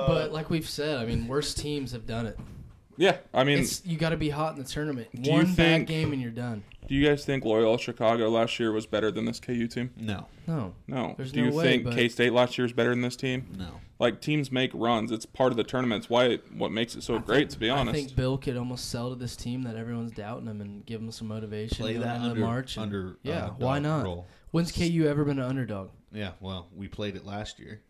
but 0.06 0.32
like 0.32 0.50
we've 0.50 0.68
said, 0.68 0.98
I 0.98 1.04
mean, 1.04 1.26
worse 1.26 1.52
teams 1.54 1.90
have 1.92 2.06
done 2.06 2.26
it. 2.26 2.38
Yeah, 2.98 3.16
I 3.32 3.44
mean, 3.44 3.60
It's 3.60 3.84
you 3.86 3.96
got 3.96 4.10
to 4.10 4.16
be 4.18 4.28
hot 4.28 4.56
in 4.56 4.62
the 4.62 4.68
tournament. 4.68 5.08
Do 5.14 5.22
you 5.30 5.36
One 5.36 5.46
bad 5.46 5.54
think- 5.56 5.88
game 5.88 6.12
and 6.12 6.20
you're 6.20 6.30
done. 6.30 6.62
do 6.86 6.94
you 6.94 7.06
guys 7.06 7.24
think 7.24 7.44
Loyola 7.44 7.78
Chicago 7.78 8.28
last 8.28 8.58
year 8.60 8.72
was 8.72 8.84
better 8.86 9.10
than 9.10 9.24
this 9.24 9.40
KU 9.40 9.66
team? 9.68 9.90
No, 9.96 10.26
No, 10.46 10.74
No. 10.86 11.14
There's 11.16 11.32
do 11.32 11.42
no 11.42 11.48
you 11.48 11.54
way, 11.54 11.64
think 11.64 11.84
but- 11.84 11.94
K 11.94 12.08
State 12.08 12.32
last 12.32 12.58
year 12.58 12.64
was 12.64 12.72
better 12.74 12.90
than 12.90 13.00
this 13.02 13.16
team? 13.16 13.46
no. 13.56 13.80
Like 14.00 14.20
teams 14.20 14.52
make 14.52 14.70
runs. 14.74 15.10
It's 15.10 15.26
part 15.26 15.50
of 15.50 15.56
the 15.56 15.64
tournament. 15.64 16.02
It's 16.04 16.08
why 16.10 16.26
it, 16.26 16.52
what 16.52 16.70
makes 16.70 16.94
it 16.94 17.02
so 17.02 17.18
great. 17.18 17.50
To 17.50 17.58
be 17.58 17.68
honest, 17.68 17.96
I 17.96 17.98
think 18.00 18.14
Bill 18.14 18.38
could 18.38 18.56
almost 18.56 18.90
sell 18.90 19.08
to 19.10 19.16
this 19.16 19.34
team 19.34 19.62
that 19.64 19.74
everyone's 19.74 20.12
doubting 20.12 20.46
him 20.46 20.60
and 20.60 20.86
give 20.86 21.00
them 21.00 21.10
some 21.10 21.26
motivation. 21.26 21.78
Play 21.78 21.94
going 21.94 22.06
that 22.06 22.16
into 22.18 22.28
under 22.30 22.40
March. 22.40 22.76
and- 22.76 22.84
under. 22.84 23.16
yeah, 23.24 23.46
uh, 23.46 23.50
why 23.58 23.74
dog 23.80 23.82
not? 23.82 24.04
roll. 24.04 24.26
When's 24.52 24.70
KU 24.70 25.04
ever 25.08 25.24
been 25.24 25.40
an 25.40 25.44
underdog? 25.44 25.88
Yeah, 26.12 26.30
well, 26.38 26.68
we 26.76 26.86
played 26.86 27.16
it 27.16 27.26
last 27.26 27.58
year. 27.58 27.80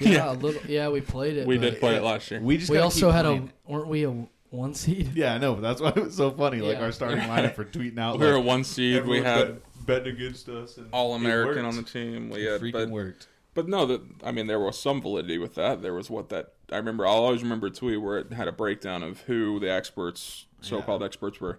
Yeah, 0.00 0.30
a 0.32 0.34
little. 0.34 0.60
Yeah, 0.68 0.88
we 0.88 1.00
played 1.00 1.36
it. 1.36 1.46
we 1.46 1.58
but 1.58 1.70
did 1.70 1.78
play 1.80 1.94
it 1.94 2.02
last 2.02 2.28
year. 2.32 2.40
We 2.40 2.58
just 2.58 2.68
We 2.68 2.74
gotta 2.78 2.84
also 2.86 3.06
keep 3.06 3.14
had 3.14 3.24
playing 3.26 3.52
a. 3.68 3.72
Weren't 3.72 3.86
we 3.88 4.04
a 4.04 4.26
one 4.52 4.74
seed? 4.74 5.12
Yeah, 5.14 5.34
I 5.34 5.38
know. 5.38 5.54
But 5.54 5.62
that's 5.62 5.80
why 5.80 5.88
it 5.90 5.96
was 6.04 6.16
so 6.16 6.30
funny. 6.30 6.60
Like 6.60 6.78
Yeah. 6.78 6.84
our 6.84 6.92
starting 6.92 7.18
lineup 7.20 7.54
for 7.54 7.64
tweeting 7.64 7.98
out. 7.98 8.18
we 8.18 8.26
were 8.26 8.32
a 8.32 8.36
like, 8.38 8.46
one 8.46 8.64
seed. 8.64 8.92
We 9.04 9.18
everyone 9.18 9.24
had 9.24 9.46
bet- 9.46 9.86
betting 9.86 10.14
against 10.16 10.48
us. 10.48 10.76
and 10.76 10.88
All 10.92 11.14
American 11.14 11.64
on 11.64 11.76
the 11.76 11.82
team. 11.82 12.30
We 12.30 12.46
It 12.46 12.52
had, 12.52 12.60
freaking 12.60 12.72
but 12.72 12.88
worked. 12.90 13.28
But 13.54 13.68
no, 13.68 13.84
that 13.86 14.00
I 14.24 14.32
mean, 14.32 14.46
there 14.46 14.60
was 14.60 14.78
some 14.78 15.02
validity 15.02 15.36
with 15.38 15.54
that. 15.56 15.82
There 15.82 15.92
was 15.94 16.08
what 16.08 16.28
that 16.30 16.52
I 16.70 16.76
remember. 16.76 17.06
I'll 17.06 17.14
always 17.24 17.42
remember 17.42 17.66
a 17.66 17.70
tweet 17.70 18.00
where 18.00 18.18
it 18.18 18.32
had 18.32 18.48
a 18.48 18.52
breakdown 18.52 19.02
of 19.02 19.20
who 19.22 19.60
the 19.60 19.70
experts, 19.70 20.46
so-called 20.62 21.02
experts, 21.02 21.38
were 21.40 21.58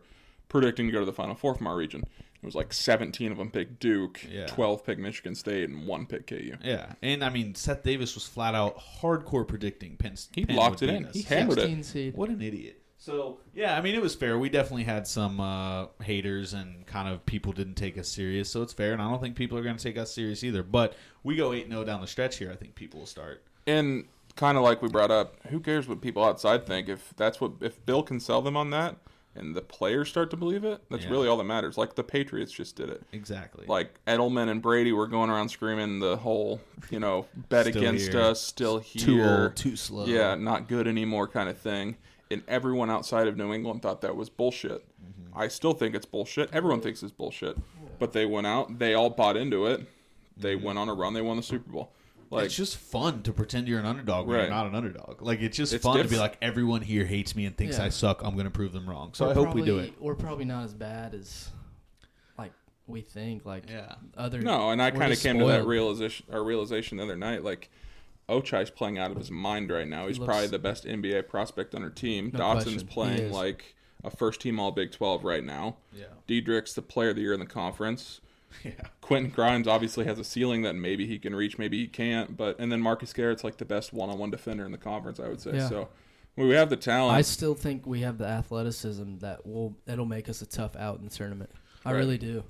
predicting 0.50 0.88
to 0.88 0.92
go 0.92 1.00
to 1.00 1.06
the 1.06 1.14
Final 1.14 1.36
Four 1.36 1.54
from 1.56 1.68
our 1.68 1.76
region. 1.76 2.04
It 2.42 2.46
was 2.46 2.56
like 2.56 2.74
17 2.74 3.32
of 3.32 3.38
them 3.38 3.52
picked 3.52 3.80
Duke, 3.80 4.20
Yeah. 4.30 4.48
12 4.48 4.84
picked 4.86 5.00
Michigan 5.00 5.34
State, 5.36 5.70
and 5.70 5.88
one 5.88 6.06
picked 6.08 6.28
KU. 6.28 6.58
Yeah, 6.64 6.94
and 7.02 7.24
I 7.24 7.30
mean 7.30 7.54
Seth 7.56 7.84
Davis 7.84 8.16
was 8.16 8.26
flat 8.28 8.54
out 8.56 8.78
hardcore 9.02 9.48
predicting 9.48 9.96
Penn. 9.96 10.16
State. 10.18 10.36
He 10.36 10.46
Penn 10.48 10.56
locked 10.58 10.82
would 10.82 10.90
it 10.90 10.94
beat 10.94 10.98
in. 10.98 11.06
us. 11.06 11.16
He 11.16 11.22
hammered 11.22 11.58
it. 11.60 11.62
16 11.62 11.84
seed. 11.84 12.18
What 12.18 12.30
an 12.30 12.42
idiot. 12.42 12.82
So 13.04 13.40
yeah, 13.54 13.78
I 13.78 13.82
mean 13.82 13.96
it 13.96 14.02
was 14.02 14.16
fair. 14.16 14.40
We 14.40 14.48
definitely 14.48 14.86
had 14.86 15.06
some 15.06 15.42
uh, 15.42 15.88
haters 16.02 16.54
and 16.54 16.86
kind 16.88 17.10
of 17.10 17.26
people 17.26 17.52
didn't 17.52 17.76
take 17.76 17.98
us 17.98 18.08
serious. 18.08 18.50
So 18.50 18.62
it's 18.62 18.72
fair, 18.72 18.94
and 18.94 19.02
I 19.02 19.10
don't 19.10 19.22
think 19.22 19.36
people 19.36 19.58
are 19.58 19.62
going 19.64 19.76
to 19.76 19.84
take 19.84 19.98
us 19.98 20.14
serious 20.14 20.42
either. 20.42 20.64
But 20.64 20.94
we 21.22 21.36
go 21.36 21.52
eight 21.52 21.68
0 21.68 21.84
down 21.84 22.00
the 22.00 22.08
stretch 22.08 22.38
here. 22.38 22.50
I 22.50 22.56
think 22.56 22.76
people 22.76 23.02
will 23.02 23.08
start. 23.08 23.44
And 23.68 24.06
kind 24.38 24.58
of 24.58 24.64
like 24.64 24.82
we 24.82 24.88
brought 24.88 25.12
up, 25.12 25.36
who 25.50 25.60
cares 25.60 25.86
what 25.86 26.00
people 26.00 26.24
outside 26.24 26.66
think? 26.66 26.88
If 26.88 27.14
that's 27.18 27.42
what, 27.42 27.52
if 27.60 27.86
Bill 27.86 28.04
can 28.04 28.22
sell 28.22 28.42
them 28.42 28.56
on 28.56 28.70
that, 28.70 28.96
and 29.36 29.54
the 29.54 29.62
players 29.62 30.08
start 30.08 30.30
to 30.30 30.38
believe 30.38 30.64
it, 30.64 30.82
that's 30.90 31.04
Yeah. 31.04 31.10
really 31.12 31.28
all 31.28 31.36
that 31.38 31.44
matters. 31.44 31.78
Like 31.78 31.96
the 31.96 32.04
Patriots 32.06 32.54
just 32.54 32.78
did 32.78 32.90
it. 32.90 33.04
Exactly. 33.12 33.66
like 33.68 34.00
Edelman 34.08 34.48
and 34.50 34.62
Brady 34.62 34.94
were 34.94 35.08
going 35.08 35.30
around 35.30 35.50
screaming 35.50 36.00
the 36.00 36.16
whole, 36.16 36.62
you 36.90 37.02
know, 37.02 37.26
bet 37.50 37.66
Still 37.66 37.82
against 37.82 38.14
here. 38.14 38.22
us, 38.22 38.42
still 38.42 38.80
here, 38.80 39.04
too 39.06 39.24
old, 39.24 39.56
too 39.58 39.76
slow. 39.76 40.06
yeah, 40.06 40.36
not 40.36 40.70
good 40.70 40.88
anymore, 40.88 41.28
kind 41.28 41.50
of 41.50 41.58
thing. 41.58 41.98
And 42.34 42.44
everyone 42.48 42.90
outside 42.90 43.28
of 43.28 43.38
New 43.38 43.54
England 43.54 43.82
thought 43.82 44.02
that 44.02 44.16
was 44.16 44.30
bullshit. 44.30 44.84
Mm-hmm. 45.02 45.38
I 45.40 45.48
still 45.48 45.74
think 45.74 45.96
it's 45.96 46.06
bullshit. 46.06 46.50
Everyone 46.54 46.82
thinks 46.82 47.02
it's 47.04 47.12
bullshit, 47.12 47.58
but 48.00 48.12
they 48.14 48.26
went 48.26 48.48
out, 48.48 48.80
they 48.80 48.94
all 48.94 49.10
bought 49.10 49.38
into 49.38 49.66
it. 49.68 49.86
They 50.36 50.56
went 50.56 50.78
on 50.80 50.90
a 50.90 50.94
run, 50.94 51.14
they 51.14 51.22
won 51.22 51.38
the 51.38 51.44
Super 51.44 51.72
Bowl. 51.72 51.92
Like 52.30 52.40
Mm-hmm. 52.40 52.46
it's 52.48 52.56
just 52.56 52.78
fun 52.78 53.22
to 53.24 53.32
pretend 53.32 53.68
you're 53.68 53.80
an 53.80 53.86
underdog 53.86 54.26
when 54.26 54.38
Right. 54.38 54.42
you're 54.44 54.50
not 54.52 54.66
an 54.66 54.74
underdog. 54.74 55.22
Like 55.22 55.42
it's 55.42 55.56
just 55.56 55.72
It's 55.74 55.84
fun 55.84 55.98
to 56.00 56.08
be 56.10 56.18
like 56.18 56.38
everyone 56.42 56.82
here 56.82 57.06
hates 57.06 57.36
me 57.36 57.46
and 57.46 57.56
thinks 57.56 57.78
Yeah. 57.78 57.86
I 57.86 57.90
suck. 57.90 58.24
I'm 58.24 58.34
going 58.34 58.46
to 58.46 58.52
prove 58.52 58.74
them 58.74 58.90
wrong. 58.90 59.12
So 59.14 59.26
We're 59.26 59.32
I 59.32 59.34
hope 59.36 59.54
we 59.54 59.62
do 59.62 59.78
it. 59.80 59.94
We're 60.02 60.16
probably 60.16 60.46
not 60.46 60.64
as 60.66 60.74
bad 60.74 61.14
as 61.14 61.50
like 62.40 62.52
we 62.88 63.02
think. 63.02 63.46
Like 63.46 63.70
Yeah. 63.70 63.94
other 64.18 64.42
No, 64.42 64.72
and 64.72 64.82
I 64.82 64.90
kind 64.90 65.04
of 65.04 65.10
just 65.10 65.22
came 65.24 65.38
to 65.38 65.46
that 65.46 65.68
realization 65.68 66.26
or 66.32 66.44
realization 66.44 66.98
the 66.98 67.04
other 67.04 67.16
night. 67.16 67.44
Like 67.44 67.70
Ochai's 68.30 68.70
playing 68.70 68.98
out 68.98 69.12
of 69.12 69.18
his 69.18 69.30
mind 69.32 69.70
right 69.70 69.88
now. 69.88 70.08
He's 70.08 70.18
looks- 70.18 70.28
probably 70.28 70.48
the 70.48 70.60
best 70.60 70.86
NBA 70.86 71.28
prospect 71.28 71.76
on 71.76 71.84
our 71.84 71.90
team. 71.90 72.32
No 72.34 72.40
Dotson's 72.40 72.84
question. 72.84 72.88
Playing 72.88 73.32
like 73.32 73.76
a 74.04 74.10
first 74.10 74.42
team 74.42 74.60
All 74.60 74.72
Big 74.72 74.92
Twelve 74.92 75.24
right 75.24 75.44
now. 75.44 75.78
Yeah. 75.94 76.06
Dedric's 76.28 76.74
the 76.74 76.82
player 76.82 77.10
of 77.10 77.16
the 77.16 77.22
year 77.22 77.34
in 77.34 77.40
the 77.40 77.46
conference. 77.46 78.20
Yeah. 78.64 78.72
Quentin 79.02 79.32
Grimes 79.32 79.68
obviously 79.68 80.06
has 80.06 80.20
a 80.20 80.24
ceiling 80.24 80.62
that 80.62 80.76
maybe 80.76 81.08
he 81.08 81.18
can 81.18 81.36
reach, 81.36 81.58
maybe 81.58 81.80
he 81.80 81.88
can't. 81.88 82.38
But 82.38 82.60
and 82.60 82.72
then 82.72 82.82
Marcus 82.82 83.12
Garrett's 83.12 83.44
like 83.44 83.58
the 83.58 83.66
best 83.66 83.94
one-on-one 83.94 84.30
defender 84.30 84.64
in 84.64 84.72
the 84.72 84.78
conference, 84.78 85.20
I 85.20 85.28
would 85.28 85.42
say. 85.42 85.56
Yeah. 85.56 85.70
So 85.70 85.90
we 86.36 86.52
have 86.52 86.70
the 86.70 86.78
talent. 86.78 87.18
I 87.18 87.24
still 87.24 87.56
think 87.56 87.88
we 87.88 88.02
have 88.02 88.20
the 88.20 88.28
athleticism 88.28 89.18
that 89.22 89.48
will 89.48 89.76
that'll 89.86 90.06
make 90.06 90.30
us 90.30 90.44
a 90.44 90.46
tough 90.46 90.76
out 90.76 91.00
in 91.00 91.06
the 91.06 91.10
tournament. 91.10 91.50
I 91.84 91.94
Right. 91.94 91.98
really 91.98 92.20
do. 92.20 92.44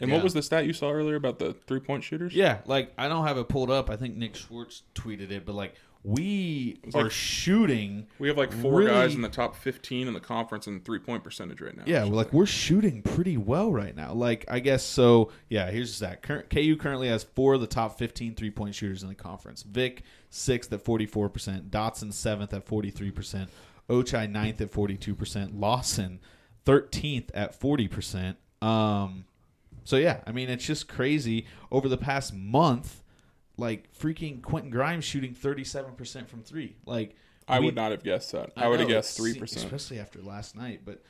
And 0.00 0.10
Yeah. 0.10 0.16
what 0.16 0.24
was 0.24 0.34
the 0.34 0.42
stat 0.42 0.66
you 0.66 0.72
saw 0.72 0.90
earlier 0.90 1.16
about 1.16 1.38
the 1.38 1.54
three-point 1.66 2.04
shooters? 2.04 2.34
Yeah, 2.34 2.58
like 2.66 2.92
I 2.98 3.08
don't 3.08 3.26
have 3.26 3.38
it 3.38 3.48
pulled 3.48 3.70
up. 3.70 3.88
I 3.90 3.96
think 3.96 4.16
Nick 4.16 4.36
Schwartz 4.36 4.82
tweeted 4.94 5.30
it, 5.30 5.46
but 5.46 5.54
like 5.54 5.74
we 6.04 6.78
are 6.94 7.04
like- 7.04 7.10
shooting. 7.10 8.06
We 8.20 8.28
have 8.28 8.36
like 8.38 8.52
four 8.52 8.78
really- 8.78 8.90
guys 8.92 9.14
in 9.16 9.22
the 9.22 9.28
top 9.28 9.56
15 9.56 10.06
in 10.06 10.14
the 10.14 10.20
conference 10.20 10.66
in 10.68 10.80
three-point 10.80 11.24
percentage 11.24 11.60
right 11.60 11.76
now. 11.76 11.82
Yeah, 11.86 12.04
is 12.04 12.10
like 12.10 12.32
we're 12.32 12.46
shooting 12.46 13.02
pretty 13.02 13.36
well 13.36 13.72
right 13.72 13.96
now. 13.96 14.12
Like 14.12 14.44
I 14.48 14.60
guess 14.60 14.84
so. 14.84 15.32
Yeah, 15.48 15.70
here's 15.70 15.98
that. 16.00 16.22
Current, 16.22 16.48
KU 16.50 16.76
currently 16.76 17.08
has 17.08 17.24
four 17.24 17.54
of 17.54 17.60
the 17.60 17.66
top 17.66 17.98
15 17.98 18.34
three 18.36 18.50
point 18.50 18.74
shooters 18.74 19.02
in 19.02 19.08
the 19.08 19.14
conference. 19.16 19.62
Vick 19.62 20.02
sixth 20.30 20.72
at 20.72 20.82
44 20.82 21.28
percent. 21.28 21.70
Dotson 21.70 22.12
seventh 22.12 22.52
at 22.54 22.64
43 22.64 23.10
percent. 23.10 23.50
Ochai 23.88 24.30
ninth 24.30 24.60
at 24.60 24.70
42 24.70 25.14
percent. 25.14 25.58
Lawson 25.58 26.20
13th 26.66 27.30
at 27.34 27.54
40 27.54 27.88
percent. 27.88 28.36
Um, 28.62 29.24
so 29.86 29.96
yeah, 29.96 30.20
I 30.26 30.32
mean 30.32 30.50
it's 30.50 30.66
just 30.66 30.88
crazy. 30.88 31.46
Over 31.70 31.88
the 31.88 31.96
past 31.96 32.34
month, 32.34 33.02
like 33.56 33.92
freaking 33.96 34.42
Quentin 34.42 34.70
Grimes 34.70 35.04
shooting 35.04 35.32
37 35.32 35.94
percent 35.94 36.28
from 36.28 36.42
three. 36.42 36.76
Like 36.84 37.14
I 37.46 37.60
we- 37.60 37.66
would 37.66 37.76
not 37.76 37.92
have 37.92 38.02
guessed 38.02 38.32
that. 38.32 38.50
I, 38.56 38.66
would 38.66 38.80
have 38.80 38.88
guessed 38.88 39.16
three 39.16 39.38
percent, 39.38 39.64
especially 39.64 40.00
after 40.00 40.20
last 40.20 40.56
night. 40.56 40.80
But 40.84 41.02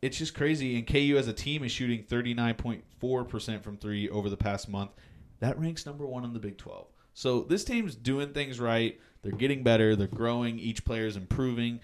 it's 0.00 0.16
just 0.16 0.34
crazy. 0.34 0.76
And 0.78 0.86
KU 0.86 1.16
as 1.18 1.28
a 1.28 1.34
team 1.34 1.62
is 1.62 1.72
shooting 1.72 2.04
thirty 2.04 2.32
nine 2.32 2.54
point 2.54 2.84
four 3.00 3.22
percent 3.24 3.62
from 3.62 3.76
three 3.76 4.08
over 4.08 4.30
the 4.30 4.36
past 4.36 4.68
month. 4.68 4.92
That 5.40 5.58
ranks 5.58 5.84
number 5.84 6.06
one 6.06 6.24
in 6.24 6.32
the 6.32 6.38
Big 6.40 6.56
Twelve. 6.56 6.86
So 7.12 7.42
this 7.42 7.64
team's 7.64 7.94
doing 7.94 8.32
things 8.32 8.58
right. 8.58 8.98
They're 9.22 9.32
getting 9.32 9.62
better. 9.62 9.94
They're 9.94 10.06
growing. 10.06 10.58
Each 10.58 10.84
player's 10.84 11.16
improving. 11.16 11.80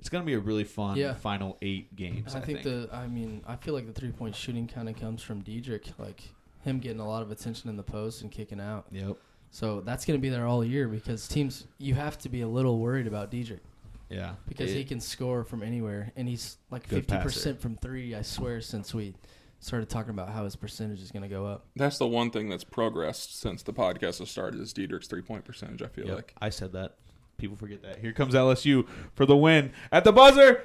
It's 0.00 0.08
going 0.08 0.22
to 0.22 0.26
be 0.26 0.34
a 0.34 0.40
really 0.40 0.64
fun 0.64 0.96
Yeah. 0.96 1.14
final 1.14 1.56
eight 1.62 1.94
games. 1.94 2.34
I, 2.34 2.38
I, 2.38 2.40
think, 2.42 2.62
the 2.62 2.88
I 2.92 3.06
mean 3.06 3.42
I 3.46 3.54
feel 3.56 3.74
like 3.74 3.86
the 3.86 3.92
three 3.92 4.10
point 4.10 4.34
shooting 4.34 4.66
kind 4.66 4.88
of 4.88 4.96
comes 4.98 5.22
from 5.22 5.42
Dedric, 5.42 5.92
like 5.98 6.22
him 6.64 6.78
getting 6.80 7.00
a 7.00 7.06
lot 7.08 7.22
of 7.22 7.30
attention 7.30 7.70
in 7.70 7.76
the 7.76 7.82
post 7.82 8.22
and 8.22 8.30
kicking 8.32 8.60
out. 8.60 8.86
Yep. 8.90 9.16
So 9.50 9.80
that's 9.82 10.04
going 10.04 10.18
to 10.18 10.22
be 10.22 10.28
there 10.28 10.46
all 10.46 10.64
year 10.64 10.88
because 10.88 11.28
teams 11.28 11.66
you 11.78 11.94
have 11.94 12.18
to 12.18 12.28
be 12.28 12.40
a 12.40 12.48
little 12.48 12.78
worried 12.78 13.06
about 13.06 13.30
Dedric 13.30 13.60
Yeah. 14.08 14.34
because 14.48 14.70
It- 14.70 14.76
he 14.78 14.84
can 14.84 15.00
score 15.00 15.44
from 15.44 15.62
anywhere 15.62 16.12
and 16.16 16.26
he's 16.28 16.56
like 16.70 16.88
Good 16.88 16.96
fifty 17.00 17.12
passer. 17.12 17.22
percent 17.24 17.60
from 17.60 17.76
three. 17.76 18.14
I 18.14 18.22
swear 18.22 18.60
since 18.62 18.94
we 18.94 19.14
started 19.62 19.90
talking 19.90 20.10
about 20.10 20.30
how 20.30 20.44
his 20.44 20.56
percentage 20.56 21.02
is 21.02 21.10
going 21.10 21.22
to 21.24 21.28
go 21.28 21.44
up. 21.44 21.66
That's 21.76 21.98
the 21.98 22.06
one 22.06 22.30
thing 22.30 22.48
that's 22.48 22.64
progressed 22.64 23.38
since 23.38 23.62
the 23.62 23.74
podcast 23.74 24.20
has 24.20 24.30
started 24.30 24.58
is 24.62 24.72
Dedric's 24.72 25.06
three-point 25.06 25.44
percentage. 25.44 25.82
I 25.82 25.88
feel 25.88 26.06
Yep, 26.06 26.16
like. 26.16 26.34
I 26.40 26.48
said 26.48 26.72
that. 26.72 26.96
People 27.40 27.56
forget 27.56 27.82
that. 27.82 27.98
Here 27.98 28.12
comes 28.12 28.34
LSU 28.34 28.86
for 29.14 29.24
the 29.24 29.36
win 29.36 29.72
at 29.90 30.04
the 30.04 30.12
buzzer. 30.12 30.62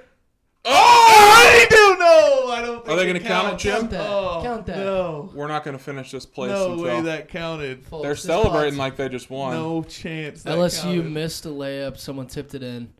Oh, 0.65 0.71
I 0.73 1.65
do 1.69 1.95
no. 1.97 2.51
I 2.51 2.61
don't. 2.61 2.85
Think 2.85 2.89
Are 2.89 2.95
they 2.97 3.07
gonna 3.07 3.19
count 3.21 3.53
it. 3.53 3.59
Jim? 3.59 3.77
Count 3.77 3.91
that. 3.91 4.09
Oh, 4.09 4.39
Count 4.43 4.65
that. 4.65 4.77
No. 4.77 5.31
We're 5.33 5.47
not 5.47 5.63
going 5.63 5.77
to 5.77 5.83
finish 5.83 6.11
this 6.11 6.25
place 6.25 6.51
No 6.51 6.73
until 6.73 6.83
way 6.83 7.01
that 7.01 7.29
counted. 7.29 7.85
Full 7.85 8.01
they're 8.01 8.11
assist 8.11 8.27
celebrating 8.27 8.77
like 8.77 8.97
they 8.97 9.07
just 9.07 9.29
won. 9.29 9.53
No 9.53 9.83
chance. 9.83 10.43
that 10.43 10.57
LSU 10.57 10.81
counted. 10.81 11.11
missed 11.11 11.45
a 11.45 11.49
layup. 11.49 11.97
Someone 11.97 12.27
tipped 12.27 12.55
it 12.55 12.63
in. 12.63 12.91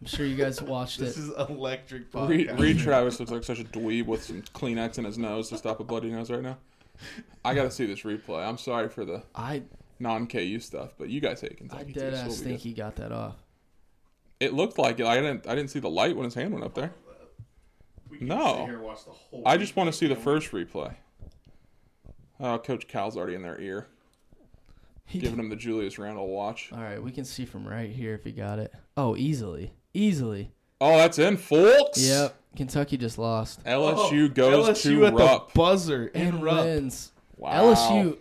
I'm 0.00 0.06
sure 0.06 0.26
you 0.26 0.36
guys 0.36 0.60
watched 0.60 1.00
it. 1.00 1.04
This 1.04 1.16
is 1.16 1.30
electric. 1.48 2.12
Reed, 2.12 2.48
podcast. 2.48 2.58
Reid 2.60 2.78
Travis 2.78 3.18
looks 3.20 3.32
like 3.32 3.44
such 3.44 3.60
a 3.60 3.64
dweeb 3.64 4.04
with 4.04 4.22
some 4.22 4.42
Kleenex 4.42 4.98
in 4.98 5.04
his 5.04 5.16
nose 5.16 5.48
to 5.48 5.56
stop 5.56 5.80
a 5.80 5.84
bloody 5.84 6.10
nose 6.10 6.30
right 6.30 6.42
now. 6.42 6.58
I 7.42 7.54
got 7.54 7.62
to 7.62 7.70
see 7.70 7.86
this 7.86 8.02
replay. 8.02 8.46
I'm 8.46 8.58
sorry 8.58 8.90
for 8.90 9.06
the 9.06 9.22
I 9.34 9.62
non-KU 9.98 10.58
stuff, 10.60 10.94
but 10.98 11.08
you 11.08 11.20
guys 11.20 11.40
hate 11.40 11.52
I 11.52 11.54
Kentucky. 11.54 11.92
dead 11.92 12.10
too, 12.10 12.16
so 12.16 12.22
ass 12.22 12.26
we'll 12.28 12.36
think 12.36 12.58
good. 12.58 12.68
he 12.68 12.72
got 12.72 12.96
that 12.96 13.12
off. 13.12 13.36
It 14.40 14.52
looked 14.52 14.78
like 14.78 15.00
it. 15.00 15.06
I 15.06 15.16
didn't. 15.16 15.46
I 15.46 15.54
didn't 15.54 15.70
see 15.70 15.78
the 15.78 15.90
light 15.90 16.16
when 16.16 16.24
his 16.24 16.34
hand 16.34 16.52
went 16.52 16.64
up 16.64 16.74
there. 16.74 16.92
No. 18.20 18.68
I 19.44 19.56
just 19.56 19.76
want 19.76 19.88
to 19.88 19.92
see 19.92 20.06
the 20.06 20.16
first 20.16 20.52
replay. 20.52 20.94
Oh, 22.40 22.58
Coach 22.58 22.88
Cal's 22.88 23.16
already 23.16 23.34
in 23.34 23.42
their 23.42 23.60
ear, 23.60 23.86
He 25.06 25.18
giving 25.20 25.38
him 25.38 25.48
the 25.48 25.56
Julius 25.56 25.98
Randle 25.98 26.28
watch. 26.28 26.70
All 26.72 26.80
right, 26.80 27.02
we 27.02 27.12
can 27.12 27.24
see 27.24 27.44
from 27.44 27.66
right 27.66 27.90
here 27.90 28.14
if 28.14 28.24
he 28.24 28.32
got 28.32 28.58
it. 28.58 28.72
Oh, 28.96 29.16
easily, 29.16 29.72
easily. 29.94 30.50
Oh, 30.80 30.96
that's 30.96 31.18
in, 31.18 31.36
folks. 31.36 32.04
Yep, 32.06 32.36
Kentucky 32.56 32.96
just 32.96 33.18
lost 33.18 33.64
LSU 33.64 34.24
oh, 34.24 34.28
goes 34.28 34.68
LSU 34.68 34.82
to 34.82 35.06
at 35.06 35.14
Rupp. 35.14 35.52
the 35.52 35.58
buzzer 35.58 36.06
in 36.08 36.26
and 36.28 36.42
Rupp. 36.42 36.64
wins. 36.64 37.12
Wow. 37.36 37.72
LSU. 37.74 38.18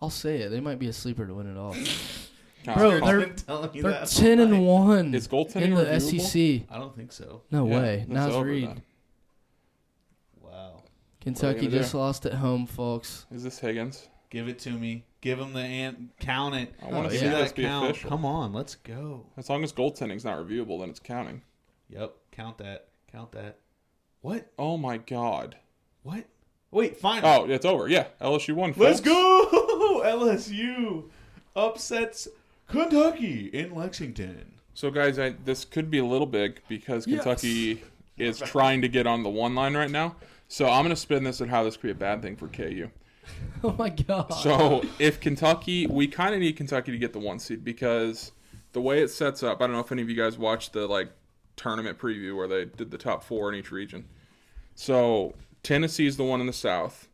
I'll 0.00 0.10
say 0.10 0.38
it. 0.42 0.50
They 0.50 0.60
might 0.60 0.78
be 0.78 0.88
a 0.88 0.92
sleeper 0.92 1.26
to 1.26 1.34
win 1.34 1.50
it 1.50 1.58
all. 1.58 1.74
Kind 2.64 2.78
Bro, 2.78 2.90
of- 2.96 3.04
they're 3.04 3.26
telling 3.30 3.74
you 3.74 3.82
they're 3.82 3.92
that 3.92 4.08
ten 4.08 4.40
and 4.40 4.66
one 4.66 5.14
Is 5.14 5.26
goaltending 5.28 5.62
in 5.62 5.74
the 5.74 5.84
reviewable? 5.84 6.20
SEC. 6.60 6.66
I 6.70 6.78
don't 6.78 6.94
think 6.94 7.12
so. 7.12 7.42
No 7.50 7.66
Yeah, 7.66 7.78
way. 7.80 7.98
it's 8.00 8.08
Nas 8.10 8.34
over 8.34 8.46
Reed. 8.48 8.68
then. 8.68 8.82
Wow. 10.40 10.82
Kentucky 11.20 11.60
gonna 11.60 11.70
do? 11.70 11.78
just 11.78 11.94
lost 11.94 12.26
at 12.26 12.34
home, 12.34 12.66
folks. 12.66 13.26
Is 13.30 13.42
this 13.44 13.58
Higgins? 13.58 14.08
Give 14.30 14.48
it 14.48 14.58
to 14.60 14.70
me. 14.70 15.04
Give 15.20 15.38
him 15.38 15.52
the 15.52 15.60
ant. 15.60 16.10
Count 16.20 16.54
it. 16.54 16.74
I 16.82 16.86
want 16.90 17.08
to 17.08 17.14
yeah. 17.14 17.20
see 17.20 17.26
See 17.26 17.30
this 17.30 17.48
that 17.50 17.56
be 17.56 17.62
count. 17.62 17.90
official. 17.90 18.10
Come 18.10 18.24
on, 18.24 18.52
let's 18.52 18.74
go. 18.76 19.26
As 19.36 19.48
long 19.48 19.64
as 19.64 19.72
goaltending's 19.72 20.24
not 20.24 20.38
reviewable, 20.38 20.80
then 20.80 20.90
it's 20.90 21.00
counting. 21.00 21.42
Yep. 21.88 22.14
Count 22.32 22.58
that. 22.58 22.88
Count 23.10 23.32
that. 23.32 23.58
What? 24.20 24.50
Oh 24.58 24.76
my 24.76 24.98
god. 24.98 25.56
What? 26.02 26.24
Wait, 26.70 26.98
fine. 26.98 27.22
Oh, 27.24 27.46
it's 27.48 27.64
over. 27.64 27.88
Yeah, 27.88 28.08
LSU 28.20 28.54
won. 28.54 28.74
Let's 28.76 29.00
folks. 29.00 29.08
go! 29.08 29.64
LSU 30.08 31.04
upsets 31.54 32.28
Kentucky 32.66 33.46
in 33.46 33.74
Lexington. 33.74 34.54
So, 34.74 34.90
guys, 34.90 35.18
I, 35.18 35.30
this 35.44 35.64
could 35.64 35.90
be 35.90 35.98
a 35.98 36.04
little 36.04 36.26
big 36.26 36.60
because 36.68 37.04
Kentucky 37.04 37.82
is 38.16 38.38
trying 38.38 38.82
to 38.82 38.88
get 38.88 39.06
on 39.06 39.22
the 39.22 39.28
one 39.28 39.54
line 39.54 39.76
right 39.76 39.90
now. 39.90 40.16
So 40.48 40.66
I'm 40.66 40.82
going 40.82 40.90
to 40.90 40.96
spin 40.96 41.24
this 41.24 41.40
at 41.40 41.48
how 41.48 41.62
this 41.62 41.76
could 41.76 41.82
be 41.82 41.90
a 41.90 41.94
bad 41.94 42.22
thing 42.22 42.36
for 42.36 42.48
KU. 42.48 42.88
Oh 43.62 43.74
my 43.76 43.90
god. 43.90 44.32
So 44.32 44.82
if 44.98 45.20
Kentucky, 45.20 45.86
we 45.86 46.08
kind 46.08 46.34
of 46.34 46.40
need 46.40 46.56
Kentucky 46.56 46.92
to 46.92 46.98
get 46.98 47.12
the 47.12 47.18
one 47.18 47.38
seed 47.38 47.62
because 47.62 48.32
the 48.72 48.80
way 48.80 49.02
it 49.02 49.08
sets 49.08 49.42
up, 49.42 49.60
I 49.60 49.66
don't 49.66 49.74
know 49.74 49.80
if 49.80 49.92
any 49.92 50.00
of 50.00 50.08
you 50.08 50.16
guys 50.16 50.38
watched 50.38 50.72
the 50.72 50.86
like 50.86 51.10
tournament 51.54 51.98
preview 51.98 52.34
where 52.34 52.48
they 52.48 52.64
did 52.64 52.90
the 52.90 52.96
top 52.96 53.22
four 53.22 53.50
in 53.50 53.54
each 53.54 53.70
region. 53.70 54.06
So 54.74 55.34
Tennessee's 55.62 56.16
the 56.16 56.24
one 56.24 56.40
in 56.40 56.46
the 56.46 56.54
South. 56.54 57.08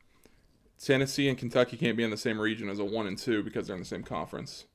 Tennessee 0.85 1.29
and 1.29 1.39
Kentucky 1.39 1.77
can't 1.77 1.97
be 1.97 2.05
in 2.05 2.11
the 2.11 2.17
same 2.17 2.39
region 2.39 2.69
as 2.69 2.79
a 2.79 2.85
one 2.85 3.07
and 3.07 3.19
two 3.19 3.43
because 3.43 3.67
they're 3.67 3.77
in 3.77 3.83
the 3.83 3.89
same 3.89 4.03
conference. 4.03 4.67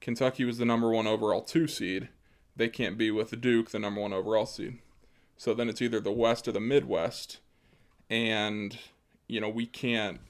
Kentucky 0.00 0.44
was 0.44 0.58
the 0.58 0.64
number 0.64 0.90
one 0.90 1.06
overall 1.06 1.42
two 1.42 1.66
seed. 1.66 2.08
They 2.56 2.68
can't 2.68 2.96
be 2.96 3.10
with 3.10 3.38
Duke, 3.40 3.70
the 3.70 3.78
number 3.78 4.00
one 4.00 4.12
overall 4.12 4.46
seed. 4.46 4.78
So 5.36 5.54
then 5.54 5.68
it's 5.68 5.82
either 5.82 6.00
the 6.00 6.12
West 6.12 6.48
or 6.48 6.52
the 6.52 6.60
Midwest. 6.60 7.38
And, 8.08 8.78
you 9.28 9.40
know, 9.40 9.48
we 9.48 9.66
can't 9.66 10.20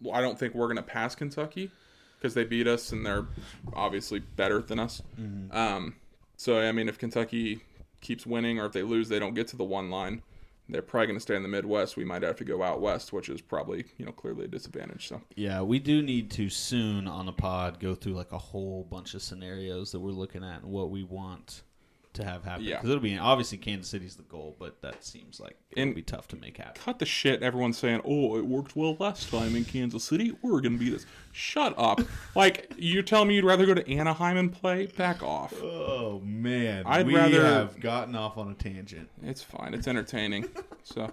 well, 0.00 0.16
I 0.16 0.20
don't 0.20 0.38
think 0.38 0.54
we're 0.54 0.66
going 0.66 0.76
to 0.76 0.82
pass 0.82 1.14
Kentucky 1.14 1.70
because 2.18 2.34
they 2.34 2.44
beat 2.44 2.66
us 2.66 2.92
and 2.92 3.04
they're 3.04 3.26
obviously 3.74 4.18
better 4.18 4.60
than 4.60 4.78
us. 4.78 5.02
Um, 5.52 5.96
so, 6.36 6.60
I 6.60 6.72
mean, 6.72 6.88
if 6.88 6.98
Kentucky 6.98 7.60
keeps 8.00 8.26
winning 8.26 8.58
or 8.58 8.66
if 8.66 8.72
they 8.72 8.82
lose, 8.82 9.08
they 9.08 9.18
don't 9.18 9.34
get 9.34 9.48
to 9.48 9.56
the 9.56 9.64
one 9.64 9.90
line. 9.90 10.22
They're 10.70 10.82
probably 10.82 11.08
going 11.08 11.16
to 11.16 11.20
stay 11.20 11.36
in 11.36 11.42
the 11.42 11.48
Midwest. 11.48 11.96
We 11.96 12.04
might 12.04 12.22
have 12.22 12.36
to 12.36 12.44
go 12.44 12.62
out 12.62 12.80
west, 12.80 13.12
which 13.12 13.28
is 13.28 13.40
probably 13.40 13.84
you 13.98 14.06
know 14.06 14.12
clearly 14.12 14.44
a 14.44 14.48
disadvantage. 14.48 15.08
So 15.08 15.20
Yeah, 15.36 15.62
we 15.62 15.78
do 15.78 16.02
need 16.02 16.30
to 16.32 16.48
soon 16.48 17.06
on 17.06 17.26
the 17.26 17.32
pod 17.32 17.80
go 17.80 17.94
through 17.94 18.14
like 18.14 18.32
a 18.32 18.38
whole 18.38 18.84
bunch 18.84 19.14
of 19.14 19.22
scenarios 19.22 19.92
that 19.92 20.00
we're 20.00 20.10
looking 20.10 20.44
at 20.44 20.62
and 20.62 20.70
what 20.70 20.90
we 20.90 21.04
want 21.04 21.62
to 22.14 22.24
have 22.24 22.44
happen. 22.44 22.64
Yeah. 22.64 22.76
Because 22.76 22.90
it'll 22.90 23.02
be 23.02 23.16
obviously 23.16 23.58
Kansas 23.58 23.88
City's 23.88 24.16
the 24.16 24.24
goal, 24.24 24.56
but 24.58 24.80
that 24.82 25.04
seems 25.04 25.38
like 25.40 25.56
it'll 25.70 25.94
be 25.94 26.02
tough 26.02 26.28
to 26.28 26.36
make 26.36 26.56
happen. 26.56 26.80
cut 26.82 26.98
the 26.98 27.06
shit. 27.06 27.42
Everyone's 27.42 27.78
saying, 27.78 28.00
"Oh, 28.04 28.36
it 28.36 28.44
worked 28.44 28.74
well 28.76 28.96
last 28.98 29.30
time 29.30 29.54
in 29.54 29.64
Kansas 29.64 30.04
City. 30.04 30.36
We're 30.42 30.60
going 30.60 30.78
to 30.78 30.84
beat 30.84 30.94
us." 30.94 31.06
Shut 31.32 31.74
up! 31.78 32.00
like 32.34 32.72
you're 32.76 33.02
telling 33.02 33.28
me 33.28 33.36
you'd 33.36 33.44
rather 33.44 33.66
go 33.66 33.74
to 33.74 33.88
Anaheim 33.90 34.36
and 34.36 34.52
play? 34.52 34.86
Back 34.86 35.22
off. 35.22 35.54
Oh 35.62 36.20
man, 36.24 36.84
I'd 36.86 37.06
we 37.06 37.14
rather- 37.14 37.44
have 37.44 37.80
gotten 37.80 38.14
off 38.16 38.36
on 38.36 38.50
a 38.50 38.54
tangent. 38.54 39.08
It's 39.22 39.42
fine. 39.42 39.74
It's 39.74 39.86
entertaining. 39.86 40.48
so, 40.82 41.12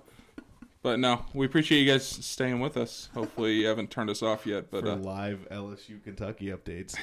but 0.81 0.99
no, 0.99 1.25
we 1.33 1.45
appreciate 1.45 1.81
you 1.81 1.91
guys 1.91 2.07
staying 2.07 2.59
with 2.59 2.77
us. 2.77 3.09
Hopefully, 3.13 3.53
you 3.53 3.67
haven't 3.67 3.91
turned 3.91 4.09
us 4.09 4.23
off 4.23 4.47
yet. 4.47 4.71
But 4.71 4.83
for 4.83 4.91
uh, 4.91 4.95
live 4.95 5.47
LSU 5.51 6.03
Kentucky 6.03 6.47
updates. 6.47 6.95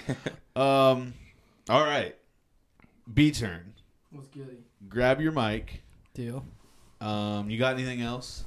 um, 0.61 1.15
all 1.69 1.85
right, 1.85 2.17
B 3.13 3.31
turn. 3.31 3.75
What's 4.15 4.29
good? 4.29 4.63
Grab 4.89 5.21
your 5.21 5.33
mic. 5.33 5.83
Deal. 6.15 6.45
Um, 7.01 7.51
you 7.51 7.59
got 7.59 7.75
anything 7.75 8.01
else? 8.01 8.45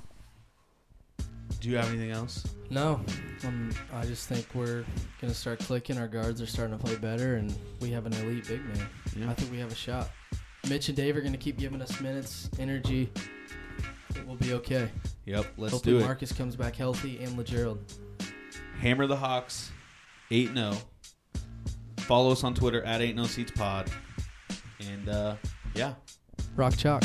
Do 1.59 1.69
you 1.69 1.75
have 1.75 1.89
anything 1.89 2.11
else? 2.11 2.45
No, 2.69 3.01
um, 3.43 3.73
I 3.91 4.05
just 4.05 4.29
think 4.29 4.47
we're 4.53 4.85
gonna 5.19 5.33
start 5.33 5.59
clicking. 5.59 5.97
Our 5.97 6.07
guards 6.07 6.41
are 6.41 6.45
starting 6.45 6.77
to 6.77 6.81
play 6.81 6.95
better, 6.95 7.35
and 7.35 7.53
we 7.81 7.91
have 7.91 8.05
an 8.05 8.13
elite 8.13 8.47
big 8.47 8.63
man. 8.65 8.87
Yeah. 9.17 9.29
I 9.29 9.33
think 9.33 9.51
we 9.51 9.59
have 9.59 9.71
a 9.71 9.75
shot. 9.75 10.09
Mitch 10.69 10.87
and 10.87 10.95
Dave 10.95 11.17
are 11.17 11.21
gonna 11.21 11.35
keep 11.35 11.57
giving 11.57 11.81
us 11.81 11.99
minutes, 11.99 12.49
energy. 12.59 13.11
We'll 14.25 14.37
be 14.37 14.53
okay. 14.53 14.89
Yep. 15.25 15.45
Let's 15.57 15.73
Hopefully 15.73 15.97
do 15.97 15.99
it. 15.99 16.05
Marcus 16.05 16.31
comes 16.31 16.55
back 16.55 16.77
healthy 16.77 17.21
and 17.21 17.37
LaGerald. 17.37 17.79
Hammer 18.79 19.05
the 19.05 19.17
Hawks, 19.17 19.71
eight 20.31 20.53
0 20.53 20.77
Follow 21.99 22.31
us 22.31 22.45
on 22.45 22.53
Twitter 22.53 22.81
at 22.83 23.01
ain't 23.01 23.17
no 23.17 23.25
seats 23.25 23.51
pod, 23.51 23.91
and 24.79 25.09
uh, 25.09 25.35
yeah, 25.77 25.93
Rock 26.55 26.75
chalk. 26.75 27.03